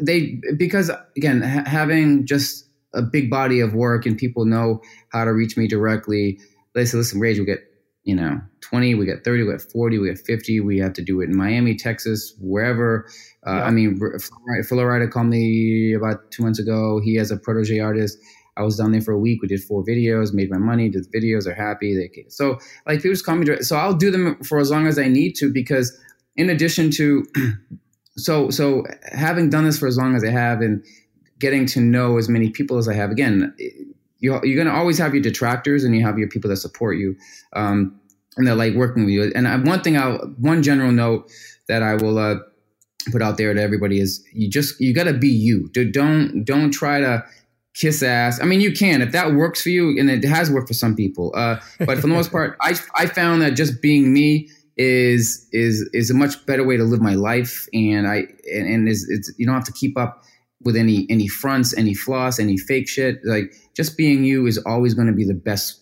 they 0.00 0.40
because 0.56 0.90
again 1.16 1.42
ha- 1.42 1.64
having 1.66 2.26
just 2.26 2.68
a 2.92 3.02
big 3.02 3.30
body 3.30 3.60
of 3.60 3.74
work 3.74 4.06
and 4.06 4.16
people 4.16 4.44
know 4.44 4.80
how 5.10 5.24
to 5.24 5.32
reach 5.32 5.56
me 5.56 5.66
directly. 5.66 6.38
They 6.74 6.84
say, 6.84 6.98
listen, 6.98 7.20
Rage, 7.20 7.38
we 7.38 7.44
get 7.44 7.60
you 8.04 8.14
know 8.14 8.40
20, 8.60 8.94
we 8.94 9.06
get 9.06 9.24
30, 9.24 9.44
we 9.44 9.52
get 9.52 9.62
40, 9.62 9.98
we 9.98 10.08
get 10.08 10.18
50. 10.18 10.60
We 10.60 10.78
have 10.78 10.92
to 10.94 11.02
do 11.02 11.20
it 11.20 11.24
in 11.24 11.36
Miami, 11.36 11.76
Texas, 11.76 12.34
wherever. 12.40 13.06
Uh, 13.46 13.52
yeah. 13.52 13.64
I 13.64 13.70
mean, 13.70 13.98
Flo 13.98 14.82
Rida 14.82 15.10
called 15.10 15.26
me 15.26 15.94
about 15.94 16.30
two 16.30 16.42
months 16.42 16.58
ago. 16.58 17.00
He 17.02 17.14
has 17.16 17.30
a 17.30 17.36
protege 17.36 17.78
artist. 17.78 18.18
I 18.56 18.62
was 18.62 18.76
down 18.76 18.92
there 18.92 19.00
for 19.00 19.12
a 19.12 19.18
week. 19.18 19.42
We 19.42 19.48
did 19.48 19.62
four 19.62 19.84
videos, 19.84 20.32
made 20.32 20.50
my 20.50 20.58
money, 20.58 20.88
did 20.88 21.06
the 21.10 21.18
videos, 21.18 21.46
are 21.46 21.54
happy. 21.54 21.94
They 21.96 22.26
so 22.28 22.58
like 22.86 22.98
people 22.98 23.12
just 23.12 23.26
call 23.26 23.36
me. 23.36 23.44
Direct. 23.44 23.64
So 23.64 23.76
I'll 23.76 23.94
do 23.94 24.10
them 24.10 24.42
for 24.44 24.60
as 24.60 24.70
long 24.70 24.86
as 24.86 24.98
I 24.98 25.08
need 25.08 25.32
to 25.36 25.52
because 25.52 25.96
in 26.36 26.50
addition 26.50 26.90
to 26.92 27.24
so 28.16 28.50
so 28.50 28.84
having 29.12 29.50
done 29.50 29.64
this 29.64 29.78
for 29.78 29.86
as 29.86 29.96
long 29.96 30.14
as 30.14 30.24
I 30.24 30.30
have 30.30 30.60
and 30.60 30.84
getting 31.38 31.66
to 31.66 31.80
know 31.80 32.16
as 32.16 32.28
many 32.28 32.50
people 32.50 32.78
as 32.78 32.88
I 32.88 32.94
have, 32.94 33.10
again, 33.10 33.54
you, 34.18 34.40
you're 34.42 34.56
going 34.56 34.66
to 34.66 34.72
always 34.72 34.98
have 34.98 35.14
your 35.14 35.22
detractors 35.22 35.84
and 35.84 35.94
you 35.94 36.04
have 36.04 36.18
your 36.18 36.28
people 36.28 36.48
that 36.50 36.56
support 36.56 36.96
you. 36.96 37.16
Um, 37.54 38.00
and 38.36 38.46
they're 38.46 38.54
like 38.54 38.74
working 38.74 39.04
with 39.04 39.12
you. 39.12 39.30
And 39.34 39.46
I, 39.46 39.56
one 39.56 39.82
thing 39.82 39.96
I'll, 39.96 40.18
one 40.38 40.62
general 40.62 40.90
note 40.90 41.30
that 41.68 41.82
I 41.82 41.94
will, 41.94 42.18
uh, 42.18 42.36
put 43.12 43.20
out 43.20 43.36
there 43.36 43.52
to 43.52 43.60
everybody 43.60 44.00
is 44.00 44.24
you 44.32 44.48
just, 44.48 44.80
you 44.80 44.94
got 44.94 45.04
to 45.04 45.12
be 45.12 45.28
you. 45.28 45.68
Don't, 45.68 46.44
don't 46.44 46.70
try 46.70 47.00
to 47.00 47.22
kiss 47.74 48.02
ass. 48.02 48.40
I 48.40 48.44
mean, 48.46 48.60
you 48.60 48.72
can 48.72 49.02
if 49.02 49.12
that 49.12 49.34
works 49.34 49.60
for 49.60 49.68
you, 49.68 49.98
and 49.98 50.08
it 50.08 50.24
has 50.24 50.50
worked 50.50 50.68
for 50.68 50.74
some 50.74 50.96
people. 50.96 51.32
Uh, 51.36 51.56
but 51.80 51.96
for 51.96 52.02
the 52.02 52.08
most 52.08 52.30
part, 52.32 52.56
I 52.60 52.76
I 52.94 53.06
found 53.06 53.42
that 53.42 53.50
just 53.50 53.82
being 53.82 54.12
me 54.12 54.48
is 54.76 55.48
is 55.52 55.88
is 55.92 56.10
a 56.10 56.14
much 56.14 56.44
better 56.46 56.64
way 56.64 56.76
to 56.76 56.84
live 56.84 57.00
my 57.00 57.14
life, 57.14 57.68
and 57.72 58.06
I 58.06 58.26
and, 58.52 58.68
and 58.68 58.88
is 58.88 59.08
it's 59.08 59.32
you 59.38 59.46
don't 59.46 59.54
have 59.54 59.64
to 59.64 59.72
keep 59.72 59.96
up 59.96 60.22
with 60.62 60.76
any 60.76 61.06
any 61.10 61.28
fronts, 61.28 61.76
any 61.76 61.94
floss, 61.94 62.38
any 62.38 62.56
fake 62.56 62.88
shit. 62.88 63.20
Like 63.24 63.54
just 63.74 63.96
being 63.96 64.24
you 64.24 64.46
is 64.46 64.58
always 64.66 64.94
going 64.94 65.06
to 65.06 65.12
be 65.12 65.24
the 65.24 65.34
best. 65.34 65.80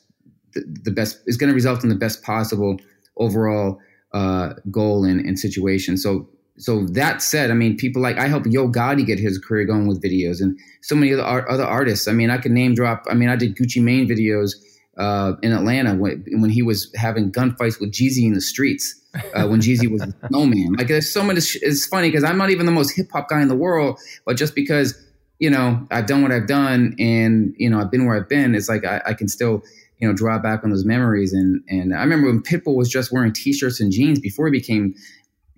The, 0.55 0.65
the 0.85 0.91
best 0.91 1.21
is 1.27 1.37
going 1.37 1.49
to 1.49 1.55
result 1.55 1.83
in 1.83 1.89
the 1.89 1.95
best 1.95 2.23
possible 2.23 2.77
overall 3.17 3.79
uh, 4.13 4.55
goal 4.71 5.05
and, 5.05 5.25
and 5.25 5.39
situation. 5.39 5.97
So 5.97 6.29
so 6.59 6.85
that 6.89 7.23
said, 7.23 7.51
I 7.51 7.55
mean, 7.55 7.79
people 7.79 8.03
like 8.03 8.19
I 8.19 8.29
helped 8.29 8.47
Yo 8.47 8.69
Gotti 8.69 9.07
get 9.07 9.19
his 9.19 9.39
career 9.39 9.65
going 9.65 9.87
with 9.87 10.03
videos, 10.03 10.43
and 10.43 10.59
so 10.83 10.95
many 10.95 11.15
other 11.15 11.51
other 11.51 11.65
artists. 11.65 12.07
I 12.09 12.13
mean, 12.13 12.29
I 12.29 12.37
could 12.37 12.53
name 12.53 12.75
drop. 12.75 13.05
I 13.09 13.15
mean, 13.15 13.31
I 13.31 13.37
did 13.37 13.57
Gucci 13.57 13.83
Mane 13.83 14.07
videos 14.07 14.55
uh, 14.99 15.35
in 15.43 15.53
Atlanta 15.53 15.95
when 15.95 16.25
when 16.33 16.51
he 16.51 16.63
was 16.63 16.93
having 16.95 17.33
gunfights 17.33 17.81
with 17.81 17.93
Jeezy 17.93 18.25
in 18.25 18.35
the 18.35 18.41
streets 18.41 19.01
uh, 19.35 19.47
when 19.47 19.61
Jeezy 19.61 19.91
was 19.91 20.03
a 20.03 20.15
snowman. 20.29 20.75
Like, 20.75 20.89
there's 20.89 21.11
so 21.11 21.23
much. 21.23 21.57
It's 21.63 21.87
funny 21.87 22.09
because 22.09 22.25
I'm 22.25 22.39
not 22.39 22.51
even 22.51 22.67
the 22.67 22.73
most 22.73 22.95
hip 22.95 23.11
hop 23.13 23.29
guy 23.29 23.41
in 23.41 23.49
the 23.49 23.57
world, 23.57 23.99
but 24.25 24.37
just 24.37 24.55
because 24.55 24.95
you 25.39 25.51
know 25.51 25.87
I've 25.91 26.07
done 26.07 26.23
what 26.23 26.33
I've 26.33 26.47
done 26.47 26.95
and 26.99 27.55
you 27.57 27.71
know 27.71 27.81
I've 27.81 27.91
been 27.91 28.07
where 28.07 28.17
I've 28.17 28.29
been, 28.29 28.55
it's 28.55 28.69
like 28.69 28.85
I, 28.85 29.01
I 29.07 29.15
can 29.15 29.29
still 29.29 29.63
you 29.99 30.09
know 30.09 30.15
draw 30.15 30.39
back 30.39 30.65
on 30.65 30.71
those 30.71 30.85
memories. 30.85 31.33
And 31.33 31.63
and 31.69 31.95
I 31.95 32.03
remember 32.03 32.29
when 32.29 32.43
Pitbull 32.43 32.77
was 32.77 32.89
just 32.89 33.13
wearing 33.13 33.33
t-shirts 33.33 33.81
and 33.81 33.93
jeans 33.93 34.19
before 34.19 34.47
he 34.47 34.53
became 34.53 34.95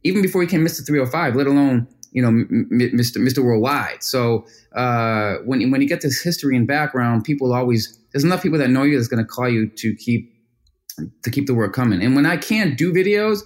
even 0.04 0.20
before 0.20 0.42
he 0.42 0.46
came 0.46 0.64
Mr. 0.64 0.86
305, 0.86 1.34
let 1.34 1.46
alone 1.46 1.88
you 2.14 2.22
know 2.22 2.30
Mr. 2.30 3.18
Mr. 3.18 3.44
Worldwide. 3.44 4.02
So 4.02 4.46
uh, 4.74 5.34
when 5.44 5.70
when 5.70 5.82
you 5.82 5.88
get 5.88 6.00
this 6.00 6.22
history 6.22 6.56
and 6.56 6.66
background, 6.66 7.24
people 7.24 7.52
always 7.52 7.98
there's 8.12 8.24
enough 8.24 8.42
people 8.42 8.58
that 8.58 8.70
know 8.70 8.84
you 8.84 8.96
that's 8.96 9.08
going 9.08 9.22
to 9.22 9.28
call 9.28 9.48
you 9.48 9.68
to 9.68 9.94
keep 9.96 10.32
to 11.22 11.30
keep 11.30 11.46
the 11.46 11.54
work 11.54 11.74
coming. 11.74 12.02
And 12.02 12.14
when 12.14 12.24
I 12.24 12.36
can't 12.36 12.78
do 12.78 12.92
videos, 12.92 13.40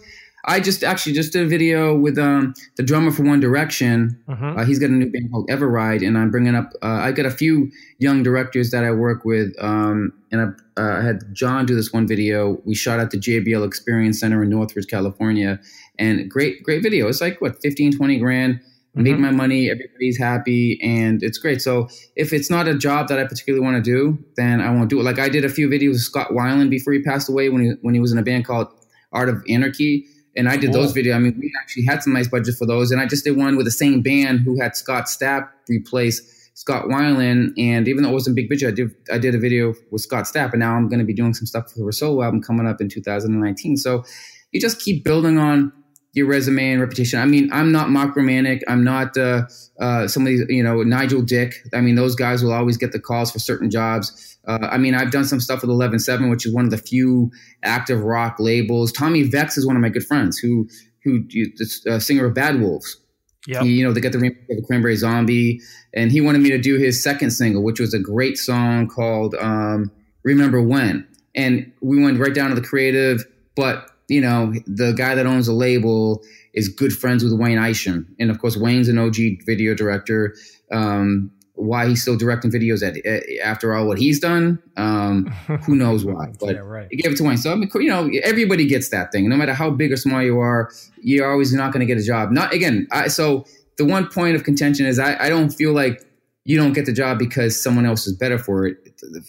I 0.44 0.60
just 0.60 0.84
actually 0.84 1.14
just 1.14 1.32
did 1.32 1.42
a 1.42 1.48
video 1.48 1.96
with 1.96 2.16
um, 2.18 2.54
the 2.76 2.82
drummer 2.82 3.10
for 3.10 3.22
One 3.22 3.40
Direction. 3.40 4.22
Uh-huh. 4.28 4.54
Uh, 4.56 4.64
he's 4.64 4.78
got 4.78 4.90
a 4.90 4.92
new 4.92 5.10
band 5.10 5.30
called 5.32 5.48
Everride, 5.48 6.06
and 6.06 6.16
I'm 6.16 6.30
bringing 6.30 6.54
up. 6.54 6.72
Uh, 6.82 6.86
I 6.86 7.12
got 7.12 7.26
a 7.26 7.30
few 7.30 7.70
young 7.98 8.22
directors 8.22 8.70
that 8.70 8.84
I 8.84 8.90
work 8.92 9.24
with, 9.24 9.52
um, 9.58 10.12
and 10.30 10.40
I, 10.76 10.80
uh, 10.80 11.02
had 11.02 11.34
John 11.34 11.66
do 11.66 11.74
this 11.74 11.92
one 11.92 12.06
video. 12.06 12.62
We 12.64 12.74
shot 12.74 13.00
at 13.00 13.10
the 13.10 13.18
JBL 13.18 13.66
Experience 13.66 14.20
Center 14.20 14.42
in 14.42 14.50
Northridge, 14.50 14.86
California, 14.86 15.58
and 15.98 16.30
great, 16.30 16.62
great 16.62 16.82
video. 16.82 17.08
It's 17.08 17.20
like 17.20 17.40
what 17.40 17.60
15, 17.62 17.96
20 17.96 18.18
grand. 18.18 18.54
Mm-hmm. 18.54 19.02
Made 19.02 19.18
my 19.18 19.30
money. 19.30 19.70
Everybody's 19.70 20.18
happy, 20.18 20.80
and 20.82 21.22
it's 21.22 21.38
great. 21.38 21.60
So 21.60 21.88
if 22.16 22.32
it's 22.32 22.50
not 22.50 22.66
a 22.66 22.76
job 22.76 23.08
that 23.08 23.18
I 23.18 23.24
particularly 23.24 23.64
want 23.64 23.76
to 23.76 23.82
do, 23.82 24.18
then 24.36 24.60
I 24.60 24.70
won't 24.70 24.88
do 24.88 24.98
it. 25.00 25.02
Like 25.02 25.18
I 25.18 25.28
did 25.28 25.44
a 25.44 25.48
few 25.48 25.68
videos 25.68 25.90
with 25.90 26.00
Scott 26.00 26.30
Weiland 26.30 26.70
before 26.70 26.94
he 26.94 27.02
passed 27.02 27.28
away 27.28 27.48
when 27.50 27.62
he 27.62 27.72
when 27.82 27.94
he 27.94 28.00
was 28.00 28.12
in 28.12 28.18
a 28.18 28.22
band 28.22 28.46
called 28.46 28.68
Art 29.12 29.28
of 29.28 29.42
Anarchy 29.48 30.06
and 30.38 30.48
I 30.48 30.56
did 30.56 30.72
cool. 30.72 30.82
those 30.82 30.94
videos. 30.94 31.16
I 31.16 31.18
mean, 31.18 31.36
we 31.38 31.52
actually 31.60 31.84
had 31.84 32.02
some 32.02 32.12
nice 32.12 32.28
budget 32.28 32.54
for 32.54 32.64
those, 32.64 32.90
and 32.90 33.00
I 33.00 33.06
just 33.06 33.24
did 33.24 33.36
one 33.36 33.56
with 33.56 33.66
the 33.66 33.72
same 33.72 34.02
band 34.02 34.40
who 34.40 34.58
had 34.58 34.76
Scott 34.76 35.06
Stapp 35.06 35.48
replace 35.68 36.50
Scott 36.54 36.84
Weiland. 36.84 37.52
And 37.58 37.88
even 37.88 38.04
though 38.04 38.10
it 38.10 38.14
wasn't 38.14 38.36
big 38.36 38.48
budget, 38.48 38.68
I 38.68 38.70
did 38.70 38.94
I 39.12 39.18
did 39.18 39.34
a 39.34 39.38
video 39.38 39.74
with 39.90 40.00
Scott 40.00 40.24
Stapp, 40.24 40.52
and 40.52 40.60
now 40.60 40.74
I'm 40.74 40.88
going 40.88 41.00
to 41.00 41.04
be 41.04 41.12
doing 41.12 41.34
some 41.34 41.46
stuff 41.46 41.72
for 41.72 41.84
the 41.84 41.92
solo 41.92 42.22
album 42.22 42.40
coming 42.40 42.66
up 42.66 42.80
in 42.80 42.88
2019. 42.88 43.76
So 43.76 44.04
you 44.52 44.60
just 44.60 44.80
keep 44.80 45.04
building 45.04 45.38
on 45.38 45.72
your 46.18 46.26
resume 46.26 46.72
and 46.72 46.80
reputation. 46.80 47.18
I 47.18 47.24
mean, 47.24 47.50
I'm 47.52 47.72
not 47.72 47.88
Mark 47.88 48.14
Romanek. 48.14 48.60
I'm 48.68 48.84
not 48.84 49.16
uh, 49.16 49.46
uh, 49.80 50.06
somebody, 50.08 50.40
you 50.48 50.62
know, 50.62 50.82
Nigel 50.82 51.22
Dick. 51.22 51.54
I 51.72 51.80
mean, 51.80 51.94
those 51.94 52.14
guys 52.14 52.42
will 52.42 52.52
always 52.52 52.76
get 52.76 52.92
the 52.92 53.00
calls 53.00 53.30
for 53.30 53.38
certain 53.38 53.70
jobs. 53.70 54.36
Uh, 54.46 54.68
I 54.70 54.78
mean, 54.78 54.94
I've 54.94 55.10
done 55.10 55.24
some 55.24 55.40
stuff 55.40 55.62
with 55.62 55.70
Eleven 55.70 55.98
Seven, 55.98 56.28
which 56.28 56.44
is 56.44 56.52
one 56.52 56.64
of 56.64 56.70
the 56.70 56.78
few 56.78 57.30
active 57.62 58.02
rock 58.02 58.36
labels. 58.38 58.92
Tommy 58.92 59.22
Vext 59.22 59.56
is 59.56 59.66
one 59.66 59.76
of 59.76 59.82
my 59.82 59.88
good 59.88 60.06
friends, 60.06 60.38
who 60.38 60.68
who 61.04 61.22
the 61.28 61.84
uh, 61.88 61.98
singer 61.98 62.26
of 62.26 62.34
Bad 62.34 62.60
Wolves. 62.60 62.98
Yeah, 63.46 63.62
you 63.62 63.84
know, 63.84 63.92
they 63.92 64.00
got 64.00 64.12
the 64.12 64.18
remake 64.18 64.42
of 64.50 64.56
the 64.56 64.62
Cranberry 64.66 64.96
Zombie, 64.96 65.60
and 65.94 66.10
he 66.12 66.20
wanted 66.20 66.42
me 66.42 66.50
to 66.50 66.58
do 66.58 66.76
his 66.76 67.02
second 67.02 67.30
single, 67.30 67.62
which 67.62 67.80
was 67.80 67.94
a 67.94 67.98
great 67.98 68.36
song 68.36 68.88
called 68.88 69.34
um, 69.36 69.90
"Remember 70.22 70.60
When." 70.60 71.06
And 71.34 71.70
we 71.80 72.02
went 72.02 72.18
right 72.18 72.34
down 72.34 72.50
to 72.50 72.56
the 72.56 72.66
creative, 72.66 73.24
but 73.54 73.90
you 74.08 74.20
know, 74.20 74.52
the 74.66 74.92
guy 74.92 75.14
that 75.14 75.26
owns 75.26 75.46
the 75.46 75.52
label 75.52 76.22
is 76.54 76.68
good 76.68 76.92
friends 76.92 77.22
with 77.22 77.32
Wayne 77.32 77.58
Isham, 77.58 78.14
and 78.18 78.30
of 78.30 78.38
course, 78.40 78.56
Wayne's 78.56 78.88
an 78.88 78.98
OG 78.98 79.16
video 79.46 79.74
director. 79.74 80.34
Um, 80.70 81.30
why 81.58 81.88
he's 81.88 82.00
still 82.00 82.16
directing 82.16 82.52
videos 82.52 82.86
at, 82.86 83.04
at, 83.04 83.24
after 83.42 83.74
all 83.74 83.86
what 83.86 83.98
he's 83.98 84.20
done. 84.20 84.62
Um, 84.76 85.26
who 85.66 85.74
knows 85.74 86.04
why? 86.04 86.32
But 86.38 86.54
yeah, 86.54 86.60
right. 86.60 86.86
he 86.90 86.96
gave 86.96 87.12
it 87.12 87.16
to 87.16 87.24
Wayne. 87.24 87.36
So 87.36 87.52
I 87.52 87.56
mean, 87.56 87.68
you 87.74 87.88
know, 87.88 88.08
everybody 88.22 88.66
gets 88.66 88.90
that 88.90 89.10
thing. 89.10 89.28
No 89.28 89.36
matter 89.36 89.52
how 89.52 89.70
big 89.70 89.92
or 89.92 89.96
small 89.96 90.22
you 90.22 90.38
are, 90.38 90.70
you're 91.02 91.30
always 91.30 91.52
not 91.52 91.72
going 91.72 91.80
to 91.80 91.86
get 91.86 92.00
a 92.00 92.06
job. 92.06 92.30
Not 92.30 92.52
again. 92.52 92.86
I, 92.92 93.08
so 93.08 93.44
the 93.76 93.84
one 93.84 94.06
point 94.06 94.36
of 94.36 94.44
contention 94.44 94.86
is 94.86 94.98
I, 94.98 95.16
I 95.24 95.28
don't 95.28 95.50
feel 95.50 95.72
like 95.72 96.04
you 96.44 96.56
don't 96.56 96.72
get 96.72 96.86
the 96.86 96.92
job 96.92 97.18
because 97.18 97.60
someone 97.60 97.86
else 97.86 98.06
is 98.06 98.16
better 98.16 98.38
for 98.38 98.66
it. 98.66 98.76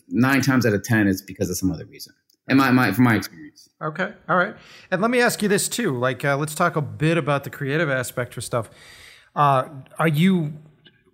Nine 0.07 0.41
times 0.41 0.65
out 0.65 0.73
of 0.73 0.83
ten, 0.83 1.07
it's 1.07 1.21
because 1.21 1.49
of 1.49 1.57
some 1.57 1.71
other 1.71 1.85
reason. 1.85 2.13
And 2.47 2.57
my, 2.57 2.71
my 2.71 2.91
from 2.91 3.05
my 3.05 3.15
experience. 3.15 3.68
Okay, 3.81 4.11
all 4.27 4.35
right. 4.35 4.55
And 4.91 5.01
let 5.01 5.09
me 5.09 5.21
ask 5.21 5.41
you 5.41 5.47
this 5.47 5.69
too. 5.69 5.97
Like, 5.97 6.25
uh, 6.25 6.35
let's 6.37 6.53
talk 6.53 6.75
a 6.75 6.81
bit 6.81 7.17
about 7.17 7.45
the 7.45 7.49
creative 7.49 7.89
aspect 7.89 8.33
for 8.33 8.41
stuff. 8.41 8.69
Uh, 9.35 9.69
are 9.97 10.07
you 10.07 10.53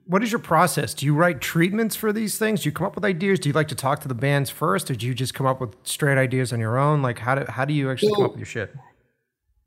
what 0.08 0.22
is 0.22 0.32
your 0.32 0.40
process? 0.40 0.94
Do 0.94 1.06
you 1.06 1.16
write 1.16 1.42
treatments 1.42 1.96
for 1.96 2.14
these 2.14 2.38
things? 2.38 2.62
Do 2.62 2.70
you 2.70 2.74
come 2.74 2.86
up 2.86 2.96
with 2.96 3.04
ideas? 3.04 3.40
Do 3.40 3.50
you 3.50 3.54
like 3.54 3.68
to 3.70 3.76
talk 3.76 4.02
to 4.02 4.08
the 4.08 4.16
bands 4.16 4.50
first, 4.50 4.90
or 4.92 4.96
do 4.96 5.06
you 5.06 5.16
just 5.16 5.34
come 5.34 5.48
up 5.48 5.60
with 5.60 5.76
straight 5.84 6.18
ideas 6.18 6.54
on 6.54 6.60
your 6.60 6.78
own? 6.78 7.02
Like 7.02 7.20
how 7.20 7.36
do 7.36 7.46
how 7.50 7.66
do 7.66 7.74
you 7.74 7.92
actually 7.92 8.14
come 8.14 8.26
up 8.26 8.32
with 8.32 8.40
your 8.40 8.46
shit? 8.46 8.74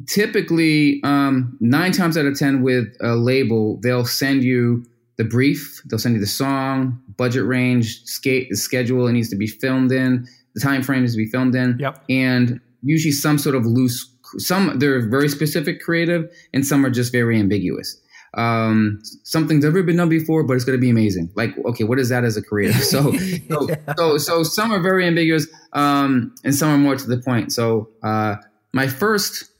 Typically, 0.07 1.01
um, 1.03 1.57
nine 1.61 1.90
times 1.90 2.16
out 2.16 2.24
of 2.24 2.38
ten 2.38 2.62
with 2.62 2.86
a 3.01 3.16
label, 3.16 3.78
they'll 3.82 4.07
send 4.07 4.44
you 4.44 4.84
the 5.16 5.24
brief, 5.24 5.82
they'll 5.86 5.99
send 5.99 6.14
you 6.14 6.20
the 6.20 6.26
song, 6.26 7.01
budget 7.16 7.44
range, 7.44 8.05
skate, 8.05 8.49
the 8.49 8.57
schedule 8.57 9.09
it 9.09 9.12
needs 9.12 9.28
to 9.30 9.36
be 9.36 9.49
filmed 9.49 9.90
in, 9.90 10.24
the 10.55 10.61
time 10.61 10.82
frame 10.82 11.01
needs 11.01 11.14
to 11.14 11.18
be 11.18 11.26
filmed 11.26 11.57
in, 11.57 11.76
yep. 11.80 12.05
and 12.09 12.61
usually 12.82 13.12
some 13.12 13.38
sort 13.38 13.54
of 13.54 13.66
loose 13.66 14.10
some 14.36 14.78
they're 14.78 15.08
very 15.08 15.28
specific 15.28 15.80
creative 15.80 16.30
and 16.52 16.66
some 16.66 16.84
are 16.84 16.90
just 16.90 17.12
very 17.12 17.38
ambiguous 17.38 18.00
um, 18.34 19.00
something's 19.22 19.64
never 19.64 19.82
been 19.82 19.96
done 19.96 20.08
before, 20.08 20.42
but 20.42 20.54
it's 20.54 20.64
going 20.64 20.76
to 20.76 20.80
be 20.80 20.90
amazing. 20.90 21.30
Like, 21.34 21.56
okay, 21.64 21.84
what 21.84 21.98
is 21.98 22.08
that 22.10 22.24
as 22.24 22.36
a 22.36 22.42
creative? 22.42 22.76
So, 22.88 23.12
so, 23.12 23.68
yeah. 23.68 23.94
so, 23.96 24.18
so, 24.18 24.42
some 24.42 24.72
are 24.72 24.80
very 24.80 25.06
ambiguous, 25.06 25.46
um, 25.72 26.34
and 26.44 26.54
some 26.54 26.70
are 26.70 26.78
more 26.78 26.96
to 26.96 27.06
the 27.06 27.18
point. 27.18 27.52
So, 27.52 27.90
uh, 28.02 28.36
my 28.72 28.86
first, 28.86 29.50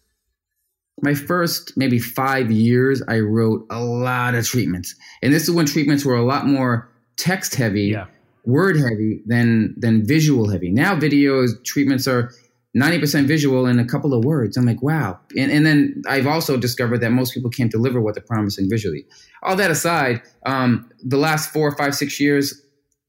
my 1.03 1.15
first 1.15 1.77
maybe 1.77 1.99
five 1.99 2.51
years, 2.51 3.03
I 3.09 3.21
wrote 3.21 3.67
a 3.71 3.81
lot 3.81 4.35
of 4.35 4.47
treatments, 4.47 4.95
and 5.23 5.33
this 5.33 5.43
is 5.45 5.51
when 5.51 5.67
treatments 5.67 6.05
were 6.05 6.17
a 6.17 6.25
lot 6.25 6.47
more 6.47 6.91
text 7.17 7.55
heavy, 7.55 7.89
yeah. 7.89 8.07
word 8.45 8.77
heavy 8.77 9.21
than 9.27 9.75
than 9.77 10.07
visual 10.07 10.49
heavy. 10.49 10.71
Now, 10.71 10.95
videos 10.95 11.63
treatments 11.65 12.07
are 12.07 12.33
90% 12.77 13.27
visual 13.27 13.67
and 13.67 13.81
a 13.81 13.85
couple 13.85 14.13
of 14.15 14.25
words. 14.25 14.57
I'm 14.57 14.67
like, 14.67 14.83
wow. 14.83 15.19
And, 15.37 15.51
and 15.51 15.67
then 15.67 16.03
I've 16.07 16.27
also 16.27 16.57
discovered 16.57 17.01
that 17.01 17.11
most 17.11 17.33
people 17.35 17.51
can't 17.51 17.71
deliver 17.71 18.01
what 18.01 18.15
they're 18.15 18.23
promising 18.23 18.69
visually. 18.69 19.07
All 19.43 19.57
that 19.57 19.71
aside, 19.71 20.23
um, 20.45 20.91
the 21.03 21.17
last 21.17 21.53
four, 21.53 21.75
five, 21.77 21.95
six 21.95 22.21
years, 22.21 22.63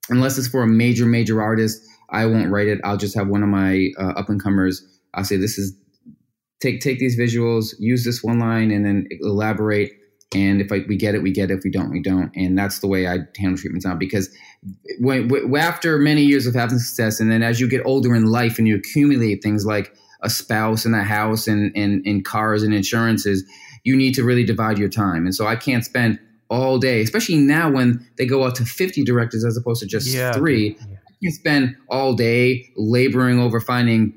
unless 0.10 0.38
it's 0.38 0.48
for 0.48 0.64
a 0.64 0.68
major, 0.68 1.06
major 1.06 1.42
artist, 1.42 1.86
I 2.10 2.26
won't 2.26 2.52
write 2.52 2.68
it. 2.68 2.80
I'll 2.84 2.98
just 2.98 3.16
have 3.16 3.28
one 3.28 3.44
of 3.44 3.50
my 3.50 3.90
uh, 4.00 4.14
up 4.16 4.30
and 4.30 4.42
comers. 4.42 4.86
I'll 5.14 5.24
say, 5.24 5.38
this 5.38 5.58
is 5.58 5.76
take 6.60 6.82
take 6.82 7.00
these 7.00 7.18
visuals, 7.18 7.76
use 7.80 8.04
this 8.04 8.24
one 8.24 8.40
line, 8.40 8.72
and 8.72 8.86
then 8.86 9.08
elaborate 9.22 9.92
and 10.34 10.62
if 10.62 10.72
I, 10.72 10.82
we 10.88 10.96
get 10.96 11.16
it, 11.16 11.24
we 11.24 11.32
get 11.32 11.50
it. 11.50 11.56
If 11.58 11.64
we 11.64 11.72
don't, 11.72 11.92
we 11.92 12.02
don't. 12.02 12.32
And 12.36 12.58
that's 12.58 12.80
the 12.80 12.88
way 12.88 13.08
I 13.08 13.20
handle 13.38 13.58
treatments 13.58 13.86
now. 13.86 13.96
Because 13.96 14.30
when, 15.00 15.28
when, 15.28 15.56
after 15.56 15.98
many 15.98 16.22
years 16.22 16.46
of 16.46 16.54
having 16.54 16.78
success, 16.78 17.20
and 17.20 17.32
then 17.32 17.42
as 17.42 17.60
you 17.60 17.68
get 17.68 17.82
older 17.84 18.14
in 18.14 18.28
life 18.28 18.60
and 18.60 18.68
you 18.68 18.76
accumulate 18.76 19.42
things 19.42 19.66
like 19.66 19.96
a 20.22 20.30
spouse 20.30 20.86
and 20.86 20.94
a 20.96 21.04
house 21.04 21.48
and, 21.48 21.72
and, 21.76 22.06
and 22.06 22.26
cars 22.26 22.62
and 22.62 22.76
insurances, 22.76 23.44
you 23.84 23.96
need 23.96 24.14
to 24.14 24.24
really 24.24 24.44
divide 24.44 24.78
your 24.78 24.90
time. 24.90 25.26
And 25.26 25.34
so 25.34 25.48
I 25.48 25.56
can't 25.56 25.84
spend 25.84 26.20
all 26.50 26.78
day, 26.78 27.02
especially 27.02 27.38
now 27.38 27.72
when 27.72 28.06
they 28.18 28.26
go 28.26 28.44
out 28.44 28.56
to 28.56 28.66
50 28.66 29.04
directors 29.04 29.44
as 29.44 29.58
opposed 29.58 29.82
to 29.82 29.88
just 29.88 30.08
yeah. 30.08 30.34
three. 30.34 30.78
Yeah. 30.80 30.98
I 31.08 31.16
can 31.24 31.32
spend 31.32 31.76
all 31.90 32.14
day 32.14 32.72
laboring 32.76 33.40
over 33.40 33.60
finding 33.60 34.14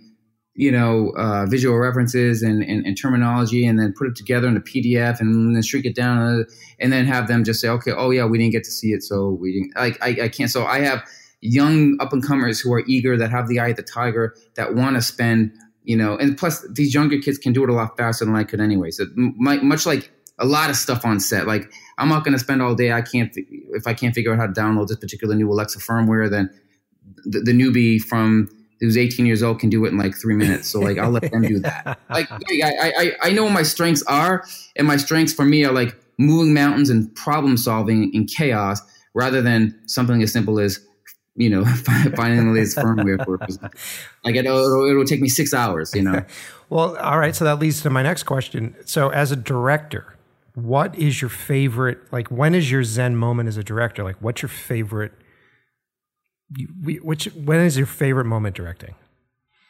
you 0.54 0.70
know, 0.70 1.12
uh, 1.16 1.46
visual 1.46 1.78
references 1.78 2.42
and, 2.42 2.62
and, 2.62 2.84
and, 2.84 3.00
terminology, 3.00 3.66
and 3.66 3.78
then 3.78 3.94
put 3.96 4.06
it 4.06 4.14
together 4.14 4.48
in 4.48 4.56
a 4.56 4.60
PDF, 4.60 5.18
and 5.18 5.56
then 5.56 5.62
shrink 5.62 5.86
it 5.86 5.94
down, 5.94 6.18
uh, 6.18 6.44
and 6.78 6.92
then 6.92 7.06
have 7.06 7.26
them 7.26 7.42
just 7.42 7.60
say, 7.60 7.68
okay, 7.68 7.92
oh 7.92 8.10
yeah, 8.10 8.24
we 8.26 8.36
didn't 8.38 8.52
get 8.52 8.64
to 8.64 8.70
see 8.70 8.92
it, 8.92 9.02
so 9.02 9.30
we 9.30 9.52
didn't. 9.52 9.72
Like 9.76 9.98
I, 10.02 10.24
I 10.24 10.28
can't. 10.28 10.50
So 10.50 10.66
I 10.66 10.80
have 10.80 11.02
young 11.40 11.96
up 12.00 12.12
and 12.12 12.24
comers 12.24 12.60
who 12.60 12.72
are 12.72 12.84
eager, 12.86 13.16
that 13.16 13.30
have 13.30 13.48
the 13.48 13.60
eye 13.60 13.68
of 13.68 13.76
the 13.76 13.82
tiger, 13.82 14.34
that 14.54 14.74
want 14.74 14.96
to 14.96 15.02
spend, 15.02 15.52
you 15.84 15.96
know, 15.96 16.16
and 16.16 16.36
plus 16.36 16.66
these 16.70 16.94
younger 16.94 17.18
kids 17.18 17.38
can 17.38 17.52
do 17.52 17.64
it 17.64 17.70
a 17.70 17.72
lot 17.72 17.96
faster 17.96 18.24
than 18.24 18.34
I 18.34 18.44
could 18.44 18.60
anyway. 18.60 18.90
So 18.90 19.06
much 19.14 19.86
like 19.86 20.10
a 20.38 20.46
lot 20.46 20.70
of 20.70 20.76
stuff 20.76 21.04
on 21.04 21.18
set, 21.18 21.46
like 21.46 21.70
I'm 21.98 22.08
not 22.08 22.24
going 22.24 22.32
to 22.32 22.38
spend 22.38 22.62
all 22.62 22.74
day. 22.74 22.92
I 22.92 23.02
can't 23.02 23.32
if 23.36 23.86
I 23.86 23.94
can't 23.94 24.14
figure 24.14 24.32
out 24.32 24.38
how 24.38 24.46
to 24.46 24.52
download 24.52 24.88
this 24.88 24.98
particular 24.98 25.34
new 25.34 25.50
Alexa 25.50 25.78
firmware, 25.78 26.30
then 26.30 26.50
the, 27.24 27.40
the 27.40 27.52
newbie 27.52 28.00
from 28.00 28.48
who's 28.82 28.96
18 28.96 29.24
years 29.26 29.44
old 29.44 29.60
can 29.60 29.70
do 29.70 29.84
it 29.84 29.90
in 29.90 29.96
like 29.96 30.16
three 30.16 30.34
minutes. 30.34 30.68
So 30.68 30.80
like 30.80 30.98
I'll 30.98 31.10
let 31.10 31.30
them 31.30 31.42
do 31.42 31.60
that. 31.60 32.00
Like 32.10 32.30
I, 32.30 32.92
I 32.98 33.12
I 33.22 33.32
know 33.32 33.44
what 33.44 33.52
my 33.52 33.62
strengths 33.62 34.02
are, 34.02 34.44
and 34.76 34.86
my 34.86 34.98
strengths 34.98 35.32
for 35.32 35.46
me 35.46 35.64
are 35.64 35.72
like 35.72 35.96
moving 36.18 36.52
mountains 36.52 36.90
and 36.90 37.14
problem 37.14 37.56
solving 37.56 38.12
in 38.12 38.26
chaos, 38.26 38.82
rather 39.14 39.40
than 39.40 39.80
something 39.86 40.22
as 40.22 40.30
simple 40.30 40.60
as 40.60 40.84
you 41.36 41.48
know 41.48 41.64
finding 42.16 42.46
the 42.46 42.52
latest 42.52 42.76
firmware 42.76 43.24
for 43.24 43.38
like 44.24 44.34
it, 44.34 44.44
it'll, 44.44 44.90
it'll 44.90 45.04
take 45.04 45.22
me 45.22 45.28
six 45.28 45.54
hours. 45.54 45.94
You 45.94 46.02
know. 46.02 46.24
well, 46.68 46.96
all 46.98 47.18
right. 47.18 47.34
So 47.34 47.44
that 47.46 47.58
leads 47.58 47.80
to 47.82 47.90
my 47.90 48.02
next 48.02 48.24
question. 48.24 48.74
So 48.84 49.08
as 49.10 49.30
a 49.30 49.36
director. 49.36 50.16
What 50.54 50.94
is 50.98 51.22
your 51.22 51.30
favorite? 51.30 52.12
Like, 52.12 52.28
when 52.28 52.54
is 52.54 52.70
your 52.70 52.84
Zen 52.84 53.16
moment 53.16 53.48
as 53.48 53.56
a 53.56 53.64
director? 53.64 54.04
Like, 54.04 54.16
what's 54.20 54.42
your 54.42 54.50
favorite 54.50 55.12
which 56.82 57.26
when 57.34 57.60
is 57.60 57.76
your 57.76 57.86
favorite 57.86 58.26
moment 58.26 58.56
directing? 58.56 58.94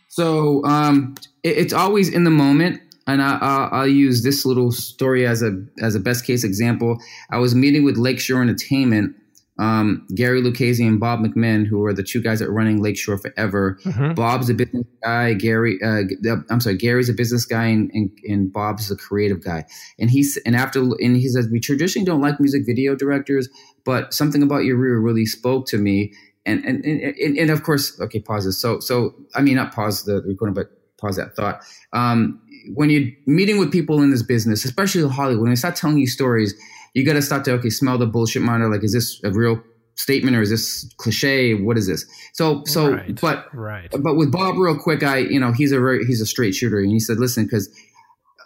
So 0.09 0.65
um, 0.67 1.15
it, 1.43 1.57
it's 1.57 1.73
always 1.73 2.09
in 2.11 2.25
the 2.25 2.31
moment, 2.31 2.83
and 3.07 3.23
I, 3.23 3.71
will 3.73 3.87
use 3.87 4.23
this 4.23 4.45
little 4.45 4.71
story 4.71 5.27
as 5.27 5.43
a 5.43 5.65
as 5.81 5.95
a 5.95 6.01
best 6.01 6.27
case 6.27 6.45
example. 6.45 6.99
I 7.31 7.39
was 7.39 7.55
meeting 7.55 7.85
with 7.85 7.97
Lakeshore 7.97 8.43
Entertainment, 8.43 9.17
um, 9.59 10.07
Gary 10.15 10.43
Lucchese 10.43 10.87
and 10.87 11.01
Bob 11.01 11.21
McMahon, 11.21 11.67
who 11.67 11.85
are 11.85 11.93
the 11.93 12.03
two 12.03 12.21
guys 12.21 12.41
that 12.41 12.49
are 12.49 12.53
running 12.53 12.83
Lakeshore 12.83 13.19
forever. 13.19 13.79
Mm-hmm. 13.85 14.15
Bob's 14.15 14.51
a 14.51 14.55
business 14.55 14.87
guy. 15.03 15.35
Gary, 15.35 15.79
uh, 15.83 16.03
I'm 16.51 16.61
sorry, 16.61 16.77
Gary's 16.77 17.09
a 17.09 17.15
business 17.15 17.47
guy, 17.47 17.67
and, 17.67 17.91
and, 17.95 18.11
and 18.25 18.53
Bob's 18.53 18.91
a 18.91 18.97
creative 18.97 19.43
guy. 19.43 19.65
And 19.99 20.11
he's 20.11 20.37
and 20.45 20.57
after 20.57 20.81
and 20.81 21.17
he 21.17 21.29
says 21.29 21.49
we 21.51 21.61
traditionally 21.61 22.05
don't 22.05 22.21
like 22.21 22.41
music 22.41 22.65
video 22.67 22.95
directors, 22.95 23.49
but 23.85 24.13
something 24.13 24.43
about 24.43 24.65
your 24.65 24.77
rear 24.77 24.99
really 24.99 25.27
spoke 25.27 25.67
to 25.69 25.79
me 25.79 26.13
and 26.47 26.65
and, 26.65 26.85
and 26.85 27.39
and 27.39 27.51
of 27.51 27.63
course, 27.63 28.01
okay, 28.01 28.21
pauses. 28.21 28.59
So 28.59 28.81
so 28.81 29.15
I 29.35 29.43
mean, 29.43 29.57
not 29.57 29.75
pause 29.75 30.05
the 30.05 30.23
recording, 30.23 30.55
but 30.55 30.71
pause 30.99 31.17
that 31.17 31.35
thought. 31.37 31.63
Um, 31.93 32.41
when 32.75 32.91
you're 32.91 33.11
meeting 33.27 33.59
with 33.59 33.73
people 33.73 34.03
in 34.03 34.11
this 34.11 34.23
business, 34.23 34.65
especially 34.65 35.09
Hollywood, 35.09 35.43
when 35.43 35.51
they 35.51 35.57
start 35.57 35.77
telling 35.77 35.99
you 35.99 36.07
stories, 36.07 36.55
you 36.95 37.05
got 37.05 37.15
to 37.15 37.23
start 37.23 37.45
to 37.47 37.53
okay, 37.53 37.71
smell 37.71 37.99
the 37.99 38.07
bullshit 38.07 38.43
monitor. 38.43 38.71
Like, 38.71 38.85
is 38.85 38.93
this 38.93 39.21
a 39.25 39.31
real 39.31 39.63
statement 39.95 40.37
or 40.37 40.43
is 40.43 40.51
this 40.51 40.89
cliche? 40.97 41.55
What 41.55 41.77
is 41.77 41.87
this? 41.87 42.05
So 42.33 42.63
so, 42.67 42.93
right, 42.93 43.21
but 43.21 43.47
right. 43.55 43.91
But 43.91 44.17
with 44.17 44.33
Bob, 44.33 44.57
reel 44.57 44.79
quick, 44.79 45.03
I 45.03 45.19
you 45.19 45.41
know 45.41 45.53
he's 45.53 45.73
a 45.73 45.79
very 45.79 46.05
he's 46.05 46.21
a 46.21 46.27
straight 46.27 46.55
shooter, 46.55 46.79
and 46.79 46.91
he 46.91 47.01
said, 47.01 47.19
listen, 47.19 47.45
because 47.45 47.69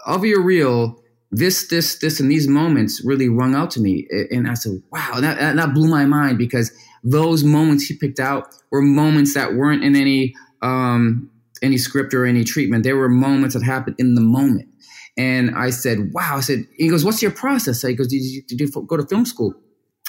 of 0.07 0.24
your 0.24 0.42
real 0.42 1.01
this, 1.30 1.68
this, 1.68 1.99
this, 1.99 2.20
and 2.20 2.30
these 2.30 2.49
moments 2.49 3.05
really 3.05 3.28
rung 3.28 3.55
out 3.55 3.70
to 3.72 3.80
me. 3.80 4.07
And 4.30 4.49
I 4.49 4.55
said, 4.55 4.80
wow, 4.90 5.14
that, 5.20 5.57
that 5.57 5.74
blew 5.74 5.88
my 5.88 6.07
mind 6.07 6.38
because 6.38 6.70
those 7.11 7.44
moments 7.44 7.84
he 7.84 7.96
picked 7.96 8.18
out 8.18 8.48
were 8.70 8.82
moments 8.82 9.34
that 9.34 9.54
weren't 9.54 9.84
in 9.84 9.94
any, 9.94 10.34
um, 10.62 11.30
any 11.62 11.78
script 11.78 12.12
or 12.12 12.26
any 12.26 12.42
treatment. 12.42 12.82
They 12.82 12.92
were 12.92 13.09
moments 13.09 13.54
that 13.54 13.62
happened 13.62 13.96
in 13.98 14.14
the 14.14 14.20
moment. 14.20 14.68
And 15.16 15.54
I 15.57 15.70
said, 15.70 16.11
wow. 16.12 16.36
I 16.36 16.40
said, 16.40 16.66
he 16.76 16.88
goes, 16.88 17.04
what's 17.04 17.22
your 17.22 17.30
process? 17.30 17.80
He 17.80 17.94
goes, 17.94 18.09
did 18.09 18.22
you, 18.22 18.42
did 18.42 18.61
you 18.61 18.68
go 18.86 18.96
to 18.96 19.07
film 19.07 19.24
school? 19.24 19.54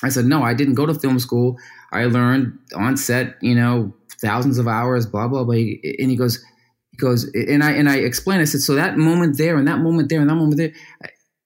I 0.03 0.09
said, 0.09 0.25
no, 0.25 0.43
I 0.43 0.53
didn't 0.53 0.75
go 0.75 0.85
to 0.85 0.93
film 0.93 1.19
school. 1.19 1.57
I 1.91 2.05
learned 2.05 2.57
on 2.75 2.97
set, 2.97 3.35
you 3.41 3.55
know, 3.55 3.93
thousands 4.19 4.57
of 4.57 4.67
hours, 4.67 5.05
blah, 5.05 5.27
blah, 5.27 5.43
blah. 5.43 5.55
And 5.55 6.11
he 6.11 6.15
goes, 6.15 6.43
he 6.91 6.97
goes 6.97 7.31
and 7.33 7.63
I 7.63 7.71
and 7.71 7.89
I 7.89 7.97
explained. 7.97 8.41
I 8.41 8.45
said, 8.45 8.61
so 8.61 8.75
that 8.75 8.97
moment 8.97 9.37
there 9.37 9.57
and 9.57 9.67
that 9.67 9.79
moment 9.79 10.09
there 10.09 10.19
and 10.19 10.29
that 10.29 10.35
moment 10.35 10.57
there, 10.57 10.73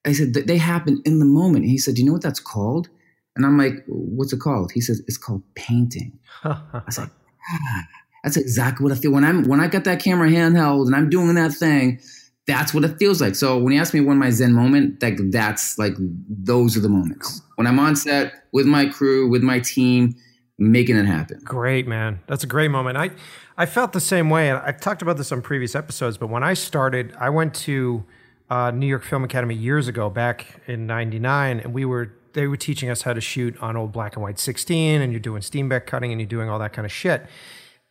I 0.05 0.13
said 0.13 0.33
they 0.33 0.57
happen 0.57 1.01
in 1.05 1.19
the 1.19 1.25
moment. 1.25 1.63
And 1.63 1.71
he 1.71 1.77
said, 1.77 1.95
do 1.95 2.01
you 2.01 2.07
know 2.07 2.13
what 2.13 2.23
that's 2.23 2.39
called? 2.39 2.89
And 3.35 3.45
I'm 3.45 3.57
like, 3.57 3.83
what's 3.87 4.33
it 4.33 4.39
called? 4.39 4.71
He 4.71 4.81
says 4.81 5.01
it's 5.07 5.17
called 5.17 5.43
painting. 5.55 6.19
I 6.43 6.81
was 6.85 6.97
like, 6.97 7.09
ah, 7.49 7.83
that's 8.23 8.37
exactly 8.37 8.83
what 8.83 8.91
I 8.91 8.95
feel 8.95 9.11
when 9.11 9.23
I'm 9.23 9.43
when 9.43 9.59
I 9.59 9.67
got 9.67 9.83
that 9.85 10.01
camera 10.01 10.29
handheld 10.29 10.85
and 10.85 10.95
I'm 10.95 11.09
doing 11.09 11.35
that 11.35 11.53
thing. 11.53 11.99
That's 12.47 12.73
what 12.73 12.83
it 12.83 12.97
feels 12.97 13.21
like. 13.21 13.35
So 13.35 13.57
when 13.57 13.71
he 13.71 13.79
asked 13.79 13.93
me 13.93 14.01
when 14.01 14.17
my 14.17 14.29
Zen 14.31 14.53
moment, 14.53 15.01
like 15.01 15.17
that's 15.31 15.77
like 15.77 15.93
those 15.97 16.75
are 16.75 16.81
the 16.81 16.89
moments 16.89 17.41
when 17.55 17.67
I'm 17.67 17.79
on 17.79 17.95
set 17.95 18.33
with 18.51 18.65
my 18.65 18.87
crew, 18.87 19.29
with 19.29 19.43
my 19.43 19.59
team, 19.59 20.15
making 20.57 20.97
it 20.97 21.05
happen. 21.05 21.39
Great, 21.43 21.87
man. 21.87 22.19
That's 22.27 22.43
a 22.43 22.47
great 22.47 22.69
moment. 22.69 22.97
I 22.97 23.11
I 23.57 23.65
felt 23.65 23.93
the 23.93 23.99
same 23.99 24.29
way, 24.29 24.49
and 24.49 24.59
I've 24.59 24.79
talked 24.79 25.01
about 25.01 25.17
this 25.17 25.31
on 25.31 25.41
previous 25.41 25.75
episodes. 25.75 26.17
But 26.17 26.29
when 26.29 26.43
I 26.43 26.53
started, 26.53 27.13
I 27.19 27.29
went 27.29 27.53
to 27.55 28.03
uh, 28.49 28.71
New 28.71 28.87
York 28.87 29.03
Film 29.03 29.23
Academy 29.23 29.55
years 29.55 29.87
ago, 29.87 30.09
back 30.09 30.61
in 30.67 30.87
'99, 30.87 31.59
and 31.59 31.73
we 31.73 31.85
were 31.85 32.13
they 32.33 32.47
were 32.47 32.57
teaching 32.57 32.89
us 32.89 33.03
how 33.03 33.13
to 33.13 33.21
shoot 33.21 33.57
on 33.61 33.75
old 33.75 33.91
black 33.91 34.15
and 34.15 34.23
white 34.23 34.39
16, 34.39 35.01
and 35.01 35.11
you're 35.11 35.19
doing 35.19 35.41
Steenbeck 35.41 35.85
cutting, 35.85 36.11
and 36.11 36.19
you're 36.19 36.27
doing 36.27 36.49
all 36.49 36.59
that 36.59 36.73
kind 36.73 36.85
of 36.85 36.91
shit. 36.91 37.25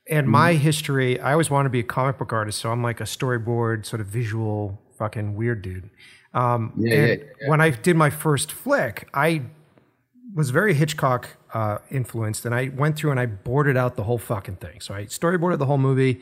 And 0.08 0.26
mm 0.26 0.30
my 0.30 0.54
history, 0.54 1.20
I 1.20 1.32
always 1.32 1.50
wanted 1.50 1.68
to 1.68 1.70
be 1.70 1.80
a 1.80 1.84
comic 1.84 2.18
book 2.18 2.32
artist, 2.32 2.58
so 2.58 2.70
I'm 2.72 2.82
like 2.82 3.00
a 3.00 3.04
storyboard, 3.04 3.86
sort 3.86 4.00
of 4.00 4.08
visual, 4.08 4.80
fucking 4.98 5.34
weird 5.34 5.62
dude. 5.62 5.90
Um, 6.34 6.72
yeah, 6.76 6.94
and 6.94 7.20
yeah, 7.20 7.26
yeah. 7.40 7.48
when 7.48 7.60
I 7.60 7.70
did 7.70 7.96
my 7.96 8.10
first 8.10 8.50
flick, 8.52 9.08
I 9.14 9.42
was 10.34 10.50
very 10.50 10.74
Hitchcock 10.74 11.36
uh, 11.52 11.78
influenced, 11.90 12.44
and 12.44 12.54
I 12.54 12.68
went 12.68 12.96
through 12.96 13.10
and 13.10 13.20
I 13.20 13.26
boarded 13.26 13.76
out 13.76 13.96
the 13.96 14.04
whole 14.04 14.18
fucking 14.18 14.56
thing. 14.56 14.80
So 14.80 14.94
I 14.94 15.06
storyboarded 15.06 15.58
the 15.58 15.66
whole 15.66 15.78
movie, 15.78 16.20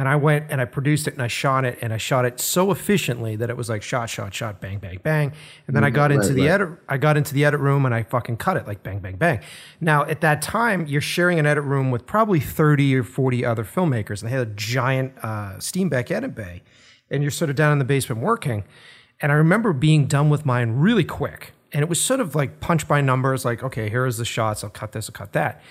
and 0.00 0.08
I 0.08 0.16
went 0.16 0.46
and 0.48 0.62
I 0.62 0.64
produced 0.64 1.06
it 1.08 1.12
and 1.12 1.22
I 1.22 1.26
shot 1.26 1.66
it, 1.66 1.78
and 1.82 1.92
I 1.92 1.98
shot 1.98 2.24
it 2.24 2.40
so 2.40 2.70
efficiently 2.70 3.36
that 3.36 3.50
it 3.50 3.56
was 3.56 3.68
like 3.68 3.82
shot, 3.82 4.08
shot, 4.08 4.32
shot, 4.32 4.58
bang, 4.58 4.78
bang, 4.78 4.98
bang. 5.02 5.34
And 5.66 5.76
then 5.76 5.84
I 5.84 5.90
got 5.90 6.10
into 6.10 6.32
the 6.32 6.48
right. 6.48 6.52
edit. 6.52 6.70
I 6.88 6.96
got 6.96 7.18
into 7.18 7.34
the 7.34 7.44
edit 7.44 7.60
room 7.60 7.84
and 7.84 7.94
I 7.94 8.04
fucking 8.04 8.38
cut 8.38 8.56
it 8.56 8.66
like 8.66 8.82
bang, 8.82 9.00
bang, 9.00 9.16
bang. 9.16 9.40
Now 9.78 10.06
at 10.06 10.22
that 10.22 10.40
time, 10.40 10.86
you're 10.86 11.02
sharing 11.02 11.38
an 11.38 11.44
edit 11.44 11.64
room 11.64 11.90
with 11.90 12.06
probably 12.06 12.40
thirty 12.40 12.96
or 12.96 13.02
forty 13.02 13.44
other 13.44 13.62
filmmakers, 13.62 14.22
and 14.22 14.30
they 14.30 14.34
had 14.34 14.48
a 14.48 14.52
giant 14.52 15.12
uh, 15.22 15.56
Steenbeck 15.58 16.10
edit 16.10 16.34
bay, 16.34 16.62
and 17.10 17.22
you're 17.22 17.30
sort 17.30 17.50
of 17.50 17.56
down 17.56 17.70
in 17.70 17.78
the 17.78 17.84
basement 17.84 18.22
working. 18.22 18.64
And 19.20 19.30
I 19.30 19.34
remember 19.34 19.74
being 19.74 20.06
done 20.06 20.30
with 20.30 20.46
mine 20.46 20.76
really 20.76 21.04
quick 21.04 21.52
and 21.72 21.82
it 21.82 21.88
was 21.90 22.00
sort 22.00 22.20
of 22.20 22.34
like 22.34 22.60
punch 22.60 22.88
by 22.88 23.00
numbers 23.00 23.44
like 23.44 23.62
okay 23.62 23.88
here 23.88 24.06
is 24.06 24.16
the 24.16 24.24
shots 24.24 24.64
i'll 24.64 24.70
cut 24.70 24.90
this 24.92 25.08
i'll 25.08 25.12
cut 25.12 25.32
that 25.32 25.62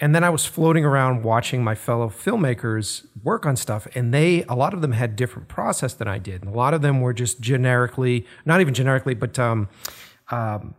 And 0.00 0.14
then 0.14 0.24
I 0.24 0.30
was 0.30 0.44
floating 0.44 0.84
around 0.84 1.22
watching 1.22 1.62
my 1.62 1.74
fellow 1.74 2.08
filmmakers 2.08 3.06
work 3.22 3.46
on 3.46 3.56
stuff, 3.56 3.86
and 3.94 4.12
they, 4.12 4.42
a 4.44 4.54
lot 4.54 4.74
of 4.74 4.80
them 4.80 4.92
had 4.92 5.14
different 5.14 5.48
process 5.48 5.94
than 5.94 6.08
I 6.08 6.18
did. 6.18 6.42
And 6.42 6.52
a 6.52 6.56
lot 6.56 6.74
of 6.74 6.82
them 6.82 7.00
were 7.00 7.12
just 7.12 7.40
generically, 7.40 8.26
not 8.44 8.60
even 8.60 8.74
generically, 8.74 9.14
but 9.14 9.38
um, 9.38 9.68
um, 10.30 10.74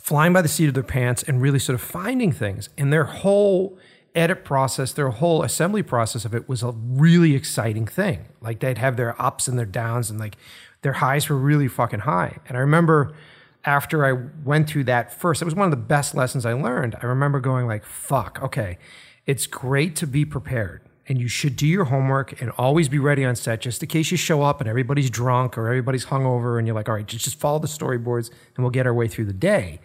flying 0.00 0.32
by 0.32 0.40
the 0.40 0.48
seat 0.48 0.68
of 0.68 0.74
their 0.74 0.84
pants 0.84 1.24
and 1.24 1.42
really 1.42 1.58
sort 1.58 1.74
of 1.74 1.80
finding 1.80 2.30
things. 2.30 2.68
And 2.78 2.92
their 2.92 3.04
whole 3.04 3.76
edit 4.14 4.44
process, 4.44 4.92
their 4.92 5.10
whole 5.10 5.42
assembly 5.42 5.82
process 5.82 6.24
of 6.24 6.34
it 6.34 6.48
was 6.48 6.62
a 6.62 6.70
really 6.70 7.34
exciting 7.34 7.86
thing. 7.86 8.26
Like 8.40 8.60
they'd 8.60 8.78
have 8.78 8.96
their 8.96 9.20
ups 9.20 9.48
and 9.48 9.58
their 9.58 9.66
downs, 9.66 10.10
and 10.10 10.18
like 10.20 10.36
their 10.82 10.94
highs 10.94 11.28
were 11.28 11.36
really 11.36 11.68
fucking 11.68 12.00
high. 12.00 12.38
And 12.46 12.56
I 12.56 12.60
remember 12.60 13.14
after 13.64 14.04
I 14.04 14.12
went 14.44 14.68
through 14.68 14.84
that 14.84 15.12
first, 15.12 15.42
it 15.42 15.44
was 15.44 15.54
one 15.54 15.64
of 15.64 15.70
the 15.70 15.76
best 15.76 16.14
lessons 16.14 16.46
I 16.46 16.52
learned. 16.52 16.96
I 17.02 17.06
remember 17.06 17.40
going 17.40 17.66
like, 17.66 17.84
fuck, 17.84 18.38
okay, 18.42 18.78
it's 19.26 19.46
great 19.46 19.96
to 19.96 20.06
be 20.06 20.24
prepared 20.24 20.82
and 21.08 21.18
you 21.20 21.28
should 21.28 21.56
do 21.56 21.66
your 21.66 21.86
homework 21.86 22.40
and 22.40 22.50
always 22.52 22.88
be 22.88 22.98
ready 22.98 23.24
on 23.24 23.34
set 23.34 23.62
just 23.62 23.82
in 23.82 23.88
case 23.88 24.10
you 24.10 24.16
show 24.16 24.42
up 24.42 24.60
and 24.60 24.68
everybody's 24.68 25.10
drunk 25.10 25.56
or 25.56 25.66
everybody's 25.66 26.06
hungover 26.06 26.58
and 26.58 26.66
you're 26.66 26.76
like, 26.76 26.88
all 26.88 26.94
right, 26.94 27.06
just 27.06 27.40
follow 27.40 27.58
the 27.58 27.66
storyboards 27.66 28.28
and 28.28 28.64
we'll 28.64 28.70
get 28.70 28.86
our 28.86 28.94
way 28.94 29.08
through 29.08 29.24
the 29.24 29.32
day. 29.32 29.80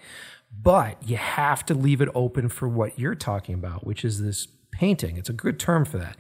But 0.62 1.02
you 1.08 1.18
have 1.18 1.66
to 1.68 1.74
leave 1.74 2.02
it 2.02 2.10
open 2.14 2.50
for 2.50 2.68
what 2.68 3.00
you're 3.00 3.16
talking 3.16 3.56
about, 3.56 3.88
which 3.88 4.06
is 4.06 4.22
this 4.22 4.48
painting. 4.72 5.18
It's 5.18 5.30
a 5.30 5.34
good 5.34 5.60
term 5.60 5.86
for 5.86 5.98
that, 5.98 6.18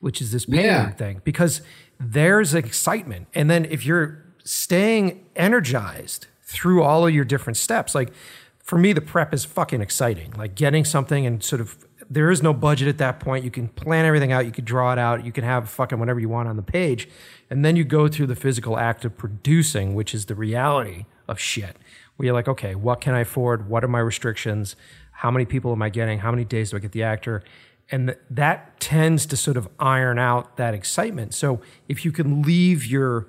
which 0.00 0.20
is 0.20 0.32
this 0.32 0.46
painting 0.46 0.66
yeah. 0.66 0.90
thing, 0.90 1.22
because 1.24 1.62
there's 1.98 2.52
excitement. 2.52 3.28
And 3.34 3.48
then 3.48 3.64
if 3.66 3.86
you're 3.86 4.24
staying 4.44 5.24
energized 5.36 6.26
through 6.50 6.82
all 6.82 7.06
of 7.06 7.14
your 7.14 7.24
different 7.24 7.56
steps. 7.56 7.94
Like 7.94 8.12
for 8.58 8.76
me, 8.76 8.92
the 8.92 9.00
prep 9.00 9.32
is 9.32 9.44
fucking 9.44 9.80
exciting. 9.80 10.32
Like 10.32 10.56
getting 10.56 10.84
something 10.84 11.24
and 11.24 11.42
sort 11.42 11.60
of 11.60 11.76
there 12.12 12.28
is 12.28 12.42
no 12.42 12.52
budget 12.52 12.88
at 12.88 12.98
that 12.98 13.20
point. 13.20 13.44
You 13.44 13.52
can 13.52 13.68
plan 13.68 14.04
everything 14.04 14.32
out. 14.32 14.44
You 14.44 14.50
can 14.50 14.64
draw 14.64 14.92
it 14.92 14.98
out. 14.98 15.24
You 15.24 15.30
can 15.30 15.44
have 15.44 15.70
fucking 15.70 16.00
whatever 16.00 16.18
you 16.18 16.28
want 16.28 16.48
on 16.48 16.56
the 16.56 16.62
page. 16.62 17.08
And 17.48 17.64
then 17.64 17.76
you 17.76 17.84
go 17.84 18.08
through 18.08 18.26
the 18.26 18.34
physical 18.34 18.76
act 18.76 19.04
of 19.04 19.16
producing, 19.16 19.94
which 19.94 20.12
is 20.12 20.26
the 20.26 20.34
reality 20.34 21.06
of 21.28 21.38
shit. 21.38 21.76
Where 22.16 22.26
you're 22.26 22.34
like, 22.34 22.48
okay, 22.48 22.74
what 22.74 23.00
can 23.00 23.14
I 23.14 23.20
afford? 23.20 23.68
What 23.68 23.84
are 23.84 23.88
my 23.88 24.00
restrictions? 24.00 24.74
How 25.12 25.30
many 25.30 25.44
people 25.44 25.70
am 25.70 25.82
I 25.82 25.88
getting? 25.88 26.18
How 26.18 26.32
many 26.32 26.44
days 26.44 26.70
do 26.70 26.78
I 26.78 26.80
get 26.80 26.90
the 26.90 27.04
actor? 27.04 27.44
And 27.92 28.08
th- 28.08 28.18
that 28.28 28.80
tends 28.80 29.24
to 29.26 29.36
sort 29.36 29.56
of 29.56 29.68
iron 29.78 30.18
out 30.18 30.56
that 30.56 30.74
excitement. 30.74 31.32
So 31.32 31.60
if 31.88 32.04
you 32.04 32.10
can 32.10 32.42
leave 32.42 32.84
your 32.84 33.28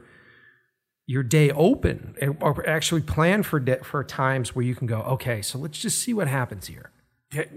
your 1.11 1.23
day 1.23 1.51
open 1.51 2.15
or 2.39 2.65
actually 2.65 3.01
plan 3.01 3.43
for 3.43 3.59
de- 3.59 3.83
for 3.83 4.01
times 4.01 4.55
where 4.55 4.63
you 4.63 4.73
can 4.73 4.87
go 4.87 5.01
okay 5.01 5.41
so 5.41 5.57
let's 5.57 5.77
just 5.77 5.99
see 5.99 6.13
what 6.13 6.29
happens 6.29 6.67
here. 6.67 6.91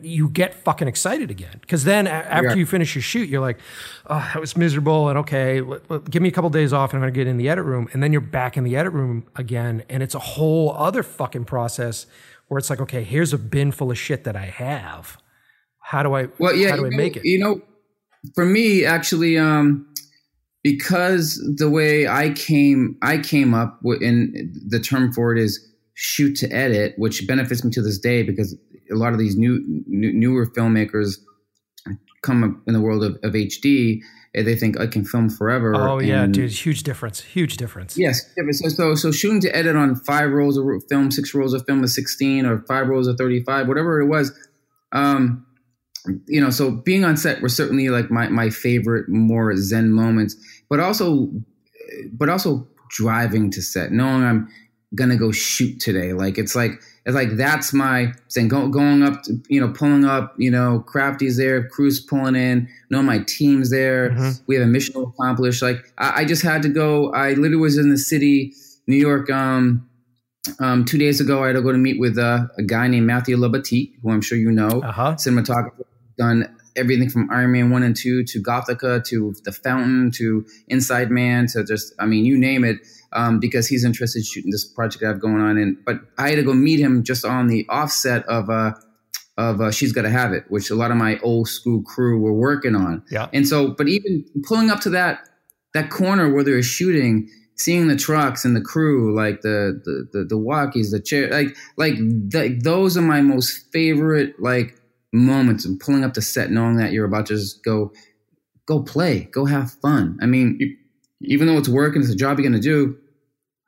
You 0.01 0.29
get 0.29 0.55
fucking 0.55 0.87
excited 0.87 1.31
again 1.33 1.59
because 1.61 1.83
then 1.85 2.07
after 2.09 2.51
yeah. 2.51 2.55
you 2.55 2.67
finish 2.67 2.95
your 2.95 3.03
shoot 3.03 3.29
you're 3.29 3.41
like 3.41 3.59
oh 4.07 4.19
that 4.33 4.41
was 4.41 4.57
miserable 4.57 5.09
and 5.09 5.19
okay 5.19 5.61
let, 5.61 5.89
let, 5.91 6.11
give 6.11 6.23
me 6.23 6.29
a 6.29 6.33
couple 6.33 6.51
days 6.51 6.73
off 6.73 6.93
and 6.93 6.99
i'm 6.99 7.03
going 7.03 7.13
to 7.13 7.19
get 7.19 7.27
in 7.27 7.39
the 7.39 7.49
edit 7.49 7.65
room 7.65 7.89
and 7.93 8.01
then 8.01 8.13
you're 8.13 8.21
back 8.21 8.57
in 8.57 8.63
the 8.63 8.77
edit 8.77 8.93
room 8.93 9.27
again 9.35 9.83
and 9.89 10.01
it's 10.01 10.15
a 10.15 10.21
whole 10.21 10.73
other 10.75 11.03
fucking 11.03 11.45
process 11.45 12.07
where 12.47 12.59
it's 12.59 12.71
like 12.71 12.81
okay 12.81 13.03
here's 13.03 13.33
a 13.33 13.39
bin 13.39 13.73
full 13.73 13.91
of 13.91 13.99
shit 13.99 14.23
that 14.25 14.37
i 14.37 14.47
have. 14.47 15.19
How 15.79 16.05
do 16.05 16.15
i 16.15 16.29
well 16.39 16.55
yeah 16.55 16.71
how 16.71 16.77
do 16.77 16.87
i 16.87 16.89
know, 16.91 16.97
make 16.97 17.17
it? 17.17 17.25
you 17.25 17.41
know 17.41 17.61
for 18.37 18.45
me 18.45 18.85
actually 18.85 19.37
um 19.39 19.89
because 20.65 21.41
the 21.57 21.69
way 21.69 22.09
I 22.09 22.31
came 22.31 22.97
I 23.03 23.19
came 23.19 23.55
up 23.55 23.79
with, 23.85 24.03
and 24.03 24.53
the 24.67 24.81
term 24.81 25.12
for 25.12 25.31
it 25.37 25.39
is 25.41 25.65
shoot 25.93 26.35
to 26.37 26.49
edit, 26.51 26.95
which 26.97 27.25
benefits 27.29 27.62
me 27.62 27.71
to 27.73 27.83
this 27.83 27.99
day 27.99 28.25
because 28.25 28.57
a 28.91 28.97
lot 28.97 29.12
of 29.12 29.19
these 29.21 29.37
new, 29.37 29.62
new 29.87 30.12
newer 30.12 30.47
filmmakers 30.47 31.19
come 32.23 32.43
up 32.43 32.51
in 32.67 32.73
the 32.73 32.81
world 32.81 33.05
of, 33.05 33.17
of 33.23 33.35
HD 33.35 34.01
and 34.35 34.47
they 34.47 34.57
think 34.57 34.81
I 34.81 34.87
can 34.87 35.05
film 35.05 35.29
forever. 35.29 35.75
Oh 35.77 36.01
yeah, 36.01 36.27
dude, 36.27 36.51
huge 36.51 36.83
difference, 36.83 37.21
huge 37.21 37.59
difference. 37.59 37.97
Yes, 37.99 38.23
so, 38.53 38.69
so 38.69 38.95
so 38.95 39.12
shooting 39.12 39.41
to 39.43 39.55
edit 39.55 39.77
on 39.77 39.95
five 39.95 40.33
rolls 40.33 40.57
of 40.57 40.67
film, 40.89 41.11
six 41.11 41.35
rolls 41.35 41.53
of 41.53 41.65
film 41.67 41.85
of 41.85 41.91
sixteen, 41.91 42.47
or 42.47 42.65
five 42.67 42.89
rolls 42.89 43.07
of 43.07 43.19
thirty-five, 43.19 43.69
whatever 43.69 44.01
it 44.01 44.07
was. 44.07 44.33
Um, 44.93 45.47
you 46.27 46.41
know, 46.41 46.51
so 46.51 46.71
being 46.71 47.05
on 47.05 47.17
set 47.17 47.43
was 47.43 47.57
certainly 47.57 47.89
like 47.89 48.11
my, 48.11 48.29
my 48.29 48.51
favorite, 48.51 49.09
more 49.09 49.57
zen 49.57 49.91
moments, 49.91 50.37
but 50.69 50.81
also, 50.81 51.29
but 52.12 52.29
also 52.29 52.67
driving 52.91 53.51
to 53.51 53.62
set, 53.62 53.93
knowing 53.93 54.23
I'm 54.23 54.49
gonna 54.95 55.17
go 55.17 55.33
shoot 55.33 55.81
today. 55.81 56.12
Like 56.12 56.39
it's 56.39 56.55
like 56.55 56.73
it's 57.05 57.15
like 57.15 57.37
that's 57.37 57.73
my 57.73 58.12
saying 58.29 58.49
go, 58.49 58.69
going 58.69 59.03
up, 59.03 59.23
to, 59.25 59.41
you 59.49 59.61
know, 59.61 59.69
pulling 59.69 60.05
up, 60.05 60.35
you 60.39 60.51
know, 60.51 60.81
Crafty's 60.87 61.37
there, 61.37 61.69
Crew's 61.69 62.01
pulling 62.01 62.37
in, 62.37 62.69
know 62.91 63.03
my 63.03 63.19
team's 63.19 63.71
there. 63.71 64.11
Mm-hmm. 64.11 64.43
We 64.47 64.55
have 64.57 64.65
a 64.65 64.69
mission 64.69 64.95
to 64.95 65.01
accomplish. 65.03 65.61
Like 65.62 65.85
I, 65.99 66.23
I, 66.23 66.25
just 66.25 66.43
had 66.43 66.62
to 66.62 66.69
go. 66.69 67.12
I 67.12 67.31
literally 67.31 67.57
was 67.57 67.77
in 67.77 67.91
the 67.91 67.99
city, 67.99 68.55
New 68.87 68.97
York. 68.97 69.31
Um, 69.31 69.89
um, 70.61 70.85
two 70.85 70.99
days 70.99 71.21
ago, 71.21 71.43
I 71.43 71.49
had 71.49 71.53
to 71.55 71.62
go 71.62 71.73
to 71.73 71.79
meet 71.79 71.99
with 71.99 72.19
uh, 72.19 72.47
a 72.59 72.62
guy 72.62 72.87
named 72.89 73.07
Matthew 73.07 73.37
Libatique, 73.37 73.93
who 74.03 74.11
I'm 74.11 74.21
sure 74.21 74.39
you 74.39 74.51
know, 74.51 74.83
uh-huh. 74.83 75.15
cinematographer 75.15 75.85
done 76.17 76.55
everything 76.77 77.09
from 77.09 77.31
Iron 77.31 77.53
Man 77.53 77.70
1 77.70 77.83
and 77.83 77.97
2 77.97 78.25
to 78.25 78.43
Gothika 78.43 79.05
to 79.05 79.35
The 79.45 79.53
Fountain 79.53 80.11
to 80.12 80.45
Inside 80.68 81.11
Man 81.11 81.47
to 81.49 81.64
just, 81.64 81.95
I 81.99 82.07
mean, 82.07 82.25
you 82.25 82.39
name 82.39 82.64
it, 82.64 82.79
um, 83.12 83.39
because 83.39 83.68
he's 83.68 83.85
interested 83.85 84.20
in 84.20 84.25
shooting 84.25 84.51
this 84.51 84.64
project 84.64 85.05
I 85.05 85.09
have 85.09 85.20
going 85.20 85.41
on. 85.41 85.57
And 85.57 85.77
But 85.85 86.01
I 86.18 86.31
had 86.31 86.37
to 86.37 86.43
go 86.43 86.53
meet 86.53 86.81
him 86.81 87.05
just 87.05 87.25
on 87.25 87.47
the 87.47 87.66
offset 87.68 88.25
of, 88.27 88.51
uh, 88.51 88.72
of 89.37 89.61
uh, 89.61 89.70
She's 89.70 89.93
Gotta 89.93 90.11
Have 90.11 90.33
It, 90.33 90.45
which 90.49 90.70
a 90.70 90.75
lot 90.75 90.91
of 90.91 90.97
my 90.97 91.18
old 91.20 91.49
school 91.49 91.83
crew 91.83 92.18
were 92.18 92.35
working 92.35 92.75
on. 92.75 93.03
Yeah. 93.11 93.29
And 93.33 93.47
so, 93.47 93.68
but 93.68 93.89
even 93.89 94.25
pulling 94.45 94.70
up 94.70 94.81
to 94.81 94.91
that, 94.91 95.29
that 95.75 95.91
corner 95.91 96.33
where 96.33 96.45
they're 96.45 96.62
shooting, 96.62 97.29
seeing 97.57 97.89
the 97.89 97.97
trucks 97.97 98.45
and 98.45 98.57
the 98.57 98.61
crew, 98.61 99.14
like 99.14 99.43
the 99.43 99.81
the 99.85 100.09
the, 100.12 100.25
the 100.25 100.37
walkies, 100.37 100.91
the 100.91 101.01
chair, 101.01 101.29
like 101.31 101.57
like 101.77 101.97
the, 101.97 102.59
those 102.62 102.97
are 102.97 103.03
my 103.03 103.20
most 103.20 103.70
favorite 103.72 104.41
like 104.41 104.81
moments 105.15 105.65
and 105.65 105.79
pulling 105.81 106.05
up 106.05 106.15
the 106.15 106.23
set, 106.23 106.51
knowing 106.51 106.77
that 106.77 106.93
you're 106.93 107.05
about 107.05 107.27
to 107.27 107.35
just 107.35 107.65
go, 107.65 107.93
go 108.67 108.83
play, 108.83 109.29
go 109.33 109.45
have 109.47 109.73
fun. 109.83 110.19
I 110.21 110.27
mean, 110.27 110.77
even 111.23 111.47
though 111.47 111.57
it's 111.57 111.69
work 111.69 111.95
and 111.95 112.05
it's 112.05 112.12
a 112.12 112.17
job 112.17 112.39
you're 112.39 112.49
going 112.49 112.61
to 112.61 112.67
do, 112.67 112.99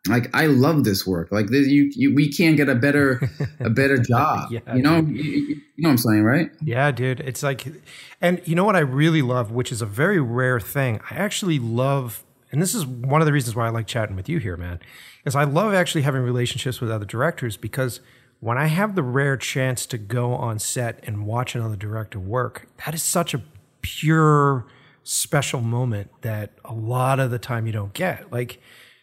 like 0.09 0.29
I 0.35 0.47
love 0.47 0.85
this 0.85 1.07
work. 1.07 1.33
Like 1.33 1.49
this, 1.49 1.69
you, 1.69 1.91
you, 1.95 2.15
we 2.15 2.31
can't 2.33 2.57
get 2.57 2.69
a 2.69 2.75
better, 2.75 3.31
a 3.61 3.71
better 3.71 3.99
job. 4.03 4.51
yeah, 4.51 4.61
you 4.75 4.83
know, 4.83 5.01
you, 5.01 5.23
you, 5.23 5.57
know 5.79 5.89
what 5.89 5.91
I'm 5.91 5.99
saying, 5.99 6.23
right? 6.23 6.51
Yeah, 6.63 6.91
dude. 6.91 7.21
It's 7.21 7.43
like, 7.43 7.67
and 8.21 8.41
you 8.45 8.55
know 8.55 8.65
what 8.65 8.77
I 8.77 8.81
really 8.81 9.23
love, 9.23 9.51
which 9.51 9.73
is 9.73 9.83
a 9.83 9.87
very 9.87 10.21
rare 10.21 10.61
thing. 10.61 11.01
I 11.11 11.17
actually 11.17 11.59
love, 11.59 12.25
and 12.53 12.63
this 12.63 12.75
is 12.75 12.87
one 12.87 13.21
of 13.21 13.27
the 13.27 13.33
reasons 13.33 13.57
why 13.57 13.67
I 13.67 13.71
like 13.71 13.87
chatting 13.87 14.17
with 14.17 14.29
you 14.29 14.39
here, 14.39 14.57
man. 14.57 14.81
Is 15.25 15.35
I 15.35 15.45
love 15.45 15.75
actually 15.75 16.03
having 16.03 16.23
relationships 16.23 16.81
with 16.81 16.91
other 16.91 17.07
directors 17.07 17.57
because 17.57 18.01
when 18.41 18.59
I 18.59 18.67
have 18.67 18.95
the 18.95 19.03
rare 19.03 19.37
chance 19.37 19.87
to 19.87 19.99
go 19.99 20.35
on 20.35 20.59
set 20.59 21.01
and 21.03 21.27
watch 21.27 21.55
another 21.55 21.77
director 21.77 22.19
work, 22.19 22.69
that 22.85 22.95
is 22.95 23.03
such 23.03 23.35
a 23.35 23.43
pure, 23.81 24.67
special 25.05 25.61
moment 25.61 26.11
that 26.23 26.53
a 26.65 26.73
lot 26.73 27.19
of 27.19 27.31
the 27.31 27.39
time 27.39 27.67
you 27.67 27.73
don't 27.73 27.95
get. 27.95 28.31
Like 28.33 28.61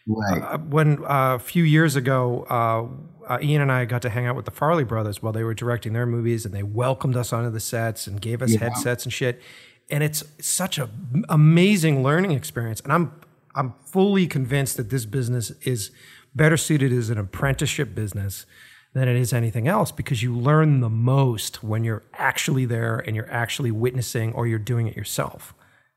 right. 0.08 0.42
uh, 0.42 0.58
when 0.60 1.04
uh, 1.06 1.36
a 1.36 1.40
few 1.40 1.64
years 1.64 1.96
ago, 1.96 2.46
uh, 2.50 3.34
uh, 3.34 3.40
Ian 3.42 3.62
and 3.62 3.72
I 3.72 3.86
got 3.86 4.02
to 4.04 4.10
hang 4.10 4.26
out 4.26 4.36
with 4.36 4.46
the 4.46 4.52
Farrelly 4.52 4.88
brothers 4.88 5.24
while 5.24 5.34
they 5.34 5.44
were 5.44 5.54
directing 5.54 5.94
their 5.94 6.06
movies, 6.06 6.46
and 6.46 6.54
they 6.54 6.64
welcomed 6.64 7.16
us 7.16 7.34
onto 7.34 7.50
the 7.50 7.60
sets 7.60 8.06
and 8.06 8.22
gave 8.22 8.42
us 8.42 8.52
yeah. 8.52 8.60
headsets 8.60 9.06
and 9.06 9.14
shit. 9.14 9.42
And 9.90 10.04
it's 10.04 10.24
such 10.40 10.78
an 10.78 11.26
amazing 11.30 12.04
learning 12.04 12.32
experience. 12.32 12.82
And 12.82 12.94
I'm 12.94 13.12
I'm 13.56 13.74
fully 13.86 14.28
convinced 14.28 14.78
that 14.78 14.90
this 14.90 15.06
business 15.06 15.52
is 15.62 15.92
better 16.36 16.58
suited 16.58 16.92
as 16.92 17.10
an 17.10 17.18
apprenticeship 17.18 17.94
business 17.94 18.46
than 18.94 19.08
it 19.08 19.16
is 19.16 19.34
anything 19.34 19.68
else 19.68 19.92
because 19.92 20.22
you 20.22 20.36
learn 20.36 20.80
the 20.80 20.90
most 20.90 21.64
when 21.64 21.84
you're 21.84 22.04
actually 22.14 22.66
there 22.66 23.00
and 23.00 23.16
you're 23.16 23.32
actually 23.32 23.72
witnessing 23.72 24.32
or 24.34 24.46
you're 24.46 24.60
doing 24.60 24.88
it 24.88 24.96
yourself. 24.96 25.54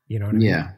You 0.07 0.19
know 0.19 0.25
what 0.25 0.35
I 0.35 0.37
mean? 0.37 0.49
yeah. 0.49 0.71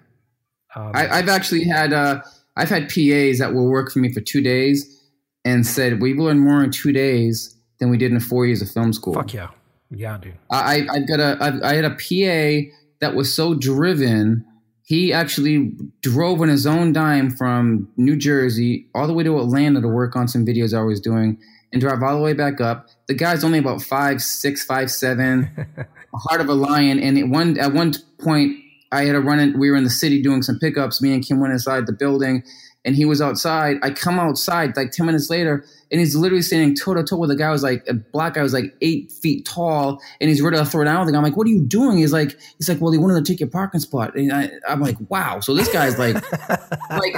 Um, 0.76 0.91
I, 0.94 1.18
have 1.18 1.30
actually 1.30 1.64
had 1.64 1.94
uh, 1.94 2.22
I've 2.56 2.70
had 2.70 2.84
PAs 2.84 3.40
that 3.40 3.54
will 3.54 3.68
work 3.68 3.91
for 3.91 4.00
me 4.00 4.14
for 4.14 4.22
two 4.22 4.41
days 4.41 5.02
and 5.46 5.66
said 5.66 6.02
we 6.02 6.14
learned 6.14 6.41
more 6.41 6.64
in 6.64 6.72
two 6.72 6.91
days 6.91 7.56
than 7.80 7.90
we 7.90 7.98
did 7.98 8.12
in 8.12 8.20
four 8.20 8.46
years 8.46 8.62
of 8.62 8.70
film 8.70 8.94
school. 8.94 9.14
Fuck 9.14 9.34
yeah, 9.34 9.50
yeah, 9.90 10.18
dude. 10.20 10.36
I 10.52 10.86
I've 10.91 11.08
got 11.08 11.20
a 11.20 11.38
I, 11.41 11.72
I 11.72 11.74
had 11.76 11.86
a 11.86 11.91
PA 11.91 12.70
that 13.00 13.16
was 13.16 13.34
so 13.34 13.56
driven. 13.56 14.46
He 14.84 15.14
actually 15.14 15.72
drove 16.02 16.41
on 16.41 16.50
his 16.50 16.68
own 16.68 16.94
dime 16.94 17.32
from 17.32 17.88
New 17.98 18.16
Jersey 18.16 18.88
all 18.94 19.08
the 19.08 19.14
way 19.14 19.24
to 19.24 19.40
Atlanta 19.40 19.82
to 19.82 19.88
work 19.88 20.16
on 20.16 20.28
some 20.28 20.46
videos 20.46 20.78
I 20.78 20.82
was 20.82 21.00
doing 21.00 21.38
and 21.72 21.82
drive 21.82 22.02
all 22.02 22.18
the 22.18 22.24
way 22.24 22.34
back 22.34 22.60
up. 22.62 22.90
The 23.08 23.14
guy's 23.14 23.44
only 23.44 23.60
about 23.60 23.82
five 23.82 24.22
six, 24.22 24.64
five 24.64 24.91
seven, 24.91 25.68
heart 26.14 26.41
of 26.41 26.50
a 26.50 26.54
lion. 26.54 27.00
And 27.00 27.18
at 27.18 27.28
one 27.28 27.58
at 27.60 27.74
one 27.74 27.94
point, 28.20 28.58
I 28.91 29.06
had 29.06 29.16
a 29.16 29.20
run 29.20 29.40
in. 29.40 29.60
We 29.60 29.70
were 29.70 29.78
in 29.78 29.84
the 29.84 29.90
city 29.90 30.22
doing 30.22 30.41
some 30.41 30.60
pickups. 30.60 31.02
Me 31.02 31.14
and 31.14 31.26
Kim 31.26 31.40
went 31.40 31.54
inside 31.54 31.86
the 31.86 31.94
building, 31.94 32.44
and 32.84 32.96
he 32.96 33.06
was 33.06 33.22
outside. 33.22 33.78
I 33.84 33.91
come 33.91 34.20
outside 34.20 34.76
like 34.76 34.91
ten 34.91 35.06
minutes 35.06 35.30
later, 35.30 35.64
and 35.91 36.00
he's 36.00 36.16
literally 36.16 36.41
standing 36.41 36.76
toe 36.76 36.96
to 36.96 37.04
toe 37.04 37.18
with 37.18 37.30
a 37.30 37.36
guy 37.36 37.52
was 37.52 37.62
like 37.62 37.88
a 37.88 37.94
black 37.94 38.34
guy 38.34 38.41
was 38.41 38.54
like 38.54 38.76
eight 38.82 39.12
feet 39.12 39.46
tall, 39.46 40.02
and 40.20 40.30
he's 40.30 40.41
ready 40.41 40.58
to 40.58 40.66
throw 40.66 40.84
down. 40.84 41.14
I'm 41.14 41.24
like, 41.24 41.38
"What 41.38 41.46
are 41.46 41.52
you 41.52 41.62
doing?" 41.62 42.00
He's 42.00 42.14
like, 42.14 42.36
"He's 42.58 42.68
like, 42.68 42.82
well, 42.82 42.91
he 42.91 42.98
wanted 42.98 43.24
to 43.24 43.32
take 43.32 43.40
your 43.40 43.50
parking 43.50 43.80
spot." 43.80 44.16
And 44.16 44.34
I, 44.34 44.50
am 44.68 44.82
like, 44.82 44.98
"Wow!" 45.10 45.40
So 45.40 45.54
this 45.54 45.72
guy's 45.72 46.00
like, 46.00 46.16
like, 46.90 47.16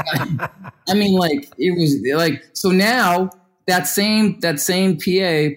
I 0.90 0.94
mean, 0.94 1.14
like 1.14 1.50
it 1.58 1.72
was 1.72 1.96
like 2.18 2.44
so 2.54 2.70
now 2.70 3.30
that 3.68 3.88
same 3.88 4.40
that 4.42 4.60
same 4.60 4.98
PA 4.98 5.56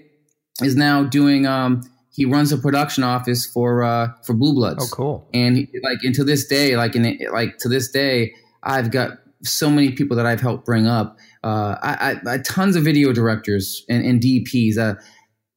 is 0.64 0.76
now 0.76 1.04
doing. 1.04 1.46
um 1.46 1.82
he 2.10 2.24
runs 2.24 2.52
a 2.52 2.58
production 2.58 3.02
office 3.02 3.44
for 3.44 3.82
uh 3.82 4.08
for 4.24 4.34
Blue 4.34 4.54
Bloods. 4.54 4.84
Oh, 4.84 4.94
cool! 4.94 5.28
And 5.34 5.56
he, 5.56 5.68
like, 5.82 5.98
and 6.02 6.14
to 6.14 6.24
this 6.24 6.46
day, 6.46 6.76
like, 6.76 6.94
in 6.94 7.18
like 7.32 7.58
to 7.58 7.68
this 7.68 7.90
day, 7.90 8.34
I've 8.62 8.90
got 8.92 9.18
so 9.42 9.68
many 9.68 9.90
people 9.92 10.16
that 10.16 10.26
I've 10.26 10.40
helped 10.40 10.64
bring 10.64 10.86
up. 10.86 11.18
Uh, 11.42 11.76
I, 11.82 12.16
I, 12.26 12.34
I 12.34 12.38
tons 12.38 12.76
of 12.76 12.84
video 12.84 13.12
directors 13.12 13.84
and, 13.88 14.04
and 14.06 14.20
DPs. 14.20 14.78
Uh, 14.78 14.94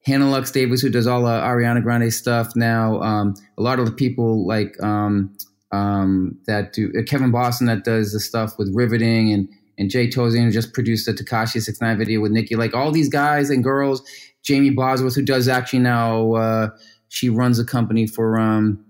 Hannah 0.04 0.30
Lux 0.30 0.52
Davis, 0.52 0.82
who 0.82 0.90
does 0.90 1.06
all 1.06 1.24
the 1.24 1.28
Ariana 1.28 1.84
Grande 1.84 2.12
stuff 2.14 2.56
now. 2.56 3.02
Um, 3.02 3.36
a 3.58 3.62
lot 3.62 3.78
of 3.78 3.86
the 3.86 3.92
people 3.92 4.48
like 4.48 4.82
um, 4.82 5.36
um, 5.74 6.38
that 6.48 6.74
do 6.74 6.92
uh, 6.98 7.04
Kevin 7.04 7.30
Boston 7.30 7.68
that 7.68 7.84
does 7.84 8.14
the 8.14 8.20
stuff 8.20 8.54
with 8.58 8.74
riveting 8.74 9.34
and 9.34 9.50
and 9.78 9.90
Jay 9.90 10.08
Tozian 10.08 10.52
just 10.52 10.74
produced 10.74 11.06
the 11.06 11.14
Tekashi 11.14 11.62
Six 11.62 11.82
Nine 11.82 11.98
video 11.98 12.20
with 12.20 12.32
Nikki. 12.32 12.56
Like 12.56 12.74
all 12.74 12.92
these 12.92 13.10
guys 13.10 13.50
and 13.50 13.64
girls. 13.64 14.02
Jamie 14.44 14.70
Bosworth, 14.70 15.16
who 15.16 15.24
does 15.24 15.50
actually 15.50 15.80
now, 15.80 16.34
uh, 16.34 16.70
she 17.10 17.28
runs 17.28 17.60
a 17.60 17.66
company 17.66 18.08
for 18.08 18.40
um, 18.40 18.84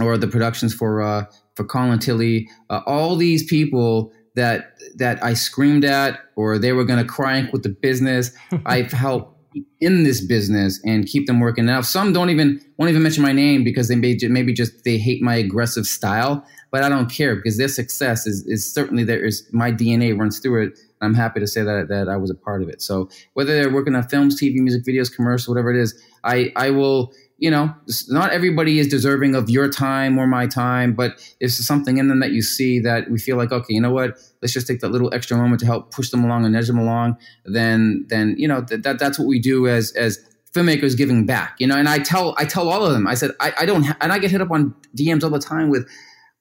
or 0.00 0.16
the 0.16 0.28
productions 0.28 0.72
for 0.72 1.02
uh, 1.02 1.24
for 1.56 1.64
Colin 1.64 1.98
Tilley. 1.98 2.48
Uh, 2.70 2.80
all 2.86 3.16
these 3.16 3.44
people 3.44 4.12
that 4.34 4.76
that 4.96 5.22
I 5.22 5.34
screamed 5.34 5.84
at 5.84 6.20
or 6.36 6.58
they 6.58 6.72
were 6.72 6.84
going 6.84 7.04
to 7.04 7.10
crank 7.10 7.52
with 7.52 7.62
the 7.62 7.68
business. 7.68 8.30
I've 8.66 8.92
helped 8.92 9.38
in 9.80 10.04
this 10.04 10.24
business 10.24 10.80
and 10.84 11.06
keep 11.06 11.26
them 11.26 11.40
working. 11.40 11.66
Now, 11.66 11.82
some 11.82 12.12
don't 12.12 12.30
even 12.30 12.60
won't 12.78 12.90
even 12.90 13.02
mention 13.02 13.22
my 13.22 13.32
name 13.32 13.64
because 13.64 13.88
they 13.88 13.96
may 13.96 14.16
maybe 14.22 14.52
just 14.52 14.84
they 14.84 14.98
hate 14.98 15.22
my 15.22 15.34
aggressive 15.34 15.86
style, 15.86 16.44
but 16.72 16.82
I 16.82 16.88
don't 16.88 17.08
care 17.08 17.36
because 17.36 17.58
their 17.58 17.68
success 17.68 18.26
is 18.26 18.44
is 18.46 18.74
certainly 18.74 19.04
there 19.04 19.24
is 19.24 19.48
my 19.52 19.70
DNA 19.70 20.18
runs 20.18 20.40
through 20.40 20.66
it. 20.66 20.78
I'm 21.00 21.14
happy 21.14 21.38
to 21.38 21.46
say 21.46 21.62
that 21.62 21.86
that 21.88 22.08
I 22.08 22.16
was 22.16 22.30
a 22.30 22.34
part 22.34 22.62
of 22.62 22.68
it. 22.68 22.82
So 22.82 23.08
whether 23.34 23.54
they're 23.54 23.72
working 23.72 23.94
on 23.94 24.08
films, 24.08 24.40
TV, 24.40 24.56
music 24.56 24.84
videos, 24.84 25.14
commercials, 25.14 25.48
whatever 25.48 25.70
it 25.70 25.80
is, 25.80 26.02
I 26.24 26.52
I 26.56 26.70
will 26.70 27.12
you 27.42 27.50
know, 27.50 27.74
not 28.08 28.30
everybody 28.30 28.78
is 28.78 28.86
deserving 28.86 29.34
of 29.34 29.50
your 29.50 29.68
time 29.68 30.16
or 30.16 30.28
my 30.28 30.46
time, 30.46 30.92
but 30.92 31.14
if 31.40 31.50
there's 31.50 31.66
something 31.66 31.98
in 31.98 32.06
them 32.06 32.20
that 32.20 32.30
you 32.30 32.40
see 32.40 32.78
that 32.78 33.10
we 33.10 33.18
feel 33.18 33.36
like, 33.36 33.50
okay, 33.50 33.74
you 33.74 33.80
know 33.80 33.90
what, 33.90 34.16
let's 34.40 34.54
just 34.54 34.68
take 34.68 34.78
that 34.78 34.90
little 34.92 35.12
extra 35.12 35.36
moment 35.36 35.58
to 35.58 35.66
help 35.66 35.92
push 35.92 36.10
them 36.10 36.22
along 36.22 36.44
and 36.44 36.54
nudge 36.54 36.68
them 36.68 36.78
along, 36.78 37.16
then, 37.44 38.06
then, 38.10 38.36
you 38.38 38.46
know, 38.46 38.60
that, 38.60 38.84
that 38.84 39.00
that's 39.00 39.18
what 39.18 39.26
we 39.26 39.40
do 39.40 39.66
as, 39.66 39.90
as 39.94 40.24
filmmakers 40.54 40.96
giving 40.96 41.26
back, 41.26 41.56
you 41.58 41.66
know, 41.66 41.76
and 41.76 41.88
I 41.88 41.98
tell, 41.98 42.36
I 42.38 42.44
tell 42.44 42.68
all 42.68 42.86
of 42.86 42.92
them, 42.92 43.08
I 43.08 43.14
said, 43.14 43.32
I, 43.40 43.52
I 43.58 43.66
don't, 43.66 43.82
ha- 43.82 43.96
and 44.00 44.12
I 44.12 44.20
get 44.20 44.30
hit 44.30 44.40
up 44.40 44.52
on 44.52 44.72
DMs 44.96 45.24
all 45.24 45.30
the 45.30 45.40
time 45.40 45.68
with, 45.68 45.88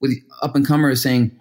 with 0.02 0.14
up 0.42 0.56
and 0.56 0.66
comers 0.66 1.02
saying, 1.02 1.32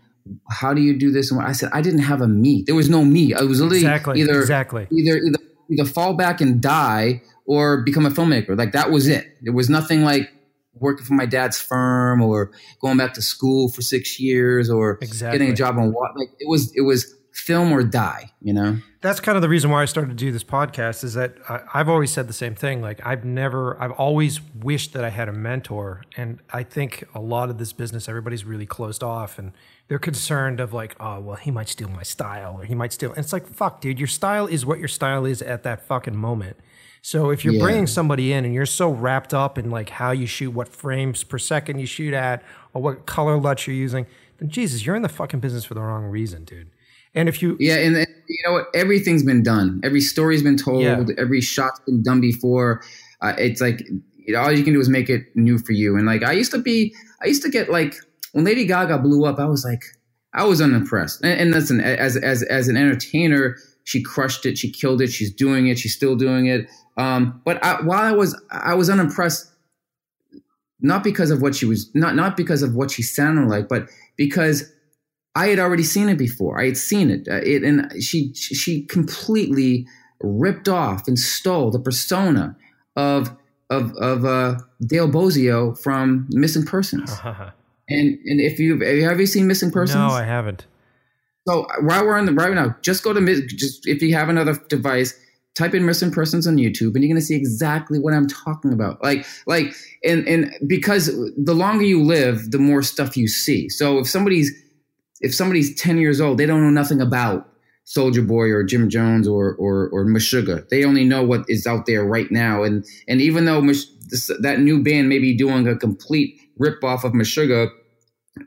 how 0.51 0.74
do 0.74 0.81
you 0.81 0.99
do 0.99 1.11
this? 1.11 1.31
And 1.31 1.41
I 1.41 1.53
said, 1.53 1.70
I 1.73 1.81
didn't 1.81 2.01
have 2.01 2.20
a 2.20 2.28
me. 2.28 2.62
There 2.66 2.74
was 2.74 2.89
no 2.89 3.05
me. 3.05 3.35
I 3.35 3.43
was 3.43 3.61
literally 3.61 3.78
exactly, 3.78 4.20
either, 4.20 4.41
exactly. 4.41 4.87
either, 4.93 5.16
either, 5.16 5.39
either 5.70 5.85
fall 5.85 6.15
back 6.15 6.41
and 6.41 6.61
die 6.61 7.23
or 7.47 7.82
become 7.82 8.07
a 8.07 8.11
filmmaker. 8.11 8.57
Like 8.57 8.73
that 8.73 8.91
was 8.91 9.09
it. 9.09 9.37
There 9.43 9.53
was 9.53 9.69
nothing 9.69 10.03
like 10.03 10.31
working 10.74 11.05
for 11.05 11.15
my 11.15 11.27
dad's 11.27 11.61
firm 11.61 12.23
or 12.23 12.53
going 12.81 12.97
back 12.97 13.15
to 13.15 13.23
school 13.23 13.69
for 13.69 13.82
six 13.82 14.20
years 14.20 14.70
or 14.70 14.99
exactly. 15.01 15.39
getting 15.39 15.53
a 15.53 15.57
job 15.57 15.77
on 15.78 15.93
what 15.93 16.16
like 16.16 16.31
it 16.39 16.49
was 16.49 16.73
it 16.74 16.82
was 16.82 17.15
film 17.41 17.73
or 17.73 17.83
die 17.83 18.31
you 18.41 18.53
know 18.53 18.79
that's 19.01 19.19
kind 19.19 19.37
of 19.37 19.43
the 19.43 19.49
reason 19.49 19.71
why 19.71 19.83
i 19.83 19.85
started 19.85 20.11
to 20.11 20.15
do 20.15 20.31
this 20.31 20.45
podcast 20.45 21.03
is 21.03 21.15
that 21.15 21.35
I, 21.49 21.79
have 21.79 21.89
always 21.89 22.11
said 22.11 22.29
the 22.29 22.33
same 22.33 22.55
thing 22.55 22.81
like 22.81 23.05
i've 23.05 23.25
never 23.25 23.81
i've 23.83 23.93
always 23.93 24.41
wished 24.55 24.93
that 24.93 25.05
i 25.05 25.09
had 25.09 25.29
a 25.29 25.33
mentor 25.33 26.03
and 26.17 26.39
i 26.53 26.62
think 26.62 27.05
a 27.15 27.21
lot 27.21 27.51
of 27.51 27.59
this 27.59 27.73
business 27.73 28.09
everybody's 28.09 28.45
really 28.45 28.67
closed 28.67 29.03
off 29.03 29.39
and 29.39 29.53
they're 29.89 29.99
concerned 29.99 30.61
of 30.61 30.73
like 30.73 30.95
oh 31.01 31.19
well 31.21 31.37
he 31.37 31.51
might 31.51 31.69
steal 31.69 31.89
my 31.89 32.03
style 32.03 32.57
or 32.59 32.65
he 32.65 32.75
might 32.75 32.93
steal 32.93 33.11
and 33.11 33.19
it's 33.19 33.33
like 33.33 33.47
fuck 33.47 33.81
dude 33.81 33.99
your 33.99 34.09
style 34.09 34.47
is 34.47 34.67
what 34.67 34.79
your 34.79 34.89
style 34.89 35.25
is 35.25 35.43
at 35.43 35.62
that 35.62 35.87
fucking 35.87 36.17
moment 36.17 36.57
so 37.03 37.31
if 37.31 37.45
you're 37.45 37.55
yeah. 37.55 37.62
bringing 37.62 37.87
somebody 37.87 38.33
in 38.33 38.45
and 38.45 38.53
you're 38.53 38.67
so 38.67 38.91
wrapped 38.91 39.33
up 39.33 39.57
in 39.57 39.71
like 39.71 39.89
how 39.91 40.11
you 40.11 40.27
shoot, 40.27 40.51
what 40.51 40.69
frames 40.69 41.25
per 41.25 41.39
second 41.39 41.79
you 41.79 41.87
shoot 41.87 42.12
at, 42.12 42.43
or 42.75 42.83
what 42.83 43.07
color 43.07 43.39
LUT 43.39 43.67
you're 43.67 43.75
using, 43.75 44.07
then 44.39 44.51
Jesus, 44.51 44.85
you're 44.85 44.97
in 44.97 45.03
the 45.03 45.09
fucking 45.09 45.41
business 45.41 45.65
for 45.65 45.75
the 45.75 45.81
wrong 45.81 46.05
reason, 46.05 46.45
dude. 46.45 46.69
And 47.15 47.28
if 47.28 47.43
you 47.43 47.57
yeah, 47.59 47.77
and, 47.77 47.97
and 47.97 48.07
you 48.28 48.39
know 48.47 48.53
what, 48.53 48.66
everything's 48.74 49.23
been 49.23 49.43
done. 49.43 49.81
Every 49.82 50.01
story's 50.01 50.43
been 50.43 50.57
told. 50.57 50.82
Yeah. 50.82 51.05
Every 51.19 51.41
shot's 51.41 51.81
been 51.81 52.03
done 52.03 52.20
before. 52.20 52.82
Uh, 53.20 53.35
it's 53.37 53.61
like 53.61 53.81
you 54.16 54.35
know, 54.35 54.41
all 54.41 54.53
you 54.53 54.62
can 54.62 54.73
do 54.73 54.81
is 54.81 54.89
make 54.89 55.11
it 55.11 55.24
new 55.35 55.59
for 55.59 55.73
you. 55.73 55.97
And 55.97 56.07
like 56.07 56.23
I 56.23 56.32
used 56.32 56.53
to 56.53 56.59
be, 56.59 56.95
I 57.23 57.27
used 57.27 57.43
to 57.43 57.51
get 57.51 57.70
like 57.70 57.97
when 58.32 58.45
Lady 58.45 58.65
Gaga 58.65 58.99
blew 58.99 59.24
up, 59.24 59.39
I 59.39 59.47
was 59.47 59.65
like, 59.65 59.82
I 60.32 60.45
was 60.45 60.61
unimpressed. 60.61 61.23
And, 61.24 61.41
and 61.41 61.51
listen, 61.51 61.81
as 61.81 62.16
as 62.16 62.43
as 62.45 62.69
an 62.69 62.77
entertainer, 62.77 63.57
she 63.85 64.03
crushed 64.03 64.47
it. 64.47 64.57
She 64.57 64.70
killed 64.70 65.01
it. 65.01 65.09
She's 65.09 65.32
doing 65.32 65.66
it. 65.66 65.78
She's 65.78 65.95
still 65.95 66.15
doing 66.16 66.47
it. 66.47 66.69
Um, 66.97 67.41
but 67.45 67.62
I, 67.65 67.82
while 67.82 68.03
I 68.03 68.12
was 68.12 68.41
I 68.51 68.74
was 68.74 68.89
unimpressed, 68.89 69.51
not 70.81 71.03
because 71.03 71.31
of 71.31 71.43
what 71.43 71.55
she 71.55 71.66
was 71.66 71.91
not 71.95 72.15
not 72.15 72.37
because 72.37 72.62
of 72.62 72.74
what 72.74 72.91
she 72.91 73.03
sounded 73.03 73.49
like, 73.49 73.69
but 73.69 73.89
because 74.16 74.70
I 75.35 75.48
had 75.48 75.59
already 75.59 75.85
seen 75.85 76.09
it 76.09 76.19
before. 76.19 76.61
I 76.61 76.66
had 76.66 76.77
seen 76.77 77.11
it. 77.11 77.28
Uh, 77.28 77.40
it 77.43 77.62
and 77.62 77.90
she 78.02 78.35
she 78.35 78.82
completely 78.82 79.86
ripped 80.23 80.69
off 80.69 81.09
and 81.09 81.19
stole 81.19 81.70
the 81.70 81.78
persona 81.78 82.57
of 82.97 83.36
of 83.70 83.94
of 83.97 84.24
uh, 84.24 84.59
Dale 84.85 85.09
Bozzio 85.09 85.78
from 85.81 86.27
Missing 86.31 86.66
Persons. 86.66 87.12
and 87.24 88.19
and 88.24 88.40
if 88.40 88.59
you've 88.59 88.81
have 88.81 89.20
you 89.20 89.27
seen 89.27 89.47
Missing 89.47 89.70
Persons? 89.70 89.97
No, 89.97 90.09
I 90.09 90.24
haven't. 90.24 90.66
So 91.48 91.66
while 91.81 92.05
we're 92.05 92.19
on 92.19 92.27
the 92.27 92.32
right 92.32 92.52
now, 92.52 92.77
just 92.82 93.02
go 93.02 93.12
to 93.12 93.47
just 93.47 93.86
if 93.86 94.02
you 94.02 94.15
have 94.15 94.28
another 94.28 94.55
device, 94.69 95.15
type 95.55 95.74
in 95.74 95.85
missing 95.85 96.11
persons 96.11 96.47
on 96.47 96.57
YouTube 96.57 96.94
and 96.94 97.02
you're 97.02 97.12
going 97.12 97.16
to 97.16 97.20
see 97.20 97.35
exactly 97.35 97.98
what 97.98 98.15
I'm 98.15 98.28
talking 98.28 98.73
about. 98.73 99.02
Like, 99.02 99.27
like, 99.47 99.74
and, 100.05 100.27
and 100.28 100.55
because 100.66 101.07
the 101.36 101.55
longer 101.55 101.85
you 101.85 102.02
live, 102.02 102.51
the 102.51 102.59
more 102.59 102.82
stuff 102.82 103.16
you 103.16 103.28
see. 103.28 103.69
So 103.69 103.98
if 103.98 104.09
somebody's, 104.09 104.52
if 105.21 105.35
somebody's 105.35 105.75
10 105.75 105.99
years 105.99 106.21
old, 106.21 106.39
they 106.39 106.47
don't 106.47 106.63
know 106.63 106.71
nothing 106.71 107.01
about 107.01 107.49
Soulja 107.87 108.27
Boy 108.27 108.51
or 108.51 108.63
Jim 108.63 108.89
Jones 108.89 109.27
or, 109.27 109.55
or, 109.55 109.89
or 109.89 110.05
Meshuggah. 110.05 110.69
They 110.69 110.85
only 110.85 111.05
know 111.05 111.23
what 111.23 111.45
is 111.49 111.67
out 111.67 111.87
there 111.87 112.05
right 112.05 112.31
now. 112.31 112.63
And, 112.63 112.85
and 113.09 113.21
even 113.21 113.45
though 113.45 113.61
Mish, 113.61 113.87
this, 114.09 114.31
that 114.41 114.61
new 114.61 114.83
band 114.83 115.09
may 115.09 115.19
be 115.19 115.37
doing 115.37 115.67
a 115.67 115.77
complete 115.77 116.41
rip 116.57 116.83
off 116.85 117.05
of 117.05 117.13
Meshuggah 117.13 117.69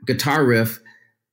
guitar 0.06 0.44
riff, 0.44 0.80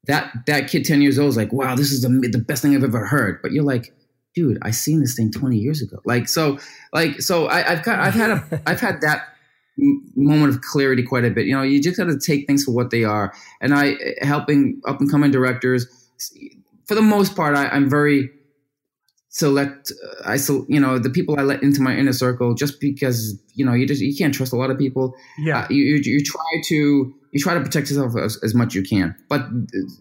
that, 0.08 0.34
that 0.48 0.68
kid 0.70 0.84
10 0.84 1.02
years 1.02 1.18
old 1.18 1.30
is 1.30 1.38
like, 1.38 1.54
wow, 1.54 1.76
this 1.76 1.92
is 1.92 2.02
the, 2.02 2.10
the 2.32 2.40
best 2.40 2.62
thing 2.62 2.76
I've 2.76 2.84
ever 2.84 3.06
heard. 3.06 3.42
But 3.42 3.52
you're 3.52 3.64
like, 3.64 3.94
dude, 4.36 4.58
I 4.62 4.72
seen 4.72 5.00
this 5.00 5.16
thing 5.16 5.32
20 5.32 5.58
years 5.58 5.82
ago. 5.82 6.00
Like, 6.06 6.28
so, 6.28 6.60
like, 6.94 7.22
so 7.22 7.48
I, 7.48 7.62
have 7.62 7.84
got, 7.84 8.00
I've 8.00 8.14
had 8.14 8.32
a, 8.32 8.62
I've 8.66 8.80
had 8.80 9.02
that 9.02 9.36
moment 9.77 10.53
of 10.53 10.61
clarity 10.61 11.03
quite 11.03 11.26
a 11.26 11.30
bit. 11.30 11.45
You 11.45 11.56
know, 11.56 11.61
you 11.61 11.81
just 11.81 11.98
got 11.98 12.06
to 12.06 12.19
take 12.19 12.48
things 12.48 12.64
for 12.64 12.72
what 12.72 12.89
they 12.91 13.03
are. 13.03 13.34
And 13.61 13.73
I, 13.73 13.95
helping 14.22 14.81
up 14.88 14.99
and 14.99 15.10
coming 15.10 15.31
directors, 15.31 15.88
for 16.88 16.95
the 16.95 17.02
most 17.02 17.35
part, 17.35 17.56
I, 17.56 17.68
I'm 17.69 17.89
very 17.89 18.30
select. 19.30 19.91
I 20.26 20.38
so 20.38 20.65
you 20.69 20.80
know 20.80 20.99
the 20.99 21.10
people 21.10 21.39
I 21.39 21.43
let 21.43 21.64
into 21.64 21.81
my 21.81 21.95
inner 21.95 22.14
circle 22.14 22.53
just 22.53 22.80
because 22.80 23.41
you 23.56 23.65
know 23.65 23.73
you 23.73 23.88
just 23.88 24.02
you 24.02 24.15
can't 24.15 24.34
trust 24.34 24.53
a 24.53 24.57
lot 24.57 24.69
of 24.69 24.77
people. 24.77 25.15
Yeah, 25.39 25.61
uh, 25.61 25.68
you, 25.69 25.84
you, 25.84 26.02
you 26.03 26.23
try 26.23 26.61
to 26.65 27.14
you 27.31 27.39
try 27.39 27.53
to 27.53 27.61
protect 27.61 27.89
yourself 27.89 28.15
as, 28.18 28.38
as 28.43 28.53
much 28.53 28.68
as 28.68 28.76
you 28.76 28.84
can. 28.84 29.15
But 29.30 29.45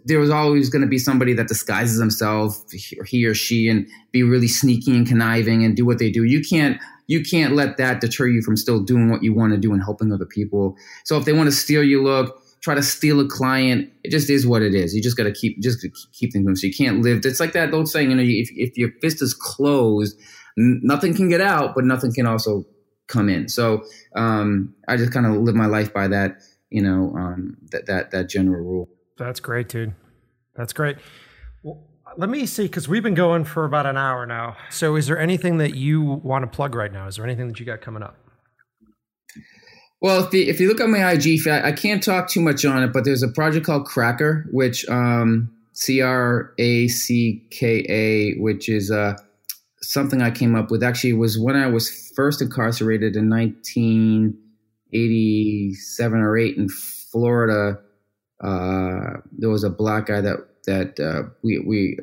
there 0.05 0.19
was 0.19 0.31
always 0.31 0.69
going 0.69 0.83
to 0.83 0.89
be 0.89 0.99
somebody 0.99 1.33
that 1.35 1.47
disguises 1.49 1.99
themselves, 1.99 2.65
he 3.07 3.25
or 3.25 3.35
she, 3.35 3.69
and 3.69 3.87
be 4.11 4.23
really 4.23 4.49
sneaky 4.49 4.97
and 4.97 5.07
conniving 5.07 5.65
and 5.65 5.77
do 5.77 5.87
what 5.87 5.99
they 5.99 6.11
do. 6.11 6.25
You 6.25 6.43
can't 6.43 6.81
you 7.11 7.23
can't 7.25 7.55
let 7.55 7.77
that 7.79 8.01
deter 8.01 8.29
you 8.29 8.41
from 8.41 8.57
still 8.57 8.81
doing 8.81 9.11
what 9.11 9.23
you 9.23 9.35
want 9.35 9.53
to 9.53 9.59
do 9.59 9.73
and 9.73 9.83
helping 9.83 10.13
other 10.13 10.25
people. 10.25 10.77
So 11.05 11.17
if 11.17 11.25
they 11.25 11.33
want 11.33 11.49
to 11.49 11.55
steal 11.55 11.83
your 11.83 12.03
look, 12.03 12.41
try 12.61 12.75
to 12.75 12.83
steal 12.83 13.19
a 13.19 13.27
client, 13.27 13.91
it 14.05 14.11
just 14.11 14.31
is 14.31 14.47
what 14.47 14.63
it 14.63 14.75
is. 14.75 14.95
You 14.95 15.03
just 15.03 15.17
got 15.17 15.25
to 15.25 15.33
keep 15.33 15.61
just 15.61 15.85
keep 16.13 16.33
things 16.33 16.45
moving. 16.45 16.57
So 16.57 16.69
you 16.69 16.75
can't 16.75 17.03
live. 17.03 17.25
It's 17.25 17.41
like 17.41 17.53
that 17.53 17.75
old 17.75 17.89
saying, 17.89 18.11
you 18.11 18.17
know, 18.17 18.23
if 18.23 18.51
if 18.53 18.79
your 18.79 18.93
fist 19.01 19.21
is 19.23 19.35
closed, 19.35 20.19
nothing 20.57 21.15
can 21.15 21.29
get 21.29 21.41
out, 21.41 21.75
but 21.75 21.85
nothing 21.85 22.13
can 22.13 22.27
also 22.27 22.65
come 23.09 23.29
in. 23.29 23.49
So 23.49 23.83
um, 24.15 24.73
I 24.87 24.97
just 24.97 25.13
kind 25.13 25.27
of 25.27 25.33
live 25.35 25.57
my 25.57 25.67
life 25.67 25.93
by 25.93 26.07
that 26.09 26.41
you 26.71 26.83
know 26.83 27.13
um, 27.17 27.57
that 27.73 27.87
that 27.87 28.11
that 28.13 28.29
general 28.29 28.65
rule. 28.65 28.89
That's 29.19 29.41
great, 29.41 29.69
dude. 29.69 29.95
That's 30.55 30.73
great. 30.73 30.97
Well, 31.63 31.90
let 32.17 32.29
me 32.29 32.47
see 32.47 32.65
because 32.65 32.89
we've 32.89 33.03
been 33.03 33.15
going 33.15 33.45
for 33.45 33.65
about 33.65 33.87
an 33.87 33.97
hour 33.97 34.27
now. 34.27 34.57
So, 34.71 34.97
is 34.97 35.07
there 35.07 35.19
anything 35.19 35.59
that 35.59 35.75
you 35.75 36.03
want 36.03 36.43
to 36.43 36.49
plug 36.49 36.75
right 36.75 36.93
now? 36.93 37.07
Is 37.07 37.17
there 37.17 37.25
anything 37.25 37.49
that 37.49 37.61
you 37.61 37.67
got 37.67 37.81
coming 37.81 38.03
up? 38.03 38.17
Well, 40.01 40.25
if 40.25 40.33
you, 40.33 40.45
if 40.45 40.61
you 40.61 40.69
look 40.69 40.81
at 40.81 40.89
my 40.89 41.13
IG, 41.13 41.47
I 41.47 41.73
can't 41.73 42.03
talk 42.03 42.29
too 42.29 42.41
much 42.41 42.65
on 42.65 42.83
it, 42.83 42.93
but 42.93 43.05
there's 43.05 43.23
a 43.23 43.29
project 43.29 43.67
called 43.67 43.85
Cracker, 43.85 44.47
which 44.51 44.89
um, 44.89 45.55
C 45.73 46.01
R 46.01 46.55
A 46.59 46.89
C 46.89 47.47
K 47.51 47.85
A, 47.89 48.35
which 48.39 48.69
is 48.69 48.91
uh, 48.91 49.15
something 49.83 50.23
I 50.23 50.31
came 50.31 50.55
up 50.55 50.71
with. 50.71 50.83
Actually, 50.83 51.13
was 51.13 51.39
when 51.39 51.57
I 51.57 51.67
was 51.67 52.11
first 52.17 52.41
incarcerated 52.41 53.15
in 53.15 53.29
1987 53.29 56.19
or 56.19 56.39
eight 56.39 56.57
in 56.57 56.69
Florida. 56.69 57.79
Uh, 58.43 59.19
there 59.33 59.51
was 59.51 59.65
a 59.65 59.71
black 59.71 60.07
guy 60.07 60.23
that 60.23 60.39
that 60.67 61.01
uh, 61.01 61.29
we 61.43 61.59
we 61.59 61.99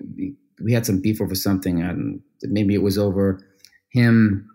we 0.64 0.74
had 0.74 0.86
some 0.86 1.02
beef 1.02 1.22
over 1.22 1.36
something, 1.36 1.82
and 1.82 2.22
maybe 2.44 2.74
it 2.74 2.82
was 2.82 2.98
over 2.98 3.40
him 3.92 4.50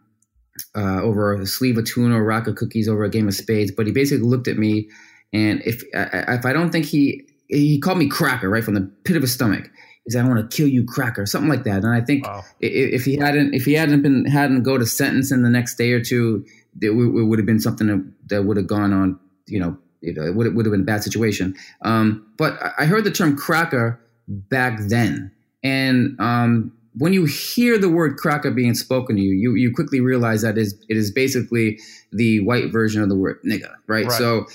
uh, 0.76 1.00
over 1.02 1.34
a 1.34 1.46
sleeve 1.46 1.78
of 1.78 1.84
tuna, 1.84 2.16
a 2.16 2.22
rack 2.22 2.46
of 2.46 2.56
cookies, 2.56 2.88
over 2.88 3.04
a 3.04 3.10
game 3.10 3.28
of 3.28 3.34
spades. 3.34 3.70
But 3.70 3.86
he 3.86 3.92
basically 3.92 4.26
looked 4.26 4.48
at 4.48 4.58
me, 4.58 4.88
and 5.32 5.62
if 5.64 5.82
if 5.92 6.44
I 6.44 6.52
don't 6.52 6.70
think 6.70 6.86
he 6.86 7.26
he 7.48 7.78
called 7.78 7.98
me 7.98 8.08
cracker 8.08 8.48
right 8.48 8.64
from 8.64 8.74
the 8.74 8.90
pit 9.04 9.16
of 9.16 9.22
his 9.22 9.32
stomach. 9.32 9.70
He 10.04 10.10
said, 10.10 10.24
"I 10.24 10.28
want 10.28 10.50
to 10.50 10.56
kill 10.56 10.66
you, 10.66 10.84
cracker," 10.84 11.26
something 11.26 11.50
like 11.50 11.64
that. 11.64 11.84
And 11.84 11.94
I 11.94 12.00
think 12.00 12.26
wow. 12.26 12.42
if, 12.60 13.04
he 13.04 13.16
hadn't 13.16 13.54
if 13.54 13.64
he 13.64 13.74
hadn't 13.74 14.02
been 14.02 14.24
hadn't 14.24 14.64
go 14.64 14.76
to 14.76 14.84
sentence 14.86 15.30
in 15.30 15.42
the 15.42 15.50
next 15.50 15.76
day 15.76 15.92
or 15.92 16.02
two, 16.02 16.44
it, 16.80 16.90
it 16.90 17.24
would 17.24 17.38
have 17.38 17.46
been 17.46 17.60
something 17.60 17.86
that, 17.86 18.12
that 18.28 18.44
would 18.44 18.56
have 18.56 18.66
gone 18.66 18.92
on. 18.92 19.18
You 19.46 19.60
know, 19.60 19.78
it, 20.02 20.34
would 20.34 20.54
would 20.54 20.66
have 20.66 20.72
been 20.72 20.82
a 20.82 20.84
bad 20.84 21.02
situation. 21.02 21.54
Um, 21.82 22.26
but 22.36 22.58
I 22.78 22.84
heard 22.86 23.04
the 23.04 23.10
term 23.10 23.36
cracker 23.36 24.00
back 24.28 24.78
then, 24.88 25.30
and 25.62 26.20
um, 26.20 26.72
when 26.94 27.12
you 27.12 27.24
hear 27.24 27.78
the 27.78 27.88
word 27.88 28.16
cracker 28.16 28.50
being 28.50 28.74
spoken 28.74 29.16
to 29.16 29.22
you, 29.22 29.32
you, 29.32 29.54
you 29.54 29.74
quickly 29.74 30.00
realize 30.00 30.42
that 30.42 30.58
is 30.58 30.74
it 30.88 30.96
is 30.96 31.10
basically 31.10 31.78
the 32.12 32.40
white 32.40 32.70
version 32.70 33.02
of 33.02 33.08
the 33.08 33.16
word 33.16 33.38
nigga, 33.44 33.70
right? 33.86 34.06
right. 34.06 34.12
So, 34.12 34.46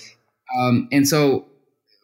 um, 0.60 0.88
and 0.92 1.08
so 1.08 1.48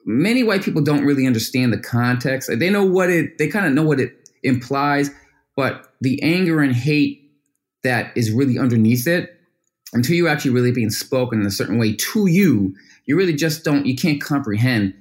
many 0.06 0.44
white 0.44 0.64
people 0.64 0.82
don't 0.82 1.06
really 1.06 1.28
understand 1.28 1.72
the 1.72 1.78
context. 1.78 2.50
They 2.52 2.70
know 2.70 2.84
what 2.84 3.10
it, 3.10 3.38
they 3.38 3.48
kind 3.48 3.66
of 3.66 3.74
know 3.74 3.84
what 3.84 4.00
it 4.00 4.30
implies, 4.42 5.10
but 5.56 5.88
the 6.02 6.22
anger 6.24 6.62
and 6.62 6.76
hate 6.76 7.32
that 7.84 8.16
is 8.18 8.32
really 8.32 8.58
underneath 8.58 9.08
it, 9.08 9.38
until 9.94 10.16
you 10.16 10.28
actually 10.28 10.52
really 10.52 10.72
being 10.72 10.90
spoken 10.90 11.42
in 11.42 11.46
a 11.46 11.52
certain 11.52 11.78
way 11.78 11.96
to 11.96 12.28
you, 12.28 12.74
you 13.06 13.18
really 13.18 13.34
just 13.34 13.64
don't, 13.64 13.86
you 13.86 13.96
can't 13.96 14.22
comprehend 14.22 14.94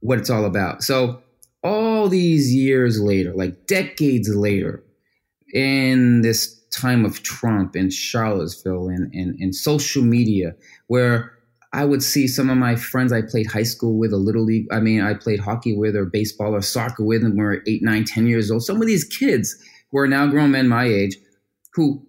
what 0.00 0.18
it's 0.18 0.30
all 0.30 0.44
about. 0.44 0.82
So 0.82 1.22
all 1.62 2.08
these 2.08 2.54
years 2.54 3.00
later, 3.00 3.34
like 3.34 3.66
decades 3.66 4.28
later, 4.34 4.82
in 5.52 6.22
this 6.22 6.58
time 6.70 7.04
of 7.04 7.22
Trump 7.22 7.74
and 7.74 7.92
Charlottesville 7.92 8.88
and, 8.88 9.12
and, 9.12 9.38
and 9.40 9.54
social 9.54 10.02
media, 10.02 10.54
where 10.86 11.32
I 11.72 11.84
would 11.84 12.02
see 12.02 12.26
some 12.26 12.50
of 12.50 12.56
my 12.56 12.76
friends 12.76 13.12
I 13.12 13.22
played 13.22 13.46
high 13.46 13.64
school 13.64 13.98
with, 13.98 14.12
a 14.12 14.16
little 14.16 14.44
league. 14.44 14.66
I 14.72 14.80
mean, 14.80 15.00
I 15.00 15.14
played 15.14 15.40
hockey 15.40 15.76
with, 15.76 15.94
or 15.96 16.04
baseball, 16.04 16.54
or 16.54 16.62
soccer 16.62 17.04
with, 17.04 17.22
and 17.22 17.34
we 17.34 17.44
were 17.44 17.62
eight, 17.66 17.82
nine, 17.82 18.04
ten 18.04 18.26
years 18.26 18.50
old. 18.50 18.64
Some 18.64 18.80
of 18.80 18.86
these 18.86 19.04
kids 19.04 19.56
who 19.90 19.98
are 19.98 20.08
now 20.08 20.26
grown 20.26 20.52
men 20.52 20.68
my 20.68 20.84
age, 20.84 21.16
who 21.74 22.04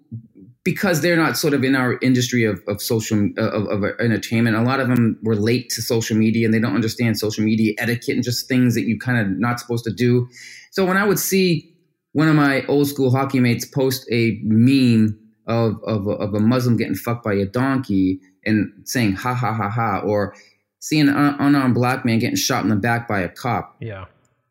because 0.63 1.01
they're 1.01 1.17
not 1.17 1.38
sort 1.38 1.53
of 1.53 1.63
in 1.63 1.75
our 1.75 1.97
industry 2.01 2.43
of, 2.43 2.61
of 2.67 2.81
social 2.81 3.29
uh, 3.38 3.49
of, 3.49 3.83
of 3.83 3.83
entertainment 3.99 4.55
a 4.55 4.61
lot 4.61 4.79
of 4.79 4.88
them 4.88 5.17
relate 5.23 5.69
to 5.69 5.81
social 5.81 6.15
media 6.15 6.45
and 6.45 6.53
they 6.53 6.59
don't 6.59 6.75
understand 6.75 7.17
social 7.17 7.43
media 7.43 7.73
etiquette 7.77 8.15
and 8.15 8.23
just 8.23 8.47
things 8.47 8.75
that 8.75 8.83
you 8.83 8.97
kind 8.99 9.19
of 9.19 9.27
not 9.39 9.59
supposed 9.59 9.83
to 9.83 9.91
do 9.91 10.27
so 10.71 10.85
when 10.85 10.97
i 10.97 11.05
would 11.05 11.19
see 11.19 11.73
one 12.13 12.27
of 12.27 12.35
my 12.35 12.65
old 12.65 12.88
school 12.88 13.11
hockey 13.11 13.39
mates 13.39 13.65
post 13.65 14.05
a 14.11 14.39
meme 14.43 15.17
of, 15.47 15.81
of, 15.83 16.07
of 16.07 16.33
a 16.33 16.39
muslim 16.39 16.77
getting 16.77 16.95
fucked 16.95 17.23
by 17.23 17.33
a 17.33 17.45
donkey 17.45 18.19
and 18.45 18.71
saying 18.85 19.13
ha 19.13 19.33
ha 19.33 19.53
ha 19.53 19.69
ha 19.69 19.99
or 19.99 20.35
seeing 20.79 21.07
an 21.07 21.35
unarmed 21.39 21.75
black 21.75 22.05
man 22.05 22.19
getting 22.19 22.35
shot 22.35 22.63
in 22.63 22.69
the 22.69 22.75
back 22.75 23.07
by 23.07 23.19
a 23.19 23.29
cop 23.29 23.75
yeah 23.79 24.05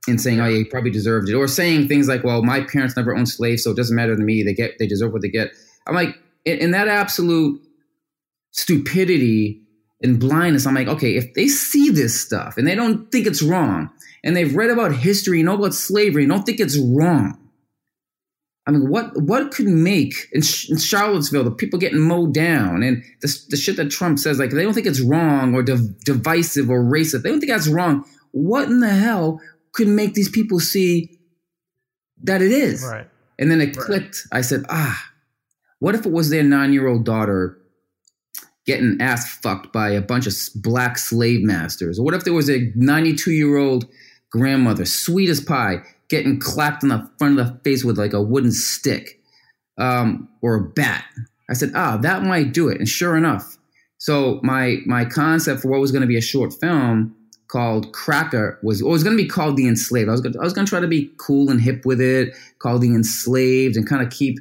and 0.08 0.20
saying, 0.20 0.40
"Oh, 0.40 0.46
yeah, 0.46 0.58
he 0.58 0.64
probably 0.64 0.90
deserved 0.90 1.28
it," 1.28 1.34
or 1.34 1.46
saying 1.46 1.86
things 1.86 2.08
like, 2.08 2.24
"Well, 2.24 2.42
my 2.42 2.62
parents 2.62 2.96
never 2.96 3.14
owned 3.14 3.28
slaves, 3.28 3.62
so 3.62 3.70
it 3.70 3.76
doesn't 3.76 3.94
matter 3.94 4.16
to 4.16 4.22
me. 4.22 4.42
They 4.42 4.54
get, 4.54 4.78
they 4.78 4.86
deserve 4.86 5.12
what 5.12 5.20
they 5.20 5.28
get." 5.28 5.52
I'm 5.86 5.94
like, 5.94 6.16
in, 6.44 6.58
in 6.58 6.70
that 6.72 6.88
absolute 6.88 7.60
stupidity 8.52 9.62
and 10.02 10.18
blindness, 10.18 10.66
I'm 10.66 10.74
like, 10.74 10.88
okay, 10.88 11.16
if 11.16 11.34
they 11.34 11.48
see 11.48 11.90
this 11.90 12.18
stuff 12.18 12.56
and 12.56 12.66
they 12.66 12.74
don't 12.74 13.10
think 13.12 13.26
it's 13.26 13.42
wrong, 13.42 13.90
and 14.22 14.36
they've 14.36 14.54
read 14.54 14.70
about 14.70 14.94
history, 14.94 15.40
and 15.40 15.46
know 15.46 15.54
about 15.54 15.74
slavery, 15.74 16.24
and 16.24 16.30
don't 16.30 16.44
think 16.44 16.60
it's 16.60 16.78
wrong. 16.78 17.36
I 18.66 18.72
mean, 18.72 18.88
what 18.90 19.20
what 19.20 19.50
could 19.50 19.66
make 19.66 20.28
in, 20.32 20.42
in 20.68 20.78
Charlottesville 20.78 21.44
the 21.44 21.50
people 21.50 21.78
getting 21.78 22.00
mowed 22.00 22.34
down 22.34 22.82
and 22.82 23.02
the, 23.20 23.36
the 23.48 23.56
shit 23.56 23.76
that 23.76 23.90
Trump 23.90 24.18
says, 24.18 24.38
like 24.38 24.50
they 24.50 24.62
don't 24.62 24.74
think 24.74 24.86
it's 24.86 25.00
wrong 25.00 25.54
or 25.54 25.62
div- 25.62 25.98
divisive 26.04 26.70
or 26.70 26.84
racist. 26.84 27.22
They 27.22 27.30
don't 27.30 27.40
think 27.40 27.50
that's 27.50 27.68
wrong. 27.68 28.04
What 28.32 28.68
in 28.68 28.80
the 28.80 28.90
hell 28.90 29.40
could 29.72 29.88
make 29.88 30.14
these 30.14 30.28
people 30.28 30.60
see 30.60 31.18
that 32.22 32.42
it 32.42 32.52
is? 32.52 32.84
Right. 32.84 33.08
And 33.38 33.50
then 33.50 33.60
it 33.60 33.76
right. 33.76 33.86
clicked. 33.86 34.26
I 34.30 34.42
said, 34.42 34.64
ah, 34.68 35.02
what 35.80 35.94
if 35.94 36.06
it 36.06 36.12
was 36.12 36.30
their 36.30 36.44
nine 36.44 36.72
year 36.72 36.86
old 36.86 37.04
daughter 37.04 37.58
getting 38.66 38.98
ass 39.00 39.38
fucked 39.38 39.72
by 39.72 39.90
a 39.90 40.00
bunch 40.00 40.26
of 40.26 40.34
black 40.54 40.96
slave 40.96 41.42
masters? 41.42 41.98
Or 41.98 42.04
what 42.04 42.14
if 42.14 42.24
there 42.24 42.32
was 42.32 42.48
a 42.48 42.70
92 42.76 43.32
year 43.32 43.56
old 43.56 43.86
grandmother, 44.30 44.84
sweet 44.84 45.28
as 45.28 45.40
pie, 45.40 45.82
getting 46.08 46.38
clapped 46.38 46.82
in 46.82 46.90
the 46.90 47.10
front 47.18 47.38
of 47.38 47.46
the 47.46 47.60
face 47.64 47.82
with 47.82 47.98
like 47.98 48.12
a 48.12 48.22
wooden 48.22 48.52
stick 48.52 49.20
um, 49.78 50.28
or 50.40 50.54
a 50.54 50.60
bat? 50.62 51.04
I 51.50 51.54
said, 51.54 51.72
ah, 51.74 51.96
that 51.96 52.22
might 52.22 52.52
do 52.52 52.68
it. 52.68 52.78
And 52.78 52.88
sure 52.88 53.16
enough, 53.16 53.56
so 53.98 54.40
my 54.42 54.78
my 54.86 55.04
concept 55.04 55.62
for 55.62 55.68
what 55.68 55.80
was 55.80 55.92
going 55.92 56.02
to 56.02 56.08
be 56.08 56.16
a 56.16 56.22
short 56.22 56.54
film 56.54 57.14
called 57.48 57.92
Cracker 57.92 58.58
was, 58.62 58.80
or 58.80 58.92
was 58.92 59.02
going 59.02 59.16
to 59.16 59.22
be 59.22 59.28
called 59.28 59.56
The 59.56 59.66
Enslaved. 59.66 60.08
I 60.08 60.12
was 60.12 60.24
I 60.24 60.44
was 60.44 60.52
going 60.52 60.66
to 60.66 60.70
try 60.70 60.80
to 60.80 60.86
be 60.86 61.10
cool 61.16 61.50
and 61.50 61.60
hip 61.60 61.84
with 61.84 62.00
it, 62.00 62.36
called 62.60 62.82
The 62.82 62.94
Enslaved, 62.94 63.76
and 63.76 63.88
kind 63.88 64.02
of 64.02 64.10
keep 64.10 64.38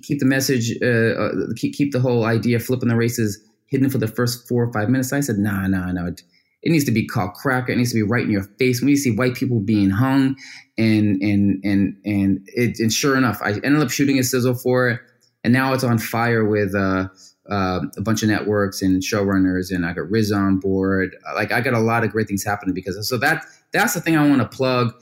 keep 0.00 0.18
the 0.18 0.26
message, 0.26 0.74
uh, 0.82 0.86
uh, 0.86 1.30
keep, 1.56 1.74
keep 1.74 1.92
the 1.92 2.00
whole 2.00 2.24
idea 2.24 2.58
flipping 2.58 2.88
the 2.88 2.96
races 2.96 3.38
hidden 3.66 3.90
for 3.90 3.98
the 3.98 4.08
first 4.08 4.48
four 4.48 4.64
or 4.64 4.72
five 4.72 4.88
minutes. 4.88 5.12
I 5.12 5.20
said, 5.20 5.38
nah, 5.38 5.66
nah, 5.66 5.92
nah. 5.92 6.06
It, 6.06 6.22
it 6.62 6.70
needs 6.70 6.84
to 6.84 6.92
be 6.92 7.06
called 7.06 7.34
cracker. 7.34 7.72
It 7.72 7.76
needs 7.76 7.90
to 7.90 7.96
be 7.96 8.02
right 8.02 8.24
in 8.24 8.30
your 8.30 8.44
face. 8.58 8.80
When 8.80 8.88
you 8.88 8.96
see 8.96 9.10
white 9.10 9.34
people 9.34 9.58
being 9.58 9.90
hung, 9.90 10.36
and 10.78 11.20
and 11.20 11.60
and 11.64 11.96
and 12.04 12.40
it, 12.54 12.78
and 12.78 12.92
sure 12.92 13.16
enough, 13.16 13.40
I 13.42 13.52
ended 13.64 13.82
up 13.82 13.90
shooting 13.90 14.18
a 14.18 14.22
sizzle 14.22 14.54
for 14.54 14.88
it, 14.88 15.00
and 15.42 15.52
now 15.52 15.72
it's 15.72 15.82
on 15.82 15.98
fire 15.98 16.44
with 16.44 16.74
uh, 16.74 17.08
uh, 17.50 17.80
a 17.96 18.00
bunch 18.00 18.22
of 18.22 18.28
networks 18.28 18.80
and 18.80 19.02
showrunners, 19.02 19.74
and 19.74 19.84
I 19.84 19.92
got 19.92 20.08
Riz 20.08 20.30
on 20.30 20.60
board. 20.60 21.16
Like 21.34 21.50
I 21.50 21.60
got 21.60 21.74
a 21.74 21.80
lot 21.80 22.04
of 22.04 22.12
great 22.12 22.28
things 22.28 22.44
happening 22.44 22.74
because 22.74 23.08
so 23.08 23.18
that 23.18 23.44
that's 23.72 23.94
the 23.94 24.00
thing 24.00 24.16
I 24.16 24.28
want 24.28 24.40
to 24.40 24.56
plug 24.56 24.94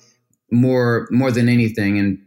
more 0.51 1.09
more 1.11 1.31
than 1.31 1.49
anything, 1.49 1.99
and 1.99 2.19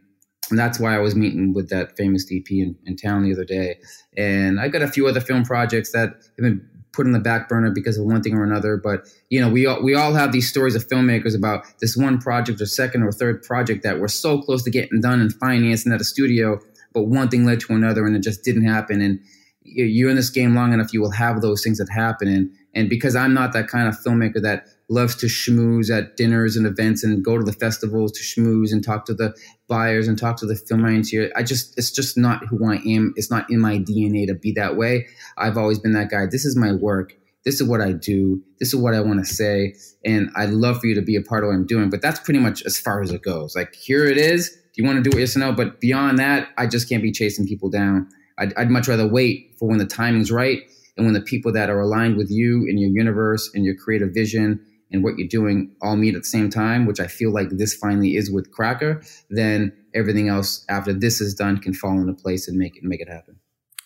and 0.53 0.59
that's 0.59 0.80
why 0.80 0.95
I 0.95 0.99
was 0.99 1.15
meeting 1.15 1.51
with 1.51 1.69
that 1.69 1.97
famous 1.97 2.31
DP 2.31 2.61
in, 2.61 2.75
in 2.85 2.95
town 2.95 3.23
the 3.23 3.34
other 3.34 3.43
day. 3.43 3.80
And 4.15 4.59
I 4.59 4.67
got 4.67 4.84
a 4.84 4.88
few 4.88 5.07
other 5.07 5.19
film 5.19 5.43
projects 5.43 5.93
that 5.93 6.09
have 6.09 6.38
been 6.38 6.63
put 6.91 7.07
in 7.07 7.11
the 7.11 7.19
back 7.19 7.49
burner 7.49 7.71
because 7.71 7.97
of 7.97 8.05
one 8.05 8.21
thing 8.21 8.35
or 8.35 8.43
another. 8.43 8.77
But 8.77 9.07
you 9.31 9.41
know, 9.41 9.49
we 9.49 9.65
all 9.65 9.81
we 9.81 9.95
all 9.95 10.13
have 10.13 10.31
these 10.31 10.47
stories 10.47 10.75
of 10.75 10.88
filmmakers 10.88 11.35
about 11.35 11.65
this 11.81 11.97
one 11.97 12.19
project 12.19 12.61
or 12.61 12.67
second 12.67 13.01
or 13.01 13.11
third 13.11 13.41
project 13.41 13.81
that 13.81 13.99
were 13.99 14.07
so 14.07 14.39
close 14.39 14.61
to 14.65 14.69
getting 14.69 15.01
done 15.01 15.21
and 15.21 15.34
financing 15.34 15.91
at 15.91 15.99
a 15.99 16.03
studio, 16.03 16.59
but 16.93 17.05
one 17.05 17.30
thing 17.30 17.47
led 17.47 17.59
to 17.61 17.73
another 17.73 18.05
and 18.05 18.15
it 18.15 18.21
just 18.21 18.43
didn't 18.43 18.65
happen. 18.65 19.01
And 19.01 19.19
you're 19.63 20.11
in 20.11 20.15
this 20.15 20.30
game 20.30 20.53
long 20.53 20.71
enough, 20.71 20.93
you 20.93 21.01
will 21.01 21.09
have 21.09 21.41
those 21.41 21.63
things 21.63 21.80
that 21.80 21.89
happen. 21.89 22.27
And 22.27 22.51
and 22.75 22.91
because 22.91 23.15
I'm 23.15 23.34
not 23.34 23.53
that 23.53 23.69
kind 23.69 23.88
of 23.88 23.95
filmmaker 23.95 24.39
that 24.43 24.67
loves 24.89 25.15
to 25.15 25.27
schmooze 25.27 25.89
at 25.89 26.18
dinners 26.18 26.55
and 26.55 26.68
events 26.68 27.03
and 27.03 27.23
go 27.23 27.38
to 27.38 27.43
the 27.43 27.53
festivals 27.53 28.11
to 28.11 28.23
schmooze 28.23 28.72
and 28.72 28.84
talk 28.84 29.05
to 29.05 29.14
the 29.14 29.35
buyers 29.68 30.07
and 30.07 30.18
talk 30.18 30.38
to 30.38 30.45
the 30.45 30.55
film 30.55 31.03
here. 31.03 31.31
I 31.35 31.43
just, 31.43 31.77
it's 31.77 31.91
just 31.91 32.18
not 32.18 32.45
who 32.47 32.65
I 32.65 32.76
am. 32.85 33.14
It's 33.15 33.31
not 33.31 33.49
in 33.49 33.60
my 33.60 33.77
DNA 33.77 34.27
to 34.27 34.34
be 34.34 34.51
that 34.53 34.76
way. 34.76 35.07
I've 35.38 35.57
always 35.57 35.80
been 35.80 35.93
that 35.93 36.10
guy. 36.10 36.26
This 36.30 36.45
is 36.45 36.55
my 36.55 36.73
work. 36.73 37.14
This 37.45 37.60
is 37.60 37.68
what 37.68 37.81
I 37.81 37.91
do. 37.91 38.41
This 38.60 38.73
is 38.73 38.76
what 38.76 38.93
I 38.93 39.01
want 39.01 39.19
to 39.19 39.26
say. 39.26 39.76
And 40.05 40.30
I'd 40.35 40.51
love 40.51 40.80
for 40.80 40.88
you 40.88 40.95
to 40.95 41.01
be 41.01 41.15
a 41.15 41.22
part 41.22 41.43
of 41.43 41.49
what 41.49 41.55
I'm 41.55 41.65
doing. 41.65 41.89
But 41.89 42.01
that's 42.01 42.19
pretty 42.19 42.39
much 42.39 42.64
as 42.64 42.80
far 42.80 43.01
as 43.01 43.11
it 43.11 43.22
goes. 43.22 43.55
Like, 43.55 43.73
here 43.76 44.05
it 44.05 44.18
is. 44.18 44.49
Do 44.49 44.81
you 44.81 44.85
want 44.85 45.03
to 45.03 45.10
do 45.10 45.15
it? 45.18 45.19
Yes 45.19 45.35
or 45.35 45.39
no? 45.39 45.51
But 45.51 45.80
beyond 45.80 46.19
that, 46.19 46.49
I 46.57 46.68
just 46.68 46.88
can't 46.88 47.03
be 47.03 47.11
chasing 47.11 47.45
people 47.45 47.69
down. 47.69 48.07
I'd, 48.38 48.53
I'd 48.55 48.69
much 48.69 48.88
rather 48.88 49.07
wait 49.07 49.55
for 49.60 49.68
when 49.68 49.77
the 49.77 49.85
timing's 49.85 50.31
right 50.31 50.64
and 50.97 51.05
when 51.05 51.14
the 51.14 51.22
people 51.22 51.51
that 51.53 51.69
are 51.69 51.80
aligned 51.80 52.18
with 52.18 52.31
you 52.31 52.65
in 52.68 52.77
your 52.77 52.89
universe 52.89 53.49
and 53.53 53.65
your 53.65 53.76
creative 53.76 54.14
vision 54.14 54.65
and 54.94 55.03
what 55.03 55.18
you're 55.18 55.28
doing 55.28 55.76
all 55.82 55.98
meet 55.98 56.15
at 56.15 56.22
the 56.22 56.28
same 56.28 56.49
time, 56.49 56.86
which 56.86 56.99
I 56.99 57.07
feel 57.07 57.32
like 57.32 57.49
this 57.49 57.74
finally 57.74 58.15
is 58.15 58.32
with 58.32 58.52
Cracker, 58.52 59.02
then 59.30 59.74
everything 59.94 60.30
else 60.30 60.65
after 60.70 60.94
this 60.94 61.20
is 61.20 61.34
done 61.34 61.57
can 61.57 61.74
fall 61.74 61.99
into 61.99 62.14
place 62.14 62.48
and 62.48 62.57
make 62.57 62.78
it 62.78 62.84
make 62.84 63.02
it 63.02 63.10
happen. 63.10 63.40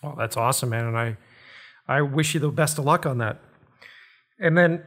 Well, 0.04 0.16
that's 0.18 0.38
awesome, 0.38 0.70
man, 0.70 0.86
and 0.86 0.98
I 0.98 1.18
I 1.88 2.02
wish 2.02 2.34
you 2.34 2.40
the 2.40 2.50
best 2.50 2.78
of 2.78 2.86
luck 2.86 3.06
on 3.06 3.18
that. 3.20 3.40
And 4.40 4.58
then 4.58 4.84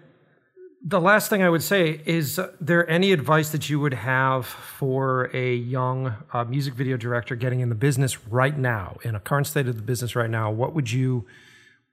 the 0.82 1.00
last 1.00 1.28
thing 1.28 1.42
I 1.42 1.48
would 1.48 1.62
say 1.62 2.00
is 2.06 2.38
uh, 2.38 2.52
there 2.60 2.88
any 2.88 3.12
advice 3.12 3.50
that 3.50 3.68
you 3.68 3.80
would 3.80 3.94
have 3.94 4.46
for 4.46 5.30
a 5.34 5.54
young 5.54 6.14
uh, 6.32 6.44
music 6.44 6.74
video 6.74 6.96
director 6.96 7.36
getting 7.36 7.60
in 7.60 7.68
the 7.68 7.74
business 7.74 8.26
right 8.26 8.56
now, 8.56 8.96
in 9.02 9.14
a 9.14 9.20
current 9.20 9.46
state 9.46 9.68
of 9.68 9.76
the 9.76 9.82
business 9.82 10.14
right 10.16 10.30
now? 10.30 10.50
What 10.50 10.74
would 10.74 10.90
you 10.92 11.26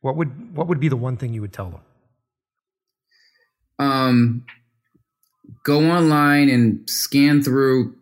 what 0.01 0.15
would 0.15 0.55
what 0.55 0.67
would 0.67 0.79
be 0.79 0.89
the 0.89 0.97
one 0.97 1.17
thing 1.17 1.33
you 1.33 1.41
would 1.41 1.53
tell 1.53 1.69
them? 1.69 1.81
Um, 4.07 4.45
go 5.63 5.91
online 5.91 6.49
and 6.49 6.89
scan 6.89 7.43
through 7.43 7.95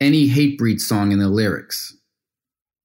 any 0.00 0.28
Hatebreed 0.28 0.80
song 0.80 1.12
in 1.12 1.18
the 1.18 1.28
lyrics. 1.28 1.96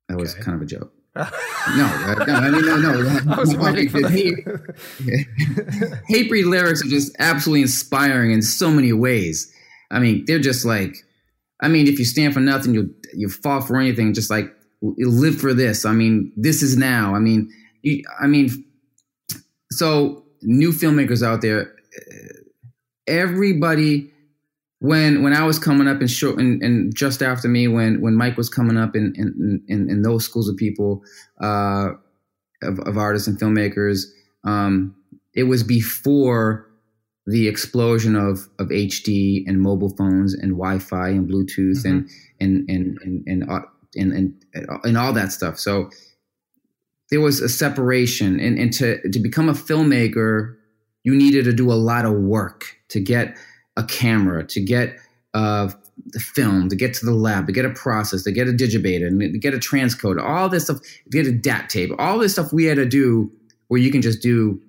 That 0.10 0.18
was 0.18 0.34
okay. 0.34 0.44
kind 0.44 0.56
of 0.56 0.62
a 0.62 0.66
joke. 0.66 0.92
no, 1.16 1.26
uh, 1.26 2.26
no, 2.28 2.34
I 2.34 2.50
mean 2.50 2.66
no, 2.66 2.76
no. 2.76 3.20
I 3.34 3.40
was 3.40 3.56
waiting 3.58 3.88
for 3.88 4.10
hate, 4.10 4.46
breed 6.28 6.46
lyrics 6.46 6.84
are 6.84 6.90
just 6.90 7.16
absolutely 7.20 7.62
inspiring 7.62 8.32
in 8.32 8.42
so 8.42 8.72
many 8.72 8.94
ways. 8.94 9.54
I 9.92 10.00
mean, 10.00 10.26
they're 10.26 10.40
just 10.40 10.66
like, 10.66 10.96
I 11.62 11.68
mean, 11.68 11.88
if 11.88 12.00
you 12.00 12.06
stand 12.06 12.34
for 12.34 12.40
nothing, 12.40 12.74
you 12.74 12.92
you 13.14 13.30
fall 13.30 13.62
for 13.62 13.78
anything. 13.78 14.16
Just 14.16 14.32
like 14.32 14.52
live 14.82 15.40
for 15.40 15.54
this. 15.54 15.86
I 15.86 15.94
mean, 15.94 16.32
this 16.36 16.64
is 16.64 16.76
now. 16.76 17.14
I 17.14 17.20
mean, 17.20 17.52
you, 17.84 18.04
I 18.20 18.26
mean, 18.26 18.50
so 19.72 20.26
new 20.42 20.72
filmmakers 20.72 21.26
out 21.26 21.42
there, 21.42 21.73
everybody 23.08 24.12
when 24.80 25.24
when 25.24 25.34
I 25.34 25.46
was 25.46 25.58
coming 25.58 25.88
up 25.88 26.02
and 26.02 26.12
short 26.12 26.38
and, 26.40 26.62
and, 26.62 26.94
just 26.94 27.22
after 27.24 27.48
me 27.48 27.70
when 27.70 28.02
when 28.02 28.16
Mike 28.16 28.36
was 28.36 28.50
coming 28.50 28.78
up 28.78 28.96
in 28.96 29.14
in, 29.16 29.64
in, 29.70 29.90
in 29.90 30.02
those 30.02 30.26
schools 30.26 30.50
of 30.50 30.58
people 30.58 31.04
uh, 31.42 31.92
of, 32.62 32.80
of, 32.80 32.98
artists 32.98 33.28
and 33.28 33.40
filmmakers, 33.40 34.04
um, 34.44 34.94
it 35.34 35.44
was 35.44 35.64
before 35.64 36.70
the 37.26 37.48
explosion 37.48 38.18
of 38.18 38.50
of 38.60 38.68
HD 38.68 39.44
and 39.48 39.62
mobile 39.62 39.96
phones 39.96 40.34
and 40.34 40.52
Wi-Fi 40.52 41.10
and 41.10 41.30
Bluetooth 41.30 41.86
mm-hmm. 41.86 42.06
and, 42.42 42.70
and 42.70 42.70
and 42.70 42.98
and 43.02 43.24
and 43.26 43.50
uh, 43.50 43.62
and 43.96 44.12
and 44.12 44.46
and 44.84 44.98
all 44.98 45.14
that 45.14 45.32
stuff. 45.32 45.58
So 45.60 45.90
there 47.10 47.22
was 47.22 47.40
a 47.40 47.48
separation, 47.48 48.40
and 48.40 48.60
and 48.60 48.74
to 48.74 49.00
to 49.12 49.20
become 49.20 49.48
a 49.48 49.54
filmmaker, 49.54 50.56
you 51.04 51.16
needed 51.16 51.46
to 51.46 51.54
do 51.54 51.72
a 51.72 51.76
lot 51.76 52.06
of 52.06 52.14
work 52.14 52.78
to 52.90 53.00
get 53.00 53.36
a 53.78 53.84
camera, 53.84 54.46
to 54.48 54.62
get 54.62 54.98
uh, 55.34 55.70
the 56.08 56.20
film, 56.20 56.70
to 56.70 56.76
get 56.76 56.94
to 56.96 57.06
the 57.06 57.14
lab, 57.14 57.48
to 57.48 57.54
get 57.54 57.66
a 57.66 57.70
process, 57.72 58.24
to 58.24 58.32
get 58.32 58.48
a 58.48 58.52
digibeta, 58.52 59.08
and 59.08 59.20
to 59.20 59.38
get 59.38 59.54
a 59.54 59.58
transcode, 59.58 60.22
all 60.22 60.50
this 60.50 60.66
stuff, 60.66 60.80
to 60.82 61.10
get 61.10 61.28
a 61.28 61.32
DAT 61.32 61.70
tape, 61.70 61.92
all 61.98 62.20
this 62.20 62.34
stuff 62.34 62.54
we 62.54 62.66
had 62.66 62.78
to 62.78 62.86
do 62.86 63.32
where 63.68 63.80
you 63.80 63.92
can 63.92 64.02
just 64.02 64.22
do 64.22 64.62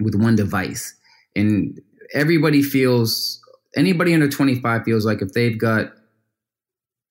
with 0.00 0.14
one 0.14 0.36
device. 0.36 0.94
And 1.36 1.80
everybody 2.14 2.62
feels, 2.62 3.40
anybody 3.76 4.14
under 4.14 4.28
25 4.28 4.84
feels 4.84 5.04
like 5.04 5.22
if 5.22 5.32
they've 5.32 5.58
got 5.58 5.92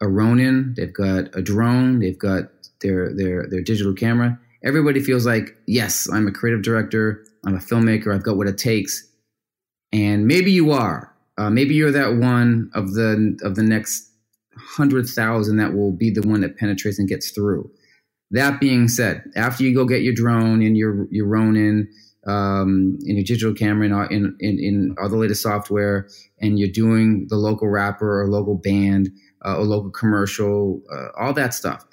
a 0.02 0.08
Ronin, 0.08 0.74
they've 0.76 0.94
got 0.94 1.36
a 1.36 1.42
drone, 1.42 2.00
they've 2.00 2.18
got 2.18 2.44
their 2.82 3.14
their 3.14 3.48
their 3.48 3.62
digital 3.62 3.94
camera. 3.94 4.40
Everybody 4.64 5.02
feels 5.02 5.26
like, 5.26 5.56
yes, 5.68 6.10
I'm 6.12 6.28
a 6.28 6.32
creative 6.32 6.64
director, 6.64 7.26
I'm 7.46 7.56
a 7.56 7.60
filmmaker, 7.60 8.14
I've 8.14 8.24
got 8.24 8.38
what 8.38 8.48
it 8.48 8.58
takes. 8.58 9.08
And 9.94 10.28
maybe 10.28 10.52
you 10.52 10.72
are, 10.72 11.14
uh, 11.38 11.50
maybe 11.50 11.76
you're 11.76 11.92
that 11.92 12.16
one 12.16 12.70
of 12.74 12.94
the 12.94 13.38
of 13.44 13.56
the 13.56 13.64
next 13.64 14.12
hundred 14.58 15.08
thousand 15.08 15.58
that 15.58 15.74
will 15.74 15.92
be 15.92 16.10
the 16.10 16.28
one 16.28 16.42
that 16.42 16.58
penetrates 16.58 17.00
and 17.00 17.08
gets 17.08 17.32
through. 17.32 17.70
That 18.32 18.60
being 18.60 18.88
said, 18.88 19.24
after 19.36 19.64
you 19.64 19.74
go 19.74 19.86
get 19.86 20.02
your 20.02 20.14
drone 20.14 20.62
and 20.62 20.76
your 20.76 21.08
your 21.12 21.28
Ronin 21.28 21.88
um, 22.26 22.98
and 23.06 23.16
your 23.16 23.24
digital 23.24 23.54
camera 23.54 23.86
and 24.10 24.36
in, 24.42 24.60
in, 24.60 24.96
all 25.00 25.08
the 25.08 25.16
latest 25.16 25.42
software, 25.42 26.10
and 26.42 26.60
you're 26.60 26.68
doing 26.68 27.28
the 27.30 27.38
local 27.38 27.70
rapper 27.70 28.22
or 28.22 28.28
local 28.28 28.56
band 28.56 29.10
uh, 29.46 29.56
or 29.56 29.64
local 29.64 29.92
commercial, 29.92 30.82
uh, 30.94 31.08
all 31.18 31.32
that 31.34 31.54
stuff. 31.54 31.86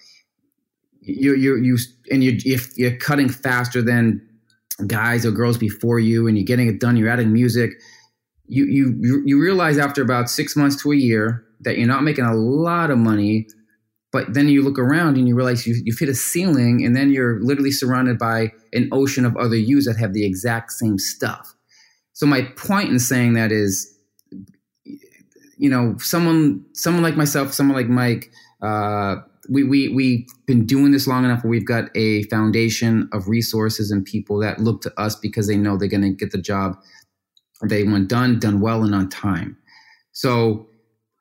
You 1.04 1.34
you 1.34 1.56
you 1.56 1.78
and 2.10 2.24
you 2.24 2.38
if 2.44 2.76
you're 2.76 2.96
cutting 2.96 3.28
faster 3.28 3.82
than 3.82 4.20
guys 4.86 5.24
or 5.24 5.30
girls 5.30 5.58
before 5.58 6.00
you, 6.00 6.26
and 6.26 6.36
you're 6.36 6.44
getting 6.44 6.68
it 6.68 6.80
done, 6.80 6.96
you're 6.96 7.10
adding 7.10 7.32
music 7.32 7.72
you 8.46 8.66
you 8.66 9.22
you 9.24 9.40
realize 9.40 9.78
after 9.78 10.02
about 10.02 10.28
six 10.28 10.54
months 10.54 10.80
to 10.82 10.92
a 10.92 10.96
year 10.96 11.44
that 11.60 11.78
you're 11.78 11.88
not 11.88 12.02
making 12.02 12.26
a 12.26 12.34
lot 12.34 12.90
of 12.90 12.98
money 12.98 13.46
but 14.14 14.32
then 14.32 14.48
you 14.48 14.62
look 14.62 14.78
around 14.78 15.16
and 15.16 15.26
you 15.26 15.34
realize 15.34 15.66
you, 15.66 15.74
you've 15.84 15.98
hit 15.98 16.08
a 16.08 16.14
ceiling 16.14 16.84
and 16.84 16.94
then 16.94 17.10
you're 17.10 17.42
literally 17.42 17.72
surrounded 17.72 18.16
by 18.16 18.52
an 18.72 18.88
ocean 18.92 19.24
of 19.24 19.36
other 19.36 19.56
yous 19.56 19.86
that 19.86 19.96
have 19.96 20.12
the 20.12 20.24
exact 20.24 20.70
same 20.70 21.00
stuff. 21.00 21.52
So 22.12 22.24
my 22.24 22.42
point 22.42 22.90
in 22.90 23.00
saying 23.00 23.32
that 23.32 23.50
is 23.50 23.92
you 25.56 25.68
know 25.68 25.96
someone 25.98 26.64
someone 26.74 27.02
like 27.02 27.16
myself 27.16 27.52
someone 27.52 27.76
like 27.76 27.88
mike 27.88 28.30
uh, 28.62 29.16
we, 29.48 29.64
we, 29.64 29.88
we've 29.88 30.26
been 30.46 30.66
doing 30.66 30.92
this 30.92 31.06
long 31.06 31.24
enough 31.24 31.42
where 31.42 31.50
we've 31.50 31.66
got 31.66 31.90
a 31.94 32.24
foundation 32.24 33.08
of 33.12 33.28
resources 33.28 33.90
and 33.90 34.04
people 34.04 34.38
that 34.38 34.60
look 34.60 34.82
to 34.82 35.00
us 35.00 35.16
because 35.16 35.46
they 35.46 35.56
know 35.56 35.76
they're 35.76 35.88
going 35.88 36.02
to 36.02 36.10
get 36.10 36.32
the 36.32 36.38
job 36.38 36.76
they 37.68 37.84
want 37.84 38.08
done, 38.08 38.38
done 38.38 38.60
well, 38.60 38.82
and 38.84 38.94
on 38.94 39.08
time. 39.08 39.56
So 40.12 40.66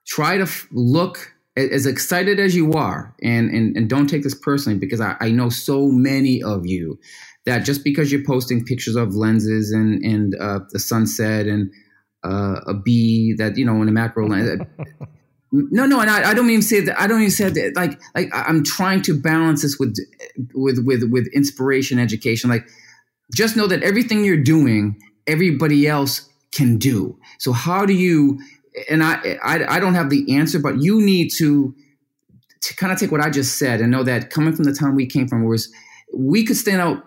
try 0.06 0.38
to 0.38 0.44
f- 0.44 0.68
look 0.72 1.34
as 1.56 1.86
excited 1.86 2.40
as 2.40 2.56
you 2.56 2.74
are, 2.74 3.16
and, 3.22 3.50
and, 3.52 3.78
and 3.78 3.90
don't 3.90 4.08
take 4.08 4.24
this 4.24 4.36
personally 4.36 4.80
because 4.80 5.00
I, 5.00 5.16
I 5.20 5.30
know 5.30 5.50
so 5.50 5.88
many 5.88 6.41
of 6.41 6.66
you 6.66 7.00
that 7.45 7.60
just 7.60 7.84
because 7.84 8.12
you're 8.12 8.26
posting 8.26 8.66
pictures 8.66 8.95
of 8.95 9.16
lenses 9.16 9.72
and, 9.72 10.04
and 10.04 10.36
uh, 10.40 10.60
the 10.72 10.80
sunset 10.80 11.45
and 11.45 11.72
uh, 12.24 12.62
a 12.66 12.74
bee 12.74 13.34
that, 13.38 13.58
you 13.58 13.66
know, 13.66 13.82
in 13.82 13.88
a 13.88 13.91
macro 13.91 14.28
lens. 14.28 14.62
no, 15.54 15.86
no, 15.86 16.00
and 16.00 16.10
I, 16.10 16.32
I, 16.32 16.34
don't 16.34 16.50
even 16.50 16.64
say 16.64 16.80
that. 16.80 17.00
I 17.00 17.06
don't 17.06 17.20
even 17.20 17.30
say 17.30 17.48
that. 17.48 17.76
Like, 17.76 18.02
like 18.16 18.30
I'm 18.34 18.64
trying 18.64 19.04
to 19.04 19.20
balance 19.20 19.62
this 19.62 19.78
with, 19.78 19.96
with, 20.56 20.80
with, 20.84 21.04
with 21.12 21.28
inspiration, 21.28 22.00
education. 22.00 22.50
Like, 22.50 22.68
just 23.36 23.56
know 23.56 23.68
that 23.68 23.84
everything 23.84 24.26
you're 24.26 24.42
doing, 24.42 25.00
everybody 25.28 25.88
else 25.88 26.28
can 26.52 26.78
do. 26.78 27.20
So 27.38 27.52
how 27.52 27.86
do 27.86 27.94
you? 27.94 28.40
And 28.90 29.04
I, 29.04 29.38
I, 29.44 29.76
I 29.76 29.80
don't 29.80 29.94
have 29.94 30.10
the 30.10 30.36
answer, 30.36 30.58
but 30.58 30.82
you 30.82 31.00
need 31.00 31.30
to 31.34 31.76
to 32.62 32.76
kind 32.76 32.92
of 32.92 33.00
take 33.00 33.12
what 33.12 33.22
I 33.22 33.30
just 33.30 33.58
said 33.58 33.82
and 33.82 33.92
know 33.92 34.04
that 34.04 34.30
coming 34.30 34.56
from 34.56 34.64
the 34.64 34.74
time 34.74 34.96
we 34.96 35.06
came 35.06 35.28
from 35.28 35.44
was 35.44 35.72
we 36.16 36.46
could 36.46 36.56
stand 36.56 36.82
out 36.82 37.04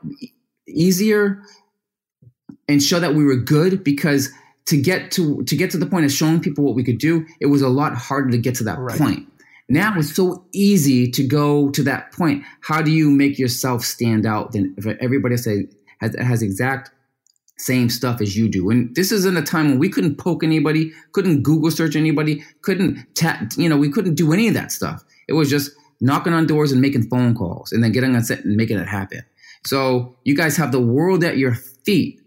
easier 0.68 1.42
and 2.68 2.82
show 2.82 3.00
that 3.00 3.14
we 3.14 3.24
were 3.24 3.36
good 3.36 3.82
because 3.82 4.30
to 4.66 4.80
get 4.80 5.10
to 5.12 5.42
to 5.44 5.56
get 5.56 5.70
to 5.70 5.78
the 5.78 5.86
point 5.86 6.04
of 6.04 6.12
showing 6.12 6.40
people 6.40 6.64
what 6.64 6.74
we 6.74 6.84
could 6.84 6.98
do, 6.98 7.26
it 7.40 7.46
was 7.46 7.62
a 7.62 7.68
lot 7.68 7.94
harder 7.94 8.30
to 8.30 8.38
get 8.38 8.54
to 8.56 8.64
that 8.64 8.78
right. 8.78 8.98
point. 8.98 9.32
Now 9.68 9.94
it's 9.96 10.14
so 10.14 10.44
easy 10.52 11.10
to 11.10 11.26
go 11.26 11.70
to 11.70 11.82
that 11.84 12.12
point. 12.12 12.44
How 12.60 12.82
do 12.82 12.90
you 12.90 13.10
make 13.10 13.38
yourself 13.38 13.82
stand 13.84 14.24
out? 14.24 14.52
Then 14.52 14.74
if 14.76 14.86
everybody 15.00 15.36
say 15.36 15.66
has, 16.00 16.14
has 16.16 16.42
exact 16.42 16.90
same 17.58 17.88
stuff 17.88 18.20
as 18.20 18.36
you 18.36 18.48
do. 18.48 18.70
And 18.70 18.94
this 18.94 19.10
is 19.10 19.24
in 19.24 19.36
a 19.36 19.42
time 19.42 19.70
when 19.70 19.78
we 19.78 19.88
couldn't 19.88 20.16
poke 20.16 20.44
anybody, 20.44 20.92
couldn't 21.12 21.42
Google 21.42 21.70
search 21.70 21.96
anybody, 21.96 22.44
couldn't 22.62 23.06
tap, 23.14 23.52
you 23.56 23.68
know, 23.68 23.76
we 23.76 23.90
couldn't 23.90 24.14
do 24.14 24.32
any 24.32 24.48
of 24.48 24.54
that 24.54 24.70
stuff. 24.70 25.02
It 25.26 25.32
was 25.32 25.48
just 25.48 25.70
knocking 26.00 26.34
on 26.34 26.46
doors 26.46 26.70
and 26.72 26.80
making 26.80 27.08
phone 27.08 27.34
calls 27.34 27.72
and 27.72 27.82
then 27.82 27.92
getting 27.92 28.14
on 28.14 28.22
set 28.22 28.44
and 28.44 28.56
making 28.56 28.78
it 28.78 28.86
happen. 28.86 29.22
So 29.64 30.16
you 30.24 30.36
guys 30.36 30.56
have 30.58 30.70
the 30.70 30.80
world 30.80 31.24
at 31.24 31.38
your 31.38 31.54
feet, 31.54 32.20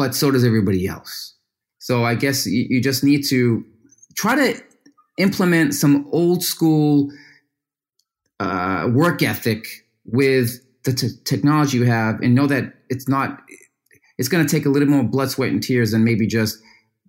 but 0.00 0.14
so 0.14 0.30
does 0.30 0.46
everybody 0.46 0.86
else. 0.86 1.34
So 1.78 2.04
I 2.06 2.14
guess 2.14 2.46
you, 2.46 2.66
you 2.70 2.80
just 2.80 3.04
need 3.04 3.22
to 3.28 3.62
try 4.16 4.34
to 4.34 4.58
implement 5.18 5.74
some 5.74 6.08
old 6.10 6.42
school 6.42 7.10
uh, 8.40 8.88
work 8.94 9.22
ethic 9.22 9.66
with 10.06 10.58
the 10.84 10.94
t- 10.94 11.10
technology 11.24 11.76
you 11.76 11.84
have 11.84 12.18
and 12.22 12.34
know 12.34 12.46
that 12.46 12.72
it's 12.88 13.08
not 13.10 13.42
it's 14.16 14.30
going 14.30 14.46
to 14.46 14.50
take 14.50 14.64
a 14.64 14.70
little 14.70 14.88
more 14.88 15.04
blood, 15.04 15.30
sweat, 15.30 15.50
and 15.50 15.62
tears 15.62 15.90
than 15.90 16.02
maybe 16.02 16.26
just 16.26 16.58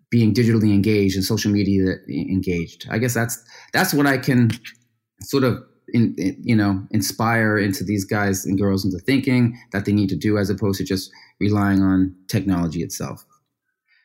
being 0.10 0.34
digitally 0.34 0.74
engaged 0.74 1.16
and 1.16 1.24
social 1.24 1.50
media 1.50 1.96
engaged. 2.10 2.88
I 2.92 2.98
guess 2.98 3.14
that's 3.14 3.42
that's 3.72 3.94
what 3.94 4.06
I 4.06 4.18
can 4.18 4.52
sort 5.22 5.46
of 5.46 5.64
in, 5.94 6.14
in, 6.18 6.36
you 6.44 6.58
know 6.58 6.86
inspire 6.92 7.58
into 7.58 7.86
these 7.86 8.04
guys 8.04 8.46
and 8.46 8.60
girls 8.60 8.84
into 8.84 9.00
thinking 9.00 9.58
that 9.72 9.86
they 9.86 9.94
need 9.94 10.10
to 10.10 10.18
do 10.18 10.38
as 10.38 10.50
opposed 10.50 10.80
to 10.80 10.84
just 10.84 11.10
relying 11.42 11.82
on 11.82 12.16
technology 12.28 12.84
itself. 12.84 13.26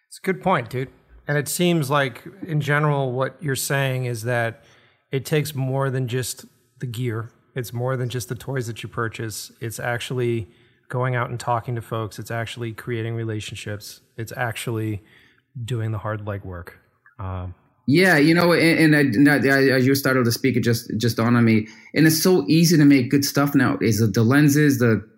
It's 0.09 0.19
a 0.19 0.23
good 0.23 0.43
point, 0.43 0.71
dude. 0.71 0.89
And 1.29 1.37
it 1.37 1.49
seems 1.49 1.91
like 1.91 2.25
in 2.47 2.61
general 2.61 3.13
what 3.13 3.37
you're 3.41 3.55
saying 3.55 4.07
is 4.07 4.23
that 4.23 4.65
it 5.13 5.25
takes 5.25 5.55
more 5.55 5.91
than 5.91 6.09
just 6.09 6.47
the 6.81 6.87
gear. 6.87 7.31
It's 7.55 7.73
more 7.73 7.97
than 7.97 8.09
just 8.09 8.29
the 8.29 8.35
toys 8.35 8.67
that 8.67 8.83
you 8.83 8.89
purchase. 8.89 9.53
It's 9.61 9.79
actually 9.79 10.49
going 10.89 11.15
out 11.15 11.31
and 11.31 11.39
talking 11.39 11.75
to 11.75 11.83
folks. 11.83 12.19
It's 12.19 12.31
actually 12.31 12.73
creating 12.73 13.15
relationships. 13.15 14.01
It's 14.17 14.33
actually 14.37 15.03
doing 15.65 15.91
the 15.91 15.99
hard 15.99 16.25
legwork. 16.25 16.71
Um, 17.19 17.55
yeah, 17.87 18.17
you 18.17 18.35
know, 18.35 18.53
and, 18.53 18.95
and, 18.95 19.29
I, 19.29 19.37
I, 19.37 19.63
as 19.77 19.87
you 19.87 19.95
started 19.95 20.25
to 20.25 20.33
speak, 20.33 20.57
it 20.57 20.61
just 20.61 20.91
just 20.99 21.17
dawned 21.17 21.37
on 21.37 21.45
me. 21.45 21.69
And 21.95 22.07
it's 22.07 22.21
so 22.21 22.45
easy 22.49 22.77
to 22.77 22.85
make 22.85 23.11
good 23.11 23.25
stuff 23.25 23.55
now. 23.55 23.79
Is 23.81 23.99
the 24.13 24.23
lenses, 24.25 24.79
the 24.79 25.09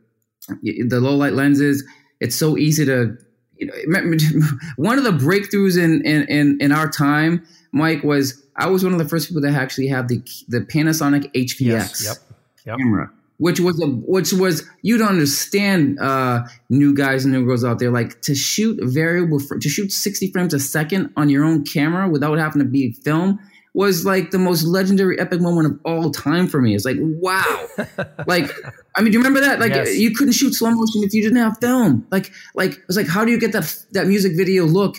the 0.63 1.01
low 1.01 1.17
light 1.17 1.33
lenses. 1.33 1.83
It's 2.21 2.37
so 2.37 2.57
easy 2.57 2.85
to. 2.87 3.17
You 3.57 3.67
know, 3.67 3.75
one 4.77 4.99
of 4.99 5.05
the 5.05 5.11
breakthroughs 5.11 5.83
in, 5.83 6.05
in 6.07 6.23
in 6.29 6.61
in 6.61 6.71
our 6.71 6.89
time, 6.89 7.45
Mike, 7.73 8.05
was 8.05 8.41
I 8.55 8.69
was 8.69 8.85
one 8.85 8.93
of 8.93 9.01
the 9.01 9.09
first 9.09 9.29
people 9.29 9.43
that 9.43 9.55
actually 9.55 9.89
have 9.89 10.07
the 10.09 10.23
the 10.47 10.61
Panasonic 10.61 11.33
HVX 11.33 11.61
yes, 11.61 12.05
yep, 12.05 12.17
yep. 12.65 12.79
camera 12.79 13.11
which 13.39 13.61
was 13.61 13.81
a 13.81 13.87
which 13.87 14.33
was 14.33 14.69
you 14.83 14.99
don't 14.99 15.09
understand 15.09 15.99
uh, 16.01 16.43
new 16.69 16.95
guys 16.95 17.25
and 17.25 17.33
new 17.33 17.45
girls 17.47 17.65
out 17.65 17.79
there 17.79 17.91
like 17.91 18.21
to 18.23 18.35
shoot 18.35 18.79
variable 18.83 19.41
to 19.41 19.69
shoot 19.69 19.91
60 19.93 20.31
frames 20.33 20.53
a 20.53 20.61
second 20.61 21.13
on 21.17 21.29
your 21.29 21.45
own 21.45 21.65
camera 21.65 22.09
without 22.09 22.39
having 22.39 22.61
to 22.61 22.69
be 22.69 22.93
film 22.93 23.39
was 23.79 24.05
like 24.05 24.33
the 24.33 24.41
most 24.41 24.65
legendary 24.65 25.17
epic 25.21 25.41
moment 25.41 25.73
of 25.73 25.79
all 25.85 26.11
time 26.11 26.49
for 26.49 26.61
me. 26.61 26.75
It's 26.75 26.85
like 26.85 26.97
wow, 26.99 27.69
like 28.27 28.51
I 28.97 29.03
mean, 29.03 29.13
do 29.13 29.19
you 29.19 29.21
remember 29.21 29.39
that? 29.39 29.61
Like 29.61 29.73
yes. 29.73 29.97
you 29.97 30.13
couldn't 30.13 30.33
shoot 30.33 30.53
slow 30.53 30.73
motion 30.73 31.05
if 31.05 31.15
you 31.15 31.23
didn't 31.23 31.39
have 31.39 31.59
film. 31.61 32.05
Like 32.11 32.33
like 32.57 32.73
it's 32.89 32.97
like 32.97 33.07
how 33.07 33.25
do 33.25 33.31
you 33.31 33.39
get 33.39 33.53
that 33.53 33.73
that 33.93 34.09
music 34.09 34.33
video 34.37 34.65
look 34.65 34.97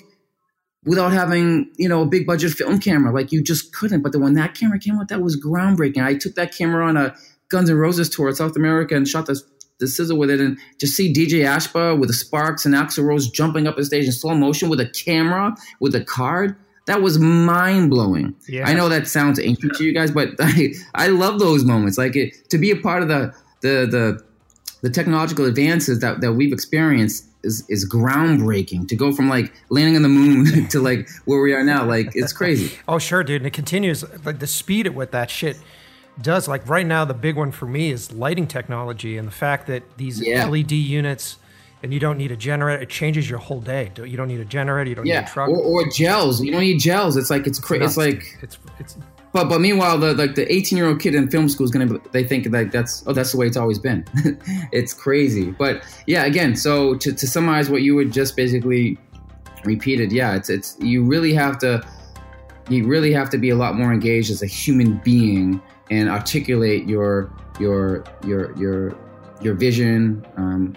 without 0.85 1.11
having 1.11 1.69
you 1.75 1.89
know 1.89 2.03
a 2.03 2.05
big 2.05 2.25
budget 2.25 2.53
film 2.53 2.79
camera? 2.79 3.13
Like 3.13 3.33
you 3.33 3.43
just 3.43 3.75
couldn't. 3.75 4.01
But 4.01 4.13
then 4.13 4.21
when 4.21 4.35
that 4.35 4.55
camera 4.55 4.79
came 4.79 4.97
out, 4.97 5.09
that 5.09 5.21
was 5.21 5.37
groundbreaking. 5.37 6.01
I 6.01 6.15
took 6.15 6.35
that 6.35 6.55
camera 6.55 6.87
on 6.87 6.95
a 6.95 7.13
Guns 7.49 7.69
N' 7.69 7.75
Roses 7.75 8.09
tour 8.09 8.29
in 8.29 8.35
South 8.35 8.55
America 8.55 8.95
and 8.95 9.05
shot 9.05 9.25
this 9.25 9.43
the 9.81 9.87
sizzle 9.87 10.17
with 10.17 10.29
it 10.29 10.39
and 10.39 10.57
just 10.79 10.95
see 10.95 11.13
DJ 11.13 11.43
Ashba 11.43 11.99
with 11.99 12.07
the 12.07 12.13
Sparks 12.13 12.65
and 12.65 12.75
Axl 12.75 13.03
Rose 13.03 13.29
jumping 13.29 13.67
up 13.67 13.75
the 13.75 13.83
stage 13.83 14.05
in 14.05 14.13
slow 14.13 14.35
motion 14.35 14.69
with 14.69 14.79
a 14.79 14.87
camera 14.87 15.53
with 15.81 15.95
a 15.95 16.03
card. 16.03 16.55
That 16.89 17.01
was 17.01 17.19
mind 17.19 17.89
blowing. 17.89 18.35
Yeah. 18.47 18.67
I 18.67 18.73
know 18.73 18.89
that 18.89 19.07
sounds 19.07 19.39
ancient 19.39 19.75
to 19.75 19.83
you 19.83 19.93
guys, 19.93 20.11
but 20.11 20.29
I, 20.39 20.73
I 20.95 21.07
love 21.07 21.39
those 21.39 21.63
moments. 21.63 21.97
Like 21.97 22.15
it, 22.15 22.49
to 22.49 22.57
be 22.57 22.71
a 22.71 22.75
part 22.75 23.01
of 23.01 23.07
the 23.07 23.33
the 23.61 23.87
the 23.89 24.23
the 24.81 24.89
technological 24.89 25.45
advances 25.45 25.99
that, 25.99 26.21
that 26.21 26.33
we've 26.33 26.53
experienced 26.53 27.25
is, 27.43 27.65
is 27.69 27.89
groundbreaking 27.89 28.87
to 28.87 28.95
go 28.95 29.11
from 29.11 29.27
like 29.27 29.51
landing 29.69 29.97
on 29.97 30.03
the 30.03 30.09
moon 30.09 30.67
to 30.69 30.79
like 30.79 31.09
where 31.25 31.41
we 31.41 31.53
are 31.53 31.63
now 31.63 31.83
like 31.83 32.09
it's 32.13 32.31
crazy 32.31 32.77
oh 32.87 32.97
sure 32.97 33.21
dude 33.21 33.41
and 33.41 33.47
it 33.47 33.51
continues 33.51 34.05
like 34.25 34.39
the 34.39 34.47
speed 34.47 34.85
at 34.85 34.93
what 34.93 35.11
that 35.11 35.29
shit 35.29 35.57
does. 36.21 36.47
Like 36.47 36.67
right 36.67 36.85
now, 36.85 37.05
the 37.05 37.13
big 37.13 37.35
one 37.35 37.51
for 37.51 37.65
me 37.65 37.91
is 37.91 38.11
lighting 38.11 38.47
technology 38.47 39.17
and 39.17 39.27
the 39.27 39.31
fact 39.31 39.67
that 39.67 39.83
these 39.97 40.21
yeah. 40.21 40.47
LED 40.47 40.71
units 40.71 41.37
and 41.81 41.93
you 41.93 41.99
don't 41.99 42.17
need 42.17 42.31
a 42.31 42.37
generator. 42.37 42.81
It 42.81 42.89
changes 42.89 43.29
your 43.29 43.39
whole 43.39 43.61
day. 43.61 43.91
You 43.97 44.17
don't 44.17 44.27
need 44.27 44.39
a 44.39 44.45
generator. 44.45 44.89
You 44.89 44.95
don't 44.95 45.05
yeah. 45.05 45.21
need 45.21 45.27
a 45.27 45.31
truck. 45.31 45.49
Or, 45.49 45.57
or 45.57 45.89
gels. 45.89 46.41
You 46.41 46.51
don't 46.51 46.61
need 46.61 46.79
gels. 46.79 47.15
It's 47.15 47.29
like 47.29 47.47
it's 47.47 47.59
crazy. 47.59 47.85
It's, 47.85 47.97
like 47.97 48.37
it's 48.41 48.57
it's. 48.79 48.97
But 49.31 49.47
but 49.47 49.61
meanwhile, 49.61 49.97
the 49.97 50.13
like 50.13 50.35
the 50.35 50.51
18 50.51 50.77
year 50.77 50.87
old 50.87 50.99
kid 50.99 51.15
in 51.15 51.29
film 51.29 51.47
school 51.49 51.65
is 51.65 51.71
gonna 51.71 51.99
they 52.11 52.23
think 52.23 52.51
like 52.51 52.71
that's 52.71 53.03
oh 53.07 53.13
that's 53.13 53.31
the 53.31 53.37
way 53.37 53.47
it's 53.47 53.57
always 53.57 53.79
been. 53.79 54.05
it's 54.71 54.93
crazy. 54.93 55.51
But 55.51 55.83
yeah, 56.07 56.25
again, 56.25 56.55
so 56.55 56.95
to, 56.95 57.13
to 57.13 57.27
summarize 57.27 57.69
what 57.69 57.81
you 57.81 57.95
would 57.95 58.11
just 58.11 58.35
basically 58.35 58.97
repeated, 59.63 60.11
yeah, 60.11 60.35
it's 60.35 60.49
it's 60.49 60.77
you 60.79 61.05
really 61.05 61.33
have 61.33 61.59
to 61.59 61.85
you 62.69 62.87
really 62.87 63.13
have 63.13 63.29
to 63.29 63.37
be 63.37 63.49
a 63.49 63.55
lot 63.55 63.75
more 63.75 63.93
engaged 63.93 64.31
as 64.31 64.41
a 64.41 64.47
human 64.47 64.97
being 64.97 65.61
and 65.89 66.09
articulate 66.09 66.87
your 66.87 67.31
your 67.59 68.03
your 68.25 68.55
your 68.57 68.97
your 69.41 69.53
vision 69.53 70.25
um, 70.37 70.75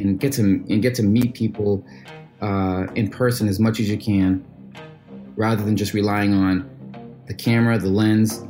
and 0.00 0.18
get 0.18 0.32
to 0.34 0.42
and 0.42 0.82
get 0.82 0.94
to 0.96 1.02
meet 1.02 1.34
people 1.34 1.84
uh, 2.40 2.86
in 2.94 3.08
person 3.10 3.48
as 3.48 3.60
much 3.60 3.80
as 3.80 3.88
you 3.88 3.98
can, 3.98 4.44
rather 5.36 5.62
than 5.62 5.76
just 5.76 5.92
relying 5.94 6.34
on 6.34 6.68
the 7.26 7.34
camera, 7.34 7.78
the 7.78 7.88
lens, 7.88 8.44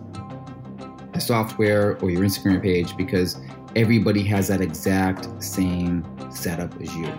the 1.13 1.21
software, 1.21 1.99
or 1.99 2.11
your 2.11 2.23
Instagram 2.23 2.63
page 2.63 2.97
because 2.97 3.37
everybody 3.77 4.23
has 4.25 4.49
that 4.49 4.61
exact 4.61 5.29
same 5.43 6.05
setup 6.31 6.81
as 6.81 6.95
you. 6.95 7.13